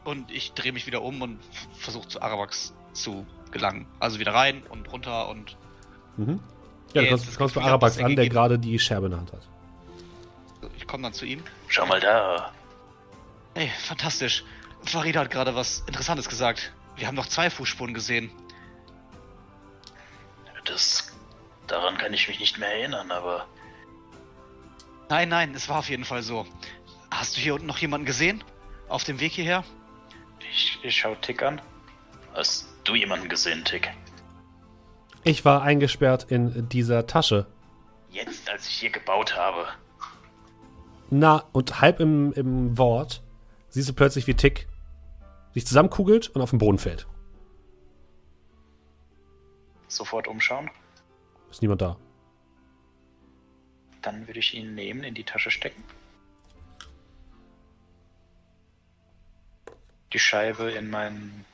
Und 0.04 0.30
ich 0.30 0.52
drehe 0.52 0.72
mich 0.72 0.86
wieder 0.86 1.02
um 1.02 1.20
und 1.20 1.40
versuche 1.76 2.06
zu 2.06 2.22
Arabax 2.22 2.74
zu 2.92 3.26
gelangen. 3.50 3.86
Also 3.98 4.20
wieder 4.20 4.34
rein 4.34 4.62
und 4.68 4.92
runter 4.92 5.28
und 5.28 5.56
Mhm. 6.16 6.38
Ja, 6.94 7.02
du 7.02 7.08
Jetzt 7.08 7.10
kommst, 7.10 7.38
kommst 7.38 7.54
bei 7.56 7.60
Gefühl, 7.60 7.70
Arabax 7.70 7.98
an, 7.98 8.14
der 8.14 8.28
gerade 8.28 8.58
die 8.60 8.78
Scherbe 8.78 9.06
in 9.06 9.10
der 9.10 9.20
Hand 9.20 9.32
hat. 9.32 9.42
ich 10.76 10.86
komme 10.86 11.02
dann 11.02 11.12
zu 11.12 11.24
ihm. 11.26 11.42
Schau 11.66 11.86
mal 11.86 11.98
da. 11.98 12.52
Ey, 13.54 13.68
fantastisch. 13.80 14.44
Farida 14.84 15.20
hat 15.22 15.30
gerade 15.32 15.56
was 15.56 15.82
Interessantes 15.88 16.28
gesagt. 16.28 16.72
Wir 16.94 17.08
haben 17.08 17.16
noch 17.16 17.26
zwei 17.26 17.50
Fußspuren 17.50 17.94
gesehen. 17.94 18.30
Das. 20.68 21.12
Daran 21.66 21.98
kann 21.98 22.12
ich 22.14 22.28
mich 22.28 22.40
nicht 22.40 22.58
mehr 22.58 22.68
erinnern, 22.68 23.10
aber. 23.10 23.46
Nein, 25.08 25.28
nein, 25.28 25.54
es 25.54 25.68
war 25.68 25.78
auf 25.78 25.88
jeden 25.88 26.04
Fall 26.04 26.22
so. 26.22 26.46
Hast 27.10 27.36
du 27.36 27.40
hier 27.40 27.54
unten 27.54 27.66
noch 27.66 27.78
jemanden 27.78 28.06
gesehen? 28.06 28.44
Auf 28.88 29.04
dem 29.04 29.20
Weg 29.20 29.32
hierher? 29.32 29.64
Ich, 30.50 30.78
ich 30.82 30.96
schau 30.96 31.14
Tick 31.16 31.42
an. 31.42 31.60
Hast 32.34 32.68
du 32.84 32.94
jemanden 32.94 33.28
gesehen, 33.28 33.64
Tick? 33.64 33.90
Ich 35.24 35.44
war 35.44 35.62
eingesperrt 35.62 36.26
in 36.30 36.68
dieser 36.68 37.06
Tasche. 37.06 37.46
Jetzt, 38.10 38.48
als 38.48 38.66
ich 38.66 38.74
hier 38.74 38.90
gebaut 38.90 39.36
habe. 39.36 39.66
Na, 41.10 41.44
und 41.52 41.80
halb 41.80 42.00
im, 42.00 42.32
im 42.34 42.78
Wort 42.78 43.22
siehst 43.70 43.88
du 43.88 43.94
plötzlich, 43.94 44.26
wie 44.26 44.34
Tick 44.34 44.68
sich 45.54 45.66
zusammenkugelt 45.66 46.28
und 46.28 46.42
auf 46.42 46.50
den 46.50 46.58
Boden 46.58 46.78
fällt. 46.78 47.06
Sofort 49.88 50.28
umschauen. 50.28 50.70
Ist 51.50 51.62
niemand 51.62 51.82
da. 51.82 51.96
Dann 54.02 54.26
würde 54.26 54.38
ich 54.38 54.54
ihn 54.54 54.74
nehmen, 54.74 55.02
in 55.02 55.14
die 55.14 55.24
Tasche 55.24 55.50
stecken. 55.50 55.82
Die 60.12 60.18
Scheibe 60.18 60.70
in 60.70 60.90
meinen. 60.90 61.44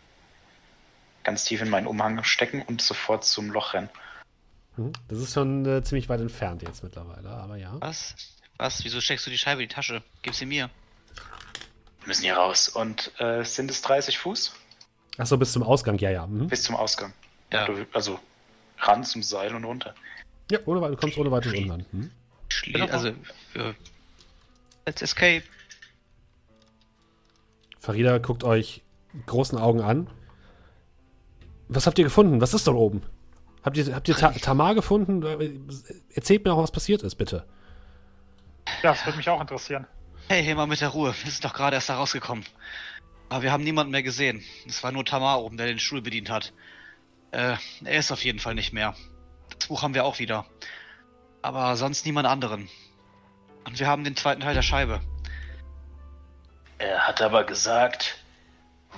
ganz 1.23 1.44
tief 1.44 1.62
in 1.62 1.70
meinen 1.70 1.86
Umhang 1.86 2.23
stecken 2.24 2.62
und 2.62 2.82
sofort 2.82 3.24
zum 3.24 3.51
Loch 3.51 3.73
rennen. 3.74 3.89
Mhm. 4.77 4.93
Das 5.09 5.19
ist 5.19 5.32
schon 5.32 5.65
äh, 5.65 5.82
ziemlich 5.82 6.09
weit 6.09 6.20
entfernt 6.20 6.62
jetzt 6.62 6.82
mittlerweile, 6.82 7.31
aber 7.31 7.56
ja. 7.56 7.77
Was? 7.81 8.15
Was? 8.56 8.85
Wieso 8.85 9.01
steckst 9.01 9.27
du 9.27 9.31
die 9.31 9.39
Scheibe 9.39 9.62
in 9.62 9.69
die 9.69 9.74
Tasche? 9.74 10.02
Gib 10.23 10.35
sie 10.35 10.47
mir. 10.47 10.70
Wir 12.01 12.09
müssen 12.09 12.23
hier 12.23 12.36
raus. 12.36 12.69
Und 12.69 13.11
äh, 13.19 13.44
sind 13.44 13.70
es 13.70 13.81
30 13.82 14.19
Fuß? 14.19 14.52
Achso, 15.16 15.36
bis 15.36 15.52
zum 15.52 15.62
Ausgang, 15.62 15.97
ja, 15.98 16.11
ja. 16.11 16.27
Mhm. 16.27 16.48
Bis 16.48 16.62
zum 16.62 16.77
Ausgang. 16.77 17.12
Ja. 17.55 17.66
Du, 17.66 17.86
also 17.93 18.18
ran 18.78 19.05
zum 19.05 19.22
Seil 19.22 19.55
und 19.55 19.64
runter. 19.64 19.94
Ja, 20.51 20.59
ohne, 20.66 20.81
du 20.90 20.97
kommst 20.97 21.16
ohne 21.16 21.31
weiteres. 21.31 21.59
Mhm. 21.60 22.10
Schlie 22.48 22.72
Bitte 22.74 22.93
also, 22.93 23.09
äh, 23.09 23.74
let's 24.86 25.02
escape. 25.02 25.44
Farida 27.81 28.18
guckt 28.18 28.44
euch 28.44 28.82
mit 29.12 29.26
großen 29.26 29.59
Augen 29.59 29.81
an. 29.81 30.09
Was 31.68 31.86
habt 31.86 31.98
ihr 31.98 32.05
gefunden? 32.05 32.40
Was 32.40 32.55
ist 32.55 32.66
dort 32.66 32.76
oben? 32.76 33.02
Habt 33.62 33.76
ihr, 33.76 33.94
habt 33.94 34.09
ihr 34.09 34.16
Ta 34.16 34.32
Tamar 34.32 34.74
gefunden? 34.74 35.22
Äh, 35.22 35.51
Erzählt 36.14 36.44
mir 36.44 36.52
auch, 36.52 36.62
was 36.62 36.70
passiert 36.72 37.02
ist, 37.02 37.14
bitte. 37.14 37.47
Ja, 38.82 38.90
das 38.90 39.05
würde 39.06 39.16
mich 39.16 39.28
auch 39.28 39.40
interessieren. 39.40 39.86
Hey, 40.28 40.43
hey, 40.43 40.55
mal 40.55 40.66
mit 40.66 40.81
der 40.81 40.89
Ruhe. 40.89 41.14
Wir 41.22 41.31
sind 41.31 41.44
doch 41.44 41.55
gerade 41.55 41.76
erst 41.76 41.89
da 41.89 41.97
rausgekommen. 41.97 42.44
Aber 43.28 43.43
wir 43.43 43.52
haben 43.52 43.64
niemanden 43.64 43.90
mehr 43.90 44.02
gesehen. 44.02 44.43
Es 44.66 44.82
war 44.82 44.93
nur 44.93 45.05
Tamar 45.05 45.43
oben, 45.43 45.56
der 45.56 45.66
den 45.66 45.78
Stuhl 45.78 46.02
bedient 46.02 46.31
hat. 46.31 46.52
Äh, 47.35 47.56
er 47.85 47.98
ist 47.98 48.12
auf 48.12 48.24
jeden 48.24 48.39
Fall 48.39 48.55
nicht 48.55 48.73
mehr. 48.73 48.94
Das 49.59 49.66
Buch 49.66 49.82
haben 49.82 49.93
wir 49.93 50.05
auch 50.05 50.20
wieder. 50.20 50.47
Aber 51.43 51.74
sonst 51.77 52.06
niemand 52.06 52.28
anderen. 52.28 52.69
Und 53.65 53.81
wir 53.81 53.89
haben 53.89 54.05
den 54.05 54.15
zweiten 54.15 54.40
Teil 54.40 54.55
der 54.55 54.62
Scheibe. 54.62 55.01
Er 56.78 57.09
hat 57.09 57.20
aber 57.20 57.43
gesagt, 57.43 58.19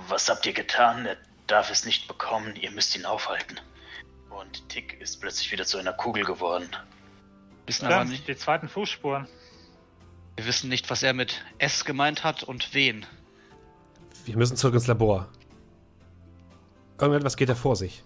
was 0.09 0.29
habt 0.29 0.45
ihr 0.45 0.53
getan? 0.53 1.07
Er 1.07 1.17
darf 1.47 1.71
es 1.71 1.87
nicht 1.87 2.09
bekommen, 2.09 2.57
ihr 2.57 2.71
müsst 2.73 2.95
ihn 2.95 3.07
aufhalten. 3.07 3.59
Und 4.29 4.69
Tick 4.69 5.01
ist 5.01 5.19
plötzlich 5.19 5.51
wieder 5.51 5.65
zu 5.65 5.79
einer 5.79 5.95
Kugel 5.95 6.25
geworden. 6.25 6.69
Wissen 7.65 7.87
aber 7.87 8.05
nicht, 8.05 8.29
die 8.29 8.37
zweiten 8.37 8.69
Fußspuren. 8.69 9.27
wir 10.37 10.45
wissen 10.45 10.69
nicht, 10.69 10.91
was 10.91 11.03
er 11.03 11.15
mit 11.15 11.43
S 11.57 11.87
gemeint 11.87 12.23
hat 12.23 12.43
und 12.43 12.75
wen. 12.75 13.07
Wir 14.27 14.37
müssen 14.37 14.59
zurück 14.59 14.75
ins 14.75 14.89
Labor. 14.89 15.29
Irgendetwas 17.01 17.37
geht 17.37 17.49
da 17.49 17.55
vor 17.55 17.77
sich. 17.77 18.03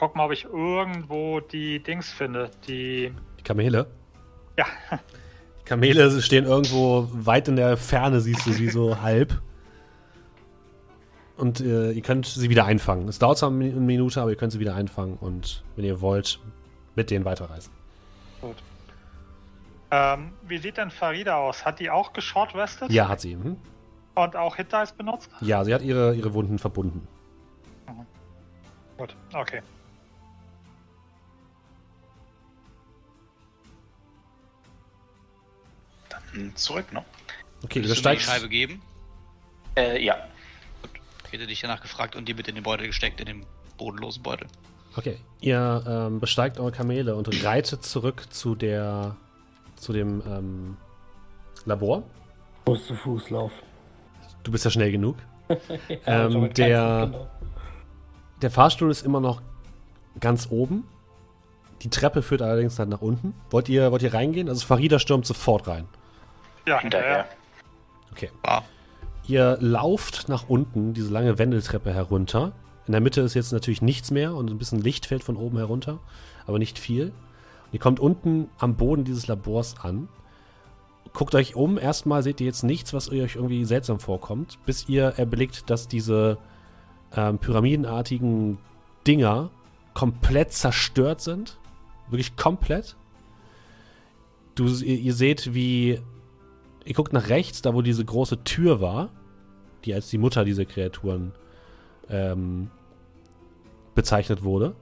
Guck 0.00 0.16
mal, 0.16 0.24
ob 0.24 0.32
ich 0.32 0.46
irgendwo 0.46 1.40
die 1.40 1.78
Dings 1.78 2.10
finde. 2.10 2.50
Die. 2.66 3.12
Die 3.38 3.42
Kamele. 3.42 3.86
Ja, 4.56 4.64
Kamele 5.66 6.22
stehen 6.22 6.46
irgendwo 6.46 7.06
weit 7.12 7.48
in 7.48 7.56
der 7.56 7.76
Ferne, 7.76 8.22
siehst 8.22 8.46
du 8.46 8.52
sie 8.52 8.70
so 8.70 9.00
halb. 9.02 9.42
Und 11.36 11.60
äh, 11.60 11.92
ihr 11.92 12.00
könnt 12.00 12.24
sie 12.24 12.48
wieder 12.48 12.64
einfangen. 12.64 13.08
Es 13.08 13.18
dauert 13.18 13.36
zwar 13.36 13.50
eine 13.50 13.72
Minute, 13.72 14.22
aber 14.22 14.30
ihr 14.30 14.36
könnt 14.36 14.52
sie 14.52 14.58
wieder 14.58 14.74
einfangen 14.74 15.18
und, 15.18 15.62
wenn 15.76 15.84
ihr 15.84 16.00
wollt, 16.00 16.40
mit 16.96 17.10
denen 17.10 17.26
weiterreisen. 17.26 17.70
ähm, 19.90 20.32
wie 20.48 20.56
sieht 20.56 20.78
denn 20.78 20.90
Farida 20.90 21.36
aus? 21.36 21.66
Hat 21.66 21.78
die 21.78 21.90
auch 21.90 22.14
geshortwestet? 22.14 22.90
Ja, 22.90 23.08
hat 23.08 23.20
sie. 23.20 23.36
Mhm. 23.36 23.58
Und 24.14 24.34
auch 24.34 24.56
Hit 24.56 24.72
Dice 24.72 24.92
benutzt? 24.92 25.30
Ja, 25.42 25.62
sie 25.62 25.74
hat 25.74 25.82
ihre, 25.82 26.14
ihre 26.14 26.32
Wunden 26.32 26.58
verbunden. 26.58 27.06
Gut, 28.96 29.14
okay. 29.34 29.60
Zurück, 36.54 36.92
ne? 36.92 37.04
Okay, 37.64 37.82
Willst 37.82 38.04
du 38.04 38.08
mir 38.08 38.16
die. 38.16 38.22
Scheibe 38.22 38.48
geben? 38.48 38.80
Äh, 39.76 40.02
ja. 40.04 40.16
Ich 41.26 41.32
hätte 41.32 41.46
dich 41.46 41.60
danach 41.60 41.80
gefragt 41.80 42.16
und 42.16 42.26
die 42.28 42.34
mit 42.34 42.48
in 42.48 42.54
den 42.56 42.64
Beutel 42.64 42.86
gesteckt, 42.86 43.20
in 43.20 43.26
den 43.26 43.46
bodenlosen 43.78 44.22
Beutel. 44.22 44.46
Okay, 44.96 45.18
ihr 45.40 45.84
ähm, 45.86 46.18
besteigt 46.20 46.58
eure 46.58 46.72
Kamele 46.72 47.14
und 47.14 47.28
reitet 47.44 47.84
zurück 47.84 48.24
zu 48.30 48.54
der, 48.56 49.16
zu 49.76 49.92
dem 49.92 50.22
ähm, 50.26 50.76
Labor. 51.64 52.02
Muss 52.66 52.86
zu 52.86 52.94
Fuß 52.96 53.30
laufen. 53.30 53.54
Du 54.42 54.50
bist 54.50 54.64
ja 54.64 54.70
schnell 54.70 54.90
genug. 54.92 55.16
Ja, 56.06 56.26
Ähm, 56.26 56.52
der- 56.54 57.06
genau. 57.06 57.30
Der 58.42 58.50
Fahrstuhl 58.50 58.90
ist 58.90 59.04
immer 59.04 59.20
noch 59.20 59.42
ganz 60.18 60.48
oben. 60.50 60.84
Die 61.82 61.90
Treppe 61.90 62.22
führt 62.22 62.40
allerdings 62.42 62.76
dann 62.76 62.88
nach 62.88 63.00
unten. 63.02 63.34
Wollt 63.50 63.68
ihr, 63.68 63.90
wollt 63.92 64.02
ihr 64.02 64.14
reingehen? 64.14 64.48
Also 64.48 64.66
Farida 64.66 64.98
stürmt 64.98 65.26
sofort 65.26 65.66
rein. 65.68 65.86
Ja, 66.66 66.80
Hinterher. 66.80 67.26
Okay. 68.12 68.30
Ah, 68.42 68.62
Ihr 69.30 69.58
lauft 69.60 70.28
nach 70.28 70.48
unten 70.48 70.92
diese 70.92 71.12
lange 71.12 71.38
Wendeltreppe 71.38 71.94
herunter. 71.94 72.52
In 72.88 72.92
der 72.92 73.00
Mitte 73.00 73.20
ist 73.20 73.34
jetzt 73.34 73.52
natürlich 73.52 73.80
nichts 73.80 74.10
mehr 74.10 74.34
und 74.34 74.50
ein 74.50 74.58
bisschen 74.58 74.80
Licht 74.80 75.06
fällt 75.06 75.22
von 75.22 75.36
oben 75.36 75.56
herunter, 75.56 76.00
aber 76.48 76.58
nicht 76.58 76.80
viel. 76.80 77.04
Und 77.66 77.72
ihr 77.72 77.78
kommt 77.78 78.00
unten 78.00 78.48
am 78.58 78.74
Boden 78.74 79.04
dieses 79.04 79.28
Labors 79.28 79.76
an. 79.80 80.08
Guckt 81.12 81.36
euch 81.36 81.54
um. 81.54 81.78
Erstmal 81.78 82.24
seht 82.24 82.40
ihr 82.40 82.46
jetzt 82.46 82.64
nichts, 82.64 82.92
was 82.92 83.08
euch 83.08 83.36
irgendwie 83.36 83.64
seltsam 83.64 84.00
vorkommt, 84.00 84.58
bis 84.66 84.88
ihr 84.88 85.14
erblickt, 85.16 85.70
dass 85.70 85.86
diese 85.86 86.38
ähm, 87.14 87.38
pyramidenartigen 87.38 88.58
Dinger 89.06 89.50
komplett 89.94 90.52
zerstört 90.52 91.20
sind. 91.20 91.56
Wirklich 92.08 92.34
komplett. 92.34 92.96
Du, 94.56 94.66
ihr, 94.66 94.98
ihr 94.98 95.14
seht, 95.14 95.54
wie 95.54 96.00
Ihr 96.84 96.94
guckt 96.94 97.12
nach 97.12 97.28
rechts, 97.28 97.62
da 97.62 97.74
wo 97.74 97.82
diese 97.82 98.04
große 98.04 98.44
Tür 98.44 98.80
war, 98.80 99.10
die 99.84 99.94
als 99.94 100.08
die 100.10 100.18
Mutter 100.18 100.44
dieser 100.44 100.64
Kreaturen 100.64 101.32
ähm, 102.08 102.70
bezeichnet 103.94 104.42
wurde. 104.42 104.74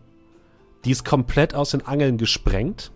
Die 0.85 0.91
ist 0.91 1.05
komplett 1.05 1.55
aus 1.55 1.71
den 1.71 1.87
Angeln 1.87 2.19
gesprengt. 2.19 2.93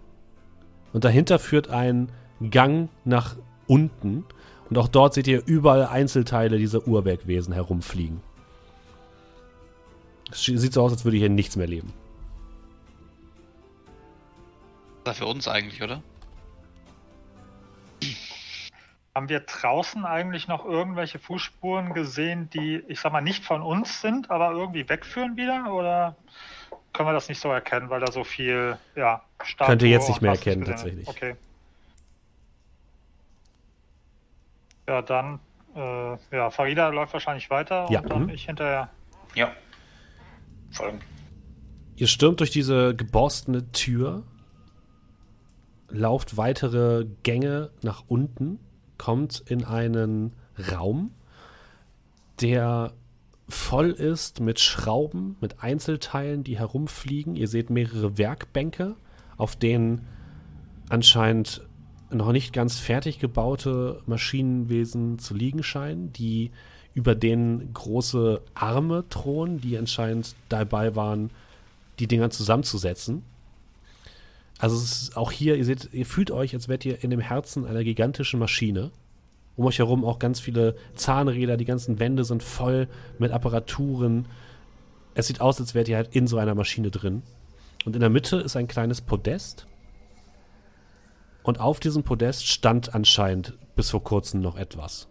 Und 0.92 1.04
dahinter 1.04 1.38
führt 1.38 1.68
ein 1.68 2.10
Gang 2.50 2.90
nach 3.04 3.36
unten. 3.66 4.24
Und 4.68 4.78
auch 4.78 4.88
dort 4.88 5.14
seht 5.14 5.26
ihr 5.26 5.42
überall 5.46 5.86
Einzelteile 5.86 6.58
dieser 6.58 6.86
Uhrwerkwesen 6.86 7.52
herumfliegen. 7.52 8.20
Es 10.30 10.44
sieht 10.44 10.72
so 10.72 10.82
aus, 10.82 10.92
als 10.92 11.04
würde 11.04 11.18
hier 11.18 11.28
nichts 11.28 11.56
mehr 11.56 11.66
leben. 11.66 11.92
das 15.04 15.16
ist 15.16 15.18
für 15.18 15.26
uns 15.26 15.48
eigentlich, 15.48 15.82
oder? 15.82 16.02
Haben 19.14 19.28
wir 19.28 19.40
draußen 19.40 20.06
eigentlich 20.06 20.48
noch 20.48 20.64
irgendwelche 20.64 21.18
Fußspuren 21.18 21.92
gesehen, 21.92 22.48
die, 22.50 22.82
ich 22.88 23.00
sag 23.00 23.12
mal, 23.12 23.20
nicht 23.20 23.44
von 23.44 23.60
uns 23.60 24.00
sind, 24.00 24.30
aber 24.30 24.52
irgendwie 24.52 24.88
wegführen 24.88 25.36
wieder? 25.36 25.72
Oder 25.72 26.16
können 26.92 27.08
wir 27.08 27.12
das 27.12 27.28
nicht 27.28 27.40
so 27.40 27.50
erkennen, 27.50 27.90
weil 27.90 28.00
da 28.00 28.10
so 28.10 28.24
viel, 28.24 28.78
ja, 28.96 29.22
Statue 29.42 29.72
Könnt 29.72 29.82
ihr 29.82 29.88
jetzt 29.90 30.08
nicht 30.08 30.22
mehr 30.22 30.32
erkennen, 30.32 30.64
tatsächlich. 30.64 31.06
Okay. 31.06 31.36
Ja, 34.88 35.02
dann, 35.02 35.40
äh, 35.76 36.16
ja, 36.34 36.50
Farida 36.50 36.88
läuft 36.88 37.12
wahrscheinlich 37.12 37.50
weiter 37.50 37.86
Ja, 37.90 38.00
und 38.00 38.10
dann 38.10 38.22
mhm. 38.24 38.30
ich 38.30 38.46
hinterher. 38.46 38.88
Ja. 39.34 39.52
Folgen. 40.70 41.00
Ihr 41.96 42.06
stürmt 42.06 42.40
durch 42.40 42.50
diese 42.50 42.96
geborstene 42.96 43.70
Tür, 43.72 44.24
lauft 45.88 46.36
weitere 46.36 47.06
Gänge 47.22 47.70
nach 47.82 48.04
unten, 48.08 48.58
kommt 48.98 49.42
in 49.46 49.64
einen 49.64 50.32
Raum, 50.70 51.10
der 52.40 52.92
voll 53.48 53.90
ist 53.90 54.40
mit 54.40 54.60
Schrauben, 54.60 55.36
mit 55.40 55.62
Einzelteilen, 55.62 56.44
die 56.44 56.58
herumfliegen. 56.58 57.36
Ihr 57.36 57.48
seht 57.48 57.70
mehrere 57.70 58.18
Werkbänke, 58.18 58.96
auf 59.36 59.56
denen 59.56 60.06
anscheinend 60.88 61.62
noch 62.10 62.32
nicht 62.32 62.52
ganz 62.52 62.78
fertig 62.78 63.18
gebaute 63.18 64.02
Maschinenwesen 64.06 65.18
zu 65.18 65.34
liegen 65.34 65.62
scheinen, 65.62 66.12
die 66.12 66.50
über 66.94 67.14
denen 67.14 67.72
große 67.72 68.42
Arme 68.54 69.04
thronen, 69.08 69.60
die 69.60 69.78
anscheinend 69.78 70.34
dabei 70.48 70.94
waren, 70.94 71.30
die 71.98 72.06
Dinger 72.06 72.30
zusammenzusetzen. 72.30 73.22
Also 74.62 75.10
auch 75.16 75.32
hier, 75.32 75.56
ihr 75.56 75.64
seht, 75.64 75.88
ihr 75.92 76.06
fühlt 76.06 76.30
euch, 76.30 76.54
als 76.54 76.68
wärt 76.68 76.84
ihr 76.84 77.02
in 77.02 77.10
dem 77.10 77.18
Herzen 77.18 77.66
einer 77.66 77.82
gigantischen 77.82 78.38
Maschine. 78.38 78.92
Um 79.56 79.64
euch 79.64 79.80
herum 79.80 80.04
auch 80.04 80.20
ganz 80.20 80.38
viele 80.38 80.76
Zahnräder, 80.94 81.56
die 81.56 81.64
ganzen 81.64 81.98
Wände 81.98 82.22
sind 82.22 82.44
voll 82.44 82.86
mit 83.18 83.32
Apparaturen. 83.32 84.26
Es 85.14 85.26
sieht 85.26 85.40
aus, 85.40 85.58
als 85.58 85.74
wärt 85.74 85.88
ihr 85.88 85.96
halt 85.96 86.14
in 86.14 86.28
so 86.28 86.38
einer 86.38 86.54
Maschine 86.54 86.92
drin. 86.92 87.24
Und 87.84 87.96
in 87.96 88.00
der 88.00 88.08
Mitte 88.08 88.36
ist 88.36 88.54
ein 88.54 88.68
kleines 88.68 89.00
Podest. 89.00 89.66
Und 91.42 91.58
auf 91.58 91.80
diesem 91.80 92.04
Podest 92.04 92.46
stand 92.46 92.94
anscheinend 92.94 93.58
bis 93.74 93.90
vor 93.90 94.04
kurzem 94.04 94.42
noch 94.42 94.56
etwas. 94.56 95.08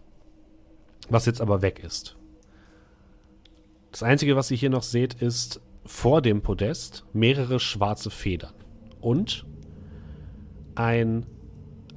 Was 1.10 1.26
jetzt 1.26 1.42
aber 1.42 1.60
weg 1.60 1.84
ist. 1.84 2.16
Das 3.90 4.02
Einzige, 4.02 4.34
was 4.34 4.50
ihr 4.50 4.56
hier 4.56 4.70
noch 4.70 4.82
seht, 4.82 5.12
ist 5.12 5.60
vor 5.84 6.22
dem 6.22 6.40
Podest 6.40 7.04
mehrere 7.12 7.60
schwarze 7.60 8.08
Federn. 8.08 8.54
Und 9.02 9.44
ein 10.74 11.26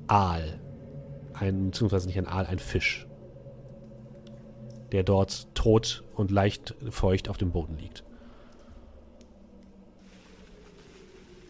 Aal. 0.08 0.60
Ein, 1.34 1.68
beziehungsweise 1.72 2.08
nicht 2.08 2.18
ein 2.18 2.28
Aal, 2.28 2.46
ein 2.48 2.60
Fisch. 2.60 3.08
Der 4.92 5.04
dort 5.04 5.54
tot 5.56 6.04
und 6.16 6.32
leicht 6.32 6.74
feucht 6.90 7.30
auf 7.30 7.38
dem 7.38 7.52
Boden 7.52 7.78
liegt. 7.78 8.04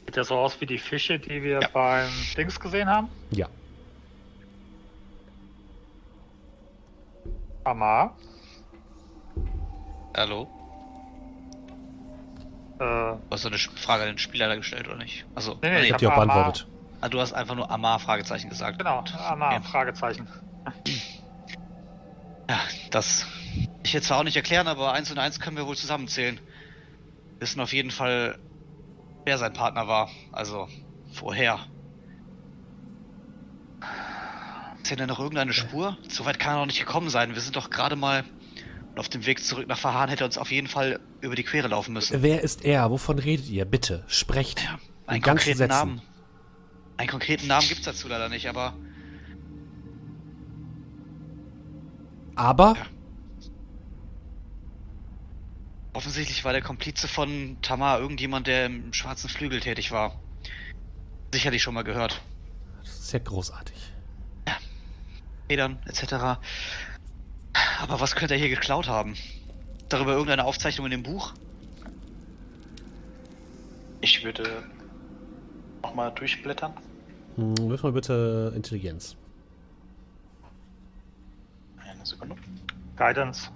Sieht 0.06 0.18
ja 0.18 0.24
so 0.24 0.36
aus 0.36 0.60
wie 0.62 0.66
die 0.66 0.78
Fische, 0.78 1.18
die 1.20 1.42
wir 1.42 1.62
Ja. 1.62 1.68
beim 1.74 2.10
Dings 2.38 2.60
gesehen 2.60 2.88
haben. 2.88 3.08
Ja. 3.32 3.48
Amar. 7.64 8.16
Hallo? 10.16 10.48
Äh, 12.80 13.18
Du 13.30 13.36
hast 13.36 13.42
so 13.42 13.48
eine 13.50 13.58
Frage 13.58 14.04
an 14.04 14.10
den 14.10 14.18
Spieler 14.18 14.56
gestellt, 14.56 14.88
oder 14.88 14.98
nicht? 14.98 15.26
Also, 15.36 15.60
Nee, 15.62 15.70
nee, 15.70 15.80
Ich 15.82 15.86
ich 15.86 15.92
hab 15.94 16.00
die 16.00 16.08
auch 16.08 16.14
Amar. 16.14 16.36
beantwortet. 16.36 16.68
ah, 17.02 17.10
du 17.10 17.20
hast 17.20 17.34
einfach 17.34 17.56
nur 17.56 17.70
Amar 17.72 18.00
Fragezeichen 18.00 18.50
gesagt. 18.50 18.78
genau. 18.80 19.04
Amar, 19.18 19.56
Okay. 19.56 19.68
Fragezeichen. 19.68 20.30
Ja, 22.50 22.60
das 22.92 23.26
ich 23.84 23.94
jetzt 23.94 24.08
zwar 24.08 24.20
auch 24.20 24.24
nicht 24.24 24.36
erklären, 24.36 24.68
aber 24.68 24.94
eins 24.94 25.12
und 25.12 25.20
eins 25.20 25.40
können 25.40 25.58
wir 25.58 25.68
wohl 25.68 25.76
zusammenzählen. 25.78 26.40
Wissen 27.40 27.62
auf 27.62 27.74
jeden 27.74 27.92
Fall, 27.92 28.38
wer 29.26 29.38
sein 29.40 29.54
Partner 29.54 29.88
war. 29.88 30.10
Also 30.32 30.70
vorher. 31.14 31.60
Ist 34.84 34.92
denn 34.92 34.98
da 35.00 35.08
noch 35.08 35.20
irgendeine 35.20 35.54
Spur? 35.54 35.98
So 36.10 36.26
weit 36.26 36.40
kann 36.40 36.54
er 36.56 36.60
noch 36.60 36.66
nicht 36.68 36.80
gekommen 36.80 37.10
sein. 37.10 37.34
Wir 37.34 37.42
sind 37.42 37.56
doch 37.56 37.70
gerade 37.70 37.96
mal 37.96 38.24
auf 38.98 39.10
dem 39.10 39.26
Weg 39.26 39.44
zurück 39.44 39.68
nach 39.68 39.78
Verhahn 39.78 40.10
hätte 40.10 40.24
er 40.24 40.28
uns 40.28 40.38
auf 40.38 40.52
jeden 40.52 40.68
Fall 40.68 41.00
über 41.22 41.36
die 41.36 41.44
Quere 41.44 41.68
laufen 41.68 41.94
müssen. 41.94 42.22
Wer 42.22 42.42
ist 42.42 42.64
er? 42.64 42.90
Wovon 42.92 43.20
redet 43.20 43.48
ihr? 43.48 43.66
Bitte, 43.66 44.04
sprecht. 44.08 44.64
Ja, 44.64 44.74
In 44.74 44.80
einen 45.08 45.22
konkreten 45.22 45.58
Sätzen. 45.58 45.68
Namen. 45.78 46.02
Einen 46.98 47.10
konkreten 47.10 47.48
Namen 47.48 47.68
gibt's 47.68 47.84
dazu 47.86 48.08
leider 48.08 48.30
nicht, 48.30 48.48
aber 48.48 48.74
Aber 52.38 52.76
Ja. 52.78 52.86
offensichtlich 55.94 56.44
war 56.44 56.52
der 56.52 56.62
Komplize 56.62 57.08
von 57.08 57.58
Tamar 57.62 58.00
irgendjemand, 58.00 58.48
der 58.48 58.66
im 58.66 58.92
schwarzen 58.94 59.30
Flügel 59.30 59.60
tätig 59.62 59.92
war. 59.92 60.20
Sicherlich 61.34 61.64
schon 61.64 61.74
mal 61.74 61.84
gehört. 61.84 62.22
das 62.84 63.00
ist 63.00 63.14
ja 63.14 63.20
großartig. 63.20 63.76
Federn 65.48 65.78
etc. 65.86 66.40
Aber 67.82 68.00
was 68.00 68.16
könnte 68.16 68.34
er 68.34 68.40
hier 68.40 68.50
geklaut 68.50 68.88
haben? 68.88 69.16
Darüber 69.90 70.12
irgendeine 70.14 70.44
Aufzeichnung 70.46 70.88
in 70.88 70.92
dem 70.92 71.04
Buch? 71.04 71.34
Ich 74.02 74.24
würde 74.24 74.64
nochmal 75.84 76.12
durchblättern. 76.14 76.74
Hm, 77.36 77.56
wirf 77.70 77.84
mal 77.84 77.92
bitte 77.92 78.54
Intelligenz. 78.56 79.16
Eine 81.78 82.06
Sekunde. 82.06 82.36
Guidance. 82.96 83.50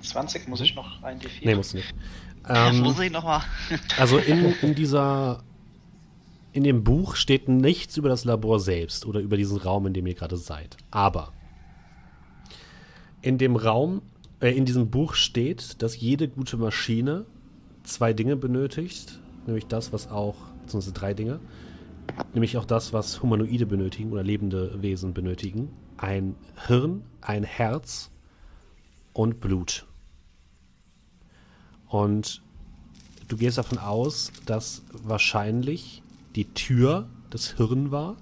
20 0.00 0.48
muss 0.48 0.60
ich 0.60 0.74
noch 0.74 1.02
ein 1.02 1.18
D4. 1.20 1.28
Nee, 1.44 1.54
musst 1.54 1.72
du 1.72 1.76
nicht. 1.78 1.94
Ähm, 2.48 2.56
Ähm, 2.74 2.80
Muss 2.80 2.98
ich 2.98 3.12
nochmal? 3.12 3.42
also 3.98 4.18
in, 4.18 4.52
in 4.62 4.74
dieser. 4.74 5.42
In 6.52 6.64
dem 6.64 6.84
Buch 6.84 7.16
steht 7.16 7.48
nichts 7.48 7.96
über 7.96 8.10
das 8.10 8.24
Labor 8.24 8.60
selbst 8.60 9.06
oder 9.06 9.20
über 9.20 9.36
diesen 9.36 9.56
Raum, 9.56 9.86
in 9.86 9.94
dem 9.94 10.06
ihr 10.06 10.14
gerade 10.14 10.36
seid. 10.36 10.76
Aber 10.90 11.32
in 13.22 13.38
dem 13.38 13.56
Raum, 13.56 14.02
äh, 14.40 14.50
in 14.50 14.66
diesem 14.66 14.90
Buch 14.90 15.14
steht, 15.14 15.80
dass 15.80 15.98
jede 15.98 16.28
gute 16.28 16.58
Maschine 16.58 17.24
zwei 17.84 18.12
Dinge 18.12 18.36
benötigt, 18.36 19.18
nämlich 19.46 19.66
das, 19.66 19.92
was 19.92 20.10
auch, 20.10 20.36
beziehungsweise 20.62 20.92
drei 20.92 21.14
Dinge, 21.14 21.40
nämlich 22.34 22.58
auch 22.58 22.66
das, 22.66 22.92
was 22.92 23.22
Humanoide 23.22 23.64
benötigen 23.64 24.12
oder 24.12 24.22
lebende 24.22 24.82
Wesen 24.82 25.14
benötigen. 25.14 25.70
Ein 25.96 26.34
Hirn, 26.66 27.02
ein 27.20 27.44
Herz 27.44 28.10
und 29.14 29.40
Blut. 29.40 29.86
Und 31.88 32.42
du 33.28 33.36
gehst 33.36 33.58
davon 33.58 33.78
aus, 33.78 34.32
dass 34.46 34.82
wahrscheinlich 34.92 36.02
die 36.34 36.52
Tür 36.54 37.08
das 37.30 37.56
Hirn 37.56 37.90
war 37.90 38.16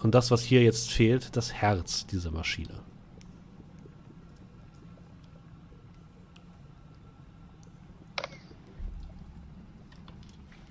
und 0.00 0.14
das, 0.14 0.30
was 0.30 0.42
hier 0.42 0.62
jetzt 0.62 0.90
fehlt, 0.90 1.36
das 1.36 1.52
Herz 1.52 2.06
dieser 2.06 2.30
Maschine. 2.30 2.82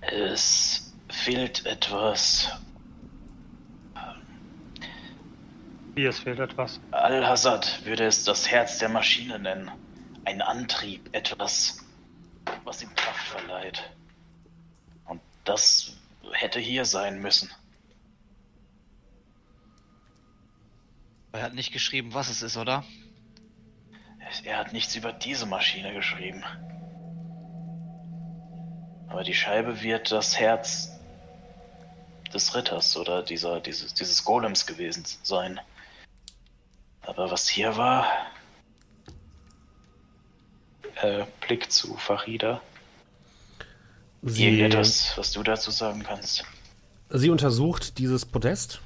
Es 0.02 0.94
fehlt 1.10 1.66
etwas. 1.66 2.52
Wie, 5.96 6.06
es 6.06 6.20
fehlt 6.20 6.40
etwas. 6.40 6.80
Al-Hazard 6.92 7.86
würde 7.86 8.06
es 8.06 8.24
das 8.24 8.50
Herz 8.50 8.78
der 8.78 8.90
Maschine 8.90 9.40
nennen. 9.40 9.70
Ein 10.26 10.42
Antrieb, 10.42 11.10
etwas, 11.12 11.84
was 12.64 12.82
ihm 12.82 12.94
Kraft 12.96 13.28
verleiht. 13.28 13.92
Und 15.06 15.22
das 15.44 15.97
hätte 16.34 16.60
hier 16.60 16.86
sein 16.86 17.20
müssen. 17.20 17.52
Er 21.32 21.44
hat 21.44 21.54
nicht 21.54 21.72
geschrieben, 21.72 22.14
was 22.14 22.30
es 22.30 22.42
ist, 22.42 22.58
oder? 22.58 22.84
Er 24.44 24.58
hat 24.58 24.74
nichts 24.74 24.96
über 24.96 25.14
diese 25.14 25.46
Maschine 25.46 25.94
geschrieben. 25.94 26.44
Aber 29.08 29.24
die 29.24 29.34
Scheibe 29.34 29.82
wird 29.82 30.12
das 30.12 30.38
Herz 30.40 30.92
des 32.34 32.56
Ritters 32.56 32.98
oder 32.98 33.24
dieser, 33.24 33.60
dieses, 33.62 33.94
dieses 33.94 34.24
Golems 34.24 34.66
gewesen 34.66 35.06
sein. 35.24 35.60
Aber 37.02 37.32
was 37.32 37.48
hier 37.48 37.78
war. 37.78 38.06
Äh, 40.96 41.26
Blick 41.42 41.72
zu 41.72 41.96
Farida. 41.96 42.62
Sie, 44.24 44.46
Irgendetwas, 44.46 45.14
was 45.16 45.32
du 45.32 45.44
dazu 45.44 45.72
sagen 45.72 46.04
kannst. 46.04 46.44
sie 47.10 47.30
untersucht 47.30 47.98
dieses 47.98 48.26
Podest. 48.26 48.82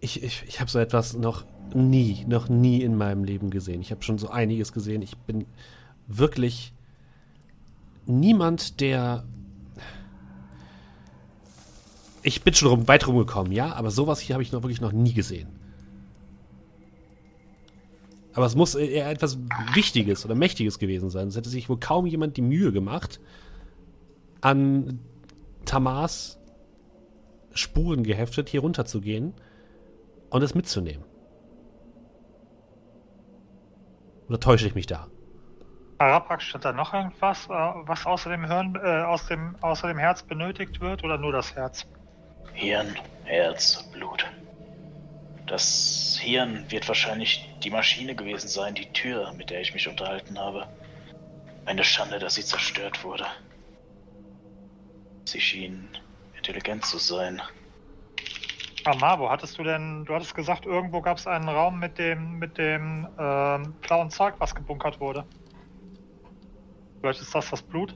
Ich, 0.00 0.22
ich, 0.22 0.42
ich 0.48 0.60
habe 0.60 0.70
so 0.70 0.78
etwas 0.78 1.14
noch 1.14 1.44
nie, 1.74 2.24
noch 2.26 2.48
nie 2.48 2.82
in 2.82 2.96
meinem 2.96 3.24
Leben 3.24 3.50
gesehen. 3.50 3.80
Ich 3.80 3.90
habe 3.90 4.02
schon 4.02 4.18
so 4.18 4.28
einiges 4.28 4.72
gesehen. 4.72 5.02
Ich 5.02 5.16
bin 5.16 5.46
wirklich 6.06 6.72
niemand, 8.06 8.80
der. 8.80 9.24
Ich 12.24 12.42
bin 12.42 12.54
schon 12.54 12.68
rum, 12.68 12.88
weit 12.88 13.06
rumgekommen, 13.06 13.52
ja, 13.52 13.72
aber 13.74 13.90
sowas 13.90 14.20
hier 14.20 14.34
habe 14.34 14.42
ich 14.42 14.52
noch 14.52 14.62
wirklich 14.62 14.80
noch 14.80 14.92
nie 14.92 15.12
gesehen. 15.12 15.48
Aber 18.34 18.46
es 18.46 18.54
muss 18.54 18.74
eher 18.74 19.10
etwas 19.10 19.38
Wichtiges 19.74 20.24
oder 20.24 20.34
Mächtiges 20.34 20.78
gewesen 20.78 21.10
sein. 21.10 21.28
Es 21.28 21.36
hätte 21.36 21.50
sich 21.50 21.68
wohl 21.68 21.78
kaum 21.78 22.06
jemand 22.06 22.36
die 22.36 22.42
Mühe 22.42 22.72
gemacht, 22.72 23.20
an 24.40 25.00
Tamars 25.64 26.38
Spuren 27.54 28.02
geheftet, 28.02 28.48
hier 28.48 28.60
runter 28.60 28.84
zu 28.86 29.00
gehen 29.00 29.34
und 30.30 30.42
es 30.42 30.54
mitzunehmen. 30.54 31.04
Oder 34.28 34.40
täusche 34.40 34.66
ich 34.66 34.74
mich 34.74 34.86
da? 34.86 35.08
Arapak, 35.98 36.42
stand 36.42 36.64
da 36.64 36.72
noch 36.72 36.94
irgendwas, 36.94 37.46
äh, 37.46 37.50
was 37.50 38.06
außer 38.06 38.30
dem 38.30 38.46
Hirn, 38.46 38.76
äh, 38.82 39.02
aus 39.02 39.26
dem, 39.26 39.54
außer 39.60 39.88
dem 39.88 39.98
Herz 39.98 40.22
benötigt 40.22 40.80
wird 40.80 41.04
oder 41.04 41.18
nur 41.18 41.32
das 41.32 41.54
Herz? 41.54 41.86
Hirn, 42.54 42.96
Herz, 43.24 43.88
Blut. 43.92 44.21
Das 45.52 46.18
Hirn 46.18 46.64
wird 46.70 46.88
wahrscheinlich 46.88 47.46
die 47.62 47.68
Maschine 47.68 48.14
gewesen 48.14 48.48
sein, 48.48 48.74
die 48.74 48.90
Tür, 48.94 49.34
mit 49.34 49.50
der 49.50 49.60
ich 49.60 49.74
mich 49.74 49.86
unterhalten 49.86 50.38
habe. 50.38 50.66
Eine 51.66 51.84
Schande, 51.84 52.18
dass 52.18 52.36
sie 52.36 52.42
zerstört 52.42 53.04
wurde. 53.04 53.26
Sie 55.26 55.42
schien 55.42 55.90
intelligent 56.38 56.86
zu 56.86 56.96
sein. 56.96 57.42
Amabo, 58.86 59.28
hattest 59.28 59.58
du 59.58 59.62
denn, 59.62 60.06
du 60.06 60.14
hattest 60.14 60.34
gesagt, 60.34 60.64
irgendwo 60.64 61.02
gab 61.02 61.18
es 61.18 61.26
einen 61.26 61.50
Raum 61.50 61.78
mit 61.78 61.98
dem, 61.98 62.38
mit 62.38 62.56
dem 62.56 63.06
ähm, 63.18 63.74
blauen 63.82 64.10
Zeug, 64.10 64.36
was 64.38 64.54
gebunkert 64.54 65.00
wurde. 65.00 65.26
Vielleicht 67.02 67.20
ist 67.20 67.34
das 67.34 67.50
das 67.50 67.60
Blut? 67.60 67.94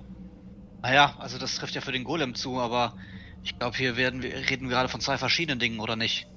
Naja, 0.82 1.16
also 1.18 1.38
das 1.38 1.54
trifft 1.54 1.74
ja 1.74 1.80
für 1.80 1.92
den 1.92 2.04
Golem 2.04 2.34
zu, 2.34 2.60
aber 2.60 2.98
ich 3.42 3.58
glaube, 3.58 3.78
hier 3.78 3.96
werden 3.96 4.22
wir, 4.22 4.34
reden 4.50 4.68
wir 4.68 4.76
gerade 4.76 4.90
von 4.90 5.00
zwei 5.00 5.16
verschiedenen 5.16 5.58
Dingen, 5.58 5.80
oder 5.80 5.96
nicht? 5.96 6.28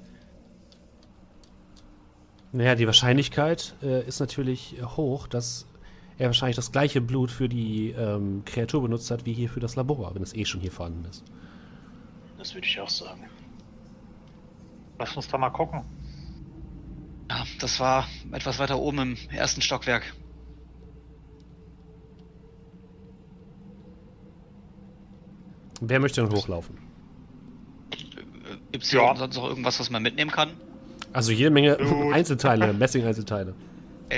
Naja, 2.51 2.75
die 2.75 2.87
Wahrscheinlichkeit 2.87 3.75
äh, 3.83 4.05
ist 4.07 4.19
natürlich 4.19 4.75
hoch, 4.97 5.27
dass 5.27 5.67
er 6.17 6.27
wahrscheinlich 6.27 6.55
das 6.55 6.71
gleiche 6.71 6.99
Blut 6.99 7.31
für 7.31 7.47
die 7.47 7.91
ähm, 7.91 8.43
Kreatur 8.45 8.81
benutzt 8.81 9.11
hat, 9.11 9.25
wie 9.25 9.33
hier 9.33 9.49
für 9.49 9.59
das 9.59 9.75
Labor, 9.75 10.13
wenn 10.15 10.23
es 10.23 10.33
eh 10.35 10.45
schon 10.45 10.59
hier 10.59 10.71
vorhanden 10.71 11.05
ist. 11.05 11.23
Das 12.37 12.53
würde 12.53 12.65
ich 12.67 12.79
auch 12.79 12.89
sagen. 12.89 13.25
Lass 14.97 15.15
uns 15.15 15.27
da 15.27 15.37
mal 15.37 15.49
gucken. 15.49 15.83
Ja, 17.29 17.43
das 17.59 17.79
war 17.79 18.07
etwas 18.31 18.57
weiter 18.59 18.79
oben 18.79 19.15
im 19.15 19.17
ersten 19.29 19.61
Stockwerk. 19.61 20.13
Wer 25.81 25.99
möchte 25.99 26.21
denn 26.21 26.31
hochlaufen? 26.31 26.77
Gibt 28.71 28.83
es 28.83 28.89
hier 28.89 29.01
Ja. 29.01 29.15
sonst 29.15 29.35
noch 29.35 29.47
irgendwas, 29.47 29.79
was 29.79 29.89
man 29.89 30.03
mitnehmen 30.03 30.31
kann? 30.31 30.57
Also 31.13 31.31
jede 31.31 31.49
Menge 31.49 31.77
Gut. 31.77 32.13
Einzelteile, 32.13 32.73
Messing-Einzelteile. 32.73 33.53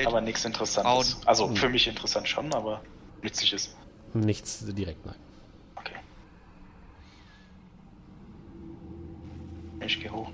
Aber 0.05 0.21
nichts 0.21 0.45
Interessantes. 0.45 1.17
Also 1.25 1.53
für 1.55 1.69
mich 1.69 1.87
interessant 1.87 2.27
schon, 2.27 2.53
aber 2.53 2.81
nützliches. 3.21 3.75
Nichts 4.13 4.65
direkt, 4.65 5.05
nein. 5.05 5.15
Okay. 5.75 5.95
Ich 9.85 9.99
gehe 9.99 10.11
hoch. 10.11 10.31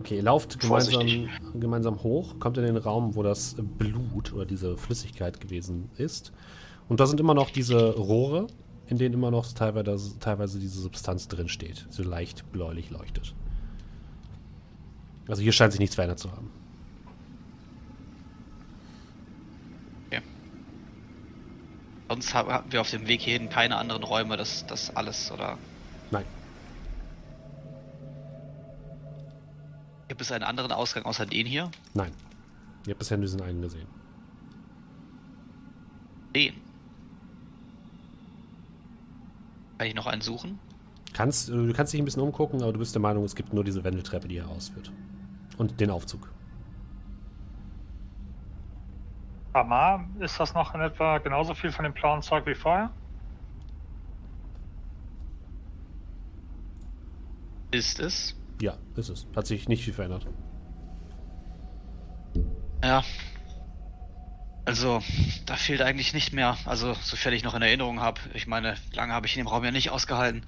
Okay, 0.00 0.16
ihr 0.16 0.22
lauft 0.22 0.58
gemeinsam, 0.58 1.28
gemeinsam 1.60 2.02
hoch, 2.02 2.38
kommt 2.40 2.58
in 2.58 2.64
den 2.64 2.76
Raum, 2.76 3.14
wo 3.14 3.22
das 3.22 3.54
Blut 3.78 4.32
oder 4.32 4.44
diese 4.44 4.76
Flüssigkeit 4.76 5.40
gewesen 5.40 5.90
ist. 5.96 6.32
Und 6.88 7.00
da 7.00 7.06
sind 7.06 7.20
immer 7.20 7.34
noch 7.34 7.50
diese 7.50 7.94
Rohre, 7.94 8.48
in 8.88 8.98
denen 8.98 9.14
immer 9.14 9.30
noch 9.30 9.52
teilweise, 9.52 10.18
teilweise 10.18 10.58
diese 10.58 10.80
Substanz 10.80 11.28
drin 11.28 11.48
steht, 11.48 11.86
so 11.90 12.02
leicht 12.02 12.50
bläulich 12.52 12.90
leuchtet. 12.90 13.34
Also 15.28 15.42
hier 15.42 15.52
scheint 15.52 15.72
sich 15.72 15.80
nichts 15.80 15.94
verändert 15.94 16.18
zu 16.18 16.30
haben. 16.32 16.50
Sonst 22.08 22.34
hab- 22.34 22.48
hatten 22.48 22.70
wir 22.72 22.80
auf 22.82 22.90
dem 22.90 23.06
Weg 23.08 23.22
hierhin 23.22 23.48
keine 23.48 23.76
anderen 23.76 24.02
Räume, 24.02 24.36
das, 24.36 24.66
das 24.66 24.94
alles, 24.94 25.32
oder? 25.32 25.56
Nein. 26.10 26.24
Gibt 30.08 30.20
es 30.20 30.30
einen 30.30 30.44
anderen 30.44 30.72
Ausgang 30.72 31.06
außer 31.06 31.24
den 31.24 31.46
hier? 31.46 31.70
Nein. 31.94 32.12
Ihr 32.86 32.90
habt 32.90 32.98
bisher 32.98 33.16
nur 33.16 33.24
diesen 33.24 33.40
einen 33.40 33.62
gesehen. 33.62 33.86
Den. 36.36 36.52
Kann 39.78 39.86
ich 39.88 39.94
noch 39.94 40.06
einen 40.06 40.20
suchen? 40.20 40.58
Kannst, 41.14 41.48
du 41.48 41.72
kannst 41.72 41.94
dich 41.94 42.00
ein 42.00 42.04
bisschen 42.04 42.22
umgucken, 42.22 42.62
aber 42.62 42.74
du 42.74 42.78
bist 42.78 42.94
der 42.94 43.00
Meinung, 43.00 43.24
es 43.24 43.34
gibt 43.34 43.54
nur 43.54 43.64
diese 43.64 43.84
Wendeltreppe, 43.84 44.28
die 44.28 44.34
hier 44.34 44.44
rausführt. 44.44 44.92
Und 45.58 45.80
den 45.80 45.90
Aufzug. 45.90 46.28
Amar, 49.52 50.06
ist 50.20 50.40
das 50.40 50.54
noch 50.54 50.74
in 50.74 50.80
etwa 50.80 51.18
genauso 51.18 51.54
viel 51.54 51.72
von 51.72 51.84
dem 51.84 51.92
blauen 51.92 52.22
Zeug 52.22 52.46
wie 52.46 52.54
vorher? 52.54 52.90
Ist 57.70 58.00
es? 58.00 58.36
Ja, 58.60 58.76
ist 58.96 59.08
es. 59.08 59.26
Hat 59.34 59.46
sich 59.46 59.68
nicht 59.68 59.84
viel 59.84 59.92
verändert. 59.92 60.26
Ja. 62.84 63.02
Also, 64.64 65.02
da 65.46 65.56
fehlt 65.56 65.82
eigentlich 65.82 66.14
nicht 66.14 66.32
mehr. 66.32 66.56
Also, 66.66 66.94
sofern 66.94 67.32
ich 67.32 67.42
noch 67.42 67.54
in 67.54 67.62
Erinnerung 67.62 68.00
habe. 68.00 68.20
Ich 68.34 68.46
meine, 68.46 68.76
lange 68.92 69.12
habe 69.12 69.26
ich 69.26 69.36
in 69.36 69.44
dem 69.44 69.48
Raum 69.48 69.64
ja 69.64 69.70
nicht 69.70 69.90
ausgehalten. 69.90 70.44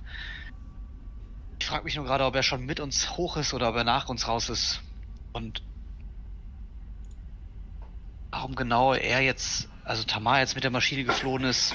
Ich 1.59 1.67
frage 1.67 1.85
mich 1.85 1.97
nur 1.97 2.05
gerade, 2.05 2.25
ob 2.25 2.37
er 2.37 2.43
schon 2.43 2.65
mit 2.65 2.79
uns 2.79 3.17
hoch 3.17 3.37
ist 3.37 3.55
oder 3.55 3.71
ob 3.71 3.77
er 3.77 3.85
nach 3.85 4.09
uns 4.09 4.29
raus 4.29 4.51
ist. 4.51 4.83
Und 5.35 5.63
warum 8.31 8.55
genau 8.55 8.95
er 8.95 9.21
jetzt, 9.21 9.69
also 9.85 10.05
Tamar 10.05 10.39
jetzt 10.41 10.55
mit 10.55 10.65
der 10.65 10.71
Maschine 10.71 11.05
geflohen 11.05 11.45
ist. 11.45 11.75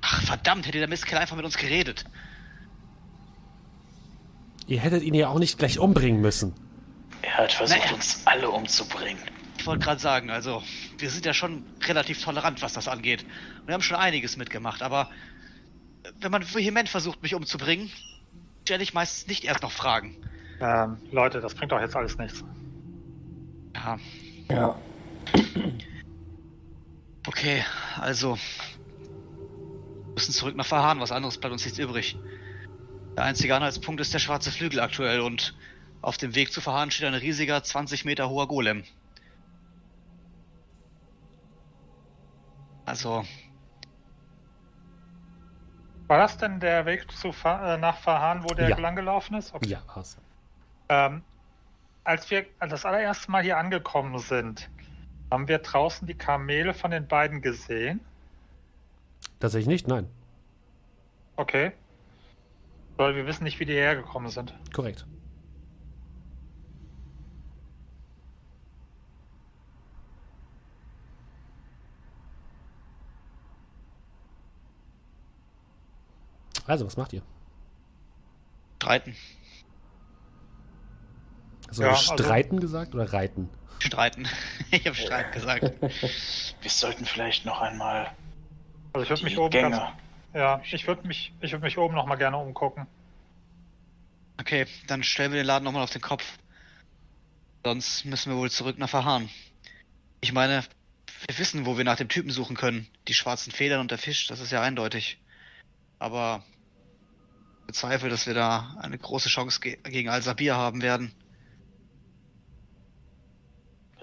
Ach, 0.00 0.22
verdammt, 0.22 0.66
hätte 0.66 0.78
der 0.78 0.88
Mistkerl 0.88 1.18
einfach 1.18 1.36
mit 1.36 1.44
uns 1.44 1.56
geredet. 1.56 2.04
Ihr 4.66 4.80
hättet 4.80 5.02
ihn 5.02 5.14
ja 5.14 5.28
auch 5.28 5.38
nicht 5.38 5.58
gleich 5.58 5.78
umbringen 5.78 6.20
müssen. 6.22 6.54
Er 7.20 7.36
hat 7.36 7.52
versucht, 7.52 7.78
Naja. 7.78 7.92
uns 7.94 8.22
alle 8.26 8.50
umzubringen. 8.50 9.22
Ich 9.58 9.66
wollte 9.66 9.84
gerade 9.84 10.00
sagen, 10.00 10.30
also, 10.30 10.62
wir 10.98 11.10
sind 11.10 11.26
ja 11.26 11.34
schon 11.34 11.62
relativ 11.86 12.22
tolerant, 12.22 12.62
was 12.62 12.72
das 12.72 12.88
angeht. 12.88 13.24
Und 13.60 13.68
wir 13.68 13.74
haben 13.74 13.82
schon 13.82 13.96
einiges 13.98 14.36
mitgemacht, 14.38 14.82
aber 14.82 15.10
wenn 16.20 16.30
man 16.30 16.42
vehement 16.42 16.88
versucht, 16.88 17.22
mich 17.22 17.34
umzubringen, 17.34 17.90
stelle 18.64 18.82
ich 18.82 18.94
meistens 18.94 19.26
nicht 19.26 19.44
erst 19.44 19.62
noch 19.62 19.72
Fragen. 19.72 20.16
Ähm, 20.60 20.96
Leute, 21.12 21.40
das 21.40 21.54
bringt 21.54 21.72
doch 21.72 21.80
jetzt 21.80 21.96
alles 21.96 22.16
nichts. 22.18 22.42
Ja, 23.84 23.98
Ja. 24.50 24.74
okay, 27.26 27.62
also. 28.00 28.36
Wir 28.36 30.14
müssen 30.14 30.32
zurück 30.32 30.56
nach 30.56 30.66
Verhahn, 30.66 31.00
was 31.00 31.10
anderes 31.12 31.38
bleibt 31.38 31.52
uns 31.52 31.64
nichts 31.64 31.78
übrig. 31.78 32.16
Der 33.16 33.24
einzige 33.24 33.54
Anhaltspunkt 33.54 34.00
ist 34.00 34.14
der 34.14 34.18
schwarze 34.20 34.50
Flügel 34.52 34.80
aktuell 34.80 35.20
und 35.20 35.54
auf 36.02 36.16
dem 36.16 36.34
Weg 36.34 36.52
zu 36.52 36.60
Verhahn 36.60 36.90
steht 36.90 37.06
ein 37.06 37.14
riesiger 37.14 37.62
20 37.62 38.04
Meter 38.04 38.28
hoher 38.28 38.46
Golem. 38.48 38.84
Also, 42.86 43.24
War 46.06 46.18
das 46.18 46.36
denn 46.36 46.60
der 46.60 46.84
Weg 46.84 47.10
zu 47.10 47.32
Fa 47.32 47.74
äh, 47.74 47.78
nach 47.78 47.96
Verhahn, 47.96 48.44
wo 48.44 48.48
der 48.54 48.68
Ja. 48.68 48.78
lang 48.78 48.94
gelaufen 48.94 49.34
ist? 49.36 49.54
Okay. 49.54 49.70
Ja, 49.70 49.82
war's. 49.94 50.18
Ähm, 50.90 51.22
als 52.04 52.30
wir 52.30 52.46
das 52.60 52.84
allererste 52.84 53.30
Mal 53.30 53.42
hier 53.42 53.58
angekommen 53.58 54.18
sind, 54.18 54.70
haben 55.30 55.48
wir 55.48 55.58
draußen 55.58 56.06
die 56.06 56.14
Kamele 56.14 56.74
von 56.74 56.90
den 56.90 57.08
beiden 57.08 57.40
gesehen. 57.42 58.00
Tatsächlich 59.40 59.68
nicht, 59.68 59.88
nein. 59.88 60.08
Okay. 61.36 61.72
Weil 62.96 63.16
wir 63.16 63.26
wissen 63.26 63.44
nicht, 63.44 63.58
wie 63.58 63.64
die 63.64 63.74
hergekommen 63.74 64.30
sind. 64.30 64.54
Korrekt. 64.72 65.06
Also, 76.66 76.86
was 76.86 76.96
macht 76.96 77.12
ihr? 77.12 77.22
streiten. 78.84 79.16
Hast 81.74 81.80
du 81.80 81.82
Ja, 81.82 81.90
also 81.90 82.12
also- 82.12 82.24
streiten 82.24 82.60
gesagt 82.60 82.94
oder 82.94 83.12
reiten? 83.12 83.50
Streiten. 83.80 84.28
ich 84.70 84.86
habe 84.86 84.94
Streit 84.94 85.32
gesagt. 85.32 85.64
Wir 86.60 86.70
sollten 86.70 87.04
vielleicht 87.04 87.44
noch 87.44 87.60
einmal 87.60 88.12
Also 88.92 89.02
ich 89.02 89.10
würde 89.10 89.24
mich 89.24 89.38
oben 89.38 89.50
Gänge. 89.50 89.70
ganz, 89.70 89.82
ja, 90.34 90.62
ich 90.70 90.86
würde 90.86 91.04
mich, 91.04 91.32
ich 91.40 91.50
würde 91.50 91.64
mich 91.64 91.76
oben 91.76 91.96
noch 91.96 92.06
mal 92.06 92.14
gerne 92.14 92.36
umgucken. 92.36 92.86
Okay, 94.40 94.66
dann 94.86 95.02
stellen 95.02 95.32
wir 95.32 95.40
den 95.40 95.46
Laden 95.46 95.64
nochmal 95.64 95.82
auf 95.82 95.90
den 95.90 96.00
Kopf. 96.00 96.38
Sonst 97.64 98.04
müssen 98.04 98.30
wir 98.32 98.38
wohl 98.38 98.52
zurück 98.52 98.78
nach 98.78 98.88
Verhahn. 98.88 99.28
Ich 100.20 100.32
meine, 100.32 100.62
wir 101.26 101.38
wissen, 101.38 101.66
wo 101.66 101.76
wir 101.76 101.84
nach 101.84 101.96
dem 101.96 102.08
Typen 102.08 102.30
suchen 102.30 102.54
können. 102.56 102.86
Die 103.08 103.14
schwarzen 103.14 103.50
Federn 103.50 103.80
und 103.80 103.90
der 103.90 103.98
Fisch, 103.98 104.28
das 104.28 104.38
ist 104.38 104.52
ja 104.52 104.62
eindeutig. 104.62 105.18
Aber 105.98 106.44
ich 107.62 107.66
bezweifle, 107.66 108.10
dass 108.10 108.28
wir 108.28 108.34
da 108.34 108.76
eine 108.80 108.96
große 108.96 109.28
Chance 109.28 109.58
ge 109.58 109.76
gegen 109.82 110.08
Al-Sabir 110.08 110.54
haben 110.54 110.80
werden. 110.80 111.12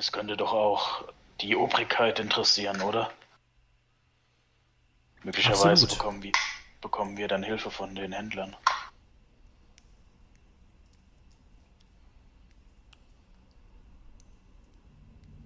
Es 0.01 0.11
könnte 0.11 0.35
doch 0.35 0.51
auch 0.51 1.03
die 1.41 1.55
Obrigkeit 1.55 2.17
interessieren, 2.17 2.81
oder? 2.81 3.11
Möglicherweise 5.21 5.83
Absolut. 5.85 5.91
bekommen 5.91 6.23
wir, 6.23 6.31
bekommen 6.81 7.17
wir 7.17 7.27
dann 7.27 7.43
Hilfe 7.43 7.69
von 7.69 7.93
den 7.93 8.11
Händlern. 8.11 8.55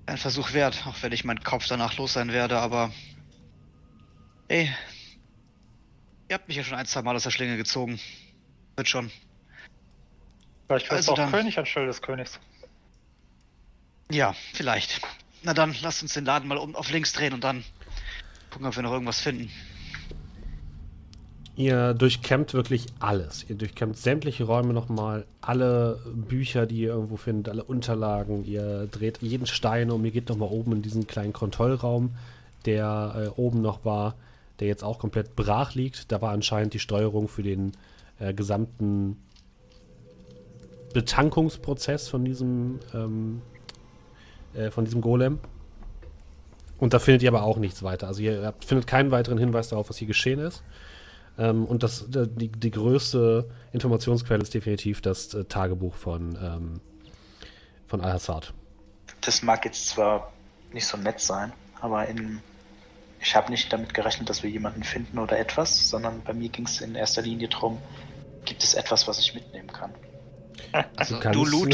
Ein 0.05 0.17
Versuch 0.17 0.53
wert, 0.53 0.85
auch 0.87 0.95
wenn 1.01 1.11
ich 1.11 1.23
meinen 1.23 1.43
Kopf 1.43 1.67
danach 1.67 1.97
los 1.97 2.13
sein 2.13 2.31
werde, 2.31 2.59
aber. 2.59 2.91
Ey. 4.47 4.69
Ihr 6.29 6.33
habt 6.35 6.47
mich 6.47 6.57
ja 6.57 6.63
schon 6.63 6.77
ein, 6.77 6.85
zwei 6.85 7.01
Mal 7.01 7.15
aus 7.15 7.23
der 7.23 7.31
Schlinge 7.31 7.57
gezogen. 7.57 7.99
Wird 8.75 8.87
schon. 8.87 9.11
Vielleicht 10.67 10.85
wird 10.85 10.91
Also 10.97 11.01
es 11.01 11.09
auch 11.09 11.15
dann- 11.15 11.31
König 11.31 11.57
anstelle 11.57 11.87
des 11.87 12.01
Königs. 12.01 12.39
Ja, 14.11 14.33
vielleicht. 14.53 15.01
Na 15.43 15.53
dann, 15.53 15.75
lasst 15.81 16.01
uns 16.01 16.13
den 16.13 16.25
Laden 16.25 16.47
mal 16.47 16.57
um 16.57 16.75
auf 16.75 16.91
links 16.91 17.13
drehen 17.13 17.33
und 17.33 17.43
dann 17.43 17.63
gucken, 18.51 18.67
ob 18.67 18.75
wir 18.75 18.83
noch 18.83 18.91
irgendwas 18.91 19.21
finden. 19.21 19.49
Ihr 21.57 21.93
durchkämmt 21.93 22.53
wirklich 22.53 22.87
alles. 22.99 23.45
Ihr 23.49 23.55
durchkämmt 23.55 23.97
sämtliche 23.97 24.43
Räume 24.43 24.73
nochmal, 24.73 25.25
alle 25.39 26.01
Bücher, 26.13 26.65
die 26.65 26.81
ihr 26.81 26.89
irgendwo 26.89 27.15
findet, 27.15 27.47
alle 27.47 27.63
Unterlagen. 27.63 28.43
Ihr 28.43 28.87
dreht 28.87 29.21
jeden 29.21 29.47
Stein 29.47 29.89
um. 29.89 30.03
Ihr 30.03 30.11
geht 30.11 30.27
nochmal 30.27 30.49
oben 30.49 30.73
in 30.73 30.81
diesen 30.81 31.07
kleinen 31.07 31.31
Kontrollraum, 31.31 32.15
der 32.65 33.33
äh, 33.37 33.39
oben 33.39 33.61
noch 33.61 33.85
war, 33.85 34.15
der 34.59 34.67
jetzt 34.67 34.83
auch 34.83 34.99
komplett 34.99 35.37
brach 35.37 35.75
liegt. 35.75 36.11
Da 36.11 36.21
war 36.21 36.31
anscheinend 36.31 36.73
die 36.73 36.79
Steuerung 36.79 37.29
für 37.29 37.43
den 37.43 37.71
äh, 38.19 38.33
gesamten 38.33 39.17
Betankungsprozess 40.93 42.09
von 42.09 42.25
diesem, 42.25 42.79
ähm, 42.93 43.41
äh, 44.55 44.71
von 44.71 44.85
diesem 44.85 45.01
Golem. 45.01 45.39
Und 46.77 46.93
da 46.93 46.99
findet 46.99 47.23
ihr 47.23 47.29
aber 47.29 47.43
auch 47.43 47.57
nichts 47.57 47.83
weiter. 47.83 48.07
Also 48.07 48.21
ihr 48.21 48.45
habt, 48.45 48.65
findet 48.65 48.87
keinen 48.87 49.11
weiteren 49.11 49.37
Hinweis 49.37 49.69
darauf, 49.69 49.89
was 49.89 49.97
hier 49.97 50.07
geschehen 50.07 50.39
ist. 50.39 50.63
Ähm, 51.37 51.65
und 51.65 51.83
das, 51.83 52.03
äh, 52.15 52.27
die, 52.27 52.49
die 52.49 52.71
größte 52.71 53.49
Informationsquelle 53.71 54.41
ist 54.41 54.53
definitiv 54.53 55.01
das 55.01 55.33
äh, 55.33 55.45
Tagebuch 55.45 55.95
von, 55.95 56.37
ähm, 56.41 56.81
von 57.87 58.01
Al-Hassad. 58.01 58.53
Das 59.21 59.41
mag 59.41 59.65
jetzt 59.65 59.87
zwar 59.89 60.31
nicht 60.71 60.85
so 60.85 60.97
nett 60.97 61.19
sein, 61.19 61.53
aber 61.81 62.07
in, 62.07 62.39
ich 63.21 63.35
habe 63.35 63.51
nicht 63.51 63.71
damit 63.71 63.93
gerechnet, 63.93 64.29
dass 64.29 64.43
wir 64.43 64.49
jemanden 64.49 64.83
finden 64.83 65.19
oder 65.19 65.39
etwas, 65.39 65.89
sondern 65.89 66.21
bei 66.23 66.33
mir 66.33 66.49
ging 66.49 66.65
es 66.65 66.81
in 66.81 66.95
erster 66.95 67.21
Linie 67.21 67.47
darum, 67.47 67.79
gibt 68.45 68.63
es 68.63 68.73
etwas, 68.73 69.07
was 69.07 69.19
ich 69.19 69.33
mitnehmen 69.33 69.67
kann. 69.67 69.93
Also, 70.95 71.19
Du 71.19 71.45
du. 71.45 71.69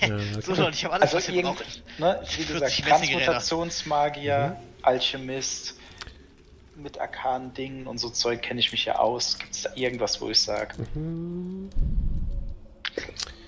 Ja, 0.00 0.18
so 0.42 0.54
Leute, 0.54 0.70
ich 0.76 0.84
habe 0.84 0.94
alles, 0.94 1.14
Also 1.14 1.16
was 1.16 1.28
irgend, 1.28 1.56
brauchen. 1.56 1.82
ne, 1.98 2.20
wie 2.22 2.42
40 2.42 2.54
gesagt. 2.54 2.88
Transmutationsmagier, 2.88 4.56
Alchemist, 4.82 5.78
mit 6.74 6.98
arkanen 7.00 7.52
Dingen 7.54 7.86
und 7.86 7.98
so 7.98 8.10
Zeug 8.10 8.42
kenne 8.42 8.60
ich 8.60 8.72
mich 8.72 8.84
ja 8.84 8.96
aus. 8.96 9.38
Gibt 9.38 9.52
es 9.54 9.62
da 9.62 9.70
irgendwas, 9.74 10.20
wo 10.20 10.30
ich 10.30 10.40
sage, 10.40 10.74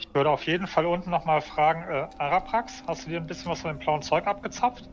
Ich 0.00 0.14
würde 0.14 0.30
auf 0.30 0.46
jeden 0.46 0.66
Fall 0.66 0.86
unten 0.86 1.10
noch 1.10 1.24
mal 1.24 1.40
fragen, 1.40 1.82
äh, 1.92 2.06
Araprax, 2.18 2.82
hast 2.86 3.06
du 3.06 3.10
dir 3.10 3.16
ein 3.18 3.26
bisschen 3.26 3.50
was 3.50 3.60
von 3.60 3.70
dem 3.70 3.78
blauen 3.78 4.02
Zeug 4.02 4.26
abgezapft? 4.26 4.88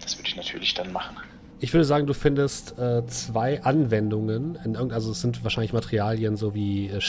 das 0.00 0.16
würde 0.16 0.28
ich 0.28 0.36
natürlich 0.36 0.72
dann 0.74 0.90
machen. 0.92 1.16
Ich 1.60 1.72
würde 1.72 1.84
sagen, 1.84 2.06
du 2.06 2.14
findest 2.14 2.78
äh, 2.78 3.04
zwei 3.06 3.62
Anwendungen. 3.64 4.56
In 4.64 4.76
also 4.76 5.10
es 5.10 5.20
sind 5.20 5.42
wahrscheinlich 5.42 5.72
Materialien 5.72 6.36
so 6.36 6.54
wie 6.54 6.86
äh, 6.86 7.00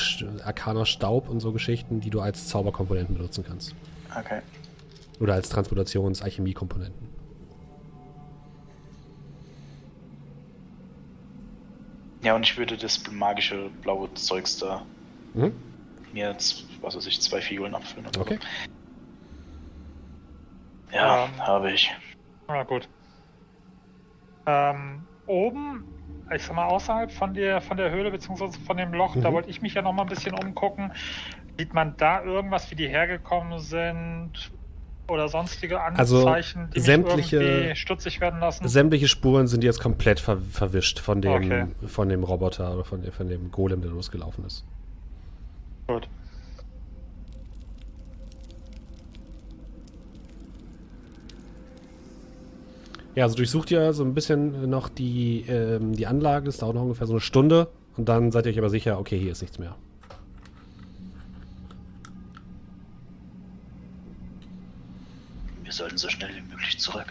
arkaner 0.43 0.85
Staub 0.87 1.29
und 1.29 1.39
so 1.39 1.51
Geschichten, 1.51 1.99
die 2.01 2.09
du 2.09 2.19
als 2.19 2.47
Zauberkomponenten 2.47 3.15
benutzen 3.15 3.43
kannst. 3.47 3.75
Okay. 4.17 4.41
Oder 5.19 5.33
als 5.35 5.49
Transputations-Alchemie-Komponenten. 5.49 7.09
Ja, 12.23 12.35
und 12.35 12.43
ich 12.43 12.57
würde 12.57 12.75
das 12.75 13.01
magische 13.11 13.69
blaue 13.81 14.13
Zeugs 14.15 14.57
da 14.57 14.81
Mhm. 15.35 15.53
mir, 16.11 16.35
was 16.81 16.95
weiß 16.95 17.05
ich, 17.05 17.21
zwei 17.21 17.39
Figuren 17.39 17.75
abfüllen. 17.75 18.07
Okay. 18.19 18.39
So. 20.89 20.95
Ja, 20.97 21.25
Ähm. 21.25 21.37
habe 21.39 21.71
ich. 21.71 21.91
Na 22.47 22.63
gut. 22.63 22.87
Ähm, 24.49 25.05
oben, 25.27 25.83
ich 26.35 26.43
sag 26.43 26.55
mal 26.55 26.65
außerhalb 26.65 27.11
von 27.11 27.33
der, 27.33 27.61
von 27.61 27.77
der 27.77 27.91
Höhle 27.91 28.09
beziehungsweise 28.11 28.59
von 28.59 28.77
dem 28.77 28.93
Loch, 28.93 29.15
da 29.15 29.29
Mhm. 29.29 29.33
wollte 29.35 29.49
ich 29.49 29.61
mich 29.61 29.73
ja 29.75 29.81
noch 29.81 29.93
mal 29.93 30.03
ein 30.03 30.09
bisschen 30.09 30.33
umgucken. 30.33 30.91
Sieht 31.57 31.73
man 31.73 31.95
da 31.97 32.23
irgendwas, 32.23 32.71
wie 32.71 32.75
die 32.75 32.87
hergekommen 32.87 33.59
sind 33.59 34.51
oder 35.07 35.27
sonstige 35.27 35.81
Also, 35.81 36.17
Anzeichen, 36.19 36.69
die 36.75 36.79
sämtliche- 36.79 37.75
stutzig 37.75 38.21
werden 38.21 38.39
lassen? 38.39 38.67
Sämtliche 38.67 39.07
Spuren 39.07 39.47
sind 39.47 39.63
jetzt 39.63 39.81
komplett 39.81 40.19
ver 40.19 40.37
verwischt 40.37 40.99
von 40.99 41.21
dem, 41.21 41.31
Okay. 41.33 41.65
von 41.87 42.09
dem 42.09 42.23
Roboter 42.23 42.73
oder 42.73 42.85
von, 42.85 43.03
von 43.11 43.27
dem 43.27 43.51
Golem, 43.51 43.81
der 43.81 43.91
losgelaufen 43.91 44.45
ist. 44.45 44.63
Gut. 45.87 46.07
Ja, 53.19 53.25
also 53.25 53.35
durchsucht 53.35 53.69
ihr 53.69 53.91
so 53.91 54.05
ein 54.05 54.13
bisschen 54.13 54.69
noch 54.69 54.87
die, 54.87 55.41
ähm, 55.41 55.93
die 55.93 56.07
Anlage. 56.07 56.45
Das 56.45 56.55
dauert 56.55 56.75
noch 56.75 56.83
ungefähr 56.83 57.05
so 57.05 57.11
eine 57.11 57.19
Stunde. 57.19 57.69
Und 57.97 58.07
dann 58.07 58.31
seid 58.31 58.45
ihr 58.45 58.53
euch 58.53 58.57
aber 58.57 58.69
sicher, 58.69 58.97
okay, 58.97 59.19
hier 59.19 59.33
ist 59.33 59.41
nichts 59.41 59.59
mehr. 59.59 59.75
Wir 65.63 65.73
sollten 65.73 65.97
so 65.97 66.07
schnell 66.07 66.33
wie 66.33 66.49
möglich 66.49 66.79
zurück. 66.79 67.07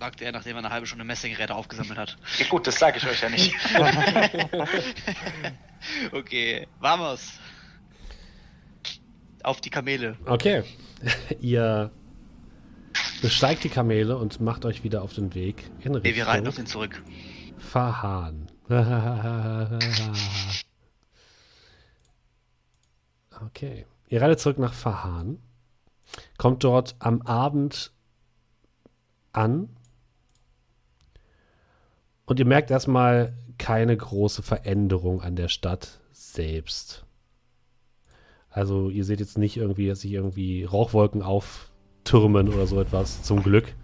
Sagt 0.00 0.20
er, 0.20 0.32
nachdem 0.32 0.56
er 0.56 0.64
eine 0.64 0.70
halbe 0.70 0.88
Stunde 0.88 1.04
Messingräder 1.04 1.54
aufgesammelt 1.54 1.96
hat. 1.96 2.18
Ja, 2.40 2.46
gut, 2.48 2.66
das 2.66 2.76
sage 2.76 2.98
ich 2.98 3.06
euch 3.06 3.22
ja 3.22 3.28
nicht. 3.28 3.54
okay, 6.12 6.66
vamos. 6.80 7.38
Auf 9.42 9.60
die 9.60 9.70
Kamele. 9.70 10.16
Okay. 10.26 10.64
ihr 11.40 11.90
besteigt 13.22 13.64
die 13.64 13.68
Kamele 13.68 14.16
und 14.16 14.40
macht 14.40 14.64
euch 14.64 14.84
wieder 14.84 15.02
auf 15.02 15.12
den 15.12 15.34
Weg 15.34 15.70
in 15.80 15.92
Nee, 15.92 16.14
wir 16.14 16.26
reiten 16.26 16.46
auf 16.46 16.58
Richtung 16.58 16.64
den 16.64 16.70
zurück. 16.70 17.02
Fahan. 17.58 18.48
okay. 23.46 23.86
Ihr 24.08 24.22
reitet 24.22 24.40
zurück 24.40 24.58
nach 24.58 24.72
Fahan. 24.72 25.38
Kommt 26.38 26.64
dort 26.64 26.96
am 26.98 27.22
Abend 27.22 27.92
an. 29.32 29.68
Und 32.24 32.38
ihr 32.38 32.46
merkt 32.46 32.70
erstmal 32.70 33.34
keine 33.58 33.96
große 33.96 34.42
Veränderung 34.42 35.22
an 35.22 35.36
der 35.36 35.48
Stadt 35.48 36.00
selbst. 36.12 37.04
Also 38.50 38.90
ihr 38.90 39.04
seht 39.04 39.20
jetzt 39.20 39.38
nicht 39.38 39.56
irgendwie, 39.56 39.88
dass 39.88 40.00
sich 40.00 40.12
irgendwie 40.12 40.64
Rauchwolken 40.64 41.22
auftürmen 41.22 42.48
oder 42.48 42.66
so 42.66 42.80
etwas, 42.80 43.22
zum 43.22 43.42
Glück. 43.42 43.74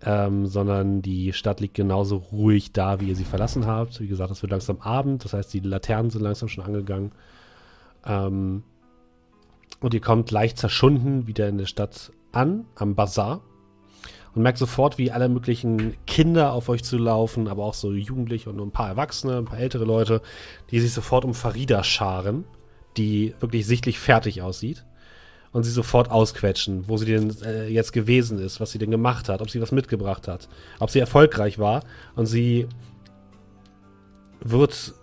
Ähm, 0.00 0.46
sondern 0.46 1.02
die 1.02 1.32
Stadt 1.32 1.60
liegt 1.60 1.74
genauso 1.74 2.18
ruhig 2.18 2.72
da, 2.72 3.00
wie 3.00 3.08
ihr 3.08 3.16
sie 3.16 3.24
verlassen 3.24 3.66
habt. 3.66 4.00
Wie 4.00 4.06
gesagt, 4.06 4.30
es 4.30 4.42
wird 4.42 4.52
langsam 4.52 4.80
Abend, 4.80 5.24
das 5.24 5.32
heißt, 5.32 5.52
die 5.52 5.60
Laternen 5.60 6.10
sind 6.10 6.22
langsam 6.22 6.48
schon 6.48 6.64
angegangen. 6.64 7.10
Ähm, 8.06 8.62
und 9.80 9.94
ihr 9.94 10.00
kommt 10.00 10.30
leicht 10.30 10.58
zerschunden 10.58 11.26
wieder 11.26 11.48
in 11.48 11.58
der 11.58 11.66
Stadt 11.66 12.12
an, 12.32 12.64
am 12.76 12.94
Bazar. 12.94 13.40
Und 14.34 14.42
merkt 14.42 14.58
sofort, 14.58 14.98
wie 14.98 15.10
alle 15.10 15.28
möglichen 15.28 15.96
Kinder 16.06 16.52
auf 16.52 16.68
euch 16.68 16.84
zulaufen, 16.84 17.48
aber 17.48 17.64
auch 17.64 17.74
so 17.74 17.92
Jugendliche 17.92 18.50
und 18.50 18.56
nur 18.56 18.66
ein 18.66 18.72
paar 18.72 18.88
Erwachsene, 18.88 19.38
ein 19.38 19.46
paar 19.46 19.58
ältere 19.58 19.84
Leute, 19.84 20.22
die 20.70 20.78
sich 20.78 20.92
sofort 20.92 21.24
um 21.24 21.34
Farida 21.34 21.82
scharen, 21.82 22.44
die 22.96 23.34
wirklich 23.40 23.66
sichtlich 23.66 23.98
fertig 23.98 24.42
aussieht 24.42 24.84
und 25.52 25.64
sie 25.64 25.70
sofort 25.70 26.10
ausquetschen, 26.10 26.88
wo 26.88 26.96
sie 26.96 27.06
denn 27.06 27.34
äh, 27.42 27.68
jetzt 27.68 27.92
gewesen 27.92 28.38
ist, 28.38 28.60
was 28.60 28.70
sie 28.70 28.78
denn 28.78 28.90
gemacht 28.90 29.28
hat, 29.28 29.40
ob 29.40 29.50
sie 29.50 29.60
was 29.60 29.72
mitgebracht 29.72 30.28
hat, 30.28 30.48
ob 30.78 30.90
sie 30.90 30.98
erfolgreich 30.98 31.58
war. 31.58 31.82
Und 32.16 32.26
sie 32.26 32.68
wird 34.40 34.94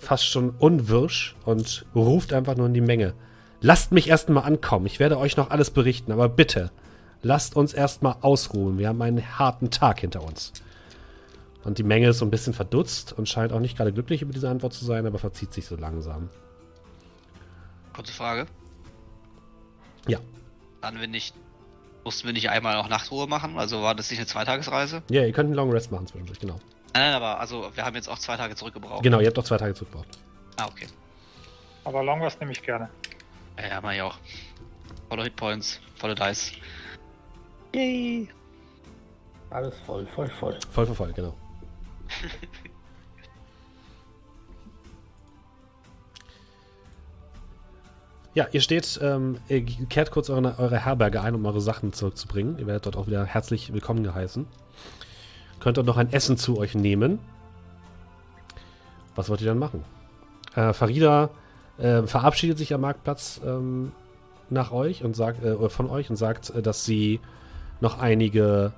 fast 0.00 0.26
schon 0.26 0.50
unwirsch 0.50 1.36
und 1.44 1.84
ruft 1.94 2.32
einfach 2.32 2.56
nur 2.56 2.66
in 2.66 2.74
die 2.74 2.80
Menge. 2.80 3.14
Lasst 3.60 3.92
mich 3.92 4.08
erst 4.08 4.30
mal 4.30 4.40
ankommen. 4.40 4.86
Ich 4.86 5.00
werde 5.00 5.18
euch 5.18 5.36
noch 5.36 5.50
alles 5.50 5.70
berichten, 5.70 6.12
aber 6.12 6.28
bitte, 6.28 6.70
lasst 7.22 7.56
uns 7.56 7.74
erst 7.74 8.02
mal 8.02 8.16
ausruhen. 8.22 8.78
Wir 8.78 8.88
haben 8.88 9.02
einen 9.02 9.38
harten 9.38 9.70
Tag 9.70 10.00
hinter 10.00 10.22
uns. 10.22 10.52
Und 11.62 11.76
die 11.76 11.82
Menge 11.82 12.08
ist 12.08 12.18
so 12.18 12.24
ein 12.24 12.30
bisschen 12.30 12.54
verdutzt 12.54 13.12
und 13.12 13.28
scheint 13.28 13.52
auch 13.52 13.60
nicht 13.60 13.76
gerade 13.76 13.92
glücklich 13.92 14.22
über 14.22 14.32
diese 14.32 14.48
Antwort 14.48 14.72
zu 14.72 14.86
sein, 14.86 15.06
aber 15.06 15.18
verzieht 15.18 15.52
sich 15.52 15.66
so 15.66 15.76
langsam. 15.76 16.30
Kurze 17.94 18.12
Frage. 18.12 18.46
Ja. 20.06 20.18
Dann 20.80 21.00
wir 21.00 21.08
nicht. 21.08 21.34
Mussten 22.04 22.26
wir 22.26 22.32
nicht 22.32 22.48
einmal 22.48 22.76
auch 22.76 22.88
Nachtruhe 22.88 23.26
machen? 23.26 23.58
Also 23.58 23.82
war 23.82 23.94
das 23.94 24.10
nicht 24.10 24.18
eine 24.18 24.26
Zweitagesreise? 24.26 25.02
Ja, 25.10 25.22
ihr 25.22 25.32
könnt 25.32 25.48
einen 25.48 25.54
Long 25.54 25.70
Rest 25.70 25.92
machen 25.92 26.06
zwischendurch, 26.06 26.40
genau. 26.40 26.54
Nein, 26.94 27.02
nein, 27.02 27.14
aber 27.14 27.38
also 27.38 27.70
wir 27.74 27.84
haben 27.84 27.94
jetzt 27.94 28.08
auch 28.08 28.18
zwei 28.18 28.36
Tage 28.36 28.54
zurückgebraucht. 28.54 29.02
Genau, 29.02 29.20
ihr 29.20 29.26
habt 29.26 29.38
auch 29.38 29.44
zwei 29.44 29.58
Tage 29.58 29.74
zurückgebraucht. 29.74 30.18
Ah, 30.56 30.66
okay. 30.66 30.86
Aber 31.84 32.02
Long 32.02 32.22
Rest 32.22 32.40
nehme 32.40 32.52
ich 32.52 32.62
gerne. 32.62 32.88
Ja, 33.58 33.68
ja, 33.68 33.80
mach 33.80 33.92
ich 33.92 34.02
auch. 34.02 34.16
Volle 35.08 35.24
Hitpoints, 35.24 35.80
volle 35.96 36.14
Dice. 36.14 36.52
Yay! 37.74 38.28
Alles 39.50 39.74
voll, 39.84 40.06
voll, 40.06 40.28
voll. 40.28 40.58
Voll, 40.72 40.86
voll, 40.86 40.94
voll, 40.94 41.12
genau. 41.12 41.34
Ja, 48.32 48.46
ihr 48.52 48.60
steht, 48.60 49.00
ähm, 49.02 49.38
ihr 49.48 49.64
kehrt 49.64 50.12
kurz 50.12 50.30
eure, 50.30 50.56
eure 50.58 50.84
Herberge 50.84 51.20
ein, 51.20 51.34
um 51.34 51.44
eure 51.46 51.60
Sachen 51.60 51.92
zurückzubringen. 51.92 52.58
Ihr 52.58 52.66
werdet 52.68 52.86
dort 52.86 52.96
auch 52.96 53.08
wieder 53.08 53.24
herzlich 53.24 53.72
willkommen 53.72 54.04
geheißen. 54.04 54.46
Könnt 55.58 55.78
dort 55.78 55.86
noch 55.86 55.96
ein 55.96 56.12
Essen 56.12 56.36
zu 56.36 56.56
euch 56.56 56.76
nehmen. 56.76 57.18
Was 59.16 59.28
wollt 59.28 59.40
ihr 59.40 59.48
dann 59.48 59.58
machen? 59.58 59.84
Äh, 60.54 60.72
Farida 60.72 61.30
äh, 61.78 62.02
verabschiedet 62.02 62.56
sich 62.56 62.72
am 62.72 62.82
Marktplatz 62.82 63.40
ähm, 63.44 63.90
nach 64.48 64.70
euch 64.70 65.02
und 65.02 65.16
sagt, 65.16 65.44
äh, 65.44 65.68
von 65.68 65.90
euch 65.90 66.08
und 66.08 66.16
sagt, 66.16 66.50
äh, 66.50 66.62
dass 66.62 66.84
sie 66.84 67.18
noch 67.80 67.98
einige 67.98 68.72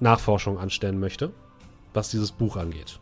Nachforschungen 0.00 0.58
anstellen 0.58 0.98
möchte, 0.98 1.30
was 1.94 2.10
dieses 2.10 2.32
Buch 2.32 2.56
angeht. 2.56 2.98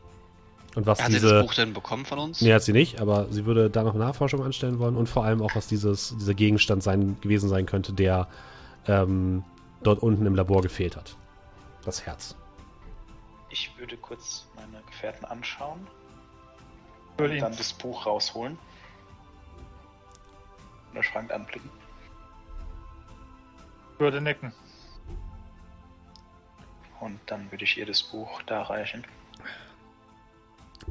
Und 0.75 0.87
was 0.87 0.99
Hat 1.01 1.07
sie 1.07 1.15
diese. 1.15 1.35
das 1.35 1.47
Buch 1.47 1.55
denn 1.55 1.73
bekommen 1.73 2.05
von 2.05 2.19
uns? 2.19 2.41
Nee, 2.41 2.53
hat 2.53 2.63
sie 2.63 2.73
nicht, 2.73 3.01
aber 3.01 3.27
sie 3.31 3.47
würde 3.47 3.71
da 3.71 3.83
noch 3.85 3.95
Nachforschung 3.95 4.43
anstellen 4.43 4.79
wollen 4.79 4.97
und 4.97 5.09
vor 5.09 5.25
allem 5.25 5.41
auch, 5.41 5.55
was 5.55 5.69
dieses, 5.69 6.17
dieser 6.19 6.35
Gegenstand 6.35 6.83
sein, 6.83 7.17
gewesen 7.21 7.49
sein 7.49 7.67
könnte, 7.67 7.93
der 7.93 8.29
ähm, 8.89 9.45
dort 9.83 10.03
unten 10.03 10.27
im 10.27 10.35
Labor 10.35 10.63
gefehlt 10.63 10.97
hat. 10.97 11.17
Das 11.85 12.07
Herz. 12.07 12.37
Ich 13.51 13.71
würde 13.79 13.97
kurz 13.97 14.47
meine 14.57 14.83
Gefährten 14.87 15.25
anschauen, 15.27 15.87
Würde 17.17 17.37
ihn 17.37 17.41
dann 17.43 17.57
das 17.57 17.73
Buch 17.73 18.07
rausholen. 18.07 18.59
Und 20.89 20.95
der 20.97 21.03
Schrank 21.05 21.31
anblicken. 21.33 21.71
würde 23.99 24.21
nicken. 24.21 24.53
Und 27.01 27.21
dann 27.27 27.51
würde 27.53 27.65
ich 27.65 27.79
ihr 27.79 27.87
das 27.87 28.03
Buch 28.03 28.43
da 28.43 28.63
reichen. 28.63 29.05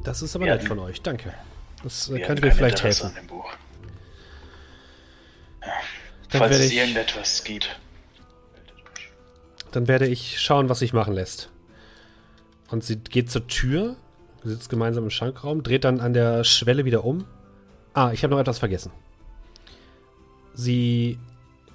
Das 0.02 0.22
ist 0.22 0.34
aber 0.36 0.46
Ja, 0.46 0.56
nett 0.56 0.64
von 0.64 0.78
euch, 0.78 1.00
danke. 1.02 1.32
Das 1.82 2.08
äh, 2.10 2.20
könnte 2.20 2.44
mir 2.44 2.52
vielleicht 2.52 2.78
Interesse 2.78 3.12
helfen. 3.12 3.26
Buch. 3.26 3.52
Dann 5.60 6.38
Falls 6.40 6.50
werde, 6.50 6.64
es 6.64 6.70
ich, 6.72 6.76
irgendetwas 6.78 7.44
gibt. 7.44 7.78
dann 9.72 9.88
werde 9.88 10.06
ich 10.06 10.40
schauen, 10.40 10.68
was 10.68 10.80
sich 10.80 10.92
machen 10.92 11.14
lässt. 11.14 11.50
Und 12.70 12.82
sie 12.84 12.96
geht 12.96 13.30
zur 13.30 13.46
Tür, 13.46 13.96
sitzt 14.42 14.68
gemeinsam 14.68 15.04
im 15.04 15.10
Schrankraum, 15.10 15.62
dreht 15.62 15.84
dann 15.84 16.00
an 16.00 16.12
der 16.12 16.44
Schwelle 16.44 16.84
wieder 16.84 17.04
um. 17.04 17.24
Ah, 17.92 18.10
ich 18.12 18.24
habe 18.24 18.32
noch 18.34 18.40
etwas 18.40 18.58
vergessen. 18.58 18.90
Sie 20.54 21.18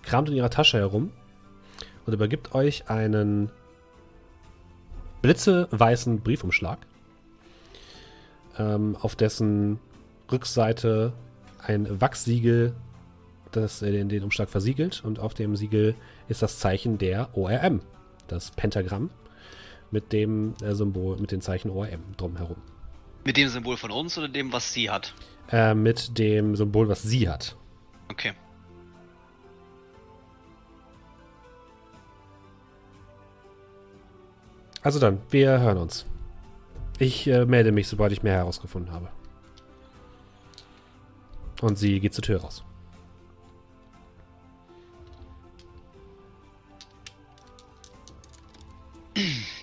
kramt 0.03 0.29
in 0.29 0.35
ihrer 0.35 0.49
Tasche 0.49 0.77
herum 0.77 1.11
und 2.05 2.13
übergibt 2.13 2.53
euch 2.53 2.89
einen 2.89 3.51
blitzeweißen 5.21 6.21
Briefumschlag, 6.21 6.79
ähm, 8.59 8.95
auf 9.01 9.15
dessen 9.15 9.79
Rückseite 10.31 11.13
ein 11.59 11.99
Wachssiegel 11.99 12.75
das 13.51 13.81
äh, 13.81 13.91
den, 13.91 14.09
den 14.09 14.23
Umschlag 14.23 14.49
versiegelt 14.49 15.03
und 15.03 15.19
auf 15.19 15.33
dem 15.33 15.55
Siegel 15.55 15.95
ist 16.27 16.41
das 16.41 16.59
Zeichen 16.59 16.97
der 16.97 17.35
ORM, 17.35 17.81
das 18.27 18.51
Pentagramm 18.51 19.09
mit 19.91 20.13
dem 20.13 20.53
äh, 20.61 20.73
Symbol, 20.73 21.17
mit 21.17 21.31
den 21.31 21.41
Zeichen 21.41 21.69
ORM 21.71 22.03
drumherum. 22.17 22.57
Mit 23.25 23.37
dem 23.37 23.49
Symbol 23.49 23.77
von 23.77 23.91
uns 23.91 24.17
oder 24.17 24.29
dem, 24.29 24.53
was 24.53 24.73
sie 24.73 24.89
hat? 24.89 25.13
Äh, 25.51 25.73
mit 25.73 26.17
dem 26.17 26.55
Symbol, 26.55 26.87
was 26.87 27.01
sie 27.01 27.27
hat. 27.27 27.55
Okay. 28.09 28.33
Also 34.81 34.99
dann, 34.99 35.19
wir 35.29 35.59
hören 35.59 35.77
uns. 35.77 36.05
Ich 36.99 37.27
äh, 37.27 37.45
melde 37.45 37.71
mich, 37.71 37.87
sobald 37.87 38.11
ich 38.11 38.23
mehr 38.23 38.35
herausgefunden 38.35 38.91
habe. 38.93 39.07
Und 41.61 41.77
sie 41.77 41.99
geht 41.99 42.13
zur 42.13 42.23
Tür 42.23 42.41
raus. 42.41 42.63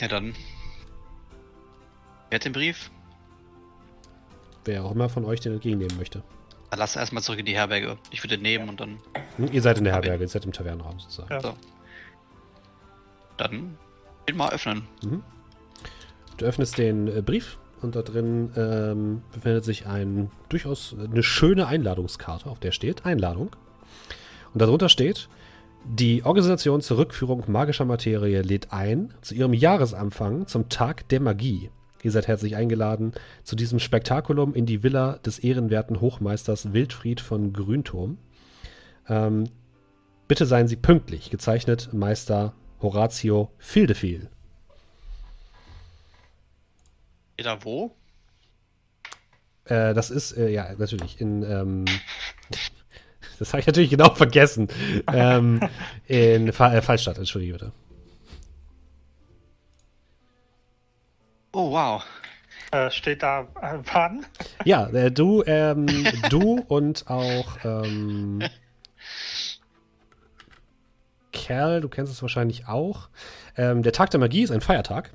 Ja, 0.00 0.08
dann. 0.08 0.34
Wer 2.30 2.36
hat 2.36 2.44
den 2.44 2.52
Brief? 2.52 2.90
Wer 4.64 4.84
auch 4.84 4.92
immer 4.92 5.08
von 5.08 5.24
euch 5.24 5.40
den 5.40 5.52
entgegennehmen 5.52 5.96
möchte. 5.96 6.22
Dann 6.70 6.78
lass 6.80 6.96
erstmal 6.96 7.22
zurück 7.22 7.38
in 7.38 7.46
die 7.46 7.54
Herberge. 7.54 7.96
Ich 8.10 8.22
würde 8.22 8.36
den 8.36 8.42
nehmen 8.42 8.68
und 8.68 8.80
dann. 8.80 8.98
Hm, 9.36 9.52
Ihr 9.52 9.62
seid 9.62 9.78
in 9.78 9.84
der 9.84 9.92
Herberge, 9.92 10.24
ihr 10.24 10.28
seid 10.28 10.44
im 10.44 10.52
Tavernenraum 10.52 10.98
sozusagen. 10.98 11.32
Ja. 11.32 11.40
So. 11.40 11.56
Dann. 13.36 13.78
Den 14.28 14.36
mal 14.36 14.52
öffnen. 14.52 14.86
Du 16.36 16.44
öffnest 16.44 16.78
den 16.78 17.08
äh, 17.08 17.22
Brief 17.22 17.58
und 17.82 17.96
da 17.96 18.02
drin 18.02 18.50
ähm, 18.56 19.22
befindet 19.32 19.64
sich 19.64 19.86
ein 19.86 20.30
durchaus 20.48 20.94
eine 20.98 21.22
schöne 21.22 21.66
Einladungskarte, 21.66 22.48
auf 22.48 22.58
der 22.58 22.72
steht 22.72 23.06
Einladung. 23.06 23.54
Und 24.52 24.62
darunter 24.62 24.88
steht, 24.88 25.28
die 25.84 26.24
Organisation 26.24 26.80
zur 26.80 26.98
Rückführung 26.98 27.44
magischer 27.46 27.84
Materie 27.84 28.42
lädt 28.42 28.72
ein 28.72 29.14
zu 29.20 29.34
ihrem 29.34 29.52
Jahresanfang 29.52 30.46
zum 30.46 30.68
Tag 30.68 31.08
der 31.08 31.20
Magie. 31.20 31.70
Ihr 32.02 32.10
seid 32.10 32.28
herzlich 32.28 32.56
eingeladen 32.56 33.12
zu 33.44 33.56
diesem 33.56 33.78
Spektakulum 33.78 34.54
in 34.54 34.66
die 34.66 34.82
Villa 34.82 35.18
des 35.18 35.38
ehrenwerten 35.38 36.00
Hochmeisters 36.00 36.72
Wildfried 36.72 37.20
von 37.20 37.52
Grünturm. 37.52 38.18
Ähm, 39.08 39.44
bitte 40.28 40.44
seien 40.44 40.68
Sie 40.68 40.76
pünktlich, 40.76 41.30
gezeichnet 41.30 41.90
Meister 41.92 42.54
Horatio 42.80 43.50
Fildefiel. 43.58 44.28
Jeder 47.38 47.64
wo? 47.64 47.94
Äh, 49.64 49.94
das 49.94 50.10
ist, 50.10 50.32
äh, 50.32 50.48
ja, 50.48 50.74
natürlich, 50.78 51.20
in, 51.20 51.42
ähm, 51.42 51.84
das 53.38 53.52
habe 53.52 53.60
ich 53.60 53.66
natürlich 53.66 53.90
genau 53.90 54.14
vergessen. 54.14 54.68
ähm, 55.12 55.60
in 56.06 56.52
Fa 56.52 56.72
äh, 56.72 56.82
Fallstadt, 56.82 57.18
entschuldige 57.18 57.52
bitte. 57.54 57.72
Oh, 61.52 61.70
wow. 61.70 62.04
Äh, 62.70 62.90
steht 62.90 63.22
da 63.22 63.48
äh, 63.60 63.78
wann? 63.92 64.26
Ja, 64.64 64.88
äh, 64.88 65.10
du, 65.10 65.42
ähm, 65.46 65.86
du 66.30 66.64
und 66.68 67.08
auch, 67.08 67.58
ähm, 67.64 68.42
Kerl, 71.32 71.80
du 71.80 71.88
kennst 71.88 72.12
es 72.12 72.22
wahrscheinlich 72.22 72.66
auch. 72.66 73.08
Ähm, 73.56 73.82
der 73.82 73.92
Tag 73.92 74.10
der 74.10 74.20
Magie 74.20 74.42
ist 74.42 74.50
ein 74.50 74.60
Feiertag. 74.60 75.12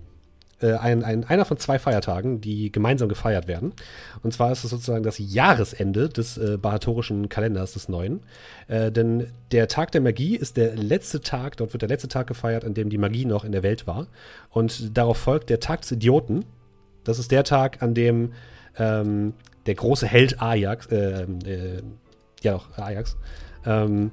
Äh, 0.62 0.74
ein, 0.74 1.04
ein, 1.04 1.24
einer 1.24 1.46
von 1.46 1.58
zwei 1.58 1.80
Feiertagen, 1.80 2.40
die 2.40 2.72
gemeinsam 2.72 3.10
gefeiert 3.10 3.48
werden. 3.48 3.74
Und 4.22 4.32
zwar 4.34 4.52
ist 4.52 4.64
es 4.64 4.70
sozusagen 4.70 5.04
das 5.04 5.18
Jahresende 5.18 6.08
des 6.08 6.38
äh, 6.38 6.58
bahatorischen 6.58 7.30
Kalenders 7.30 7.74
des 7.74 7.90
Neuen. 7.90 8.22
Äh, 8.68 8.92
denn 8.92 9.28
der 9.52 9.68
Tag 9.68 9.92
der 9.92 10.02
Magie 10.02 10.36
ist 10.36 10.58
der 10.58 10.76
letzte 10.76 11.22
Tag, 11.22 11.58
dort 11.58 11.74
wird 11.74 11.82
der 11.82 11.90
letzte 11.90 12.10
Tag 12.10 12.28
gefeiert, 12.28 12.64
an 12.64 12.76
dem 12.76 12.90
die 12.90 13.00
Magie 13.00 13.26
noch 13.26 13.44
in 13.44 13.52
der 13.52 13.64
Welt 13.64 13.88
war. 13.88 14.08
Und 14.50 14.96
darauf 14.96 15.18
folgt 15.18 15.50
der 15.50 15.60
Tag 15.60 15.82
des 15.82 15.92
Idioten. 15.94 16.46
Das 17.04 17.18
ist 17.18 17.32
der 17.32 17.44
Tag, 17.44 17.82
an 17.82 17.96
dem 17.96 18.34
ähm, 18.78 19.34
der 19.66 19.76
große 19.76 20.06
Held 20.06 20.42
Ajax, 20.42 20.88
äh, 20.88 21.24
äh, 21.24 21.82
ja 22.44 22.54
doch, 22.54 22.78
Ajax, 22.78 23.18
ähm, 23.66 24.12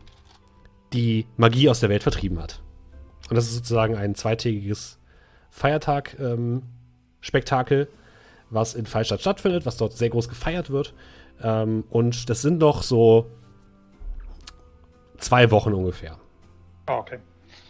die 0.94 1.26
Magie 1.36 1.68
aus 1.68 1.80
der 1.80 1.90
Welt 1.90 2.02
vertrieben 2.02 2.40
hat. 2.40 2.62
Und 3.28 3.36
das 3.36 3.46
ist 3.46 3.56
sozusagen 3.56 3.94
ein 3.94 4.14
zweitägiges 4.14 4.97
Feiertag-Spektakel, 5.58 7.88
was 8.50 8.74
in 8.74 8.86
Fallstadt 8.86 9.20
stattfindet, 9.20 9.66
was 9.66 9.76
dort 9.76 9.92
sehr 9.92 10.10
groß 10.10 10.28
gefeiert 10.28 10.70
wird. 10.70 10.94
Ähm, 11.42 11.84
und 11.90 12.30
das 12.30 12.42
sind 12.42 12.58
noch 12.58 12.82
so 12.82 13.30
zwei 15.18 15.50
Wochen 15.50 15.74
ungefähr, 15.74 16.18
Ah, 16.86 16.96
okay. 16.98 17.18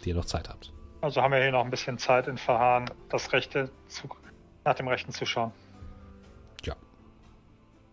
die 0.03 0.09
ihr 0.09 0.15
noch 0.15 0.25
Zeit 0.25 0.49
habt. 0.49 0.71
Also 1.01 1.21
haben 1.21 1.31
wir 1.31 1.41
hier 1.41 1.51
noch 1.51 1.63
ein 1.63 1.71
bisschen 1.71 1.97
Zeit 1.97 2.27
in 2.27 2.37
Verharren, 2.37 2.85
das 3.09 3.31
Rechte 3.33 3.69
zu, 3.87 4.07
nach 4.65 4.75
dem 4.75 4.87
Rechten 4.87 5.11
zu 5.13 5.25
schauen. 5.25 5.51
Ja. 6.65 6.75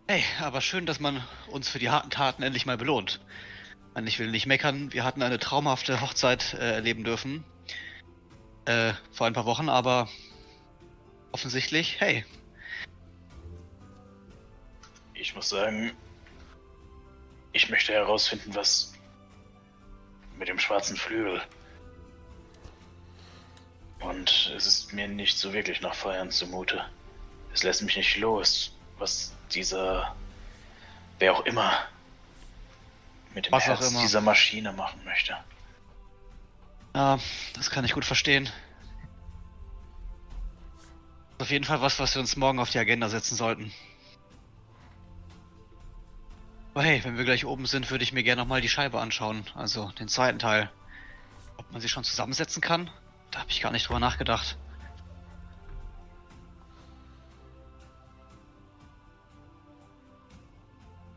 Hey, 0.09 0.23
aber 0.43 0.61
schön, 0.61 0.87
dass 0.87 1.01
man 1.01 1.23
uns 1.51 1.69
für 1.69 1.79
die 1.79 1.91
harten 1.91 2.11
Taten 2.11 2.43
endlich 2.43 2.67
mal 2.67 2.77
belohnt. 2.77 3.21
Und 3.95 4.07
Ich 4.07 4.19
will 4.19 4.31
nicht 4.31 4.47
meckern, 4.47 4.93
wir 4.93 5.05
hatten 5.05 5.23
eine 5.23 5.39
traumhafte 5.39 6.01
Hochzeit 6.03 6.55
äh, 6.55 6.73
erleben 6.75 7.05
dürfen. 7.05 7.45
Äh, 8.67 8.93
vor 9.13 9.27
ein 9.27 9.33
paar 9.33 9.47
Wochen, 9.47 9.69
aber 9.69 10.09
offensichtlich, 11.33 12.01
hey, 12.01 12.25
Ich 15.19 15.35
muss 15.35 15.49
sagen, 15.49 15.93
ich 17.53 17.69
möchte 17.71 17.93
herausfinden, 17.93 18.55
was 18.55 18.93
mit 20.39 20.49
dem 20.49 20.59
schwarzen 20.59 20.97
Flügel. 20.97 21.43
Und 24.01 24.53
es 24.55 24.67
ist 24.67 24.93
mir 24.93 25.09
nicht 25.09 25.39
so 25.39 25.53
wirklich 25.53 25.81
nach 25.81 25.95
Feiern 25.95 26.31
zumute. 26.31 26.85
Es 27.53 27.63
lässt 27.63 27.83
mich 27.83 27.97
nicht 27.97 28.19
los, 28.19 28.77
was 28.99 29.33
dieser, 29.53 30.15
wer 31.19 31.33
auch 31.33 31.47
immer, 31.47 31.73
mit 33.35 33.47
dem 33.47 33.53
Was 33.53 33.65
auch 33.65 33.69
Herz 33.69 33.91
immer. 33.91 34.03
dieser 34.03 34.21
Maschine 34.21 34.73
machen 34.75 35.03
möchte. 35.05 35.37
Ja, 36.97 37.19
das 37.53 37.69
kann 37.69 37.85
ich 37.85 37.93
gut 37.93 38.07
verstehen. 38.07 38.49
Auf 41.39 41.51
jeden 41.51 41.67
Fall 41.67 41.83
was, 41.83 41.99
was 41.99 42.15
wir 42.15 42.21
uns 42.21 42.37
morgen 42.37 42.59
auf 42.59 42.71
die 42.71 42.79
Agenda 42.79 43.11
setzen 43.11 43.37
sollten. 43.37 43.71
Aber 46.73 46.85
hey, 46.85 47.05
wenn 47.05 47.19
wir 47.19 47.27
gleich 47.27 47.45
oben 47.45 47.67
sind, 47.67 47.91
würde 47.91 48.03
ich 48.03 48.15
mir 48.15 48.23
gerne 48.23 48.41
nochmal 48.41 48.63
die 48.63 48.71
Scheibe 48.71 48.99
anschauen. 48.99 49.45
Also 49.55 49.91
den 49.99 50.09
zweiten 50.09 50.39
Teil. 50.39 50.73
Ob 51.59 51.71
man 51.71 51.83
sie 51.83 51.91
schon 51.91 52.03
zusammensetzen 52.03 52.63
kann? 52.63 52.91
Da 53.31 53.41
habe 53.41 53.51
ich 53.51 53.61
gar 53.61 53.73
nicht 53.73 53.87
drüber 53.87 54.01
nachgedacht. 54.01 54.57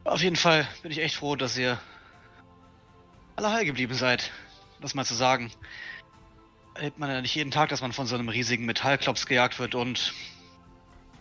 Auf 0.04 0.22
jeden 0.22 0.36
Fall 0.36 0.68
bin 0.82 0.92
ich 0.92 1.00
echt 1.00 1.16
froh, 1.16 1.38
dass 1.38 1.58
ihr 1.58 1.80
alle 3.38 3.54
heil 3.54 3.64
geblieben 3.64 3.94
seid. 3.94 4.30
Das 4.82 4.94
mal 4.94 5.06
zu 5.06 5.16
sagen. 5.16 5.52
Erlebt 6.76 7.00
man 7.00 7.10
ja 7.10 7.22
nicht 7.22 7.36
jeden 7.36 7.52
Tag, 7.52 7.70
dass 7.70 7.82
man 7.82 7.92
von 7.92 8.08
so 8.08 8.16
einem 8.16 8.30
riesigen 8.30 8.66
Metallklops 8.66 9.26
gejagt 9.26 9.60
wird 9.60 9.76
und 9.76 10.14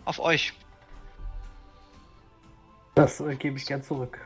auf 0.05 0.19
euch. 0.19 0.53
Das 2.95 3.19
äh, 3.19 3.35
gebe 3.35 3.57
ich 3.57 3.65
gern 3.65 3.83
zurück. 3.83 4.19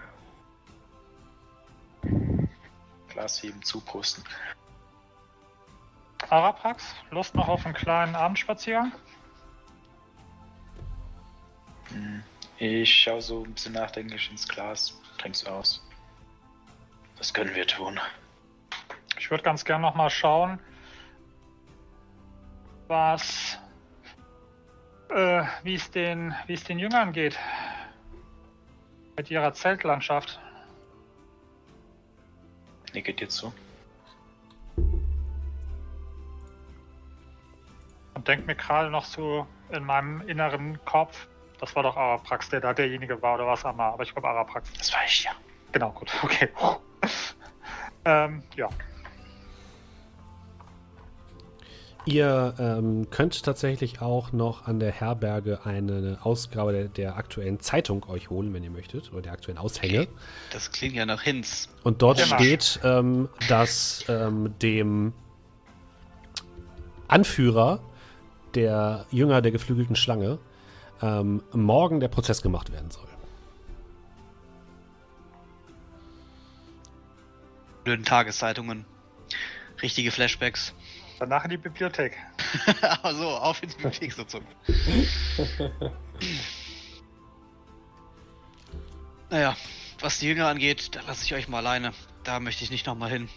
Glas 3.09 3.41
heben, 3.41 3.61
zuposten. 3.63 4.23
Araprax, 6.29 6.95
Lust 7.11 7.35
noch 7.35 7.47
auf 7.47 7.65
einen 7.65 7.75
kleinen 7.75 8.15
Abendspaziergang? 8.15 8.91
Ich 12.57 12.93
schaue 12.93 13.21
so 13.21 13.43
ein 13.43 13.53
bisschen 13.53 13.73
nachdenklich 13.73 14.31
ins 14.31 14.47
Glas, 14.47 14.99
trink's 15.17 15.45
aus. 15.45 15.85
Das 17.17 17.33
können 17.33 17.53
wir 17.53 17.67
tun. 17.67 17.99
Ich 19.33 19.35
würde 19.35 19.45
ganz 19.45 19.65
gern 19.65 19.81
noch 19.81 19.95
mal 19.95 20.11
schauen, 20.11 20.59
was, 22.87 23.57
äh, 25.09 25.43
wie 25.63 25.73
es 25.73 25.89
den, 25.89 26.35
wie 26.45 26.53
es 26.53 26.63
den 26.65 26.77
Jüngern 26.77 27.13
geht 27.13 27.39
mit 29.17 29.31
ihrer 29.31 29.51
Zeltlandschaft. 29.53 30.39
Nicke 32.93 33.11
dir 33.15 33.27
zu. 33.27 33.51
Und 38.13 38.27
denk 38.27 38.45
mir 38.45 38.53
gerade 38.53 38.91
noch 38.91 39.05
so 39.05 39.47
in 39.71 39.83
meinem 39.83 40.21
inneren 40.29 40.77
Kopf, 40.85 41.27
das 41.59 41.75
war 41.75 41.81
doch 41.81 41.97
Araprax, 41.97 42.49
der 42.49 42.61
da 42.61 42.71
derjenige 42.75 43.19
war, 43.23 43.33
oder 43.33 43.47
was 43.47 43.65
Amma, 43.65 43.93
aber 43.93 44.03
ich 44.03 44.13
glaube 44.13 44.27
Araprax. 44.27 44.71
Das 44.73 44.93
war 44.93 45.03
ich 45.07 45.23
ja. 45.23 45.31
Genau, 45.71 45.89
gut, 45.89 46.13
okay. 46.21 46.49
ähm, 48.05 48.43
ja. 48.55 48.69
Ihr 52.05 52.53
ähm, 52.59 53.09
könnt 53.11 53.43
tatsächlich 53.43 54.01
auch 54.01 54.33
noch 54.33 54.67
an 54.67 54.79
der 54.79 54.91
Herberge 54.91 55.65
eine 55.65 56.19
Ausgabe 56.21 56.73
der, 56.73 56.87
der 56.89 57.15
aktuellen 57.15 57.61
Zeitung 57.61 58.03
euch 58.09 58.29
holen, 58.29 58.53
wenn 58.53 58.61
ihr 58.63 58.71
möchtet, 58.71 59.11
oder 59.13 59.21
der 59.21 59.31
aktuellen 59.31 59.57
Aushänge. 59.57 60.07
Das 60.51 60.71
klingt 60.71 60.95
ja 60.95 61.05
nach 61.05 61.21
Hinz. 61.21 61.69
Und 61.83 62.01
dort 62.01 62.17
Genau. 62.21 62.35
steht, 62.35 62.79
ähm, 62.83 63.29
dass 63.47 64.03
ähm, 64.09 64.53
dem 64.61 65.13
Anführer 67.07 67.79
der 68.53 69.05
Jünger 69.09 69.41
der 69.41 69.51
geflügelten 69.51 69.95
Schlange 69.95 70.39
ähm, 71.01 71.41
morgen 71.53 72.01
der 72.01 72.09
Prozess 72.09 72.41
gemacht 72.41 72.71
werden 72.71 72.91
soll. 72.91 73.07
Blöden 77.83 78.05
Tageszeitungen. 78.05 78.85
Richtige 79.81 80.11
Flashbacks. 80.11 80.73
Danach 81.19 81.43
in 81.45 81.51
die 81.51 81.57
Bibliothek. 81.57 82.17
Aber 82.81 83.13
so, 83.13 83.27
auf 83.29 83.61
in 83.63 83.69
die 83.69 83.75
Bibliothekssitzung. 83.75 84.41
naja, 89.29 89.55
was 89.99 90.19
die 90.19 90.27
Jünger 90.27 90.47
angeht, 90.47 90.95
da 90.95 91.01
lasse 91.07 91.23
ich 91.25 91.33
euch 91.33 91.47
mal 91.47 91.59
alleine. 91.59 91.93
Da 92.23 92.39
möchte 92.39 92.63
ich 92.63 92.71
nicht 92.71 92.85
nochmal 92.87 93.09
hin. 93.09 93.29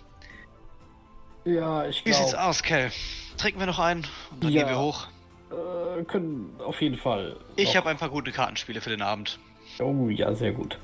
Ja, 1.45 1.87
ich 1.87 2.05
Wie 2.05 2.13
sieht's 2.13 2.31
glaube, 2.31 2.45
aus, 2.47 2.63
Kell? 2.63 2.91
Trinken 3.37 3.61
wir 3.61 3.67
noch 3.67 3.79
einen 3.79 4.05
und 4.33 4.43
dann 4.45 4.53
Ja. 4.53 4.63
gehen 4.63 4.71
wir 4.71 4.79
hoch. 4.79 5.07
äh, 5.51 6.03
können 6.05 6.59
auf 6.59 6.81
jeden 6.81 6.97
Fall. 6.97 7.37
Ich 7.57 7.77
habe 7.77 7.89
ein 7.89 7.97
paar 7.99 8.09
gute 8.11 8.33
Kartenspiele 8.33 8.81
für 8.81 8.91
den 8.91 9.03
Abend. 9.03 9.39
Oh 9.79 10.09
ja, 10.09 10.35
sehr 10.35 10.53
gut. 10.53 10.79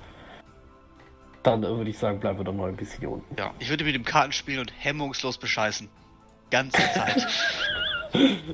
Dann 1.43 1.65
äh, 1.65 1.69
würde 1.69 1.91
ich 1.91 1.99
sagen, 1.99 2.21
bleiben 2.21 2.39
wir 2.39 2.45
doch 2.45 2.53
mal 2.53 2.69
ein 2.69 2.77
bisschen 2.77 3.01
hier 3.01 3.11
unten. 3.11 3.35
Ja, 3.37 3.53
ich 3.59 3.69
würde 3.71 3.83
mit 3.85 3.95
dem 3.97 4.05
Kartenspielen 4.05 4.61
und 4.61 4.73
hemmungslos 4.79 5.39
bescheißen. 5.39 5.89
Ganze 6.53 6.79
Zeit. 6.95 7.27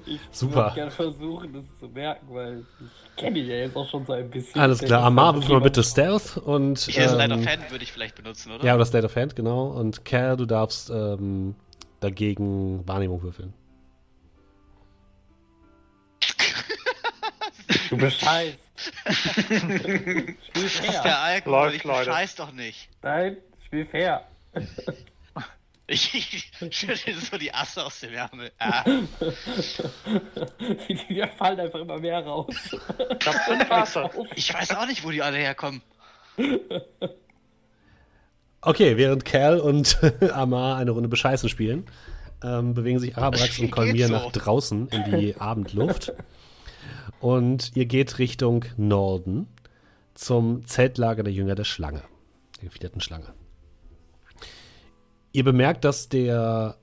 Ich 0.06 0.20
Super. 0.30 0.54
würde 0.66 0.74
gerne 0.76 0.90
versuchen, 0.92 1.52
das 1.52 1.64
zu 1.80 1.88
merken, 1.88 2.26
weil 2.30 2.64
ich 2.80 3.16
kenne 3.20 3.40
ihn 3.40 3.48
ja 3.48 3.56
jetzt 3.56 3.74
auch 3.74 3.90
schon 3.90 4.06
so 4.06 4.12
ein 4.12 4.30
bisschen. 4.30 4.60
Alles 4.60 4.78
klar, 4.78 5.00
ist 5.00 5.06
Amar, 5.06 5.34
würfel 5.34 5.54
mal 5.54 5.60
bitte 5.62 5.82
Stealth 5.82 6.36
und. 6.36 6.86
Ich 6.86 7.00
als 7.00 7.12
leider 7.14 7.34
ähm, 7.34 7.42
Fan 7.42 7.58
würde 7.68 7.82
ich 7.82 7.90
vielleicht 7.90 8.14
benutzen, 8.14 8.52
oder? 8.52 8.64
Ja, 8.64 8.76
oder 8.76 8.86
State 8.86 9.04
of 9.04 9.16
Hand, 9.16 9.34
genau. 9.34 9.66
Und 9.66 10.04
Cal, 10.04 10.36
du 10.36 10.46
darfst 10.46 10.90
ähm, 10.90 11.56
dagegen 11.98 12.86
Wahrnehmung 12.86 13.20
würfeln. 13.22 13.52
Du 17.90 17.96
bescheißt. 17.96 18.58
spiel 19.08 20.36
Das 20.54 20.62
ist 20.62 20.76
fair. 20.78 21.02
der 21.02 21.18
Alkohol, 21.18 21.58
Läuft, 21.64 21.76
ich 21.76 21.84
Leute. 21.84 22.10
bescheiß 22.10 22.34
doch 22.36 22.52
nicht. 22.52 22.88
Nein, 23.02 23.38
spiel 23.66 23.86
fair. 23.86 24.22
Ich, 25.90 26.52
schüttel 26.70 27.14
so 27.14 27.38
die 27.38 27.52
Asse 27.52 27.82
aus 27.82 28.00
dem 28.00 28.12
Ärmel. 28.12 28.52
Ah, 28.58 28.84
die, 30.88 30.94
die 31.08 31.24
fallen 31.38 31.58
einfach 31.60 31.80
immer 31.80 31.98
mehr 31.98 32.22
raus. 32.24 32.76
Ich 34.34 34.52
weiß 34.52 34.76
auch 34.76 34.86
nicht, 34.86 35.02
wo 35.02 35.10
die 35.10 35.22
alle 35.22 35.38
herkommen. 35.38 35.80
Okay, 38.60 38.96
während 38.96 39.24
Cal 39.24 39.60
und 39.60 39.98
Amar 40.32 40.76
eine 40.76 40.90
Runde 40.90 41.08
Bescheißen 41.08 41.48
spielen, 41.48 41.86
ähm, 42.42 42.74
bewegen 42.74 42.98
sich 42.98 43.16
Arabrax 43.16 43.58
und 43.60 43.70
Kolmir 43.70 44.08
so. 44.08 44.12
nach 44.12 44.30
draußen 44.32 44.88
in 44.88 45.04
die 45.18 45.36
Abendluft. 45.36 46.12
Und 47.20 47.74
ihr 47.74 47.86
geht 47.86 48.18
Richtung 48.18 48.64
Norden 48.76 49.48
zum 50.14 50.66
Zeltlager 50.66 51.22
der 51.22 51.32
Jünger 51.32 51.54
der 51.54 51.64
Schlange, 51.64 52.02
der 52.58 52.64
gefiederten 52.64 53.00
Schlange. 53.00 53.32
Ihr 55.38 55.44
bemerkt, 55.44 55.84
dass 55.84 56.08
der 56.08 56.74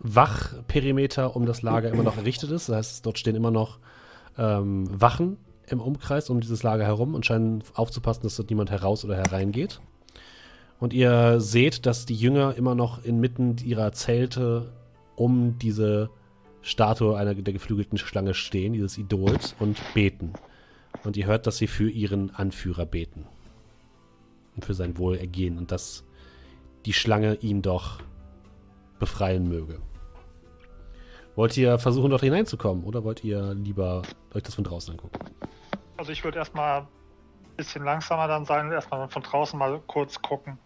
Wachperimeter 0.00 1.34
um 1.34 1.46
das 1.46 1.62
Lager 1.62 1.88
immer 1.88 2.02
noch 2.02 2.18
errichtet 2.18 2.50
ist. 2.50 2.68
Das 2.68 2.76
heißt, 2.76 3.06
dort 3.06 3.18
stehen 3.18 3.36
immer 3.36 3.50
noch 3.50 3.78
ähm, 4.36 4.86
Wachen 5.00 5.38
im 5.66 5.80
Umkreis 5.80 6.28
um 6.28 6.42
dieses 6.42 6.62
Lager 6.62 6.84
herum 6.84 7.14
und 7.14 7.24
scheinen 7.24 7.64
aufzupassen, 7.72 8.24
dass 8.24 8.36
dort 8.36 8.50
niemand 8.50 8.70
heraus 8.70 9.02
oder 9.02 9.16
hereingeht. 9.16 9.80
Und 10.78 10.92
ihr 10.92 11.40
seht, 11.40 11.86
dass 11.86 12.04
die 12.04 12.16
Jünger 12.16 12.54
immer 12.56 12.74
noch 12.74 13.02
inmitten 13.02 13.56
ihrer 13.64 13.92
Zelte 13.92 14.70
um 15.16 15.58
diese 15.58 16.10
Statue 16.60 17.16
einer 17.16 17.34
der 17.34 17.54
geflügelten 17.54 17.96
Schlange 17.96 18.34
stehen, 18.34 18.74
dieses 18.74 18.98
Idols, 18.98 19.56
und 19.58 19.80
beten. 19.94 20.34
Und 21.02 21.16
ihr 21.16 21.24
hört, 21.24 21.46
dass 21.46 21.56
sie 21.56 21.66
für 21.66 21.88
ihren 21.88 22.34
Anführer 22.34 22.84
beten. 22.84 23.24
Und 24.54 24.66
für 24.66 24.74
sein 24.74 24.98
Wohlergehen 24.98 25.56
und 25.56 25.72
dass 25.72 26.04
die 26.86 26.92
Schlange 26.92 27.34
ihn 27.36 27.62
doch 27.62 28.00
befreien 28.98 29.48
möge. 29.48 29.80
Wollt 31.36 31.56
ihr 31.56 31.78
versuchen, 31.78 32.10
dort 32.10 32.22
hineinzukommen 32.22 32.84
oder 32.84 33.04
wollt 33.04 33.24
ihr 33.24 33.54
lieber 33.54 34.02
euch 34.34 34.42
das 34.42 34.54
von 34.54 34.64
draußen 34.64 34.92
angucken? 34.92 35.18
Also 35.96 36.12
ich 36.12 36.24
würde 36.24 36.38
erstmal 36.38 36.82
ein 36.82 36.86
bisschen 37.56 37.84
langsamer 37.84 38.26
dann 38.28 38.44
sein 38.44 38.66
und 38.66 38.72
erstmal 38.72 39.08
von 39.08 39.22
draußen 39.22 39.58
mal 39.58 39.80
kurz 39.86 40.20
gucken. 40.20 40.58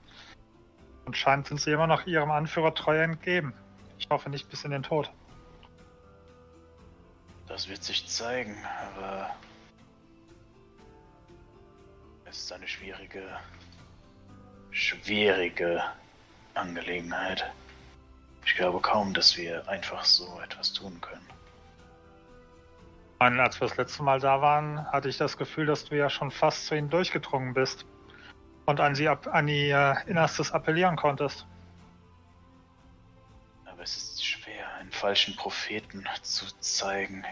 Anscheinend 1.07 1.47
sind 1.47 1.61
sie 1.61 1.71
immer 1.71 1.87
noch 1.87 2.07
ihrem 2.07 2.31
Anführer 2.31 2.75
treu 2.75 2.99
entgeben. 2.99 3.53
Ich 3.99 4.09
hoffe 4.11 4.31
nicht 4.31 4.49
bis 4.49 4.65
in 4.65 4.71
den 4.71 4.83
Tod. 4.83 5.11
Das 7.47 7.69
wird 7.69 7.85
sich 7.85 8.09
zeigen, 8.09 8.57
aber 8.97 9.31
es 12.25 12.39
ist 12.39 12.53
eine 12.53 12.67
schwierige, 12.67 13.23
schwierige 14.71 15.83
Angelegenheit. 16.55 17.53
Ich 18.45 18.55
glaube 18.57 18.81
kaum, 18.81 19.15
dass 19.15 19.37
wir 19.37 19.69
einfach 19.69 20.05
so 20.05 20.41
etwas 20.41 20.73
tun 20.73 21.01
können. 21.01 21.27
Meine, 23.19 23.43
als 23.43 23.61
wir 23.61 23.69
das 23.69 23.77
letzte 23.77 24.03
Mal 24.03 24.21
da 24.21 24.43
waren, 24.43 24.87
hatte 24.93 25.09
ich 25.09 25.17
das 25.17 25.39
Gefühl, 25.39 25.67
dass 25.67 25.87
du 25.87 25.97
ja 25.97 26.11
schon 26.11 26.31
fast 26.31 26.67
zu 26.67 26.75
ihnen 26.75 26.91
durchgedrungen 26.91 27.55
bist 27.55 27.87
und 28.67 28.81
an, 28.81 28.95
sie 28.95 29.09
ab, 29.09 29.29
an 29.33 29.49
ihr 29.49 29.97
Innerstes 30.07 30.53
appellieren 30.53 30.97
konntest. 30.97 31.47
Aber 33.65 33.83
es 33.83 33.97
ist 33.97 34.25
schwer, 34.25 34.75
einen 34.75 34.93
falschen 34.93 35.37
Propheten 35.37 36.05
zu 36.23 36.47
zeigen. 36.61 37.25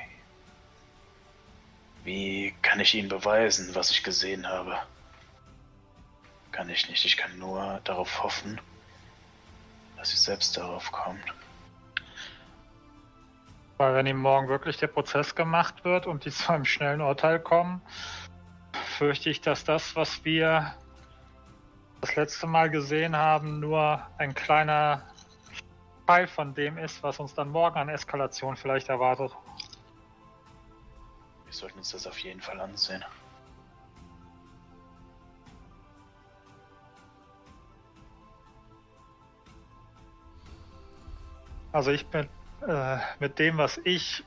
Wie 2.05 2.55
kann 2.63 2.81
ich 2.81 2.95
Ihnen 2.95 3.09
beweisen, 3.09 3.75
was 3.75 3.91
ich 3.91 4.03
gesehen 4.03 4.49
habe? 4.49 4.77
Kann 6.51 6.69
ich 6.69 6.89
nicht. 6.89 7.05
Ich 7.05 7.17
kann 7.17 7.39
nur 7.39 7.81
darauf 7.85 8.23
hoffen, 8.23 8.61
dass 10.03 10.11
sie 10.11 10.17
selbst 10.17 10.57
darauf 10.57 10.91
kommt. 10.91 11.23
Weil 13.77 13.95
wenn 13.95 14.07
ihm 14.09 14.17
morgen 14.17 14.49
wirklich 14.49 14.77
der 14.79 14.89
Prozess 14.89 15.37
gemacht 15.37 15.85
wird 15.85 16.09
und 16.09 16.25
die 16.25 16.33
zu 16.33 16.53
einem 16.53 16.65
schnellen 16.65 17.01
Urteil 17.01 17.39
kommen, 17.39 17.81
fürchte 18.99 19.31
ich, 19.31 19.43
dass 19.43 19.63
das, 19.63 19.95
was 19.95 20.25
wir 20.25 20.75
das 22.01 22.17
letzte 22.17 22.49
Mal 22.49 22.69
gesehen 22.69 23.15
haben, 23.15 23.61
nur 23.61 24.05
ein 24.19 24.35
kleiner 24.35 25.07
Teil 26.09 26.27
von 26.27 26.53
dem 26.53 26.79
ist, 26.79 27.01
was 27.05 27.21
uns 27.21 27.35
dann 27.35 27.51
morgen 27.51 27.79
an 27.79 27.89
Eskalation 27.89 28.57
vielleicht 28.57 28.89
erwartet. 28.89 29.31
Wir 31.45 31.53
sollten 31.53 31.79
uns 31.79 31.93
das 31.93 32.09
auf 32.09 32.19
jeden 32.19 32.41
Fall 32.41 32.61
ansehen. 32.61 33.05
Also 41.73 41.91
ich 41.91 42.07
bin 42.07 42.29
äh, 42.69 42.99
mit 43.19 43.39
dem, 43.39 43.57
was 43.57 43.81
ich 43.85 44.25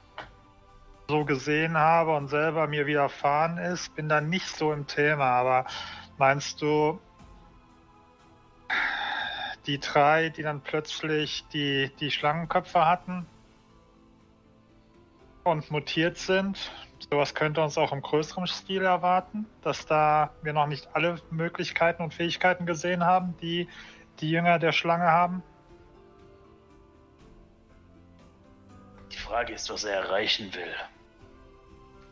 so 1.08 1.24
gesehen 1.26 1.78
habe 1.78 2.16
und 2.16 2.28
selber 2.28 2.68
mir 2.68 2.88
widerfahren 2.88 3.60
ist, 3.60 3.96
bin 3.96 4.10
da 4.10 4.20
nicht 4.20 4.48
so 4.48 4.74
im 4.74 4.88
Thema. 4.88 5.26
Aber 5.26 5.66
meinst 6.18 6.60
du, 6.62 7.00
die 9.68 9.80
drei, 9.80 10.30
die 10.30 10.42
dann 10.42 10.62
plötzlich 10.62 11.46
die, 11.54 11.92
die 12.00 12.10
Schlangenköpfe 12.10 12.86
hatten 12.86 13.28
und 15.44 15.70
mutiert 15.70 16.18
sind, 16.18 16.72
sowas 17.12 17.36
könnte 17.36 17.62
uns 17.62 17.78
auch 17.78 17.92
im 17.92 18.02
größeren 18.02 18.48
Stil 18.48 18.84
erwarten, 18.84 19.46
dass 19.62 19.86
da 19.86 20.32
wir 20.42 20.54
noch 20.54 20.68
nicht 20.68 20.88
alle 20.94 21.20
Möglichkeiten 21.30 22.02
und 22.02 22.14
Fähigkeiten 22.14 22.66
gesehen 22.66 23.06
haben, 23.06 23.36
die 23.42 23.68
die 24.20 24.32
Jünger 24.32 24.58
der 24.58 24.72
Schlange 24.72 25.12
haben? 25.12 25.44
Frage 29.26 29.54
ist, 29.54 29.72
was 29.72 29.84
er 29.84 29.96
erreichen 29.96 30.54
will. 30.54 30.76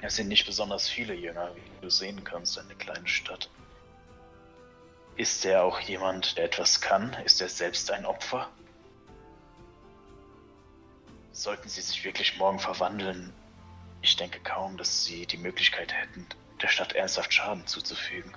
Es 0.01 0.15
sind 0.15 0.29
nicht 0.29 0.47
besonders 0.47 0.89
viele 0.89 1.13
Jünger, 1.13 1.55
wie 1.55 1.81
du 1.81 1.89
sehen 1.89 2.23
kannst, 2.23 2.57
eine 2.57 2.73
kleine 2.73 3.07
Stadt. 3.07 3.51
Ist 5.15 5.45
er 5.45 5.63
auch 5.63 5.79
jemand, 5.79 6.37
der 6.37 6.45
etwas 6.45 6.81
kann? 6.81 7.13
Ist 7.23 7.39
er 7.39 7.49
selbst 7.49 7.91
ein 7.91 8.05
Opfer? 8.05 8.49
Sollten 11.31 11.69
sie 11.69 11.81
sich 11.81 12.03
wirklich 12.03 12.37
morgen 12.37 12.59
verwandeln, 12.59 13.31
ich 14.01 14.15
denke 14.15 14.39
kaum, 14.39 14.75
dass 14.77 15.05
sie 15.05 15.27
die 15.27 15.37
Möglichkeit 15.37 15.93
hätten, 15.93 16.25
der 16.61 16.67
Stadt 16.67 16.93
ernsthaft 16.93 17.31
Schaden 17.31 17.67
zuzufügen. 17.67 18.33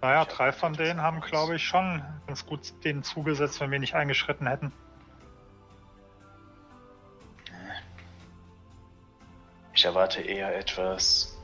Naja, 0.00 0.24
drei 0.24 0.52
von 0.52 0.74
denen 0.74 1.02
haben, 1.02 1.20
glaube 1.20 1.56
ich, 1.56 1.64
schon 1.64 2.04
ganz 2.28 2.46
gut 2.46 2.72
denen 2.84 3.02
zugesetzt, 3.02 3.60
wenn 3.60 3.72
wir 3.72 3.80
nicht 3.80 3.94
eingeschritten 3.94 4.46
hätten. 4.46 4.72
Ich 9.76 9.84
erwarte 9.84 10.22
eher 10.22 10.56
etwas 10.56 11.36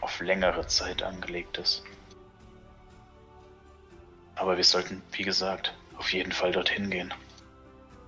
auf 0.00 0.20
längere 0.20 0.64
Zeit 0.68 1.02
angelegtes. 1.02 1.82
Aber 4.36 4.56
wir 4.56 4.62
sollten, 4.62 5.02
wie 5.10 5.24
gesagt, 5.24 5.74
auf 5.98 6.12
jeden 6.12 6.30
Fall 6.30 6.52
dorthin 6.52 6.88
gehen. 6.88 7.12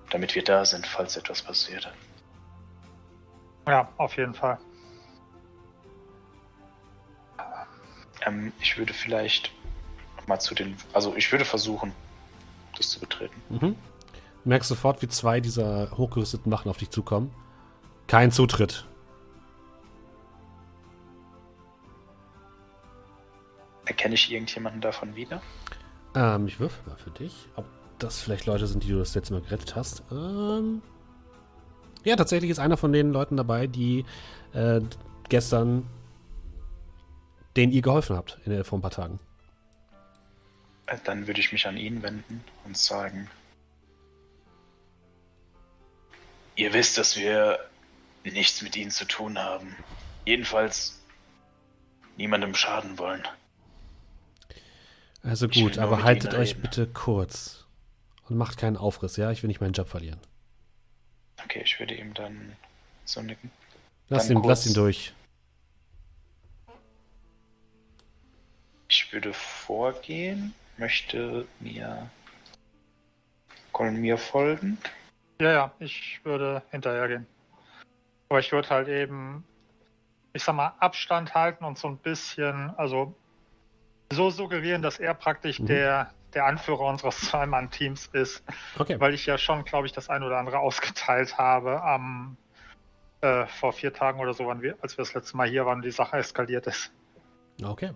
Damit 0.09 0.35
wir 0.35 0.43
da 0.43 0.63
sind, 0.63 0.87
falls 0.87 1.17
etwas 1.17 1.41
passiert. 1.41 1.91
Ja, 3.67 3.91
auf 3.97 4.15
jeden 4.15 4.33
Fall. 4.33 4.57
Ähm, 8.25 8.53
ich 8.61 8.77
würde 8.77 8.93
vielleicht 8.93 9.51
mal 10.27 10.39
zu 10.39 10.55
den. 10.55 10.77
Also, 10.93 11.13
ich 11.15 11.29
würde 11.29 11.43
versuchen, 11.43 11.91
das 12.77 12.89
zu 12.89 13.01
betreten. 13.01 13.41
Mhm. 13.49 13.75
Du 14.43 14.49
merkst 14.49 14.69
sofort, 14.69 15.01
wie 15.01 15.09
zwei 15.09 15.41
dieser 15.41 15.91
hochgerüsteten 15.97 16.49
Wachen 16.51 16.69
auf 16.69 16.77
dich 16.77 16.89
zukommen. 16.89 17.33
Kein 18.09 18.31
Zutritt. 18.31 18.85
Erkenne 23.85 24.15
ich 24.15 24.31
irgendjemanden 24.31 24.81
davon 24.81 25.15
wieder? 25.15 25.43
Ähm, 26.15 26.47
ich 26.47 26.59
würfel 26.59 26.79
mal 26.87 26.97
für 26.97 27.11
dich, 27.11 27.47
ob 27.55 27.65
das 27.99 28.19
vielleicht 28.19 28.47
Leute 28.47 28.65
sind, 28.65 28.83
die 28.83 28.89
du 28.89 28.97
das 28.97 29.13
letzte 29.13 29.33
Mal 29.35 29.43
gerettet 29.43 29.75
hast. 29.75 30.01
Ähm, 30.11 30.81
ja, 32.03 32.15
tatsächlich 32.15 32.49
ist 32.49 32.57
einer 32.57 32.77
von 32.77 32.91
den 32.93 33.11
Leuten 33.11 33.37
dabei, 33.37 33.67
die 33.67 34.05
äh, 34.53 34.81
gestern 35.29 35.85
denen 37.55 37.71
ihr 37.71 37.83
geholfen 37.83 38.15
habt 38.15 38.39
in, 38.45 38.63
vor 38.63 38.79
ein 38.79 38.81
paar 38.81 38.89
Tagen. 38.89 39.19
Äh, 40.87 40.97
Dann 41.03 41.27
würde 41.27 41.41
ich 41.41 41.51
mich 41.51 41.67
an 41.67 41.77
ihn 41.77 42.01
wenden 42.01 42.43
und 42.65 42.75
sagen, 42.75 43.29
ihr 46.55 46.73
wisst, 46.73 46.97
dass 46.97 47.15
wir 47.15 47.59
nichts 48.23 48.61
mit 48.61 48.75
ihnen 48.75 48.91
zu 48.91 49.05
tun 49.05 49.37
haben. 49.37 49.75
Jedenfalls 50.25 50.99
niemandem 52.17 52.53
schaden 52.53 52.97
wollen. 52.97 53.27
Also 55.23 55.47
gut, 55.47 55.77
aber 55.77 56.03
haltet 56.03 56.33
euch 56.33 56.51
reden. 56.51 56.61
bitte 56.61 56.87
kurz. 56.87 57.65
Und 58.27 58.37
macht 58.37 58.57
keinen 58.57 58.77
Aufriss, 58.77 59.17
ja? 59.17 59.31
Ich 59.31 59.41
will 59.41 59.47
nicht 59.47 59.61
meinen 59.61 59.73
Job 59.73 59.89
verlieren. 59.89 60.19
Okay, 61.43 61.61
ich 61.63 61.79
würde 61.79 61.95
ihm 61.95 62.13
dann 62.13 62.55
so 63.05 63.21
nicken. 63.21 63.51
Lass 64.07 64.27
Dann 64.27 64.37
ihn, 64.37 64.43
lass 64.43 64.65
ihn 64.67 64.73
durch. 64.73 65.13
Ich 68.87 69.11
würde 69.13 69.33
vorgehen, 69.33 70.53
möchte 70.77 71.47
mir 71.59 72.09
Colin 73.71 74.01
mir 74.01 74.17
folgen. 74.17 74.77
Ja, 75.41 75.51
ja, 75.51 75.71
ich 75.79 76.19
würde 76.23 76.61
hinterhergehen. 76.71 77.25
Aber 78.29 78.39
ich 78.39 78.51
würde 78.51 78.69
halt 78.69 78.87
eben, 78.87 79.43
ich 80.33 80.43
sag 80.43 80.53
mal, 80.55 80.73
Abstand 80.79 81.33
halten 81.33 81.65
und 81.65 81.79
so 81.79 81.87
ein 81.87 81.97
bisschen, 81.97 82.71
also 82.77 83.15
so 84.11 84.29
suggerieren, 84.29 84.83
dass 84.83 84.99
er 84.99 85.15
praktisch 85.15 85.59
Mhm. 85.59 85.65
der, 85.65 86.13
der 86.33 86.45
Anführer 86.45 86.85
unseres 86.85 87.19
Zweimann-Teams 87.29 88.07
ist. 88.13 88.43
Okay. 88.77 88.99
Weil 88.99 89.15
ich 89.15 89.25
ja 89.25 89.37
schon, 89.39 89.65
glaube 89.65 89.87
ich, 89.87 89.93
das 89.93 90.09
ein 90.09 90.21
oder 90.21 90.37
andere 90.37 90.59
ausgeteilt 90.59 91.37
habe 91.39 91.81
am 91.81 92.37
äh, 93.21 93.47
vor 93.47 93.73
vier 93.73 93.93
Tagen 93.93 94.19
oder 94.19 94.33
so, 94.33 94.45
wir, 94.61 94.77
als 94.81 94.97
wir 94.97 95.03
das 95.03 95.13
letzte 95.13 95.35
Mal 95.35 95.49
hier 95.49 95.65
waren 95.65 95.79
und 95.79 95.85
die 95.85 95.91
Sache 95.91 96.17
eskaliert 96.17 96.67
ist. 96.67 96.91
Okay. 97.63 97.91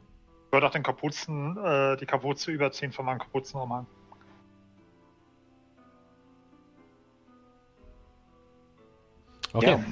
Ich 0.47 0.51
würde 0.51 0.68
auch 0.68 0.72
den 0.72 0.84
Kapuzen, 0.84 1.57
äh, 1.64 1.95
die 1.97 2.05
Kapuze 2.05 2.51
überziehen 2.51 2.91
von 2.91 3.05
meinem 3.05 3.19
Kapuzenumhang. 3.19 3.85
Okay. 9.53 9.67
Ja, 9.67 9.84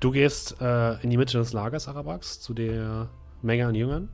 Du 0.00 0.10
gehst 0.10 0.60
äh, 0.60 1.00
in 1.02 1.10
die 1.10 1.16
Mitte 1.16 1.38
des 1.38 1.52
Lagers, 1.52 1.86
Arabax, 1.86 2.40
zu 2.40 2.54
der 2.54 3.08
Menge 3.40 3.66
an 3.66 3.74
Jüngern. 3.76 4.08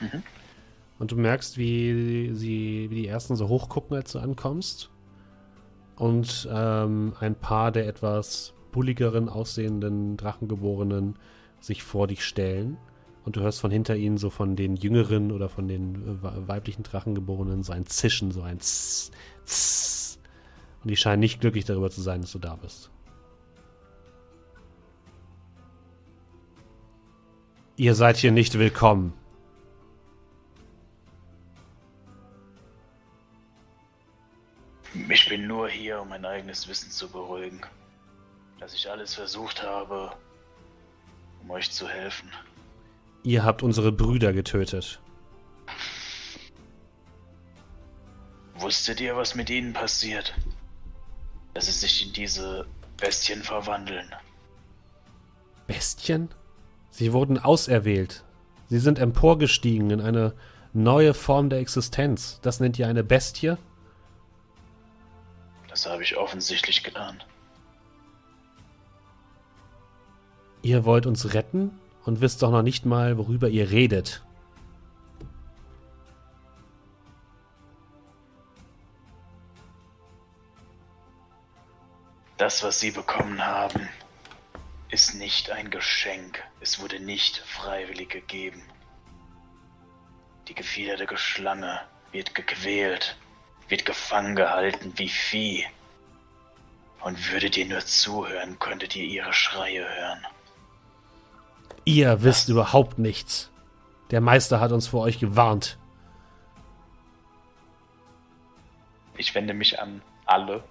Mhm. 0.00 0.22
Und 1.00 1.10
du 1.10 1.16
merkst, 1.16 1.58
wie, 1.58 2.30
sie, 2.34 2.86
wie 2.90 2.94
die 2.94 3.08
ersten 3.08 3.34
so 3.34 3.48
hochgucken, 3.48 3.96
als 3.96 4.12
du 4.12 4.20
ankommst. 4.20 4.90
Und 5.96 6.48
ähm, 6.52 7.14
ein 7.18 7.34
paar 7.34 7.72
der 7.72 7.88
etwas 7.88 8.54
bulligeren 8.70 9.28
aussehenden 9.28 10.16
Drachengeborenen 10.16 11.16
sich 11.60 11.82
vor 11.82 12.06
dich 12.06 12.24
stellen. 12.24 12.76
Und 13.24 13.34
du 13.36 13.40
hörst 13.40 13.60
von 13.60 13.70
hinter 13.72 13.96
ihnen 13.96 14.18
so 14.18 14.30
von 14.30 14.54
den 14.54 14.76
jüngeren 14.76 15.32
oder 15.32 15.48
von 15.48 15.66
den 15.66 15.96
äh, 15.96 16.22
we- 16.22 16.48
weiblichen 16.48 16.84
Drachengeborenen 16.84 17.64
so 17.64 17.72
ein 17.72 17.86
Zischen, 17.86 18.30
so 18.30 18.42
ein 18.42 18.58
Tss. 18.60 20.11
Und 20.82 20.90
die 20.90 20.96
scheinen 20.96 21.20
nicht 21.20 21.40
glücklich 21.40 21.64
darüber 21.64 21.90
zu 21.90 22.00
sein, 22.00 22.22
dass 22.22 22.32
du 22.32 22.38
da 22.38 22.56
bist. 22.56 22.90
Ihr 27.76 27.94
seid 27.94 28.16
hier 28.16 28.32
nicht 28.32 28.58
willkommen. 28.58 29.14
Ich 35.08 35.28
bin 35.28 35.46
nur 35.46 35.68
hier, 35.68 36.00
um 36.00 36.08
mein 36.08 36.24
eigenes 36.24 36.68
Wissen 36.68 36.90
zu 36.90 37.08
beruhigen. 37.08 37.60
Dass 38.60 38.74
ich 38.74 38.90
alles 38.90 39.14
versucht 39.14 39.62
habe, 39.62 40.12
um 41.42 41.50
euch 41.50 41.70
zu 41.70 41.88
helfen. 41.88 42.30
Ihr 43.22 43.44
habt 43.44 43.62
unsere 43.62 43.92
Brüder 43.92 44.32
getötet. 44.32 45.00
Wusstet 48.54 49.00
ihr, 49.00 49.16
was 49.16 49.34
mit 49.34 49.48
ihnen 49.50 49.72
passiert? 49.72 50.34
Dass 51.54 51.66
sie 51.66 51.72
sich 51.72 52.06
in 52.06 52.12
diese 52.12 52.66
Bestien 52.96 53.42
verwandeln. 53.42 54.08
Bestien? 55.66 56.28
Sie 56.90 57.12
wurden 57.12 57.38
auserwählt. 57.38 58.24
Sie 58.68 58.78
sind 58.78 58.98
emporgestiegen 58.98 59.90
in 59.90 60.00
eine 60.00 60.34
neue 60.72 61.14
Form 61.14 61.50
der 61.50 61.58
Existenz. 61.60 62.38
Das 62.42 62.60
nennt 62.60 62.78
ihr 62.78 62.86
eine 62.86 63.04
Bestie? 63.04 63.56
Das 65.68 65.86
habe 65.86 66.02
ich 66.02 66.16
offensichtlich 66.16 66.82
getan. 66.82 67.22
Ihr 70.62 70.84
wollt 70.84 71.06
uns 71.06 71.34
retten 71.34 71.70
und 72.04 72.20
wisst 72.20 72.42
doch 72.42 72.50
noch 72.50 72.62
nicht 72.62 72.86
mal, 72.86 73.18
worüber 73.18 73.48
ihr 73.48 73.70
redet. 73.70 74.22
Das, 82.42 82.64
was 82.64 82.80
sie 82.80 82.90
bekommen 82.90 83.46
haben, 83.46 83.88
ist 84.90 85.14
nicht 85.14 85.52
ein 85.52 85.70
Geschenk. 85.70 86.42
Es 86.60 86.80
wurde 86.80 86.98
nicht 86.98 87.36
freiwillig 87.36 88.08
gegeben. 88.08 88.64
Die 90.48 90.54
gefiederte 90.56 91.16
Schlange 91.16 91.82
wird 92.10 92.34
gequält, 92.34 93.16
wird 93.68 93.84
gefangen 93.84 94.34
gehalten 94.34 94.92
wie 94.96 95.08
Vieh. 95.08 95.64
Und 97.00 97.30
würdet 97.30 97.56
ihr 97.56 97.66
nur 97.66 97.86
zuhören, 97.86 98.58
könntet 98.58 98.96
ihr 98.96 99.04
ihre 99.04 99.32
Schreie 99.32 99.88
hören. 99.88 100.26
Ihr 101.84 102.24
wisst 102.24 102.48
überhaupt 102.48 102.98
nichts. 102.98 103.52
Der 104.10 104.20
Meister 104.20 104.58
hat 104.58 104.72
uns 104.72 104.88
vor 104.88 105.02
euch 105.02 105.20
gewarnt. 105.20 105.78
Ich 109.16 109.32
wende 109.32 109.54
mich 109.54 109.78
an 109.78 110.02
alle 110.26 110.64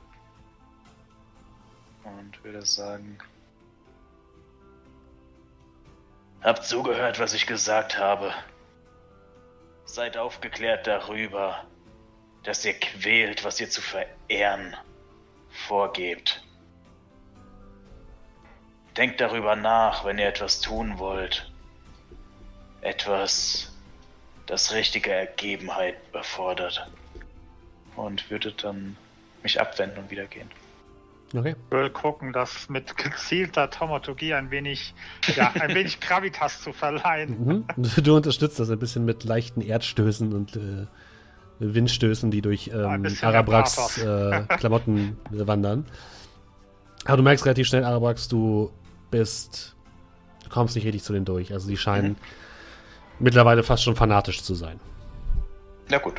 und 2.03 2.43
würde 2.43 2.65
sagen, 2.65 3.17
Habt 6.43 6.65
zugehört, 6.65 7.19
was 7.19 7.33
ich 7.33 7.45
gesagt 7.45 7.99
habe. 7.99 8.33
Seid 9.85 10.17
aufgeklärt 10.17 10.87
darüber, 10.87 11.65
dass 12.43 12.65
ihr 12.65 12.73
quält, 12.73 13.43
was 13.43 13.59
ihr 13.59 13.69
zu 13.69 13.79
verehren 13.81 14.75
vorgebt. 15.51 16.43
Denkt 18.97 19.21
darüber 19.21 19.55
nach, 19.55 20.03
wenn 20.03 20.17
ihr 20.17 20.27
etwas 20.27 20.61
tun 20.61 20.97
wollt. 20.97 21.51
Etwas, 22.81 23.71
das 24.47 24.71
richtige 24.73 25.11
Ergebenheit 25.11 25.97
erfordert. 26.13 26.89
und 27.95 28.31
würde 28.31 28.53
dann 28.53 28.97
mich 29.43 29.59
abwenden 29.59 29.99
und 29.99 30.09
wieder 30.09 30.25
gehen. 30.25 30.49
Okay. 31.33 31.55
Ich 31.69 31.71
will 31.71 31.89
gucken, 31.89 32.33
das 32.33 32.67
mit 32.69 32.97
gezielter 32.97 33.69
Taumaturgie 33.69 34.33
ein 34.33 34.51
wenig, 34.51 34.93
ja, 35.35 35.51
ein 35.59 35.73
wenig 35.73 35.99
Gravitas 36.01 36.61
zu 36.61 36.73
verleihen. 36.73 37.65
Mhm. 37.77 38.03
Du 38.03 38.15
unterstützt 38.15 38.59
das 38.59 38.69
ein 38.69 38.79
bisschen 38.79 39.05
mit 39.05 39.23
leichten 39.23 39.61
Erdstößen 39.61 40.33
und 40.33 40.55
äh, 40.57 40.87
Windstößen, 41.59 42.31
die 42.31 42.41
durch 42.41 42.71
ähm, 42.73 43.07
Arabrax 43.21 43.99
äh, 43.99 44.43
Klamotten 44.57 45.17
wandern. 45.29 45.85
Aber 47.05 47.17
du 47.17 47.23
merkst 47.23 47.45
relativ 47.45 47.67
schnell, 47.67 47.83
Arabrax, 47.83 48.27
du 48.27 48.71
bist. 49.09 49.75
Du 50.43 50.49
kommst 50.49 50.75
nicht 50.75 50.85
richtig 50.85 51.03
zu 51.03 51.13
denen 51.13 51.25
durch. 51.25 51.53
Also 51.53 51.69
die 51.69 51.77
scheinen 51.77 52.17
mittlerweile 53.19 53.63
fast 53.63 53.83
schon 53.83 53.95
fanatisch 53.95 54.43
zu 54.43 54.53
sein. 54.53 54.79
Na 55.89 55.97
gut. 55.97 56.15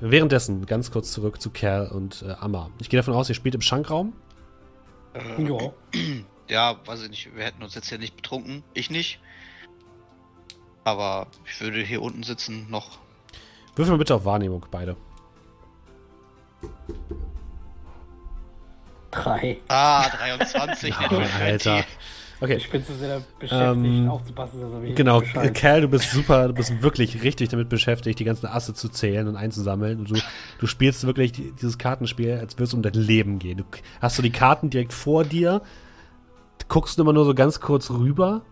Währenddessen, 0.00 0.66
ganz 0.66 0.90
kurz 0.90 1.12
zurück 1.12 1.40
zu 1.40 1.50
Kerl 1.50 1.88
und 1.88 2.22
äh, 2.22 2.32
Amma. 2.40 2.70
Ich 2.80 2.88
gehe 2.90 2.98
davon 2.98 3.14
aus, 3.14 3.28
ihr 3.28 3.34
spielt 3.34 3.54
im 3.54 3.60
Schankraum. 3.62 4.12
Äh, 5.14 5.42
Ja. 5.42 5.72
Ja, 6.48 6.76
weiß 6.84 7.04
ich 7.04 7.08
nicht. 7.10 7.34
Wir 7.36 7.44
hätten 7.44 7.62
uns 7.62 7.74
jetzt 7.74 7.88
hier 7.88 7.98
nicht 7.98 8.14
betrunken. 8.16 8.62
Ich 8.74 8.90
nicht. 8.90 9.20
Aber 10.84 11.28
ich 11.46 11.58
würde 11.62 11.80
hier 11.80 12.02
unten 12.02 12.24
sitzen 12.24 12.66
noch. 12.68 12.98
Würfel 13.74 13.92
mal 13.92 13.98
bitte 13.98 14.14
auf 14.16 14.24
Wahrnehmung, 14.26 14.66
beide. 14.70 14.96
Drei. 19.10 19.60
Ah, 19.68 20.08
23. 20.10 20.94
Oh, 20.98 21.08
den 21.16 21.30
Alter. 21.40 21.84
Okay. 22.42 22.56
Ich 22.56 22.68
bin 22.70 22.84
zu 22.84 22.92
sehr 22.94 23.22
beschäftigt, 23.38 23.86
Ähm, 23.86 24.08
aufzupassen, 24.08 24.60
dass 24.60 24.72
er 24.72 24.80
mich 24.80 24.96
Genau. 24.96 25.22
Cal, 25.54 25.80
du 25.80 25.88
bist 25.88 26.10
super, 26.10 26.48
du 26.48 26.54
bist 26.54 26.82
wirklich 26.82 27.22
richtig 27.22 27.50
damit 27.50 27.68
beschäftigt, 27.68 28.18
die 28.18 28.24
ganzen 28.24 28.46
Asse 28.46 28.74
zu 28.74 28.88
zählen 28.88 29.28
und 29.28 29.36
einzusammeln. 29.36 30.00
Und 30.00 30.10
du, 30.10 30.16
du 30.58 30.66
spielst 30.66 31.06
wirklich 31.06 31.30
die, 31.30 31.52
dieses 31.52 31.78
Kartenspiel, 31.78 32.32
als 32.32 32.54
würde 32.54 32.64
es 32.64 32.74
um 32.74 32.82
dein 32.82 32.94
Leben 32.94 33.38
gehen. 33.38 33.58
Du 33.58 33.64
hast 34.00 34.16
so 34.16 34.22
die 34.22 34.30
Karten 34.30 34.70
direkt 34.70 34.92
vor 34.92 35.22
dir, 35.24 35.62
guckst 36.66 36.98
immer 36.98 37.12
nur 37.12 37.24
so 37.24 37.32
ganz 37.32 37.60
kurz 37.60 37.90
rüber, 37.90 38.42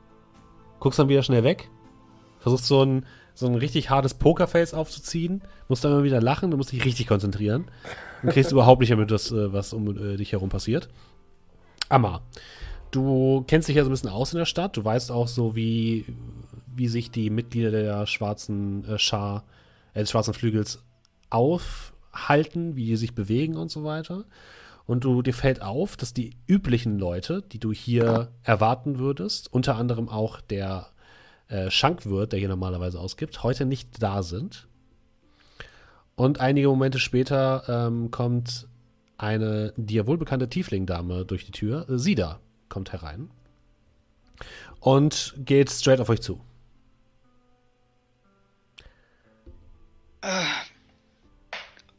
guckst 0.78 1.00
dann 1.00 1.08
wieder 1.08 1.24
schnell 1.24 1.42
weg, 1.42 1.68
versuchst 2.38 2.66
so 2.66 2.84
ein, 2.84 3.06
so 3.34 3.46
ein 3.46 3.56
richtig 3.56 3.90
hartes 3.90 4.14
Pokerface 4.14 4.72
aufzuziehen, 4.72 5.42
musst 5.68 5.84
dann 5.84 5.90
immer 5.90 6.04
wieder 6.04 6.20
lachen, 6.20 6.52
du 6.52 6.56
musst 6.56 6.70
dich 6.70 6.84
richtig 6.84 7.08
konzentrieren 7.08 7.64
und 8.22 8.30
kriegst 8.30 8.52
überhaupt 8.52 8.80
nicht 8.82 8.90
mehr 8.90 8.98
mit, 8.98 9.10
was, 9.10 9.32
äh, 9.32 9.52
was 9.52 9.72
um 9.72 9.96
äh, 9.96 10.16
dich 10.16 10.30
herum 10.30 10.48
passiert. 10.48 10.88
Amma, 11.88 12.20
du 12.90 13.44
kennst 13.46 13.68
dich 13.68 13.76
ja 13.76 13.84
so 13.84 13.90
ein 13.90 13.92
bisschen 13.92 14.10
aus 14.10 14.32
in 14.32 14.38
der 14.38 14.46
Stadt. 14.46 14.76
Du 14.76 14.84
weißt 14.84 15.10
auch 15.10 15.28
so, 15.28 15.54
wie, 15.54 16.06
wie 16.74 16.88
sich 16.88 17.10
die 17.10 17.30
Mitglieder 17.30 17.70
der 17.70 18.06
schwarzen 18.06 18.84
äh, 18.84 18.98
Schar, 18.98 19.44
äh, 19.94 20.00
des 20.00 20.10
schwarzen 20.10 20.34
Flügels 20.34 20.82
aufhalten, 21.30 22.76
wie 22.76 22.86
die 22.86 22.96
sich 22.96 23.14
bewegen 23.14 23.56
und 23.56 23.70
so 23.70 23.84
weiter. 23.84 24.24
Und 24.86 25.04
du, 25.04 25.22
dir 25.22 25.34
fällt 25.34 25.62
auf, 25.62 25.96
dass 25.96 26.14
die 26.14 26.36
üblichen 26.48 26.98
Leute, 26.98 27.42
die 27.42 27.60
du 27.60 27.72
hier 27.72 28.32
erwarten 28.42 28.98
würdest, 28.98 29.52
unter 29.52 29.76
anderem 29.76 30.08
auch 30.08 30.40
der 30.40 30.88
äh, 31.48 31.70
Schankwirt, 31.70 32.32
der 32.32 32.40
hier 32.40 32.48
normalerweise 32.48 32.98
ausgibt, 32.98 33.42
heute 33.44 33.66
nicht 33.66 34.02
da 34.02 34.22
sind. 34.22 34.66
Und 36.16 36.40
einige 36.40 36.68
Momente 36.68 36.98
später 36.98 37.62
ähm, 37.68 38.10
kommt 38.10 38.66
eine 39.16 39.72
dir 39.76 40.06
wohlbekannte 40.06 40.48
Tiefling-Dame 40.48 41.24
durch 41.24 41.46
die 41.46 41.52
Tür. 41.52 41.88
Äh, 41.88 41.98
Sida 41.98 42.40
kommt 42.70 42.92
herein 42.92 43.30
und 44.80 45.34
geht 45.36 45.70
straight 45.70 46.00
auf 46.00 46.08
euch 46.08 46.22
zu. 46.22 46.40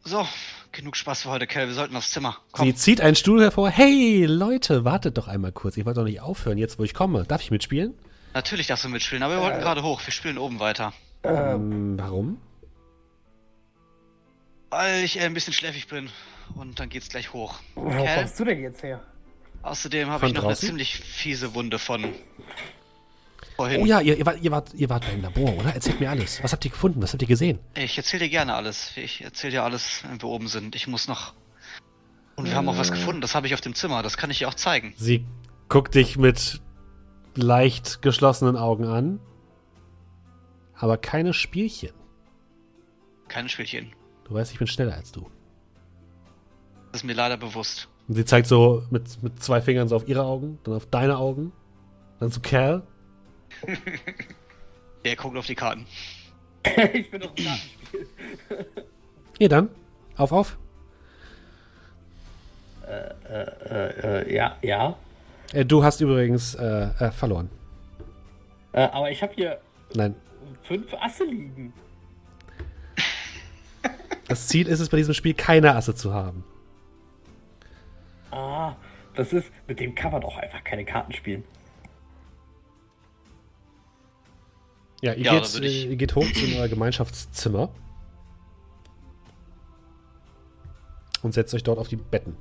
So, 0.04 0.28
genug 0.72 0.96
Spaß 0.98 1.22
für 1.24 1.30
heute, 1.30 1.48
Kell. 1.48 1.68
Wir 1.68 1.76
sollten 1.76 1.96
aufs 1.96 2.12
Zimmer. 2.12 2.38
Komm. 2.52 2.66
Sie 2.66 2.76
zieht 2.76 3.02
einen 3.02 3.16
Stuhl 3.16 3.42
hervor. 3.42 3.70
Hey, 3.70 4.26
Leute, 4.26 4.84
wartet 4.84 5.18
doch 5.18 5.28
einmal 5.28 5.52
kurz. 5.52 5.78
Ich 5.78 5.86
wollte 5.86 6.00
doch 6.00 6.06
nicht 6.06 6.22
aufhören, 6.22 6.58
jetzt 6.58 6.80
wo 6.80 6.84
ich 6.84 6.94
komme. 6.94 7.24
Darf 7.26 7.42
ich 7.42 7.52
mitspielen? 7.52 7.94
Natürlich 8.34 8.68
darfst 8.68 8.86
du 8.86 8.90
mitspielen, 8.90 9.24
aber 9.24 9.36
wir 9.36 9.42
wollten 9.42 9.60
gerade 9.60 9.84
hoch. 9.84 10.02
Wir 10.06 10.12
spielen 10.14 10.38
oben 10.38 10.60
weiter. 10.60 10.94
Ähm, 11.24 11.98
warum? 12.00 12.42
Weil 14.70 15.04
ich 15.04 15.20
äh, 15.20 15.26
ein 15.26 15.34
bisschen 15.34 15.54
schläfrig 15.54 15.88
bin. 15.88 16.10
Und 16.56 16.80
dann 16.80 16.90
geht's 16.90 17.10
gleich 17.10 17.34
hoch. 17.34 17.60
Wo 17.76 17.90
Kerl? 17.90 18.20
kommst 18.20 18.40
du 18.40 18.46
denn 18.46 18.62
jetzt 18.62 18.84
her? 18.84 19.02
Außerdem 19.64 20.10
habe 20.10 20.28
ich 20.28 20.34
noch 20.34 20.44
draußen? 20.44 20.70
eine 20.70 20.70
ziemlich 20.70 20.96
fiese 20.98 21.54
Wunde 21.54 21.80
von 21.80 22.14
vorhin. 23.56 23.82
Oh 23.82 23.86
ja, 23.86 24.02
ihr, 24.02 24.18
ihr, 24.18 24.26
wart, 24.26 24.42
ihr, 24.42 24.52
wart, 24.52 24.74
ihr 24.74 24.90
wart 24.90 25.06
beim 25.06 25.22
Labor, 25.22 25.58
oder? 25.58 25.74
Erzählt 25.74 26.00
mir 26.00 26.10
alles. 26.10 26.42
Was 26.44 26.52
habt 26.52 26.66
ihr 26.66 26.72
gefunden? 26.72 27.02
Was 27.02 27.14
habt 27.14 27.22
ihr 27.22 27.28
gesehen? 27.28 27.60
Ich 27.76 27.98
erzähle 27.98 28.24
dir 28.26 28.30
gerne 28.30 28.56
alles. 28.56 28.92
Ich 28.98 29.22
erzähle 29.22 29.52
dir 29.52 29.64
alles, 29.64 30.04
wenn 30.08 30.22
wir 30.22 30.30
oben 30.30 30.48
sind. 30.48 30.76
Ich 30.76 30.88
muss 30.88 31.08
noch. 31.08 31.34
Und 32.36 32.46
wir 32.46 32.56
haben 32.56 32.68
auch 32.70 32.78
was 32.78 32.92
gefunden. 32.92 33.22
Das 33.22 33.36
habe 33.36 33.46
ich 33.48 33.54
auf 33.54 33.62
dem 33.62 33.76
Zimmer. 33.76 34.02
Das 34.02 34.18
kann 34.18 34.32
ich 34.32 34.40
dir 34.40 34.48
auch 34.48 34.56
zeigen. 34.56 34.94
Sie 34.98 35.26
guckt 35.70 35.94
dich 35.94 36.18
mit 36.18 36.62
leicht 37.36 38.02
geschlossenen 38.02 38.58
Augen 38.58 38.86
an. 38.86 39.20
Aber 40.74 40.98
keine 40.98 41.34
Spielchen. 41.34 41.92
Keine 43.28 43.48
Spielchen. 43.48 43.94
Du 44.24 44.34
weißt, 44.34 44.52
ich 44.52 44.58
bin 44.58 44.68
schneller 44.68 44.96
als 44.96 45.12
du. 45.12 45.30
Das 46.92 47.02
ist 47.02 47.06
mir 47.06 47.14
leider 47.14 47.38
bewusst. 47.38 47.88
Und 48.08 48.16
sie 48.16 48.26
zeigt 48.26 48.48
so 48.48 48.84
mit, 48.90 49.22
mit 49.24 49.42
zwei 49.42 49.62
Fingern 49.62 49.88
so 49.88 49.96
auf 49.96 50.08
ihre 50.08 50.24
Augen, 50.24 50.60
dann 50.64 50.74
auf 50.76 50.86
deine 50.86 51.18
Augen, 51.18 51.52
dann 52.20 52.32
zu 52.32 52.42
Cal. 52.42 52.84
Der 55.06 55.16
guckt 55.16 55.38
auf 55.38 55.46
die 55.46 55.56
Karten. 55.56 55.86
ich 56.94 57.10
bin 57.10 57.22
doch 57.22 57.32
im 57.36 57.46
Kartenspiel. 57.46 58.08
Ihr 59.40 59.50
dann. 59.50 59.70
Auf, 60.18 60.32
auf. 60.32 60.58
Äh, 62.88 64.24
äh, 64.24 64.36
ja, 64.36 64.58
ja. 64.62 64.96
Äh, 65.54 65.66
du 65.66 65.84
hast 65.84 66.02
übrigens 66.02 66.56
äh, 66.56 66.90
äh, 67.00 67.12
verloren. 67.12 67.50
Äh, 68.74 68.82
aber 68.82 69.10
ich 69.10 69.22
habe 69.24 69.34
hier 69.34 69.60
Nein. 69.94 70.16
fünf 70.64 70.94
Asse 70.94 71.24
liegen. 71.24 71.74
Das 74.28 74.48
Ziel 74.48 74.68
ist 74.68 74.80
es 74.80 74.90
bei 74.90 74.98
diesem 74.98 75.14
Spiel, 75.14 75.34
keine 75.34 75.76
Asse 75.76 75.96
zu 75.96 76.14
haben. 76.14 76.44
Ah, 78.32 78.76
das 79.16 79.34
ist. 79.34 79.52
Mit 79.68 79.80
dem 79.80 79.94
kann 79.96 80.12
man 80.12 80.22
doch 80.22 80.38
einfach 80.38 80.64
keine 80.64 80.86
Karten 80.86 81.14
spielen. 81.14 81.44
Ja, 85.02 85.14
ihr, 85.14 85.26
Ja, 85.26 85.40
geht, 85.40 85.56
ich- 85.62 85.86
ihr 85.90 85.96
geht 85.96 86.16
hoch 86.16 86.32
zu 86.32 86.46
euer 86.58 86.68
Gemeinschaftszimmer. 86.68 87.70
Und 91.24 91.34
setzt 91.34 91.54
euch 91.54 91.64
dort 91.64 91.78
auf 91.80 91.88
die 91.88 91.96
Betten. 91.98 92.36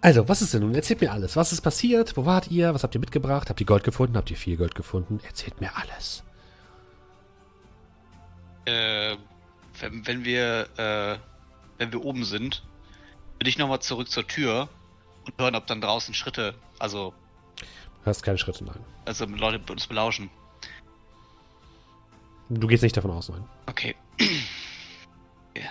Also, 0.00 0.28
was 0.28 0.42
ist 0.42 0.54
denn 0.54 0.62
nun? 0.62 0.74
Erzählt 0.74 1.00
mir 1.00 1.10
alles. 1.10 1.34
Was 1.34 1.52
ist 1.52 1.60
passiert? 1.62 2.16
Wo 2.16 2.24
wart 2.24 2.50
ihr? 2.50 2.72
Was 2.72 2.84
habt 2.84 2.94
ihr 2.94 3.00
mitgebracht? 3.00 3.50
Habt 3.50 3.60
ihr 3.60 3.66
Gold 3.66 3.82
gefunden? 3.82 4.16
Habt 4.16 4.30
ihr 4.30 4.36
viel 4.36 4.56
Gold 4.56 4.76
gefunden? 4.76 5.18
Erzählt 5.26 5.60
mir 5.60 5.70
alles. 5.76 6.22
Äh, 8.64 9.16
wenn, 9.80 10.06
wenn 10.06 10.24
wir, 10.24 10.68
äh, 10.76 11.18
wenn 11.78 11.92
wir 11.92 12.04
oben 12.04 12.24
sind, 12.24 12.62
würde 13.38 13.48
ich 13.48 13.58
nochmal 13.58 13.80
zurück 13.80 14.10
zur 14.10 14.26
Tür 14.26 14.68
und 15.26 15.38
hören, 15.40 15.54
ob 15.54 15.66
dann 15.66 15.80
draußen 15.80 16.14
Schritte, 16.14 16.54
also, 16.78 17.14
Hörst 18.04 18.22
keine 18.22 18.38
Schritte, 18.38 18.64
nein. 18.64 18.78
also 19.04 19.24
Leute 19.26 19.72
uns 19.72 19.86
belauschen. 19.86 20.30
Du 22.48 22.66
gehst 22.66 22.82
nicht 22.82 22.96
davon 22.96 23.10
aus, 23.10 23.28
nein. 23.28 23.44
Okay. 23.66 23.94
Ja. 25.56 25.70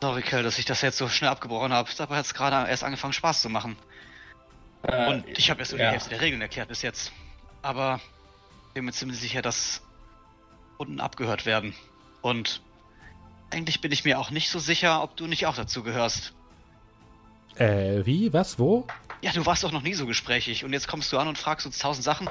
Sorry, 0.00 0.22
Kel, 0.22 0.44
dass 0.44 0.56
ich 0.58 0.66
das 0.66 0.82
jetzt 0.82 0.98
so 0.98 1.08
schnell 1.08 1.30
abgebrochen 1.30 1.72
habe. 1.72 1.90
Dabei 1.96 2.18
hat 2.18 2.26
es 2.26 2.34
gerade 2.34 2.70
erst 2.70 2.84
angefangen, 2.84 3.12
Spaß 3.12 3.42
zu 3.42 3.48
machen. 3.48 3.76
Äh, 4.82 5.08
Und 5.08 5.26
ich 5.26 5.50
habe 5.50 5.58
erst 5.60 5.72
nur 5.72 5.80
ja. 5.80 5.86
die 5.88 5.92
Hälfte 5.94 6.10
der 6.10 6.20
Regeln 6.20 6.40
erklärt 6.42 6.68
bis 6.68 6.82
jetzt. 6.82 7.10
Aber 7.62 7.98
ich 8.68 8.74
bin 8.74 8.84
mir 8.84 8.92
ziemlich 8.92 9.18
sicher, 9.18 9.42
dass 9.42 9.82
unten 10.76 11.00
abgehört 11.00 11.44
werden. 11.44 11.74
Und 12.22 12.60
eigentlich 13.50 13.80
bin 13.80 13.92
ich 13.92 14.04
mir 14.04 14.18
auch 14.18 14.30
nicht 14.30 14.50
so 14.50 14.58
sicher, 14.58 15.02
ob 15.02 15.16
du 15.16 15.26
nicht 15.26 15.46
auch 15.46 15.54
dazu 15.54 15.82
gehörst. 15.82 16.34
Äh, 17.56 18.04
wie? 18.04 18.32
Was? 18.32 18.58
Wo? 18.58 18.86
Ja, 19.22 19.32
du 19.32 19.46
warst 19.46 19.64
doch 19.64 19.72
noch 19.72 19.82
nie 19.82 19.94
so 19.94 20.06
gesprächig 20.06 20.64
und 20.64 20.72
jetzt 20.72 20.88
kommst 20.88 21.12
du 21.12 21.18
an 21.18 21.28
und 21.28 21.38
fragst 21.38 21.64
uns 21.66 21.78
tausend 21.78 22.04
Sachen. 22.04 22.28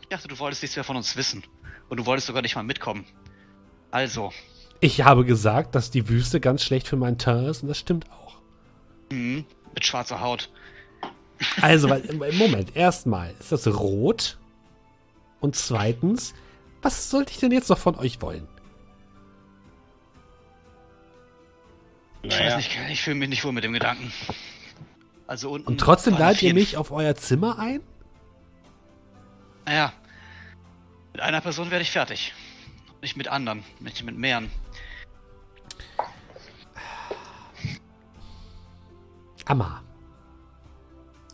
Ich 0.00 0.08
dachte, 0.08 0.28
du 0.28 0.38
wolltest 0.38 0.62
nichts 0.62 0.76
mehr 0.76 0.84
von 0.84 0.96
uns 0.96 1.16
wissen. 1.16 1.42
Und 1.88 1.96
du 1.98 2.06
wolltest 2.06 2.28
sogar 2.28 2.42
nicht 2.42 2.54
mal 2.54 2.62
mitkommen. 2.62 3.04
Also, 3.90 4.32
Ich 4.78 5.02
habe 5.02 5.24
gesagt, 5.24 5.74
dass 5.74 5.90
die 5.90 6.08
Wüste 6.08 6.38
ganz 6.40 6.62
schlecht 6.62 6.86
für 6.86 6.96
meinen 6.96 7.18
Teint 7.18 7.48
ist 7.48 7.62
und 7.62 7.68
das 7.68 7.78
stimmt 7.78 8.08
auch. 8.12 8.36
mhm, 9.10 9.44
mit 9.74 9.84
schwarzer 9.84 10.20
Haut. 10.20 10.50
Also, 11.60 11.88
weil, 11.90 12.02
im 12.02 12.18
Moment, 12.38 12.76
erstmal 12.76 13.34
ist 13.40 13.50
das 13.50 13.66
rot. 13.66 14.38
Und 15.40 15.56
zweitens, 15.56 16.34
was 16.82 17.10
sollte 17.10 17.32
ich 17.32 17.38
denn 17.38 17.50
jetzt 17.50 17.70
noch 17.70 17.78
von 17.78 17.96
euch 17.96 18.22
wollen? 18.22 18.46
Ich 22.22 22.38
weiß 22.38 22.56
nicht, 22.56 22.78
ich 22.90 23.02
fühle 23.02 23.16
mich 23.16 23.28
nicht 23.28 23.44
wohl 23.44 23.52
mit 23.52 23.64
dem 23.64 23.72
Gedanken. 23.72 24.12
Also 25.26 25.50
unten. 25.50 25.68
Und 25.68 25.78
trotzdem 25.78 26.18
ladet 26.18 26.42
ihr 26.42 26.54
mich 26.54 26.76
auf 26.76 26.90
euer 26.90 27.14
Zimmer 27.14 27.58
ein? 27.58 27.80
Naja. 29.64 29.92
Mit 31.12 31.22
einer 31.22 31.40
Person 31.40 31.70
werde 31.70 31.82
ich 31.82 31.90
fertig. 31.90 32.34
Nicht 33.00 33.16
mit 33.16 33.28
anderen, 33.28 33.64
nicht 33.78 34.04
mit 34.04 34.16
mehreren. 34.16 34.50
Amma. 39.46 39.82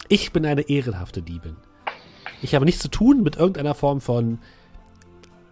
Ich 0.08 0.32
bin 0.32 0.46
eine 0.46 0.62
ehrenhafte 0.62 1.22
Diebin. 1.22 1.56
Ich 2.42 2.54
habe 2.54 2.64
nichts 2.64 2.80
zu 2.80 2.88
tun 2.88 3.22
mit 3.22 3.36
irgendeiner 3.36 3.74
Form 3.74 4.00
von 4.00 4.38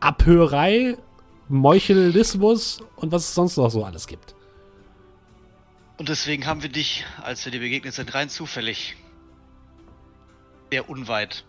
Abhörerei, 0.01 0.97
Meuchelismus 1.49 2.83
und 2.97 3.11
was 3.11 3.25
es 3.25 3.35
sonst 3.35 3.57
noch 3.57 3.71
so 3.71 3.85
alles 3.85 4.07
gibt. 4.07 4.34
Und 5.97 6.09
deswegen 6.09 6.47
haben 6.47 6.63
wir 6.63 6.71
dich, 6.71 7.05
als 7.23 7.45
wir 7.45 7.53
dir 7.53 7.61
begegnet 7.61 7.95
sind, 7.95 8.13
rein 8.15 8.29
zufällig 8.29 8.97
sehr 10.71 10.89
unweit 10.89 11.45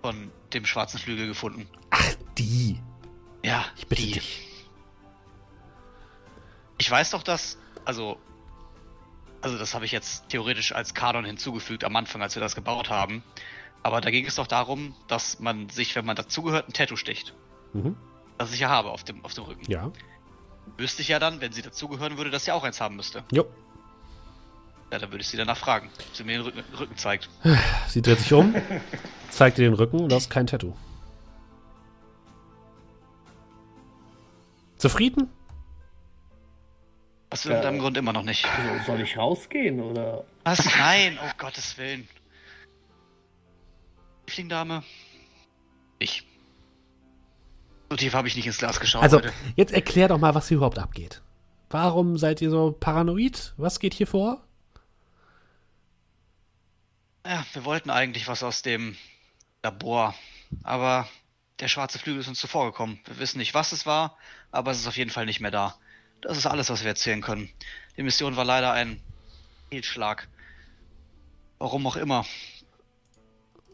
von 0.00 0.30
dem 0.52 0.64
schwarzen 0.64 0.98
Flügel 0.98 1.26
gefunden. 1.26 1.66
Ach, 1.90 2.14
die. 2.38 2.80
Ja, 3.42 3.64
Ich 3.76 3.86
bitte 3.88 4.02
die. 4.02 4.12
dich. 4.12 4.48
Ich 6.78 6.90
weiß 6.90 7.10
doch, 7.10 7.22
dass, 7.22 7.58
also, 7.84 8.18
also 9.40 9.58
das 9.58 9.74
habe 9.74 9.84
ich 9.84 9.92
jetzt 9.92 10.28
theoretisch 10.28 10.72
als 10.72 10.94
Kanon 10.94 11.24
hinzugefügt 11.24 11.84
am 11.84 11.94
Anfang, 11.96 12.22
als 12.22 12.34
wir 12.36 12.40
das 12.40 12.54
gebaut 12.54 12.90
haben. 12.90 13.22
Aber 13.82 14.00
da 14.00 14.10
ging 14.10 14.26
es 14.26 14.36
doch 14.36 14.46
darum, 14.46 14.94
dass 15.08 15.40
man 15.40 15.68
sich, 15.68 15.96
wenn 15.96 16.04
man 16.04 16.14
dazugehört, 16.14 16.68
ein 16.68 16.72
Tattoo 16.72 16.96
sticht. 16.96 17.34
Mhm. 17.72 17.96
Das 18.38 18.52
ich 18.52 18.60
ja 18.60 18.68
habe 18.68 18.90
auf 18.90 19.02
dem, 19.04 19.24
auf 19.24 19.34
dem 19.34 19.44
Rücken. 19.44 19.68
Ja. 19.70 19.90
Wüsste 20.76 21.02
ich 21.02 21.08
ja 21.08 21.18
dann, 21.18 21.40
wenn 21.40 21.52
sie 21.52 21.62
dazugehören 21.62 22.16
würde, 22.16 22.30
dass 22.30 22.44
sie 22.44 22.52
auch 22.52 22.64
eins 22.64 22.80
haben 22.80 22.96
müsste. 22.96 23.24
Jo. 23.30 23.46
Ja, 24.90 24.98
dann 24.98 25.10
würde 25.10 25.22
ich 25.22 25.28
sie 25.28 25.36
danach 25.36 25.56
fragen, 25.56 25.88
ob 25.98 26.16
sie 26.16 26.24
mir 26.24 26.32
den 26.38 26.42
Rücken, 26.42 26.62
Rücken 26.78 26.96
zeigt. 26.96 27.28
Sie 27.88 28.02
dreht 28.02 28.18
sich 28.18 28.32
um, 28.32 28.54
zeigt 29.30 29.58
dir 29.58 29.62
den 29.62 29.74
Rücken 29.74 30.00
und 30.00 30.08
du 30.10 30.16
hast 30.16 30.28
kein 30.30 30.46
Tattoo. 30.46 30.74
Zufrieden? 34.76 35.30
Aus 37.30 37.46
irgendeinem 37.46 37.76
Äh. 37.76 37.78
Grund 37.78 37.96
immer 37.96 38.12
noch 38.12 38.24
nicht. 38.24 38.44
Also, 38.44 38.84
soll 38.84 39.00
ich 39.00 39.16
rausgehen 39.16 39.80
oder? 39.80 40.24
Was? 40.44 40.64
Nein, 40.76 41.18
oh 41.22 41.30
Gottes 41.38 41.78
Willen. 41.78 42.08
Lieblingdame? 44.26 44.82
Ich. 45.98 46.26
So 47.92 47.96
tief 47.96 48.14
habe 48.14 48.26
ich 48.26 48.36
nicht 48.36 48.46
ins 48.46 48.56
Glas 48.56 48.80
geschaut 48.80 49.02
Also, 49.02 49.18
heute. 49.18 49.34
jetzt 49.54 49.70
erklär 49.70 50.08
doch 50.08 50.16
mal, 50.16 50.34
was 50.34 50.48
hier 50.48 50.56
überhaupt 50.56 50.78
abgeht. 50.78 51.20
Warum 51.68 52.16
seid 52.16 52.40
ihr 52.40 52.48
so 52.48 52.72
paranoid? 52.72 53.52
Was 53.58 53.80
geht 53.80 53.92
hier 53.92 54.06
vor? 54.06 54.42
Ja, 57.26 57.44
wir 57.52 57.66
wollten 57.66 57.90
eigentlich 57.90 58.28
was 58.28 58.42
aus 58.42 58.62
dem 58.62 58.96
Labor, 59.62 60.14
aber 60.62 61.06
der 61.60 61.68
schwarze 61.68 61.98
Flügel 61.98 62.22
ist 62.22 62.28
uns 62.28 62.40
zuvor 62.40 62.64
gekommen. 62.64 62.98
Wir 63.04 63.18
wissen 63.18 63.36
nicht, 63.36 63.52
was 63.52 63.72
es 63.72 63.84
war, 63.84 64.16
aber 64.52 64.70
es 64.70 64.78
ist 64.80 64.86
auf 64.86 64.96
jeden 64.96 65.10
Fall 65.10 65.26
nicht 65.26 65.40
mehr 65.40 65.50
da. 65.50 65.74
Das 66.22 66.38
ist 66.38 66.46
alles, 66.46 66.70
was 66.70 66.80
wir 66.80 66.88
erzählen 66.88 67.20
können. 67.20 67.50
Die 67.98 68.02
Mission 68.02 68.36
war 68.36 68.46
leider 68.46 68.72
ein 68.72 69.02
Fehlschlag. 69.68 70.28
Warum 71.58 71.86
auch 71.86 71.96
immer, 71.96 72.24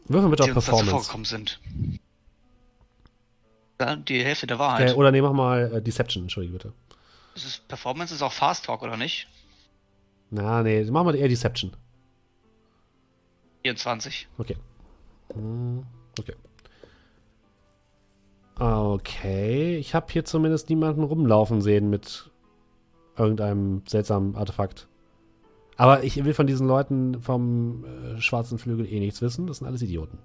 Würfel 0.09 0.27
mit 0.29 0.41
da 0.41 0.43
Performance. 0.43 0.85
zuvorgekommen 0.87 1.23
sind. 1.25 1.61
Die 3.79 4.23
Hälfte 4.23 4.47
der 4.47 4.59
Wahrheit. 4.59 4.91
Äh, 4.91 4.93
oder 4.93 5.11
nee, 5.11 5.21
mach 5.21 5.31
mal 5.33 5.73
äh, 5.75 5.81
Deception, 5.81 6.23
entschuldige 6.23 6.53
bitte. 6.53 6.73
Ist 7.35 7.45
es 7.45 7.57
Performance 7.59 8.13
ist 8.13 8.21
auch 8.21 8.33
Fast 8.33 8.65
Talk, 8.65 8.81
oder 8.81 8.97
nicht? 8.97 9.27
Na, 10.31 10.61
nee, 10.63 10.83
mach 10.91 11.03
mal 11.03 11.15
eher 11.15 11.27
Deception. 11.29 11.71
24. 13.63 14.27
Okay. 14.37 14.57
Hm, 15.33 15.85
Okay. 16.19 16.33
Okay, 18.59 19.77
ich 19.77 19.95
habe 19.95 20.07
hier 20.11 20.25
zumindest 20.25 20.67
niemanden 20.69 21.03
rumlaufen 21.03 21.61
sehen 21.61 21.89
mit 21.89 22.29
irgendeinem 23.17 23.83
seltsamen 23.87 24.35
Artefakt. 24.35 24.89
Aber 25.77 26.03
ich 26.03 26.21
will 26.25 26.33
von 26.33 26.45
diesen 26.45 26.67
Leuten 26.67 27.21
vom 27.21 27.85
äh, 27.85 28.19
schwarzen 28.19 28.59
Flügel 28.59 28.85
eh 28.85 28.99
nichts 28.99 29.21
wissen. 29.21 29.47
Das 29.47 29.59
sind 29.59 29.67
alles 29.67 29.81
Idioten. 29.81 30.19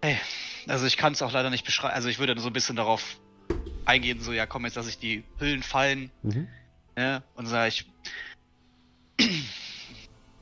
Hey, 0.00 0.16
also 0.68 0.86
ich 0.86 0.96
kann 0.96 1.12
es 1.12 1.22
auch 1.22 1.32
leider 1.32 1.50
nicht 1.50 1.64
beschreiben. 1.64 1.94
Also 1.94 2.08
ich 2.08 2.18
würde 2.18 2.38
so 2.40 2.48
ein 2.48 2.52
bisschen 2.52 2.76
darauf 2.76 3.16
eingehen, 3.84 4.20
so 4.20 4.32
ja, 4.32 4.46
komm 4.46 4.64
jetzt, 4.64 4.76
dass 4.76 4.88
ich 4.88 4.98
die 4.98 5.24
Hüllen 5.38 5.62
fallen, 5.62 6.10
Mhm. 6.22 6.48
ne? 6.96 7.22
Und 7.34 7.46
sag 7.46 7.68
ich. 7.68 7.86
ich 9.18 9.44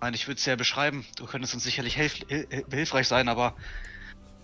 meine, 0.00 0.16
ich 0.16 0.26
würde 0.26 0.38
es 0.38 0.46
ja 0.46 0.56
beschreiben. 0.56 1.04
Du 1.16 1.26
könntest 1.26 1.54
uns 1.54 1.64
sicherlich 1.64 1.94
hilf 1.96 2.14
hil 2.28 2.64
hilfreich 2.70 3.08
sein, 3.08 3.28
aber 3.28 3.56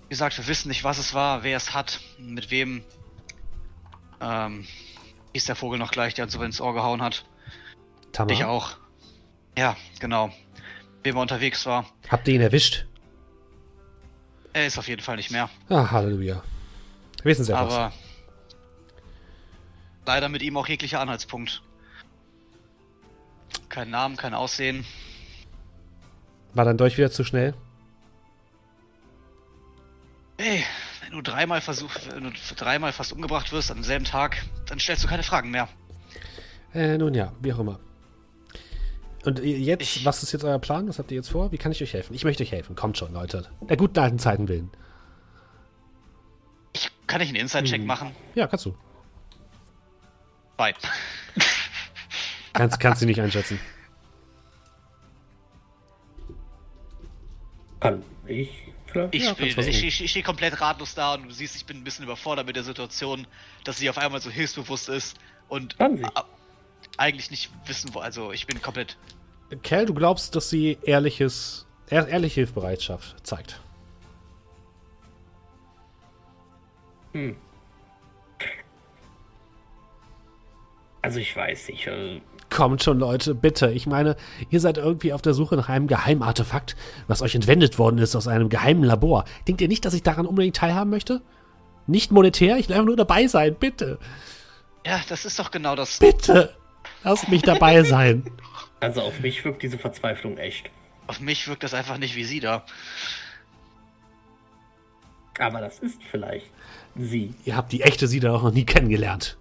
wie 0.05 0.09
gesagt, 0.11 0.37
wir 0.39 0.47
wissen 0.47 0.69
nicht, 0.69 0.85
was 0.85 0.99
es 0.99 1.15
war, 1.15 1.43
wer 1.43 1.57
es 1.57 1.75
hat, 1.75 2.01
mit 2.19 2.51
wem. 2.51 2.83
Ähm, 4.21 4.67
hieß 5.35 5.45
der 5.45 5.55
Vogel 5.57 5.79
noch 5.79 5.93
gleich, 5.93 6.15
der 6.15 6.25
uns 6.25 6.33
so 6.35 6.43
ins 6.43 6.61
Ohr 6.61 6.75
gehauen 6.75 7.03
hat. 7.03 7.25
Tamara, 8.13 8.35
Ich 8.35 8.45
auch. 8.45 8.77
Ja, 9.57 9.77
genau. 10.01 10.33
Wem 11.05 11.17
er 11.17 11.23
unterwegs 11.23 11.67
war. 11.67 11.87
habt 12.09 12.27
ihr 12.29 12.35
ihn 12.35 12.41
erwischt? 12.41 12.87
Er 14.59 14.67
ist 14.67 14.77
auf 14.77 14.89
jeden 14.89 15.03
Fall 15.03 15.15
nicht 15.15 15.31
mehr. 15.31 15.49
Ah, 15.69 15.89
Halleluja. 15.89 16.43
Wissen 17.23 17.45
Sie? 17.45 17.57
Aber 17.57 17.93
leider 20.05 20.29
mit 20.29 20.43
ihm 20.43 20.57
auch 20.57 20.67
jeglicher 20.67 20.99
Anhaltspunkt. 20.99 21.63
Kein 23.69 23.91
Namen, 23.91 24.17
kein 24.17 24.35
Aussehen. 24.35 24.85
War 26.55 26.65
dann 26.65 26.77
Dolch 26.77 26.99
wieder 26.99 27.13
zu 27.13 27.23
schnell? 27.23 27.55
Ey, 30.39 30.65
wenn 31.03 31.13
du 31.13 31.23
dreimal 31.23 31.61
versuchst, 31.61 32.13
wenn 32.13 32.25
du 32.25 32.33
dreimal 32.57 32.93
fast 32.93 33.13
umgebracht 33.13 33.53
wirst 33.53 33.71
am 33.71 33.85
selben 33.85 34.07
Tag, 34.07 34.45
dann 34.67 34.81
stellst 34.81 35.05
du 35.05 35.09
keine 35.09 35.23
Fragen 35.23 35.53
mehr. 35.53 35.69
Äh, 36.75 36.99
nun 36.99 37.15
ja, 37.15 37.33
wie 37.41 37.53
auch 37.53 37.61
immer. 37.61 37.79
Und 39.29 39.41
jetzt, 39.41 39.83
Ich- 39.83 40.05
was 40.07 40.23
ist 40.23 40.33
jetzt 40.33 40.43
euer 40.43 40.59
Plan? 40.59 40.89
Was 40.89 40.99
habt 40.99 41.11
ihr 41.11 41.17
jetzt 41.19 41.29
vor? 41.29 41.53
Wie 41.53 41.59
kann 41.59 41.71
ich 41.71 41.83
euch 41.83 41.93
helfen? 41.93 42.15
Ich 42.15 42.25
möchte 42.25 42.43
euch 42.43 42.51
helfen. 42.51 42.75
Kommt 42.75 42.97
schon, 42.97 43.13
Leute. 43.13 43.47
Der 43.61 43.77
guten 43.77 43.99
alten 43.99 44.19
Zeiten 44.19 44.49
willen. 44.49 44.71
Ich 46.73 46.91
kann 47.07 47.21
ich 47.21 47.29
einen 47.29 47.37
Inside-Check 47.37 47.81
Hm. 47.83 47.87
machen? 47.87 48.17
Ja, 48.35 48.47
kannst 48.47 48.65
du. 48.65 48.75
Zwei. 50.57 50.73
Kannst, 52.55 52.81
kannst 52.81 53.03
du 53.03 53.07
nicht 53.07 53.21
einschätzen. 53.21 53.61
Kann 57.81 58.03
ich 58.27 58.51
vielleicht? 58.87 59.15
Ich, 59.15 59.25
Ja, 59.25 59.37
ich, 59.39 59.59
ich, 59.85 60.03
ich 60.05 60.11
stehe 60.11 60.25
komplett 60.25 60.59
ratlos 60.61 60.95
da 60.95 61.15
und 61.15 61.25
du 61.29 61.31
siehst, 61.35 61.55
ich 61.55 61.67
bin 61.67 61.77
ein 61.77 61.85
bisschen 61.85 62.05
überfordert 62.07 62.47
mit 62.47 62.57
der 62.57 62.65
Situation, 62.65 63.27
dass 63.65 63.77
sie 63.77 63.91
auf 63.91 63.99
einmal 63.99 64.21
so 64.23 64.31
hilfsbewusst 64.31 64.89
ist 64.89 65.19
und 65.49 65.77
eigentlich 66.97 67.31
nicht 67.31 67.51
wissen, 67.67 67.95
wo. 67.95 67.99
Also 68.01 68.33
ich 68.33 68.47
bin 68.47 68.61
komplett. 68.63 68.97
Cal, 69.62 69.87
du 69.87 69.95
glaubst, 69.95 70.37
dass 70.37 70.51
sie 70.51 70.79
ehrliches, 70.83 71.66
ehr, 71.89 72.07
ehrliche 72.09 72.37
Hilfsbereitschaft 72.41 73.27
zeigt. 73.27 73.61
Hm. 77.12 77.37
Also 81.01 81.20
ich 81.20 81.35
weiß 81.35 81.69
nicht. 81.69 81.87
äh, 81.87 82.20
Kommt 82.51 82.83
schon, 82.83 82.99
Leute, 82.99 83.35
bitte. 83.35 83.70
Ich 83.70 83.87
meine, 83.87 84.16
ihr 84.51 84.61
seid 84.61 84.79
irgendwie 84.79 85.12
auf 85.12 85.23
der 85.23 85.35
Suche 85.35 85.57
nach 85.57 85.69
einem 85.69 85.87
Geheimartefakt, 85.87 86.77
was 87.07 87.23
euch 87.23 87.35
entwendet 87.35 87.79
worden 87.79 87.99
ist 87.99 88.16
aus 88.16 88.27
einem 88.29 88.49
geheimen 88.49 88.83
Labor. 88.85 89.25
Denkt 89.47 89.61
ihr 89.61 89.69
nicht, 89.69 89.85
dass 89.85 89.95
ich 89.95 90.03
daran 90.03 90.27
unbedingt 90.27 90.57
teilhaben 90.57 90.91
möchte? 90.91 91.23
Nicht 91.87 92.11
monetär, 92.11 92.59
ich 92.59 92.69
will 92.69 92.75
einfach 92.75 92.87
nur 92.87 92.97
dabei 92.97 93.27
sein, 93.29 93.55
bitte. 93.55 93.99
Ja, 94.85 95.01
das 95.09 95.25
ist 95.25 95.39
doch 95.39 95.51
genau 95.51 95.77
das. 95.77 95.99
Bitte. 95.99 96.55
Lasst 97.05 97.29
mich 97.29 97.43
dabei 97.43 97.83
sein. 97.85 98.25
Also 98.81 99.03
auf 99.03 99.21
mich 99.21 99.45
wirkt 99.45 99.63
diese 99.63 99.79
Verzweiflung 99.79 100.39
echt. 100.39 100.71
Auf 101.07 101.21
mich 101.21 101.49
wirkt 101.49 101.63
das 101.63 101.75
einfach 101.75 101.99
nicht 101.99 102.15
wie 102.17 102.25
sie 102.25 102.41
da. 102.41 102.65
Aber 105.39 105.61
das 105.61 105.79
ist 105.79 106.03
vielleicht 106.11 106.47
sie. 106.97 107.35
Ihr 107.45 107.57
habt 107.57 107.73
die 107.73 107.83
echte 107.83 108.07
Sieder 108.07 108.35
auch 108.35 108.43
noch 108.43 108.53
nie 108.53 108.65
kennengelernt. 108.65 109.39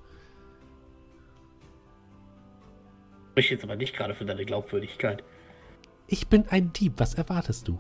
Spricht 3.32 3.52
jetzt 3.52 3.64
aber 3.64 3.76
nicht 3.76 3.96
gerade 3.96 4.16
für 4.16 4.26
deine 4.26 4.46
Glaubwürdigkeit. 4.46 5.24
Ich 6.08 6.28
bin 6.28 6.48
ein 6.50 6.74
Dieb, 6.74 6.94
was 6.98 7.16
erwartest 7.16 7.68
du? 7.68 7.80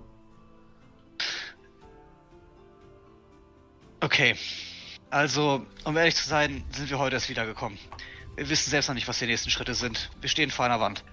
Okay. 4.02 4.36
Also, 5.10 5.66
um 5.86 5.96
ehrlich 5.96 6.16
zu 6.16 6.28
sein, 6.28 6.64
sind 6.72 6.90
wir 6.90 7.00
heute 7.00 7.16
erst 7.16 7.30
wiedergekommen. 7.30 7.78
Wir 8.36 8.50
wissen 8.50 8.70
selbst 8.70 8.88
noch 8.88 8.96
nicht, 8.96 9.08
was 9.08 9.20
die 9.20 9.26
nächsten 9.26 9.50
Schritte 9.50 9.74
sind. 9.74 10.12
Wir 10.22 10.30
stehen 10.30 10.52
vor 10.52 10.66
einer 10.66 10.80
Wand. 10.80 11.04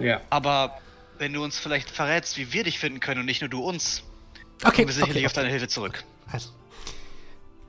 Ja. 0.00 0.20
Aber 0.30 0.80
wenn 1.18 1.32
du 1.32 1.42
uns 1.44 1.58
vielleicht 1.58 1.90
verrätst, 1.90 2.36
wie 2.38 2.52
wir 2.52 2.64
dich 2.64 2.78
finden 2.78 3.00
können 3.00 3.20
und 3.20 3.26
nicht 3.26 3.40
nur 3.40 3.50
du 3.50 3.62
uns, 3.62 4.02
Okay, 4.62 4.76
kommen 4.76 4.88
wir 4.88 4.94
sicherlich 4.94 5.16
okay, 5.16 5.26
auf 5.26 5.32
deine 5.32 5.46
okay. 5.46 5.52
Hilfe 5.52 5.68
zurück. 5.68 6.04
Also, 6.30 6.50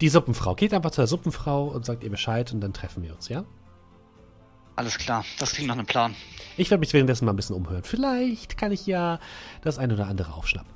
die 0.02 0.10
Suppenfrau. 0.10 0.56
Geht 0.56 0.74
einfach 0.74 0.92
zur 0.92 1.08
Suppenfrau 1.08 1.68
und 1.68 1.86
sagt 1.86 2.04
ihr 2.04 2.10
Bescheid 2.10 2.52
und 2.52 2.62
dann 2.62 2.74
treffen 2.74 3.04
wir 3.04 3.14
uns, 3.14 3.30
ja? 3.30 3.46
Alles 4.76 4.98
klar, 4.98 5.24
das 5.38 5.54
klingt 5.54 5.68
nach 5.68 5.76
einem 5.76 5.86
Plan. 5.86 6.16
Ich 6.58 6.72
werde 6.72 6.80
mich 6.80 6.94
währenddessen 6.94 7.26
mal 7.26 7.34
ein 7.34 7.36
bisschen 7.36 7.56
umhören. 7.56 7.84
Vielleicht 7.84 8.58
kann 8.58 8.72
ich 8.72 8.86
ja 8.88 9.20
das 9.62 9.78
ein 9.78 9.92
oder 9.92 10.08
andere 10.08 10.34
aufschnappen. 10.34 10.72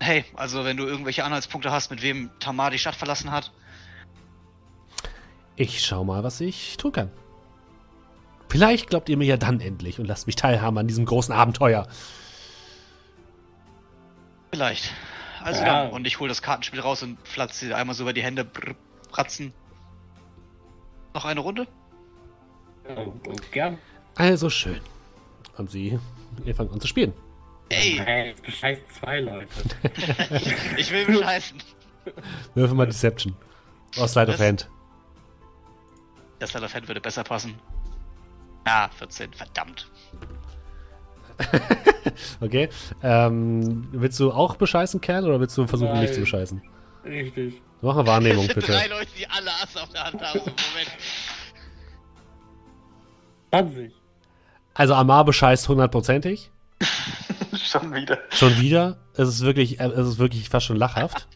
Hey, 0.00 0.24
also 0.34 0.64
wenn 0.64 0.76
du 0.76 0.84
irgendwelche 0.84 1.24
Anhaltspunkte 1.24 1.70
hast, 1.70 1.90
mit 1.90 2.02
wem 2.02 2.30
Tamar 2.40 2.70
die 2.70 2.78
Stadt 2.78 2.94
verlassen 2.94 3.30
hat, 3.30 3.52
Ich 5.56 5.84
schau 5.84 6.04
mal, 6.04 6.24
was 6.24 6.40
ich 6.40 6.76
tun 6.76 6.92
kann. 6.92 7.10
Vielleicht 8.52 8.90
glaubt 8.90 9.08
ihr 9.08 9.16
mir 9.16 9.24
ja 9.24 9.38
dann 9.38 9.60
endlich 9.60 9.98
und 9.98 10.04
lasst 10.04 10.26
mich 10.26 10.36
teilhaben 10.36 10.76
an 10.76 10.86
diesem 10.86 11.06
großen 11.06 11.34
Abenteuer. 11.34 11.86
vielleicht. 14.50 14.92
Also 15.42 15.62
Ja. 15.62 15.84
dann, 15.84 15.92
und 15.94 16.06
ich 16.06 16.20
hole 16.20 16.28
das 16.28 16.42
Kartenspiel 16.42 16.80
raus 16.80 17.02
und 17.02 17.16
flatze 17.26 17.64
sie 17.66 17.72
einmal 17.72 17.94
so 17.96 18.02
über 18.04 18.12
die 18.12 18.22
Hände, 18.22 18.44
brr, 18.44 18.74
bratzen. 19.10 19.54
Noch 21.14 21.24
eine 21.24 21.40
Runde? 21.40 21.66
Gern. 23.52 23.78
Also 24.16 24.50
schön. 24.50 24.80
Und 25.56 25.70
sie, 25.70 25.98
ihr 26.44 26.54
fangt 26.54 26.70
an 26.72 26.80
zu 26.80 26.86
spielen. 26.86 27.14
Ey, 27.70 28.02
Hey, 28.04 28.34
bescheißen 28.44 28.84
zwei 29.00 29.20
Leute. 29.20 29.48
ich 30.76 30.92
will 30.92 31.06
bescheißen. 31.06 31.56
Würfel 32.54 32.76
mal 32.76 32.86
Deception. 32.86 33.34
Aus 33.96 34.14
Light 34.14 34.28
of? 34.28 34.38
Hand. 34.38 34.68
Das 36.38 36.50
Sleight 36.50 36.64
of 36.64 36.74
Hand 36.74 36.88
würde 36.88 37.00
besser 37.00 37.24
passen. 37.24 37.54
Ah, 38.64 38.88
14, 38.88 39.32
verdammt. 39.32 39.88
Okay. 42.40 42.68
Ähm, 43.02 43.88
willst 43.92 44.18
du 44.20 44.32
auch 44.32 44.56
bescheißen, 44.56 45.00
Kerl, 45.00 45.24
oder 45.24 45.40
willst 45.40 45.56
du 45.56 45.66
versuchen, 45.66 45.98
nicht 46.00 46.12
zu 46.12 46.20
Nein. 46.20 46.24
bescheißen? 46.24 46.62
Richtig. 47.04 47.62
Mach 47.80 47.96
eine 47.96 48.06
Wahrnehmung, 48.06 48.46
bitte. 48.48 48.60
drei 48.60 48.86
Leute, 48.88 49.10
die 49.18 49.26
alle 49.28 49.50
Ass 49.62 49.76
auf 49.76 49.88
der 49.90 50.04
Hand 50.04 50.20
haben. 50.20 50.40
Moment. 50.40 50.90
20. 53.50 53.92
Also 54.74 54.94
Amar 54.94 55.24
bescheißt 55.24 55.68
hundertprozentig. 55.68 56.50
Schon 57.54 57.94
wieder. 57.94 58.18
Schon 58.30 58.58
wieder. 58.60 58.98
Es 59.14 59.28
ist 59.28 59.42
wirklich, 59.42 59.80
äh, 59.80 59.84
es 59.86 60.06
ist 60.08 60.18
wirklich 60.18 60.48
fast 60.48 60.66
schon 60.66 60.76
lachhaft. 60.76 61.28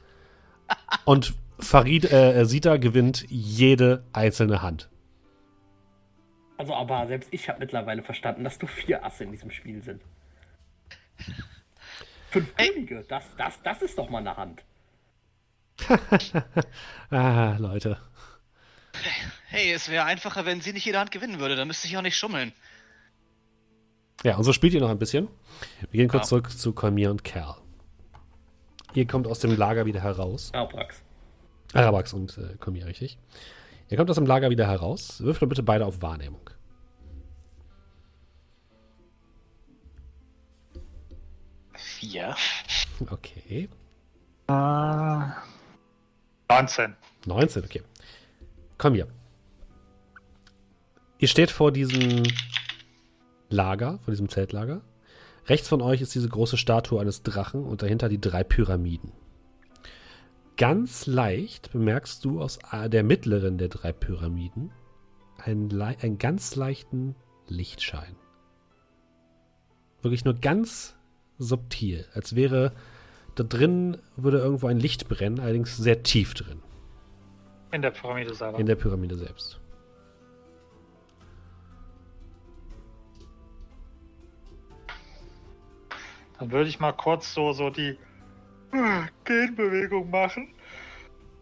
Und 1.05 1.35
Farid, 1.59 2.11
äh, 2.11 2.45
Sita 2.45 2.77
gewinnt 2.79 3.25
jede 3.29 4.05
einzelne 4.13 4.63
Hand. 4.63 4.89
Also, 6.59 6.75
aber 6.75 7.07
selbst 7.07 7.29
ich 7.33 7.49
habe 7.49 7.59
mittlerweile 7.59 8.03
verstanden, 8.03 8.45
dass 8.45 8.61
nur 8.61 8.69
vier 8.69 9.05
Asse 9.05 9.25
in 9.25 9.33
diesem 9.33 9.51
Spiel 9.51 9.83
sind. 9.83 10.03
Fünf 12.31 12.55
Könige, 12.57 13.05
das, 13.09 13.25
das, 13.37 13.63
das 13.63 13.83
ist 13.83 13.99
doch 13.99 14.09
mal 14.11 14.19
eine 14.19 14.37
Hand. 14.37 14.65
Ah, 17.11 17.57
Leute. 17.59 17.99
Hey, 19.49 19.73
es 19.73 19.89
wäre 19.89 20.05
einfacher, 20.05 20.45
wenn 20.45 20.61
sie 20.61 20.73
nicht 20.73 20.85
jede 20.85 20.99
Hand 20.99 21.11
gewinnen 21.13 21.39
würde. 21.39 21.55
Dann 21.55 21.69
müsste 21.69 21.87
ich 21.87 21.97
auch 21.97 22.03
nicht 22.03 22.17
schummeln. 22.17 22.53
Ja, 24.25 24.37
und 24.37 24.45
so 24.45 24.53
spielt 24.53 24.75
ihr 24.75 24.81
noch 24.81 24.89
ein 24.91 24.99
bisschen. 24.99 25.29
Wir 25.91 25.99
gehen 26.01 26.09
kurz 26.09 26.25
Ja. 26.25 26.29
zurück 26.31 26.51
zu 26.51 26.73
Kolmir 26.73 27.11
und 27.11 27.23
Kerl. 27.23 27.55
Ihr 28.95 29.07
kommt 29.07 29.27
aus 29.27 29.39
dem 29.39 29.57
Lager 29.57 29.87
wieder 29.87 30.03
heraus. 30.03 30.51
Arabrax. 30.53 31.03
Arabax 31.75 32.13
und 32.13 32.37
äh, 32.39 32.57
Kolmir, 32.59 32.87
richtig. 32.87 33.19
Ihr 33.89 33.97
kommt 33.97 34.11
aus 34.11 34.17
dem 34.17 34.27
Lager 34.27 34.51
wieder 34.51 34.67
heraus. 34.67 35.23
Wirft 35.23 35.43
doch 35.43 35.49
bitte 35.49 35.63
beide 35.63 35.87
auf 35.87 36.03
Wahrnehmung. 36.03 36.51
Vier. 41.75 42.35
Okay. 43.11 43.69
Äh, 44.49 45.21
19. 46.49 46.97
19, 47.27 47.65
okay. 47.65 47.83
Komm 48.79 48.95
hier. 48.95 49.09
Ihr 51.19 51.29
steht 51.29 51.51
vor 51.51 51.73
diesem 51.73 52.25
Lager, 53.49 53.99
vor 54.05 54.13
diesem 54.13 54.29
Zeltlager. 54.29 54.83
Rechts 55.47 55.69
von 55.69 55.81
euch 55.81 56.01
ist 56.01 56.15
diese 56.15 56.29
große 56.29 56.57
Statue 56.57 57.01
eines 57.01 57.23
Drachen 57.23 57.65
und 57.65 57.83
dahinter 57.83 58.09
die 58.09 58.21
drei 58.21 58.43
Pyramiden. 58.43 59.13
Ganz 60.57 61.07
leicht 61.07 61.73
bemerkst 61.73 62.25
du 62.25 62.41
aus 62.41 62.59
der 62.87 63.03
mittleren 63.03 63.59
der 63.59 63.69
drei 63.69 63.93
Pyramiden 63.93 64.73
einen, 65.37 65.71
einen 65.81 66.17
ganz 66.17 66.57
leichten 66.57 67.15
Lichtschein. 67.47 68.17
Wirklich 70.01 70.25
nur 70.25 70.35
ganz 70.35 70.97
subtil, 71.39 72.07
als 72.15 72.37
wäre 72.37 72.73
da 73.35 73.45
drin 73.45 73.99
würde 74.17 74.39
irgendwo 74.39 74.67
ein 74.67 74.81
Licht 74.81 75.09
brennen, 75.09 75.41
allerdings 75.41 75.77
sehr 75.77 76.03
tief 76.03 76.33
drin. 76.33 76.63
In 77.71 77.83
der 77.83 77.91
Pyramide 77.91 78.35
selber. 78.35 78.59
In 78.59 78.65
der 78.65 78.77
Pyramide 78.77 79.17
selbst. 79.17 79.61
Dann 86.39 86.51
würde 86.51 86.71
ich 86.71 86.81
mal 86.81 86.93
kurz 86.93 87.35
so, 87.35 87.53
so 87.53 87.69
die 87.69 87.99
äh, 88.73 89.03
Genbewegung 89.25 90.11
machen. 90.11 90.49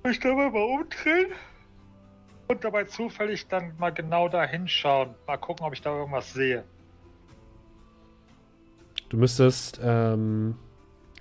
Mich 0.05 0.21
dabei 0.21 0.51
mal 0.51 0.63
umdrehen. 0.63 1.33
Und 2.47 2.63
dabei 2.63 2.85
zufällig 2.85 3.49
dann 3.49 3.73
mal 3.79 3.91
genau 3.91 4.29
da 4.29 4.45
hinschauen. 4.45 5.15
Mal 5.27 5.39
gucken, 5.39 5.65
ob 5.67 5.73
ich 5.73 5.81
da 5.81 5.97
irgendwas 5.97 6.33
sehe. 6.35 6.63
Du 9.09 9.17
müsstest 9.17 9.81
ähm, 9.83 10.57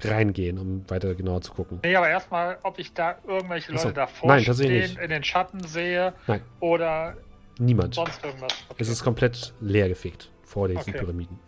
reingehen, 0.01 0.57
um 0.57 0.89
weiter 0.89 1.15
genauer 1.15 1.41
zu 1.41 1.53
gucken. 1.53 1.80
Nee, 1.84 1.95
aber 1.95 2.09
erstmal, 2.09 2.57
ob 2.63 2.77
ich 2.80 2.93
da 2.93 3.17
irgendwelche 3.25 3.71
Ach 3.73 3.77
so. 3.77 3.88
Leute 3.88 3.95
davor 4.01 4.27
Nein, 4.30 4.43
stehen, 4.43 4.97
in 4.97 5.09
den 5.09 5.23
Schatten 5.23 5.63
sehe 5.63 6.13
Nein, 6.27 6.41
oder 6.59 7.15
niemand. 7.57 7.95
sonst 7.95 8.23
irgendwas. 8.23 8.53
Okay. 8.69 8.81
Es 8.81 8.89
ist 8.89 9.03
komplett 9.03 9.53
leergefegt 9.61 10.30
vor 10.43 10.67
diesen 10.67 10.81
Okay. 10.81 10.91
Pyramiden. 10.99 11.39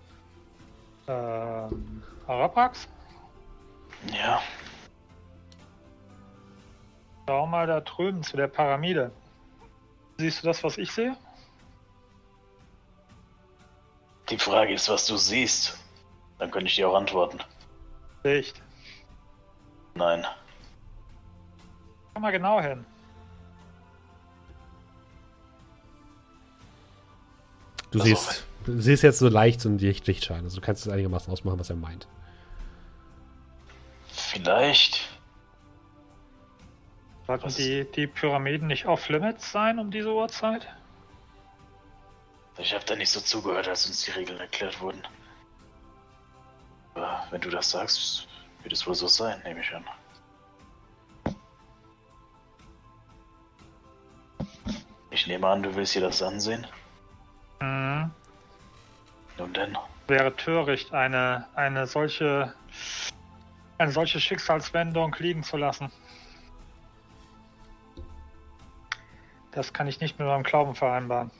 ähm, 1.07 2.02
Araprax? 2.27 2.88
Ja, 4.14 4.42
Schau 7.28 7.48
mal 7.48 7.66
da 7.66 7.82
drüben 7.82 8.22
zu 8.22 8.38
der 8.38 8.48
Pyramide. 8.48 9.12
Siehst 10.18 10.44
du 10.44 10.48
das, 10.48 10.64
was 10.64 10.78
ich 10.78 10.92
sehe? 10.92 11.16
die 14.30 14.38
Frage 14.40 14.74
ist, 14.74 14.90
was 14.90 15.06
du 15.06 15.18
siehst. 15.18 15.78
Dann 16.40 16.50
könnte 16.50 16.68
ich 16.68 16.76
dir 16.76 16.90
auch 16.90 16.96
antworten. 16.96 17.40
Licht. 18.24 18.60
Nein. 19.94 20.26
Schau 22.14 22.20
mal 22.20 22.32
genau 22.32 22.60
hin. 22.60 22.84
Du 27.92 28.00
Also, 28.00 28.06
siehst, 28.16 28.46
du 28.66 28.82
siehst 28.82 29.04
jetzt 29.04 29.20
so 29.20 29.30
leicht 29.30 29.62
so 29.62 29.70
einen 29.70 29.78
Licht 29.78 30.08
Lichtschein. 30.08 30.44
Also 30.44 30.60
du 30.60 30.66
kannst 30.66 30.88
es 30.88 30.92
einigermaßen 30.92 31.32
ausmachen, 31.32 31.60
was 31.60 31.70
er 31.70 31.76
meint. 31.76 32.08
Vielleicht. 34.16 35.10
Sollten 37.28 37.46
Was? 37.46 37.56
die, 37.56 37.86
die 37.92 38.08
Pyramiden 38.08 38.68
nicht 38.68 38.86
off-limits 38.86 39.52
sein 39.52 39.80
um 39.80 39.92
diese 39.92 40.14
Uhrzeit? 40.14 40.68
Ich 42.58 42.74
habe 42.74 42.86
da 42.86 42.96
nicht 42.96 43.10
so 43.10 43.20
zugehört, 43.20 43.68
als 43.68 43.86
uns 43.88 44.04
die 44.04 44.12
Regeln 44.12 44.40
erklärt 44.40 44.80
wurden. 44.80 45.02
Aber 46.94 47.26
wenn 47.30 47.42
du 47.42 47.50
das 47.50 47.72
sagst, 47.72 48.28
wird 48.62 48.72
es 48.72 48.88
wohl 48.88 48.96
so 48.96 49.08
sein, 49.08 49.42
nehme 49.44 49.60
ich 49.60 49.76
an. 49.76 49.84
Ich 55.10 55.28
nehme 55.28 55.48
an, 55.48 55.64
du 55.64 55.76
willst 55.76 55.96
dir 55.96 56.02
das 56.02 56.22
ansehen. 56.22 56.66
Mhm. 57.60 58.12
Nun 59.38 59.54
denn, 59.54 59.78
Wäre 60.08 60.36
töricht, 60.36 60.94
eine, 60.94 61.48
eine 61.56 61.88
solche 61.88 62.54
eine 63.78 63.92
solche 63.92 64.20
Schicksalswendung 64.20 65.16
liegen 65.20 65.44
zu 65.44 65.58
lassen. 65.58 65.92
Das 69.52 69.74
kann 69.74 69.88
ich 69.88 70.00
nicht 70.02 70.20
mit 70.20 70.28
meinem 70.28 70.44
Glauben 70.44 70.76
vereinbaren. 70.76 71.32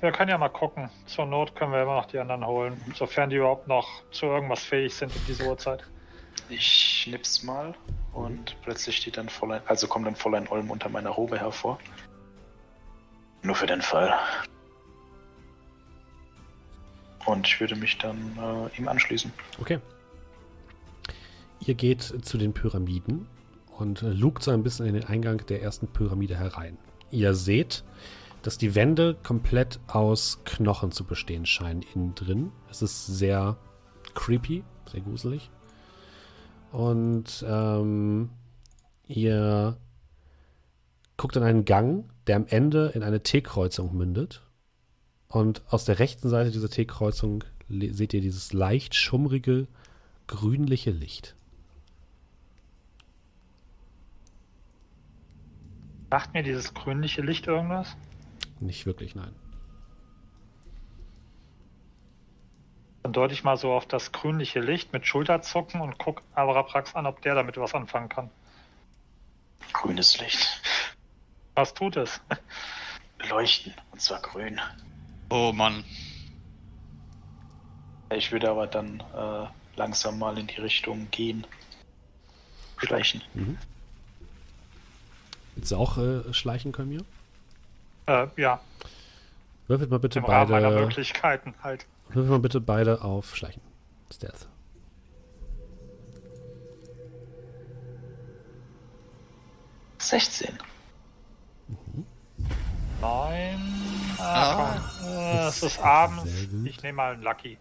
Wir 0.00 0.12
können 0.12 0.30
ja 0.30 0.36
mal 0.36 0.48
gucken. 0.48 0.90
Zur 1.06 1.26
Not 1.26 1.54
können 1.54 1.72
wir 1.72 1.82
immer 1.82 1.96
noch 1.96 2.06
die 2.06 2.18
anderen 2.18 2.46
holen, 2.46 2.80
sofern 2.94 3.30
die 3.30 3.36
überhaupt 3.36 3.68
noch 3.68 3.88
zu 4.10 4.26
irgendwas 4.26 4.62
fähig 4.62 4.94
sind 4.94 5.14
in 5.14 5.24
dieser 5.26 5.46
Uhrzeit. 5.46 5.84
Ich 6.48 6.66
schnips 7.02 7.42
mal 7.42 7.74
und 8.12 8.60
plötzlich 8.62 8.96
steht 8.96 9.16
dann 9.16 9.28
Fräulein, 9.28 9.62
also 9.66 9.86
kommt 9.86 10.06
dann 10.06 10.16
Fräulein 10.16 10.48
Olm 10.48 10.70
unter 10.70 10.88
meiner 10.88 11.10
Robe 11.10 11.38
hervor. 11.38 11.78
nur 13.42 13.54
für 13.54 13.66
den 13.66 13.82
Fall. 13.82 14.14
Und 17.26 17.46
ich 17.46 17.60
würde 17.60 17.76
mich 17.76 17.98
dann 17.98 18.18
äh, 18.38 18.78
ihm 18.78 18.88
anschließen. 18.88 19.32
Okay. 19.60 19.78
Ihr 21.60 21.74
geht 21.74 22.02
zu 22.02 22.38
den 22.38 22.52
Pyramiden 22.52 23.28
und 23.78 24.02
äh, 24.02 24.10
lugt 24.10 24.42
so 24.42 24.50
ein 24.50 24.62
bisschen 24.62 24.86
in 24.86 24.94
den 24.94 25.04
Eingang 25.04 25.38
der 25.46 25.62
ersten 25.62 25.86
Pyramide 25.86 26.36
herein. 26.36 26.76
Ihr 27.10 27.34
seht, 27.34 27.84
dass 28.42 28.58
die 28.58 28.74
Wände 28.74 29.16
komplett 29.22 29.78
aus 29.86 30.40
Knochen 30.44 30.90
zu 30.90 31.04
bestehen 31.04 31.46
scheinen 31.46 31.82
innen 31.94 32.14
drin. 32.14 32.52
Es 32.70 32.82
ist 32.82 33.06
sehr 33.06 33.56
creepy, 34.14 34.64
sehr 34.90 35.00
gruselig. 35.00 35.50
Und 36.72 37.44
ähm, 37.46 38.30
ihr 39.06 39.76
guckt 41.16 41.36
in 41.36 41.42
einen 41.42 41.64
Gang, 41.64 42.10
der 42.26 42.36
am 42.36 42.46
Ende 42.48 42.88
in 42.94 43.02
eine 43.02 43.22
T-Kreuzung 43.22 43.96
mündet. 43.96 44.42
Und 45.32 45.62
aus 45.70 45.86
der 45.86 45.98
rechten 45.98 46.28
Seite 46.28 46.50
dieser 46.50 46.68
T-Kreuzung 46.68 47.42
seht 47.70 48.12
ihr 48.12 48.20
dieses 48.20 48.52
leicht 48.52 48.94
schummrige, 48.94 49.66
grünliche 50.26 50.90
Licht. 50.90 51.34
Macht 56.10 56.34
mir 56.34 56.42
dieses 56.42 56.74
grünliche 56.74 57.22
Licht 57.22 57.46
irgendwas? 57.46 57.96
Nicht 58.60 58.84
wirklich, 58.84 59.14
nein. 59.14 59.34
Dann 63.02 63.14
deute 63.14 63.32
ich 63.32 63.42
mal 63.42 63.56
so 63.56 63.72
auf 63.72 63.86
das 63.86 64.12
grünliche 64.12 64.60
Licht 64.60 64.92
mit 64.92 65.06
Schulterzucken 65.06 65.80
und 65.80 65.96
guck 65.96 66.20
Avraprax 66.34 66.94
an, 66.94 67.06
ob 67.06 67.22
der 67.22 67.34
damit 67.34 67.56
was 67.56 67.74
anfangen 67.74 68.10
kann. 68.10 68.28
Grünes 69.72 70.20
Licht. 70.20 70.60
Was 71.54 71.72
tut 71.72 71.96
es? 71.96 72.20
Leuchten, 73.30 73.72
und 73.92 74.02
zwar 74.02 74.20
grün. 74.20 74.60
Oh 75.34 75.50
Mann. 75.50 75.82
Ich 78.14 78.30
würde 78.30 78.50
aber 78.50 78.66
dann 78.66 79.00
äh, 79.16 79.46
langsam 79.76 80.18
mal 80.18 80.36
in 80.36 80.46
die 80.46 80.60
Richtung 80.60 81.10
gehen. 81.10 81.46
Schleichen. 82.76 83.22
Willst 85.54 85.72
du 85.72 85.76
auch 85.76 85.96
äh, 85.96 86.34
schleichen 86.34 86.72
können 86.72 86.90
mir? 86.90 87.04
Äh, 88.06 88.26
ja, 88.36 88.60
Würfelt 89.68 89.90
mal 89.90 90.00
bitte 90.00 90.18
im 90.18 90.26
Rahmen 90.26 90.50
meiner 90.50 90.68
beide. 90.68 90.80
Möglichkeiten 90.82 91.54
halt. 91.62 91.86
Würfelt 92.08 92.30
mal 92.30 92.40
bitte 92.40 92.60
beide 92.60 93.00
auf 93.00 93.34
Schleichen. 93.34 93.62
Stealth. 94.12 94.46
Sechzehn. 99.96 100.58
Neun, 103.00 103.60
Ah. 104.22 104.80
Äh, 105.04 105.48
es 105.48 105.62
ist 105.62 105.78
abends. 105.80 106.30
Ich 106.64 106.82
nehme 106.82 106.96
mal 106.96 107.14
einen 107.14 107.22
Lucky. 107.22 107.58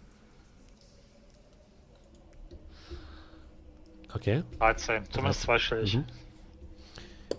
Okay. 4.13 4.43
13. 4.59 5.03
Zumindest 5.11 5.41
zweistellig. 5.41 5.95
Mhm. 5.95 6.03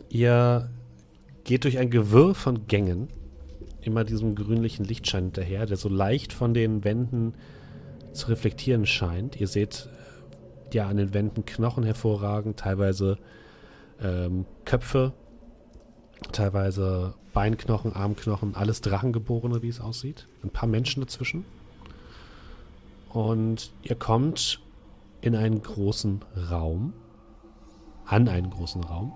Ihr 0.08 0.70
geht 1.44 1.64
durch 1.64 1.78
ein 1.78 1.90
Gewirr 1.90 2.34
von 2.34 2.66
Gängen 2.66 3.08
immer 3.80 4.04
diesem 4.04 4.34
grünlichen 4.34 4.84
Lichtschein 4.84 5.24
hinterher, 5.24 5.66
der 5.66 5.76
so 5.76 5.88
leicht 5.88 6.32
von 6.32 6.54
den 6.54 6.84
Wänden 6.84 7.34
zu 8.12 8.28
reflektieren 8.28 8.86
scheint. 8.86 9.40
Ihr 9.40 9.48
seht 9.48 9.88
ja 10.72 10.88
an 10.88 10.96
den 10.96 11.14
Wänden 11.14 11.44
Knochen 11.44 11.84
hervorragen, 11.84 12.56
teilweise 12.56 13.18
ähm, 14.00 14.46
Köpfe, 14.64 15.12
teilweise 16.32 17.14
Beinknochen, 17.32 17.94
Armknochen, 17.94 18.54
alles 18.54 18.80
Drachengeborene, 18.80 19.62
wie 19.62 19.68
es 19.68 19.80
aussieht. 19.80 20.28
Ein 20.42 20.50
paar 20.50 20.68
Menschen 20.68 21.00
dazwischen. 21.00 21.44
Und 23.10 23.72
ihr 23.82 23.96
kommt 23.96 24.60
in 25.20 25.36
einen 25.36 25.62
großen 25.62 26.20
Raum, 26.50 26.92
an 28.06 28.28
einen 28.28 28.50
großen 28.50 28.82
Raum, 28.84 29.12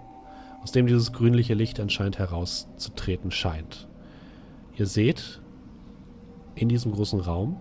aus 0.62 0.72
dem 0.72 0.86
dieses 0.86 1.12
grünliche 1.12 1.54
Licht 1.54 1.80
anscheinend 1.80 2.18
herauszutreten 2.18 3.30
scheint. 3.30 3.88
Ihr 4.76 4.86
seht 4.86 5.40
in 6.54 6.68
diesem 6.68 6.92
großen 6.92 7.20
Raum 7.20 7.56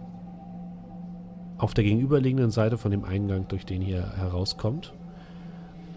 auf 1.58 1.74
der 1.74 1.84
gegenüberliegenden 1.84 2.52
Seite 2.52 2.78
von 2.78 2.92
dem 2.92 3.04
Eingang, 3.06 3.48
durch 3.48 3.66
den 3.66 3.82
ihr 3.82 4.18
herauskommt, 4.18 4.94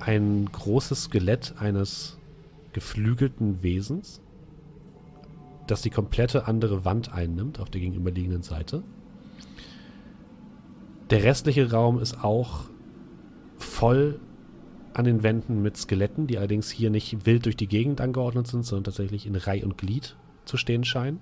ein 0.01 0.49
großes 0.51 1.05
Skelett 1.05 1.55
eines 1.59 2.18
geflügelten 2.79 3.61
Wesens, 3.65 4.23
das 5.67 5.83
die 5.83 5.91
komplette 5.91 6.47
andere 6.47 6.85
Wand 6.85 7.13
einnimmt 7.13 7.59
auf 7.59 7.71
der 7.71 7.81
gegenüberliegenden 7.81 8.43
Seite. 8.43 8.85
Der 11.11 11.25
restliche 11.25 11.73
Raum 11.73 11.99
ist 11.99 12.23
auch 12.23 12.67
voll 13.57 14.21
an 14.95 15.07
den 15.07 15.25
Wänden 15.25 15.61
mit 15.61 15.77
Skeletten, 15.77 16.29
die 16.29 16.39
allerdings 16.39 16.71
hier 16.71 16.91
nicht 16.91 17.27
wild 17.27 17.47
durch 17.47 17.57
die 17.57 17.67
Gegend 17.67 18.01
angeordnet 18.01 18.47
sind, 18.47 18.65
sondern 18.65 18.85
tatsächlich 18.85 19.27
in 19.27 19.35
Reih 19.35 19.65
und 19.65 19.77
Glied 19.77 20.17
zu 20.45 20.57
stehen 20.57 20.85
scheinen. 20.85 21.19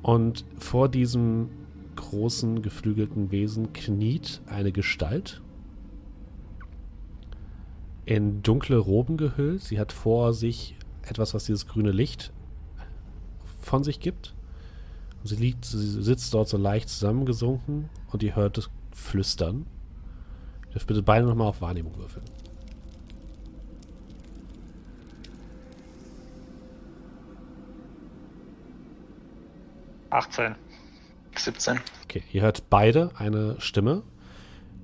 Und 0.00 0.46
vor 0.56 0.88
diesem 0.88 1.50
großen 1.96 2.62
geflügelten 2.62 3.30
Wesen 3.30 3.74
kniet 3.74 4.40
eine 4.46 4.72
Gestalt 4.72 5.42
in 8.08 8.42
dunkle 8.42 8.78
Roben 8.78 9.18
gehüllt. 9.18 9.62
Sie 9.62 9.78
hat 9.78 9.92
vor 9.92 10.32
sich 10.32 10.76
etwas, 11.02 11.34
was 11.34 11.44
dieses 11.44 11.66
grüne 11.66 11.90
Licht 11.90 12.32
von 13.60 13.84
sich 13.84 14.00
gibt. 14.00 14.34
Sie 15.24 15.36
liegt, 15.36 15.66
sie 15.66 16.02
sitzt 16.02 16.32
dort 16.32 16.48
so 16.48 16.56
leicht 16.56 16.88
zusammengesunken 16.88 17.90
und 18.10 18.22
ihr 18.22 18.34
hört 18.34 18.56
es 18.56 18.70
flüstern. 18.92 19.66
Ihr 20.68 20.72
dürft 20.72 20.86
bitte 20.86 21.02
beide 21.02 21.26
nochmal 21.26 21.48
auf 21.48 21.60
Wahrnehmung 21.60 21.98
würfeln. 21.98 22.24
18. 30.08 30.54
17. 31.36 31.78
Okay, 32.04 32.22
ihr 32.32 32.40
hört 32.40 32.70
beide 32.70 33.10
eine 33.16 33.60
Stimme, 33.60 34.02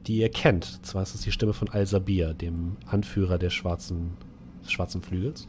die 0.06 0.18
ihr 0.18 0.30
kennt. 0.30 0.84
Zwar 0.84 1.02
ist 1.02 1.14
es 1.14 1.22
die 1.22 1.32
Stimme 1.32 1.52
von 1.52 1.68
Al-Sabir, 1.68 2.34
dem 2.34 2.76
Anführer 2.86 3.38
der 3.38 3.50
schwarzen, 3.50 4.12
des 4.62 4.72
schwarzen 4.72 5.02
Flügels. 5.02 5.48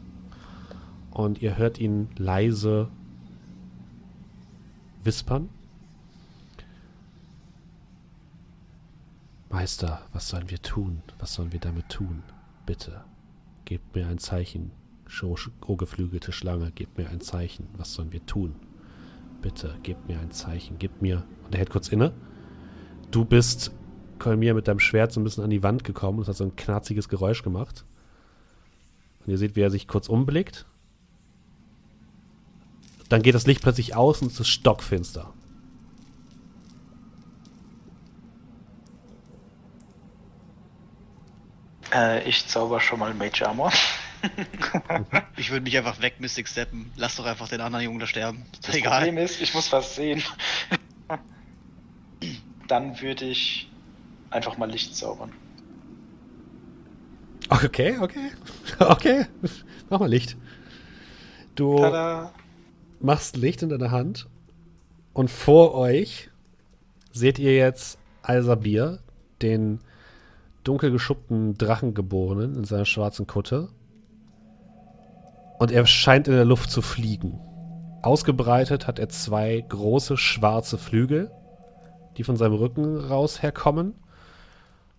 Und 1.10 1.40
ihr 1.42 1.56
hört 1.56 1.78
ihn 1.78 2.08
leise 2.16 2.88
wispern. 5.04 5.48
Meister, 9.48 10.02
was 10.12 10.28
sollen 10.28 10.50
wir 10.50 10.60
tun? 10.60 11.02
Was 11.18 11.34
sollen 11.34 11.52
wir 11.52 11.60
damit 11.60 11.88
tun? 11.88 12.22
Bitte, 12.66 13.04
gebt 13.64 13.94
mir 13.94 14.06
ein 14.08 14.18
Zeichen. 14.18 14.72
O 15.66 15.76
geflügelte 15.76 16.32
Schlange, 16.32 16.72
gebt 16.72 16.98
mir 16.98 17.08
ein 17.08 17.20
Zeichen. 17.20 17.68
Was 17.76 17.94
sollen 17.94 18.12
wir 18.12 18.26
tun? 18.26 18.56
Bitte, 19.40 19.76
gebt 19.82 20.08
mir 20.08 20.18
ein 20.18 20.32
Zeichen. 20.32 20.78
Gib 20.78 21.00
mir. 21.00 21.24
Und 21.44 21.54
er 21.54 21.60
hält 21.60 21.70
kurz 21.70 21.88
inne. 21.88 22.12
Du 23.10 23.24
bist, 23.24 23.70
Kolmir, 24.18 24.54
mit 24.54 24.68
deinem 24.68 24.80
Schwert 24.80 25.12
so 25.12 25.20
ein 25.20 25.24
bisschen 25.24 25.44
an 25.44 25.50
die 25.50 25.62
Wand 25.62 25.84
gekommen. 25.84 26.18
Das 26.18 26.28
hat 26.28 26.36
so 26.36 26.44
ein 26.44 26.56
knarziges 26.56 27.08
Geräusch 27.08 27.42
gemacht. 27.42 27.84
Und 29.24 29.32
ihr 29.32 29.38
seht, 29.38 29.56
wie 29.56 29.60
er 29.60 29.70
sich 29.70 29.88
kurz 29.88 30.08
umblickt. 30.08 30.66
Dann 33.08 33.22
geht 33.22 33.34
das 33.34 33.46
Licht 33.46 33.62
plötzlich 33.62 33.94
aus 33.94 34.22
und 34.22 34.32
es 34.32 34.40
ist 34.40 34.48
stockfinster. 34.48 35.32
Äh, 41.92 42.28
ich 42.28 42.46
zauber 42.46 42.80
schon 42.80 42.98
mal 42.98 43.14
Mage 43.14 43.46
Armor. 43.46 43.72
Ich 45.36 45.50
würde 45.50 45.62
mich 45.62 45.76
einfach 45.76 46.00
weg 46.00 46.18
Mystic 46.18 46.48
steppen. 46.48 46.90
Lass 46.96 47.16
doch 47.16 47.26
einfach 47.26 47.48
den 47.48 47.60
anderen 47.60 47.84
Jungen 47.84 47.98
da 47.98 48.06
sterben. 48.06 48.44
Ist 48.54 48.68
Das 48.68 48.74
egal. 48.74 49.00
Problem 49.04 49.18
ist, 49.18 49.40
ich 49.40 49.54
muss 49.54 49.70
was 49.70 49.94
sehen. 49.94 50.22
Dann 52.66 53.00
würde 53.00 53.26
ich 53.26 53.70
einfach 54.36 54.56
mal 54.58 54.70
Licht 54.70 54.94
zaubern. 54.94 55.32
Okay, 57.48 57.96
okay. 58.00 58.30
Okay. 58.78 59.26
Mach 59.88 60.00
mal 60.00 60.08
Licht. 60.08 60.36
Du 61.54 61.76
Tada! 61.78 62.32
machst 63.00 63.36
Licht 63.36 63.62
in 63.62 63.68
deiner 63.68 63.90
Hand 63.90 64.28
und 65.12 65.30
vor 65.30 65.74
euch 65.74 66.30
seht 67.12 67.38
ihr 67.38 67.56
jetzt 67.56 67.98
Alsabir, 68.22 68.98
den 69.40 69.80
dunkel 70.64 70.90
geschuppten 70.90 71.56
Drachengeborenen 71.56 72.56
in 72.56 72.64
seiner 72.64 72.84
schwarzen 72.84 73.26
Kutte. 73.26 73.68
Und 75.58 75.70
er 75.70 75.86
scheint 75.86 76.28
in 76.28 76.34
der 76.34 76.44
Luft 76.44 76.70
zu 76.70 76.82
fliegen. 76.82 77.40
Ausgebreitet 78.02 78.86
hat 78.86 78.98
er 78.98 79.08
zwei 79.08 79.64
große 79.66 80.16
schwarze 80.16 80.76
Flügel, 80.76 81.30
die 82.16 82.24
von 82.24 82.36
seinem 82.36 82.54
Rücken 82.54 82.98
raus 82.98 83.42
herkommen. 83.42 83.94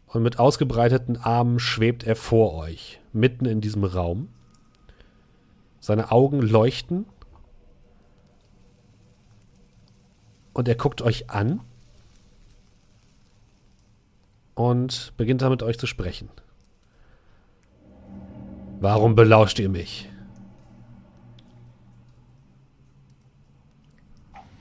Und 0.07 0.23
mit 0.23 0.39
ausgebreiteten 0.39 1.17
Armen 1.17 1.59
schwebt 1.59 2.03
er 2.03 2.15
vor 2.15 2.53
euch, 2.55 2.99
mitten 3.13 3.45
in 3.45 3.61
diesem 3.61 3.84
Raum. 3.84 4.29
Seine 5.79 6.11
Augen 6.11 6.41
leuchten 6.41 7.05
Und 10.57 10.67
er 10.67 10.73
guckt 10.73 11.03
euch 11.03 11.29
an 11.29 11.59
und 14.55 15.13
beginnt 15.15 15.43
damit 15.43 15.61
euch 15.61 15.77
zu 15.77 15.85
sprechen. 15.85 16.31
Warum 18.79 19.13
belauscht 19.13 19.59
ihr 19.59 19.69
mich? 19.69 20.09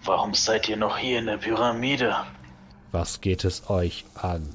Warum 0.04 0.34
seid 0.34 0.68
ihr 0.68 0.76
noch 0.76 0.98
hier 0.98 1.18
in 1.18 1.24
der 1.24 1.38
Pyramide? 1.38 2.14
Was 2.92 3.22
geht 3.22 3.46
es 3.46 3.70
euch 3.70 4.04
an? 4.16 4.54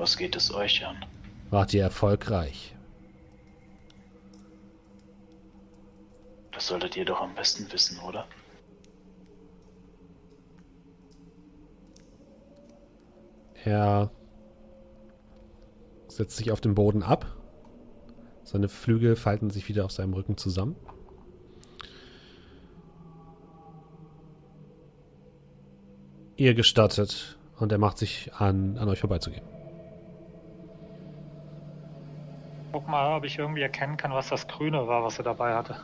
Was 0.00 0.16
geht 0.16 0.34
es 0.34 0.50
euch 0.50 0.86
an? 0.86 0.96
Wart 1.50 1.74
ihr 1.74 1.82
erfolgreich? 1.82 2.74
Das 6.52 6.68
solltet 6.68 6.96
ihr 6.96 7.04
doch 7.04 7.20
am 7.20 7.34
besten 7.34 7.70
wissen, 7.70 7.98
oder? 7.98 8.26
Er 13.62 14.10
setzt 16.08 16.38
sich 16.38 16.50
auf 16.50 16.62
den 16.62 16.74
Boden 16.74 17.02
ab. 17.02 17.26
Seine 18.42 18.70
Flügel 18.70 19.16
falten 19.16 19.50
sich 19.50 19.68
wieder 19.68 19.84
auf 19.84 19.92
seinem 19.92 20.14
Rücken 20.14 20.38
zusammen. 20.38 20.76
Ihr 26.36 26.54
gestattet 26.54 27.38
und 27.58 27.70
er 27.70 27.78
macht 27.78 27.98
sich 27.98 28.32
an, 28.32 28.78
an 28.78 28.88
euch 28.88 29.00
vorbeizugehen. 29.00 29.49
Guck 32.72 32.88
mal, 32.88 33.16
ob 33.16 33.24
ich 33.24 33.38
irgendwie 33.38 33.62
erkennen 33.62 33.96
kann, 33.96 34.12
was 34.12 34.28
das 34.28 34.46
Grüne 34.46 34.86
war, 34.86 35.02
was 35.02 35.18
er 35.18 35.24
dabei 35.24 35.54
hatte. 35.54 35.76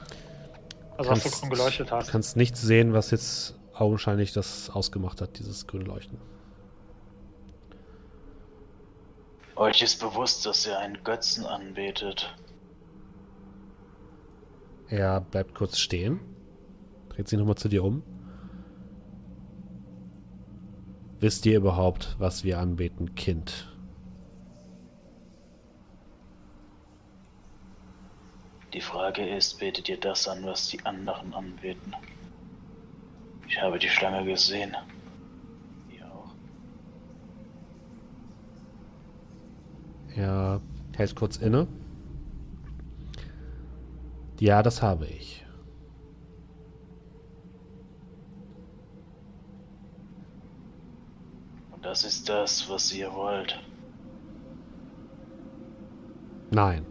Also 0.96 1.10
was 1.10 1.22
so 1.22 1.30
grün 1.30 1.50
geleuchtet 1.50 1.90
Du 1.90 1.96
hat. 1.96 2.08
kannst 2.08 2.36
nicht 2.36 2.56
sehen, 2.56 2.92
was 2.92 3.10
jetzt 3.10 3.58
augenscheinlich 3.74 4.32
das 4.32 4.70
ausgemacht 4.70 5.20
hat, 5.20 5.38
dieses 5.38 5.66
grüne 5.66 5.84
Leuchten. 5.84 6.18
Euch 9.56 9.82
ist 9.82 10.00
bewusst, 10.00 10.44
dass 10.46 10.66
ihr 10.66 10.78
einen 10.78 11.02
Götzen 11.02 11.44
anbetet. 11.46 12.34
Er 14.88 15.20
bleibt 15.20 15.54
kurz 15.54 15.78
stehen, 15.78 16.20
dreht 17.08 17.26
sich 17.28 17.38
nochmal 17.38 17.56
zu 17.56 17.68
dir 17.68 17.82
um. 17.82 18.02
Wisst 21.18 21.46
ihr 21.46 21.56
überhaupt, 21.56 22.14
was 22.18 22.44
wir 22.44 22.58
anbeten, 22.58 23.14
Kind? 23.14 23.72
Die 28.76 28.82
Frage 28.82 29.26
ist, 29.26 29.58
betet 29.58 29.88
ihr 29.88 29.98
das 29.98 30.28
an, 30.28 30.44
was 30.44 30.68
die 30.68 30.84
anderen 30.84 31.32
anbeten? 31.32 31.96
Ich 33.48 33.62
habe 33.62 33.78
die 33.78 33.88
Schlange 33.88 34.22
gesehen. 34.26 34.76
Ihr 35.90 36.04
auch. 36.04 36.34
Er 40.14 40.60
hält 40.94 41.16
kurz 41.16 41.38
inne. 41.38 41.66
Ja, 44.38 44.62
das 44.62 44.82
habe 44.82 45.06
ich. 45.06 45.42
Und 51.72 51.82
das 51.82 52.04
ist 52.04 52.28
das, 52.28 52.68
was 52.68 52.92
ihr 52.92 53.10
wollt. 53.14 53.58
Nein. 56.50 56.84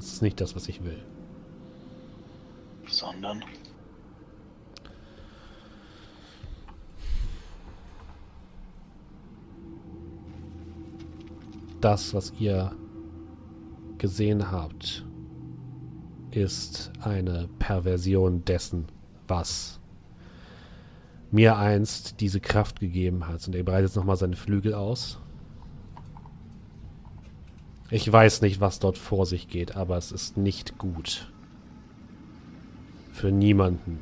Das 0.00 0.14
ist 0.14 0.22
nicht 0.22 0.40
das, 0.40 0.56
was 0.56 0.66
ich 0.66 0.82
will. 0.82 0.98
Sondern 2.86 3.44
Das, 11.82 12.14
was 12.14 12.32
ihr 12.38 12.72
gesehen 13.98 14.50
habt, 14.50 15.04
ist 16.30 16.92
eine 17.00 17.50
Perversion 17.58 18.42
dessen, 18.46 18.86
was 19.28 19.80
mir 21.30 21.58
einst 21.58 22.22
diese 22.22 22.40
Kraft 22.40 22.80
gegeben 22.80 23.28
hat. 23.28 23.46
Und 23.46 23.54
er 23.54 23.64
breitet 23.64 23.94
nochmal 23.96 24.16
seine 24.16 24.36
Flügel 24.36 24.72
aus. 24.72 25.18
Ich 27.90 28.10
weiß 28.10 28.42
nicht, 28.42 28.60
was 28.60 28.78
dort 28.78 28.98
vor 28.98 29.26
sich 29.26 29.48
geht, 29.48 29.76
aber 29.76 29.96
es 29.96 30.12
ist 30.12 30.36
nicht 30.36 30.78
gut. 30.78 31.28
Für 33.12 33.32
niemanden. 33.32 33.98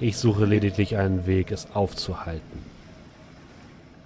Ich 0.00 0.16
suche 0.16 0.44
lediglich 0.44 0.96
einen 0.96 1.26
Weg, 1.26 1.52
es 1.52 1.70
aufzuhalten. 1.74 2.58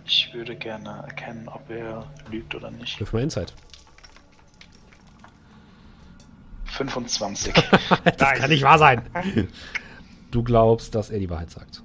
Ich 0.04 0.32
würde 0.34 0.54
gerne 0.54 1.04
erkennen, 1.06 1.48
ob 1.48 1.68
er 1.70 2.06
lügt 2.30 2.54
oder 2.54 2.70
nicht. 2.70 3.00
Wirf 3.00 3.14
mal 3.14 3.22
Insight. 3.22 3.54
25. 6.66 7.54
das 8.18 8.32
kann 8.34 8.50
nicht 8.50 8.62
wahr 8.62 8.78
sein. 8.78 9.02
Du 10.32 10.42
glaubst, 10.42 10.94
dass 10.94 11.08
er 11.08 11.20
die 11.20 11.30
Wahrheit 11.30 11.50
sagt. 11.50 11.82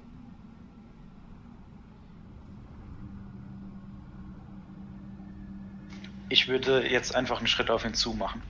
Ich 6.32 6.48
würde 6.48 6.88
jetzt 6.88 7.14
einfach 7.14 7.40
einen 7.40 7.46
Schritt 7.46 7.70
auf 7.70 7.84
ihn 7.84 7.92
zu 7.92 8.14
machen. 8.14 8.40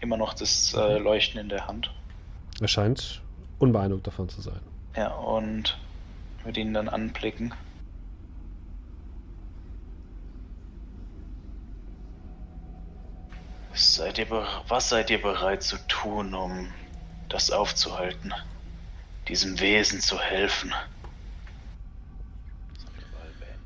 Immer 0.00 0.16
noch 0.16 0.34
das 0.34 0.74
äh, 0.74 0.98
Leuchten 0.98 1.40
in 1.40 1.48
der 1.48 1.68
Hand. 1.68 1.92
Er 2.60 2.66
scheint 2.66 3.22
unbeeindruckt 3.60 4.04
davon 4.04 4.28
zu 4.28 4.40
sein. 4.40 4.58
Ja, 4.96 5.12
und 5.14 5.78
würde 6.42 6.58
ihn 6.58 6.74
dann 6.74 6.88
anblicken. 6.88 7.54
seid 13.74 14.18
ihr 14.18 14.28
was 14.66 14.88
seid 14.88 15.08
ihr 15.08 15.22
bereit 15.22 15.62
zu 15.62 15.76
tun, 15.86 16.34
um 16.34 16.72
das 17.28 17.52
aufzuhalten? 17.52 18.34
Diesem 19.28 19.60
Wesen 19.60 20.00
zu 20.00 20.18
helfen? 20.18 20.74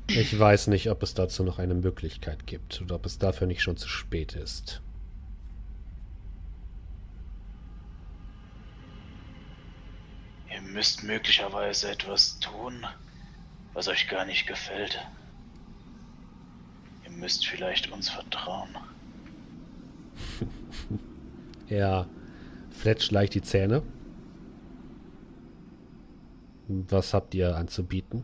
Ich 0.09 0.37
weiß 0.37 0.67
nicht, 0.67 0.89
ob 0.89 1.03
es 1.03 1.13
dazu 1.13 1.43
noch 1.43 1.59
eine 1.59 1.75
Möglichkeit 1.75 2.47
gibt 2.47 2.81
oder 2.81 2.95
ob 2.95 3.05
es 3.05 3.19
dafür 3.19 3.45
nicht 3.45 3.61
schon 3.61 3.77
zu 3.77 3.87
spät 3.87 4.33
ist. 4.33 4.81
Ihr 10.51 10.61
müsst 10.61 11.03
möglicherweise 11.03 11.91
etwas 11.91 12.39
tun, 12.39 12.87
was 13.73 13.87
euch 13.87 14.07
gar 14.07 14.25
nicht 14.25 14.47
gefällt. 14.47 14.99
Ihr 17.05 17.11
müsst 17.11 17.45
vielleicht 17.45 17.91
uns 17.91 18.09
vertrauen. 18.09 18.75
Er 21.67 22.07
fletscht 22.71 23.11
leicht 23.11 23.35
die 23.35 23.43
Zähne. 23.43 23.83
Was 26.67 27.13
habt 27.13 27.35
ihr 27.35 27.55
anzubieten? 27.55 28.23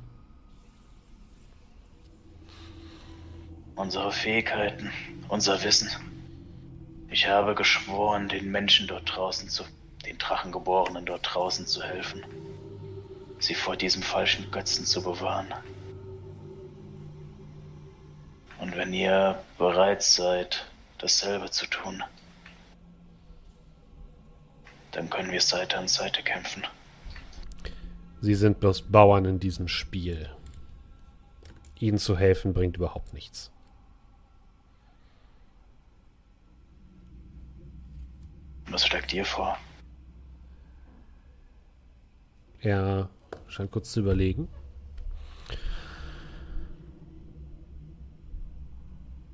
Unsere 3.76 4.12
Fähigkeiten, 4.12 4.92
unser 5.28 5.62
Wissen. 5.64 5.90
Ich 7.10 7.28
habe 7.28 7.56
geschworen, 7.56 8.30
den 8.30 8.50
Menschen 8.50 8.88
dort 8.88 9.16
draußen 9.16 9.50
zu, 9.50 9.64
den 10.06 10.18
Drachengeborenen 10.18 11.06
dort 11.06 11.34
draußen 11.34 11.68
zu 11.68 11.84
helfen. 11.84 12.24
Sie 13.40 13.54
vor 13.54 13.76
diesem 13.76 14.02
falschen 14.02 14.50
Götzen 14.50 14.86
zu 14.86 15.04
bewahren. 15.04 15.54
Und 18.60 18.78
wenn 18.78 18.94
ihr 18.94 19.44
bereit 19.58 20.02
seid, 20.04 20.66
dasselbe 20.98 21.52
zu 21.52 21.68
tun, 21.68 22.02
dann 24.94 25.10
können 25.10 25.32
wir 25.32 25.42
Seite 25.42 25.78
an 25.78 25.90
Seite 25.90 26.24
kämpfen. 26.24 26.64
Sie 28.22 28.36
sind 28.36 28.62
bloß 28.62 28.84
Bauern 28.84 29.26
in 29.26 29.40
diesem 29.40 29.68
Spiel. 29.68 30.30
Ihnen 31.78 31.98
zu 31.98 32.18
helfen 32.18 32.54
bringt 32.54 32.78
überhaupt 32.78 33.14
nichts. 33.14 33.52
Was 38.70 38.86
schlägt 38.86 39.14
ihr 39.14 39.26
vor? 39.26 39.58
Er 42.60 43.10
scheint 43.48 43.72
kurz 43.72 43.92
zu 43.92 44.00
überlegen. 44.00 44.48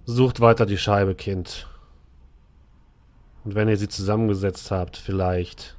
Sucht 0.05 0.41
weiter 0.41 0.65
die 0.65 0.77
Scheibe, 0.77 1.15
Kind. 1.15 1.67
Und 3.43 3.55
wenn 3.55 3.69
ihr 3.69 3.77
sie 3.77 3.87
zusammengesetzt 3.87 4.69
habt, 4.71 4.97
vielleicht. 4.97 5.77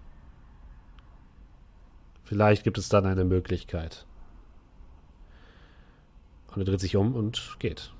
Vielleicht 2.25 2.65
gibt 2.65 2.79
es 2.79 2.89
dann 2.89 3.05
eine 3.05 3.25
Möglichkeit. 3.25 4.07
Und 6.49 6.63
er 6.63 6.65
dreht 6.65 6.81
sich 6.81 6.97
um 6.97 7.15
und 7.15 7.57
geht. 7.59 7.93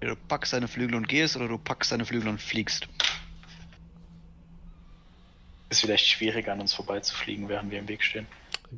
Du 0.00 0.16
packst 0.16 0.52
deine 0.54 0.66
Flügel 0.66 0.96
und 0.96 1.08
gehst 1.08 1.36
oder 1.36 1.48
du 1.48 1.58
packst 1.58 1.92
deine 1.92 2.06
Flügel 2.06 2.28
und 2.28 2.40
fliegst. 2.40 2.88
Ist 5.68 5.82
vielleicht 5.82 6.06
schwieriger, 6.06 6.52
an 6.52 6.60
uns 6.60 6.74
vorbeizufliegen, 6.74 7.48
während 7.48 7.70
wir 7.70 7.78
im 7.78 7.86
Weg 7.86 8.02
stehen. 8.02 8.26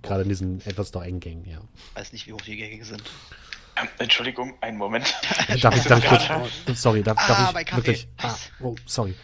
Gerade 0.02 0.22
in 0.22 0.28
diesen 0.28 0.60
etwas 0.66 0.90
engen 0.90 1.20
Gängen, 1.20 1.48
ja. 1.48 1.60
Weiß 1.94 2.12
nicht, 2.12 2.26
wie 2.26 2.32
hoch 2.32 2.40
die 2.40 2.56
Gänge 2.56 2.84
sind. 2.84 3.02
Ähm, 3.76 3.88
Entschuldigung, 3.98 4.54
einen 4.60 4.76
Moment. 4.76 5.14
Darf 5.62 5.76
ich, 5.76 5.84
darf 5.84 6.02
ich 6.02 6.08
kurz. 6.08 6.28
Oh, 6.30 6.72
sorry, 6.74 7.02
darf, 7.02 7.16
Ah, 7.18 7.52
darf 7.52 7.60
ich 7.62 7.76
wirklich. 7.76 8.08
Ah, 8.18 8.34
oh, 8.60 8.74
sorry. 8.84 9.14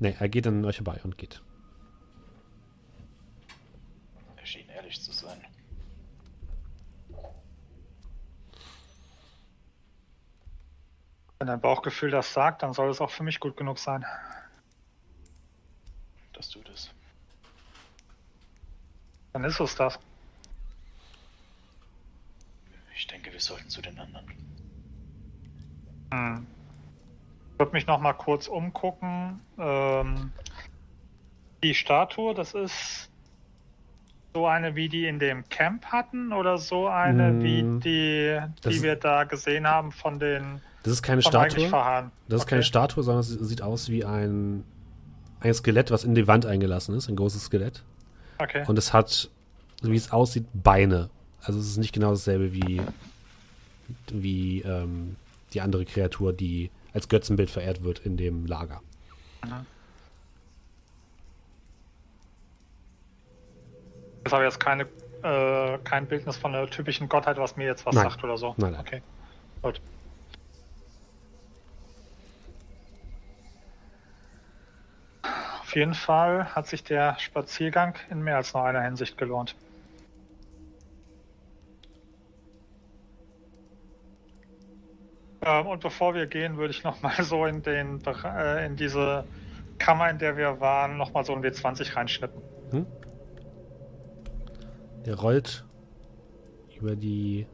Nee, 0.00 0.14
er 0.18 0.28
geht 0.28 0.46
an 0.46 0.64
euch 0.64 0.76
vorbei 0.76 1.00
und 1.04 1.16
geht. 1.16 1.40
Er 4.36 4.46
schien 4.46 4.68
ehrlich 4.68 5.00
zu 5.00 5.12
sein. 5.12 5.38
Wenn 11.38 11.46
dein 11.46 11.60
Bauchgefühl 11.60 12.10
das 12.10 12.32
sagt, 12.32 12.62
dann 12.62 12.72
soll 12.72 12.90
es 12.90 13.00
auch 13.00 13.10
für 13.10 13.22
mich 13.22 13.38
gut 13.38 13.56
genug 13.56 13.78
sein. 13.78 14.04
Das 16.32 16.48
tut 16.48 16.68
es. 16.68 16.90
Dann 19.32 19.44
ist 19.44 19.60
es 19.60 19.74
das. 19.76 19.98
Ich 22.96 23.06
denke, 23.06 23.32
wir 23.32 23.40
sollten 23.40 23.68
zu 23.68 23.80
den 23.80 23.98
anderen. 23.98 24.26
Hm. 26.12 26.46
Ich 27.52 27.58
würde 27.58 27.72
mich 27.72 27.86
noch 27.86 28.00
mal 28.00 28.14
kurz 28.14 28.48
umgucken. 28.48 29.40
Ähm, 29.58 30.32
die 31.62 31.74
Statue, 31.74 32.34
das 32.34 32.54
ist 32.54 33.10
so 34.34 34.46
eine, 34.46 34.74
wie 34.76 34.88
die 34.88 35.06
in 35.06 35.18
dem 35.18 35.48
Camp 35.48 35.86
hatten 35.86 36.32
oder 36.32 36.58
so 36.58 36.88
eine, 36.88 37.32
Mm, 37.32 37.42
wie 37.42 37.62
die, 37.80 38.40
die 38.64 38.82
wir 38.82 38.96
da 38.96 39.24
gesehen 39.24 39.66
haben 39.66 39.90
von 39.90 40.18
den 40.18 40.60
Das 40.88 40.96
ist 40.96 41.02
keine 41.02 41.20
Statue. 41.20 41.70
Das 42.28 42.40
ist 42.40 42.46
keine 42.46 42.62
Statue, 42.62 43.04
sondern 43.04 43.20
es 43.20 43.28
sieht 43.28 43.60
aus 43.60 43.90
wie 43.90 44.06
ein, 44.06 44.64
ein 45.40 45.52
Skelett, 45.52 45.90
was 45.90 46.04
in 46.04 46.14
die 46.14 46.26
Wand 46.26 46.46
eingelassen 46.46 46.94
ist. 46.94 47.08
Ein 47.10 47.16
großes 47.16 47.44
Skelett. 47.44 47.82
Okay. 48.38 48.64
Und 48.66 48.78
es 48.78 48.94
hat, 48.94 49.28
so 49.82 49.90
wie 49.90 49.96
es 49.96 50.12
aussieht, 50.12 50.46
Beine. 50.54 51.10
Also 51.42 51.60
es 51.60 51.66
ist 51.66 51.76
nicht 51.76 51.92
genau 51.92 52.10
dasselbe 52.10 52.54
wie, 52.54 52.80
wie 54.10 54.62
ähm, 54.62 55.16
die 55.52 55.60
andere 55.60 55.84
Kreatur, 55.84 56.32
die 56.32 56.70
als 56.94 57.08
Götzenbild 57.10 57.50
verehrt 57.50 57.84
wird 57.84 57.98
in 58.00 58.16
dem 58.16 58.46
Lager. 58.46 58.80
Das 64.24 64.32
habe 64.32 64.44
jetzt 64.44 64.58
keine, 64.58 64.84
äh, 65.22 65.78
kein 65.84 66.06
Bildnis 66.06 66.38
von 66.38 66.52
der 66.52 66.66
typischen 66.66 67.10
Gottheit, 67.10 67.36
was 67.36 67.56
mir 67.56 67.66
jetzt 67.66 67.84
was 67.84 67.94
Nein. 67.94 68.08
sagt 68.08 68.24
oder 68.24 68.38
so. 68.38 68.54
Nein, 68.56 68.72
nein. 68.72 68.80
Okay. 68.80 69.02
Gut. 69.60 69.82
Auf 75.68 75.76
jeden 75.76 75.92
Fall 75.92 76.54
hat 76.54 76.66
sich 76.66 76.82
der 76.82 77.18
Spaziergang 77.18 77.94
in 78.08 78.22
mehr 78.22 78.36
als 78.36 78.54
nur 78.54 78.64
einer 78.64 78.80
Hinsicht 78.80 79.18
gelohnt. 79.18 79.54
Ähm, 85.42 85.66
und 85.66 85.82
bevor 85.82 86.14
wir 86.14 86.26
gehen, 86.26 86.56
würde 86.56 86.70
ich 86.70 86.84
noch 86.84 87.02
mal 87.02 87.12
so 87.22 87.44
in 87.44 87.62
den 87.62 88.00
äh, 88.06 88.64
in 88.64 88.76
diese 88.76 89.26
Kammer, 89.76 90.08
in 90.08 90.16
der 90.16 90.38
wir 90.38 90.58
waren, 90.58 90.96
noch 90.96 91.12
mal 91.12 91.22
so 91.22 91.34
ein 91.34 91.44
W20 91.44 91.94
reinschnippen. 91.94 92.40
Hm? 92.70 92.86
Der 95.04 95.16
rollt 95.16 95.66
über 96.80 96.96
die 96.96 97.46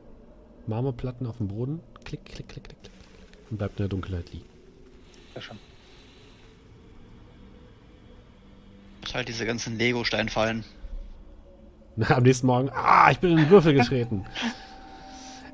Marmorplatten 0.68 1.26
auf 1.26 1.38
dem 1.38 1.48
Boden. 1.48 1.80
Klick, 2.04 2.24
klick, 2.24 2.48
klick, 2.48 2.62
klick, 2.62 2.80
klick. 2.80 2.92
Und 3.50 3.56
bleibt 3.56 3.80
in 3.80 3.82
der 3.82 3.88
Dunkelheit 3.88 4.32
liegen. 4.32 4.46
Sehr 5.32 5.42
schön. 5.42 5.58
Und 9.03 9.03
halt 9.14 9.28
diese 9.28 9.46
ganzen 9.46 9.78
Lego-Steinfallen. 9.78 10.64
Am 12.08 12.22
nächsten 12.22 12.46
Morgen, 12.46 12.70
ah, 12.70 13.10
ich 13.10 13.18
bin 13.18 13.30
in 13.30 13.36
den 13.36 13.50
Würfel 13.50 13.74
getreten. 13.74 14.24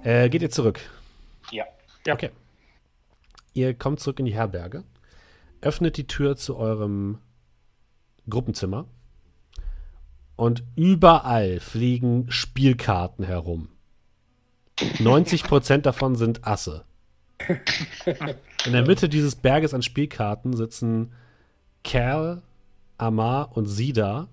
äh, 0.02 0.28
geht 0.28 0.42
ihr 0.42 0.50
zurück? 0.50 0.80
Ja. 1.50 1.64
Ja. 2.06 2.14
Okay. 2.14 2.30
Ihr 3.52 3.74
kommt 3.74 4.00
zurück 4.00 4.20
in 4.20 4.26
die 4.26 4.34
Herberge, 4.34 4.84
öffnet 5.60 5.96
die 5.96 6.06
Tür 6.06 6.36
zu 6.36 6.56
eurem 6.56 7.18
Gruppenzimmer 8.28 8.86
und 10.36 10.62
überall 10.76 11.60
fliegen 11.60 12.30
Spielkarten 12.30 13.24
herum. 13.24 13.68
90% 14.78 15.78
davon 15.78 16.14
sind 16.16 16.46
Asse. 16.46 16.84
In 18.66 18.72
der 18.72 18.86
Mitte 18.86 19.08
dieses 19.08 19.36
Berges 19.36 19.74
an 19.74 19.82
Spielkarten 19.82 20.54
sitzen 20.54 21.12
Kerl, 21.84 22.42
Amar 23.00 23.56
und 23.56 23.66
Sida 23.66 24.28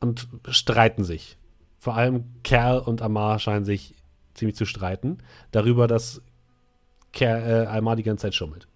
und 0.00 0.28
streiten 0.48 1.04
sich. 1.04 1.36
Vor 1.78 1.96
allem 1.96 2.24
Kerl 2.42 2.78
und 2.78 3.02
Amar 3.02 3.38
scheinen 3.38 3.64
sich 3.64 3.94
ziemlich 4.34 4.56
zu 4.56 4.64
streiten 4.66 5.18
darüber, 5.50 5.86
dass 5.86 6.22
Kerl, 7.12 7.64
äh, 7.64 7.66
Amar 7.66 7.96
die 7.96 8.02
ganze 8.02 8.22
Zeit 8.22 8.34
schummelt. 8.34 8.66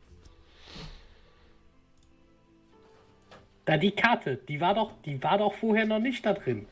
Da 3.65 3.79
die 3.79 3.93
Karte, 3.93 4.39
die 4.49 4.61
war 4.61 4.75
doch, 4.75 4.93
die 5.05 5.23
war 5.23 5.39
doch 5.39 5.55
vorher 5.55 5.87
noch 5.87 6.01
nicht 6.01 6.25
da 6.27 6.35
drin. 6.35 6.67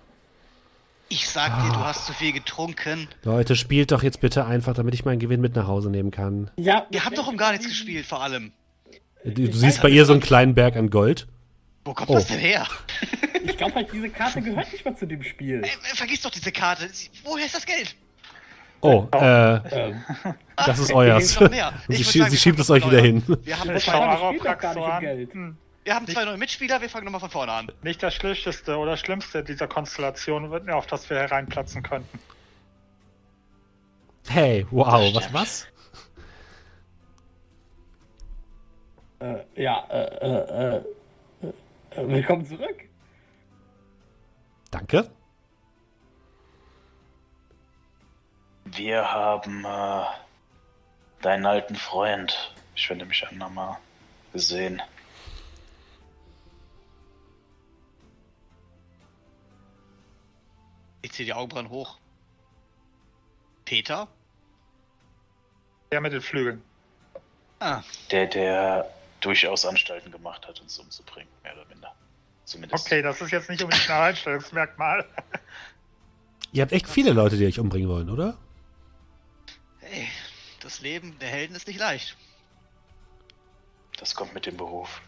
Ich 1.09 1.29
sag 1.29 1.63
dir, 1.63 1.69
du 1.69 1.79
hast 1.81 2.07
zu 2.07 2.13
viel 2.15 2.33
getrunken. 2.33 3.07
Leute, 3.23 3.55
spielt 3.55 3.93
doch 3.93 4.03
jetzt 4.03 4.21
bitte 4.21 4.47
einfach, 4.47 4.73
damit 4.75 4.95
ich 4.95 5.05
meinen 5.05 5.19
Gewinn 5.19 5.43
mit 5.43 5.55
nach 5.55 5.67
Hause 5.67 5.91
nehmen 5.91 6.11
kann. 6.11 6.51
Ja, 6.57 6.87
Wir 6.91 7.05
haben 7.05 7.15
doch 7.15 7.29
um 7.29 7.37
gar 7.37 7.53
nichts 7.53 7.67
gespielt, 7.67 8.07
vor 8.07 8.23
allem. 8.23 8.53
Du, 9.25 9.31
du 9.33 9.53
siehst 9.53 9.83
bei 9.83 9.91
ihr 9.91 10.05
so 10.07 10.13
einen 10.13 10.23
kleinen 10.23 10.55
Berg 10.55 10.77
an 10.77 10.91
Gold. 10.91 11.27
Wo 11.85 11.95
kommt 11.95 12.11
Oh. 12.11 12.15
das 12.15 12.27
denn 12.29 12.39
her? 12.39 12.67
Ich 13.45 13.57
glaube 13.57 13.75
halt, 13.77 13.93
diese 13.93 14.09
Karte 14.11 14.41
gehört 14.41 14.71
nicht 14.73 14.85
mal 14.85 14.97
zu 14.97 15.07
dem 15.07 15.23
Spiel. 15.23 15.63
Ey, 15.65 15.71
ey, 15.71 15.97
vergiss 15.97 16.21
doch 16.23 16.31
diese 16.31 16.53
Karte. 16.53 16.89
Woher 17.25 17.47
ist 17.47 17.55
das 17.55 17.67
Geld? 17.67 17.97
Oh, 18.81 19.07
äh, 19.13 19.19
Ähm, 19.71 20.05
das 20.57 20.79
ist 20.81 20.93
euers. 20.93 21.29
sie, 21.89 22.05
schie 22.05 22.19
sagen, 22.19 22.31
sie 22.31 22.37
schiebt 22.37 22.59
es 22.59 22.69
euch 22.71 22.85
wieder 22.85 23.01
hin. 23.01 23.23
Wir 23.45 23.59
haben. 23.59 23.69
Hm. 23.71 25.57
wir 25.85 25.95
haben 25.95 26.07
zwei 26.09 26.25
neue 26.25 26.37
Mitspieler, 26.37 26.81
wir 26.81 26.89
fangen 26.89 27.05
nochmal 27.05 27.21
von 27.21 27.31
vorne 27.31 27.53
an. 27.53 27.73
Nicht 27.83 28.03
das 28.03 28.15
Schlechteste 28.15 28.77
oder 28.77 28.97
Schlimmste 28.97 29.45
dieser 29.45 29.69
Konstellation, 29.69 30.51
wird 30.51 30.65
mir 30.67 30.75
auf 30.75 30.87
das 30.87 31.09
wir 31.11 31.17
hereinplatzen 31.19 31.83
könnten. 31.85 32.19
Hey, 34.29 34.67
wow, 34.71 35.15
was, 35.15 35.33
was? 35.33 35.67
äh, 39.21 39.63
ja, 39.63 39.85
äh, 39.91 40.05
äh, 40.05 40.29
äh, 40.29 40.77
äh, 40.77 40.83
willkommen 41.97 42.47
zurück. 42.47 42.89
Danke. 44.71 45.11
Wir 48.65 49.11
haben 49.13 49.65
äh, 49.65 50.05
deinen 51.21 51.45
alten 51.47 51.77
Freund, 51.77 52.55
ich 52.75 52.89
wende 52.89 53.05
mich 53.05 53.27
an 53.29 53.37
Nama, 53.39 53.79
gesehen. 54.33 54.81
Ich 61.03 61.13
ziehe 61.13 61.27
die 61.27 61.35
Augenbrauen 61.35 61.69
hoch. 61.69 61.99
Peter? 63.65 64.09
Der 65.91 66.01
mit 66.01 66.13
den 66.13 66.23
Flügeln. 66.23 66.63
Ah, 67.61 67.83
Der, 68.11 68.27
der 68.27 68.91
durchaus 69.25 69.65
Anstalten 69.65 70.11
gemacht 70.11 70.47
hat, 70.47 70.61
uns 70.61 70.79
umzubringen, 70.79 71.33
mehr 71.43 71.55
oder 71.55 71.67
minder. 71.67 71.95
Zumindest. 72.45 72.87
Okay, 72.87 73.03
das 73.03 73.21
ist 73.21 73.31
jetzt 73.31 73.49
nicht 73.49 73.63
unbedingt 73.63 73.89
ein 73.89 73.97
Alleinstellungsmerkmal. 73.97 75.09
Ihr 76.53 76.63
habt 76.63 76.73
echt 76.73 76.89
viele 76.89 77.13
Leute, 77.13 77.37
die 77.37 77.47
euch 77.47 77.59
umbringen 77.59 77.89
wollen, 77.89 78.11
oder? 78.11 78.37
hey, 79.93 80.09
das 80.61 80.81
Leben 80.81 81.19
der 81.21 81.29
Helden 81.29 81.55
ist 81.55 81.67
nicht 81.67 81.79
leicht. 81.79 82.17
Das 83.99 84.15
kommt 84.15 84.35
mit 84.35 84.47
dem 84.47 84.57
Beruf. 84.57 85.03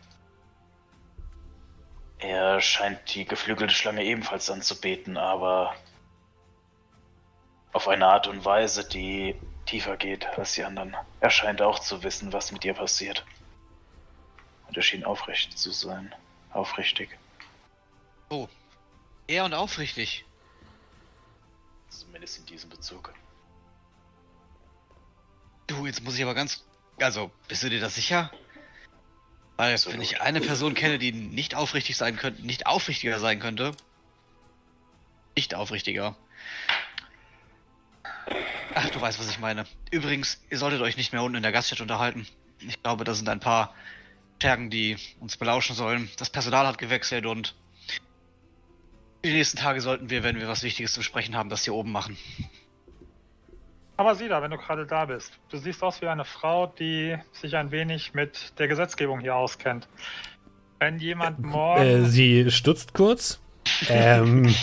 Er 2.18 2.60
scheint 2.60 3.14
die 3.14 3.24
geflügelte 3.24 3.74
Schlange 3.74 4.04
ebenfalls 4.04 4.50
anzubeten, 4.50 5.16
aber 5.16 5.74
auf 7.72 7.88
eine 7.88 8.06
Art 8.06 8.28
und 8.28 8.44
Weise, 8.44 8.86
die 8.86 9.34
tiefer 9.66 9.96
geht 9.96 10.26
als 10.38 10.54
die 10.54 10.64
anderen. 10.64 10.94
Er 11.20 11.30
scheint 11.30 11.60
auch 11.60 11.78
zu 11.78 12.02
wissen, 12.02 12.32
was 12.32 12.52
mit 12.52 12.64
ihr 12.64 12.74
passiert. 12.74 13.24
Und 14.74 14.78
er 14.78 14.82
schien 14.82 15.04
aufrecht 15.04 15.56
zu 15.56 15.70
sein. 15.70 16.12
Aufrichtig. 16.52 17.16
Oh, 18.28 18.48
ehr 19.28 19.44
und 19.44 19.54
aufrichtig. 19.54 20.24
Zumindest 21.90 22.40
in 22.40 22.46
diesem 22.46 22.70
Bezug. 22.70 23.14
Du, 25.68 25.86
jetzt 25.86 26.02
muss 26.02 26.16
ich 26.16 26.24
aber 26.24 26.34
ganz. 26.34 26.64
Also, 27.00 27.30
bist 27.46 27.62
du 27.62 27.70
dir 27.70 27.78
das 27.78 27.94
sicher? 27.94 28.32
Weil, 29.58 29.74
Absolut. 29.74 29.94
wenn 29.94 30.02
ich 30.02 30.20
eine 30.20 30.40
Person 30.40 30.74
kenne, 30.74 30.98
die 30.98 31.12
nicht 31.12 31.54
aufrichtig 31.54 31.96
sein 31.96 32.16
könnte, 32.16 32.44
nicht 32.44 32.66
aufrichtiger 32.66 33.20
sein 33.20 33.38
könnte. 33.38 33.76
Nicht 35.36 35.54
aufrichtiger. 35.54 36.16
Ach, 38.74 38.90
du 38.90 39.00
weißt, 39.00 39.20
was 39.20 39.30
ich 39.30 39.38
meine. 39.38 39.66
Übrigens, 39.92 40.42
ihr 40.50 40.58
solltet 40.58 40.80
euch 40.80 40.96
nicht 40.96 41.12
mehr 41.12 41.22
unten 41.22 41.36
in 41.36 41.44
der 41.44 41.52
Gaststätte 41.52 41.84
unterhalten. 41.84 42.26
Ich 42.58 42.82
glaube, 42.82 43.04
da 43.04 43.14
sind 43.14 43.28
ein 43.28 43.38
paar 43.38 43.72
Schergen, 44.42 44.70
die 44.70 44.96
uns 45.20 45.36
belauschen 45.36 45.74
sollen. 45.74 46.10
Das 46.18 46.30
Personal 46.30 46.66
hat 46.66 46.78
gewechselt 46.78 47.26
und 47.26 47.54
die 49.24 49.32
nächsten 49.32 49.56
Tage 49.56 49.80
sollten 49.80 50.10
wir, 50.10 50.22
wenn 50.22 50.38
wir 50.38 50.48
was 50.48 50.62
Wichtiges 50.62 50.92
zu 50.92 51.00
besprechen 51.00 51.34
haben, 51.34 51.48
das 51.48 51.64
hier 51.64 51.74
oben 51.74 51.92
machen. 51.92 52.18
Aber 53.96 54.14
sieh 54.14 54.28
da, 54.28 54.42
wenn 54.42 54.50
du 54.50 54.58
gerade 54.58 54.86
da 54.86 55.06
bist. 55.06 55.32
Du 55.50 55.56
siehst 55.56 55.82
aus 55.82 56.02
wie 56.02 56.08
eine 56.08 56.24
Frau, 56.24 56.66
die 56.66 57.16
sich 57.32 57.56
ein 57.56 57.70
wenig 57.70 58.12
mit 58.12 58.58
der 58.58 58.68
Gesetzgebung 58.68 59.20
hier 59.20 59.36
auskennt. 59.36 59.88
Wenn 60.80 60.98
jemand 60.98 61.40
morgen. 61.40 61.82
Äh, 61.82 62.04
sie 62.04 62.50
stutzt 62.50 62.92
kurz. 62.92 63.40
Ähm, 63.88 64.54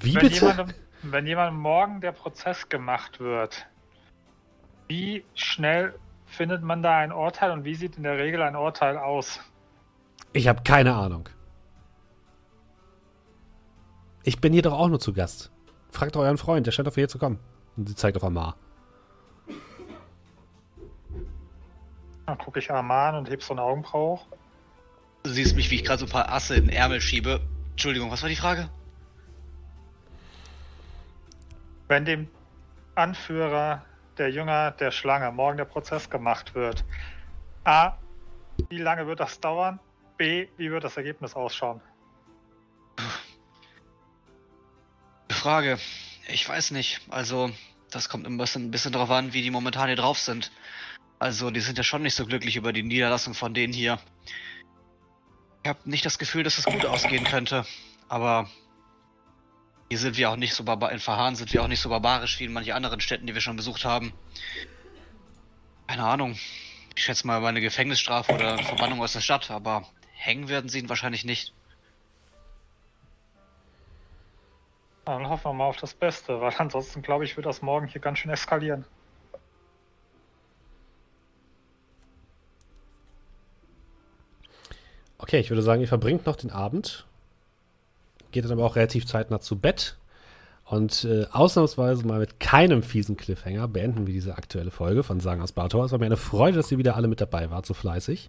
wie 0.00 0.14
wenn, 0.14 0.22
bitte? 0.22 0.34
jemandem, 0.34 0.74
wenn 1.02 1.26
jemandem 1.26 1.60
morgen 1.60 2.00
der 2.00 2.12
Prozess 2.12 2.68
gemacht 2.68 3.18
wird, 3.18 3.66
wie 4.88 5.24
schnell 5.34 5.94
findet 6.28 6.62
man 6.62 6.82
da 6.82 6.98
ein 6.98 7.12
Urteil 7.12 7.50
und 7.50 7.64
wie 7.64 7.74
sieht 7.74 7.96
in 7.96 8.02
der 8.04 8.18
Regel 8.18 8.42
ein 8.42 8.54
Urteil 8.54 8.96
aus? 8.96 9.40
Ich 10.32 10.46
habe 10.46 10.62
keine 10.62 10.94
Ahnung. 10.94 11.28
Ich 14.22 14.40
bin 14.40 14.52
hier 14.52 14.62
doch 14.62 14.74
auch 14.74 14.88
nur 14.88 15.00
zu 15.00 15.12
Gast. 15.12 15.50
Fragt 15.90 16.16
euren 16.16 16.38
Freund, 16.38 16.66
der 16.66 16.72
scheint 16.72 16.86
auf 16.86 16.94
hier 16.94 17.08
zu 17.08 17.18
kommen. 17.18 17.38
Und 17.76 17.88
sie 17.88 17.94
zeigt 17.94 18.16
auf 18.16 18.24
Amar. 18.24 18.56
Dann 22.26 22.36
gucke 22.36 22.58
ich 22.58 22.70
Arman 22.70 23.14
und 23.14 23.30
heb 23.30 23.42
so 23.42 23.54
eine 23.54 23.62
Augenbraue 23.62 24.18
hoch. 24.18 24.26
Du 25.22 25.30
siehst 25.30 25.56
mich, 25.56 25.70
wie 25.70 25.76
ich 25.76 25.84
gerade 25.84 26.00
so 26.00 26.06
ein 26.06 26.12
paar 26.12 26.30
Asse 26.30 26.56
in 26.56 26.66
den 26.66 26.76
Ärmel 26.76 27.00
schiebe. 27.00 27.40
Entschuldigung, 27.70 28.10
was 28.10 28.22
war 28.22 28.28
die 28.28 28.36
Frage? 28.36 28.68
Wenn 31.88 32.04
dem 32.04 32.28
Anführer 32.94 33.82
der 34.18 34.30
Jünger 34.30 34.72
der 34.72 34.90
Schlange 34.90 35.30
morgen 35.32 35.56
der 35.56 35.64
Prozess 35.64 36.10
gemacht 36.10 36.54
wird, 36.54 36.84
A, 37.64 37.96
wie 38.68 38.78
lange 38.78 39.06
wird 39.06 39.20
das 39.20 39.40
dauern? 39.40 39.78
B, 40.16 40.48
wie 40.56 40.70
wird 40.70 40.84
das 40.84 40.96
Ergebnis 40.96 41.34
ausschauen? 41.34 41.80
Frage. 45.30 45.78
Ich 46.28 46.46
weiß 46.48 46.72
nicht. 46.72 47.00
Also, 47.08 47.50
das 47.90 48.08
kommt 48.08 48.26
ein 48.26 48.36
bisschen, 48.36 48.66
ein 48.66 48.70
bisschen 48.70 48.92
darauf 48.92 49.10
an, 49.10 49.32
wie 49.32 49.42
die 49.42 49.50
momentan 49.50 49.86
hier 49.86 49.96
drauf 49.96 50.18
sind. 50.18 50.50
Also, 51.18 51.50
die 51.50 51.60
sind 51.60 51.78
ja 51.78 51.84
schon 51.84 52.02
nicht 52.02 52.14
so 52.14 52.26
glücklich 52.26 52.56
über 52.56 52.72
die 52.72 52.82
Niederlassung 52.82 53.34
von 53.34 53.54
denen 53.54 53.72
hier. 53.72 53.98
Ich 55.62 55.68
habe 55.68 55.78
nicht 55.84 56.04
das 56.04 56.18
Gefühl, 56.18 56.42
dass 56.42 56.58
es 56.58 56.64
gut 56.64 56.84
ausgehen 56.84 57.24
könnte. 57.24 57.64
Aber 58.08 58.48
Hier 59.88 59.98
sind 59.98 60.16
wir 60.18 60.30
auch 60.30 60.36
nicht 60.36 60.54
so 60.54 60.64
barbar 60.64 60.92
in 60.92 60.98
Verharren 60.98 61.34
sind 61.34 61.52
wir 61.52 61.62
auch 61.62 61.68
nicht 61.68 61.80
so 61.80 61.88
barbarisch 61.88 62.38
wie 62.40 62.44
in 62.44 62.52
manchen 62.52 62.72
anderen 62.72 63.00
Städten, 63.00 63.26
die 63.26 63.34
wir 63.34 63.40
schon 63.40 63.56
besucht 63.56 63.84
haben. 63.84 64.12
Keine 65.86 66.04
Ahnung. 66.04 66.38
Ich 66.94 67.04
schätze 67.04 67.26
mal 67.26 67.38
über 67.38 67.48
eine 67.48 67.60
Gefängnisstrafe 67.60 68.32
oder 68.32 68.54
eine 68.54 68.62
Verbannung 68.64 69.00
aus 69.00 69.14
der 69.14 69.20
Stadt, 69.20 69.50
aber 69.50 69.86
hängen 70.12 70.48
werden 70.48 70.68
sie 70.68 70.80
ihn 70.80 70.88
wahrscheinlich 70.88 71.24
nicht. 71.24 71.54
Dann 75.06 75.26
hoffen 75.26 75.44
wir 75.46 75.52
mal 75.54 75.64
auf 75.64 75.78
das 75.78 75.94
Beste, 75.94 76.38
weil 76.42 76.52
ansonsten 76.58 77.00
glaube 77.00 77.24
ich, 77.24 77.36
wird 77.36 77.46
das 77.46 77.62
morgen 77.62 77.86
hier 77.86 78.02
ganz 78.02 78.18
schön 78.18 78.30
eskalieren. 78.30 78.84
Okay, 85.16 85.40
ich 85.40 85.48
würde 85.48 85.62
sagen, 85.62 85.80
ihr 85.80 85.88
verbringt 85.88 86.26
noch 86.26 86.36
den 86.36 86.50
Abend, 86.50 87.07
geht 88.30 88.44
dann 88.44 88.52
aber 88.52 88.64
auch 88.64 88.76
relativ 88.76 89.06
zeitnah 89.06 89.40
zu 89.40 89.58
Bett. 89.58 89.96
Und 90.64 91.04
äh, 91.04 91.24
ausnahmsweise 91.32 92.06
mal 92.06 92.18
mit 92.18 92.40
keinem 92.40 92.82
fiesen 92.82 93.16
Cliffhanger 93.16 93.68
beenden 93.68 94.06
wir 94.06 94.12
diese 94.12 94.36
aktuelle 94.36 94.70
Folge 94.70 95.02
von 95.02 95.18
Sagen 95.18 95.40
aus 95.40 95.52
Bartor. 95.52 95.86
Es 95.86 95.92
war 95.92 95.98
mir 95.98 96.04
eine 96.04 96.18
Freude, 96.18 96.58
dass 96.58 96.70
ihr 96.70 96.76
wieder 96.76 96.94
alle 96.94 97.08
mit 97.08 97.22
dabei 97.22 97.50
wart, 97.50 97.64
so 97.64 97.72
fleißig. 97.72 98.28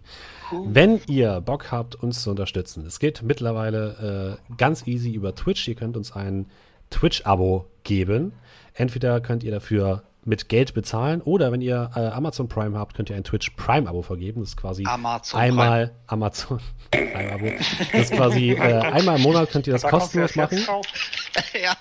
Wenn 0.64 1.00
ihr 1.06 1.42
Bock 1.42 1.70
habt, 1.70 1.96
uns 1.96 2.22
zu 2.22 2.30
unterstützen, 2.30 2.86
es 2.86 2.98
geht 2.98 3.22
mittlerweile 3.22 4.38
äh, 4.50 4.54
ganz 4.56 4.86
easy 4.86 5.12
über 5.12 5.34
Twitch. 5.34 5.68
Ihr 5.68 5.74
könnt 5.74 5.98
uns 5.98 6.12
ein 6.12 6.46
Twitch-Abo 6.88 7.66
geben. 7.84 8.32
Entweder 8.72 9.20
könnt 9.20 9.44
ihr 9.44 9.50
dafür 9.50 10.02
mit 10.24 10.48
Geld 10.48 10.74
bezahlen 10.74 11.22
oder 11.22 11.50
wenn 11.52 11.60
ihr 11.60 11.90
äh, 11.94 12.00
Amazon 12.08 12.48
Prime 12.48 12.78
habt, 12.78 12.94
könnt 12.94 13.10
ihr 13.10 13.16
ein 13.16 13.24
Twitch 13.24 13.50
Prime-Abo 13.50 14.02
vergeben. 14.02 14.40
Das 14.40 14.50
ist 14.50 14.56
quasi 14.56 14.84
Amazon 14.86 15.40
einmal 15.40 15.92
Amazon 16.06 16.60
Prime-Abo. 16.90 17.52
Das 17.92 18.02
ist 18.02 18.12
quasi 18.12 18.50
äh, 18.58 18.60
einmal 18.60 19.16
im 19.16 19.22
Monat 19.22 19.50
könnt 19.50 19.66
ihr 19.66 19.72
das 19.72 19.82
Da 19.82 19.90
kostenlos 19.90 20.36
machen. 20.36 20.58
ja. 21.62 21.74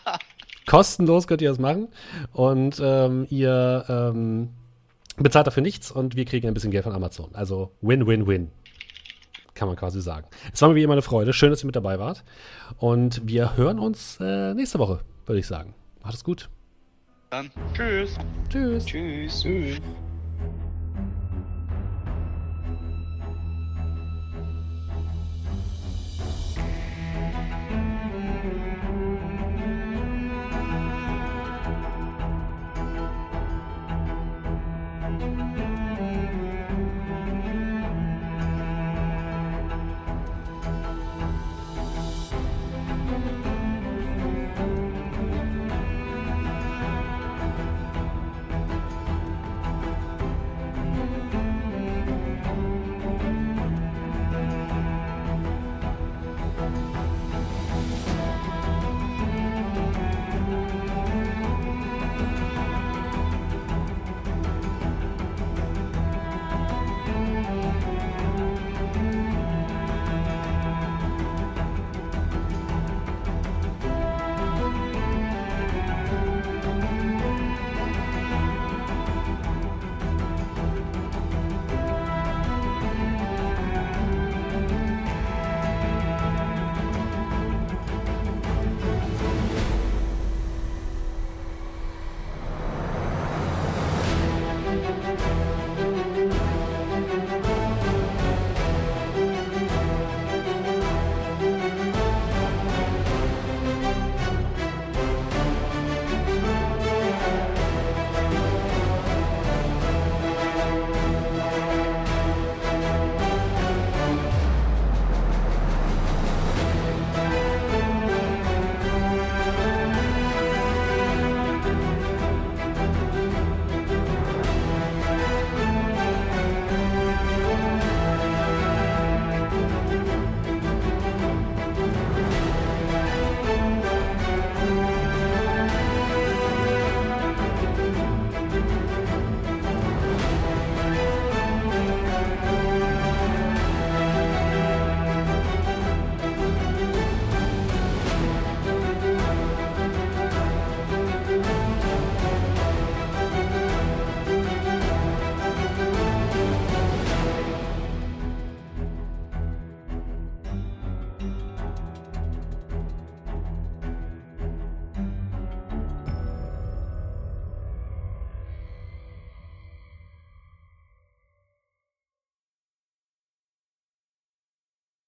Kostenlos 0.66 1.28
könnt 1.28 1.42
ihr 1.42 1.50
das 1.50 1.60
machen. 1.60 1.90
Und 2.32 2.80
ähm, 2.82 3.28
ihr 3.30 3.86
ähm, 3.90 4.50
bezahlt 5.18 5.48
dafür 5.48 5.64
nichts 5.64 5.92
und 5.92 6.16
wir 6.16 6.26
kriegen 6.26 6.48
ein 6.48 6.54
bisschen 6.54 6.72
Geld 6.72 6.84
von 6.84 6.94
Amazon. 6.94 7.30
Also 7.34 7.72
Win-Win-Win. 7.82 8.52
Kann 9.54 9.68
man 9.68 9.76
quasi 9.76 10.00
sagen. 10.00 10.28
Es 10.54 10.62
war 10.62 10.70
mir 10.70 10.76
wie 10.76 10.84
immer 10.84 10.94
eine 10.94 11.02
Freude. 11.02 11.34
Schön, 11.34 11.50
dass 11.50 11.64
ihr 11.64 11.66
mit 11.66 11.76
dabei 11.76 12.00
wart. 12.00 12.24
Und 12.78 13.28
wir 13.28 13.58
hören 13.58 13.80
uns 13.80 14.18
äh, 14.22 14.54
nächste 14.54 14.80
Woche, 14.80 15.02
würde 15.26 15.40
ich 15.40 15.48
sagen. 15.48 15.74
Macht 16.02 16.14
es 16.14 16.24
gut. 16.24 16.50
Dann. 17.30 17.52
Tschüss. 17.76 18.16
Tschüss. 18.50 18.86
Tschüss. 18.86 19.42
Tschüss. 19.42 19.82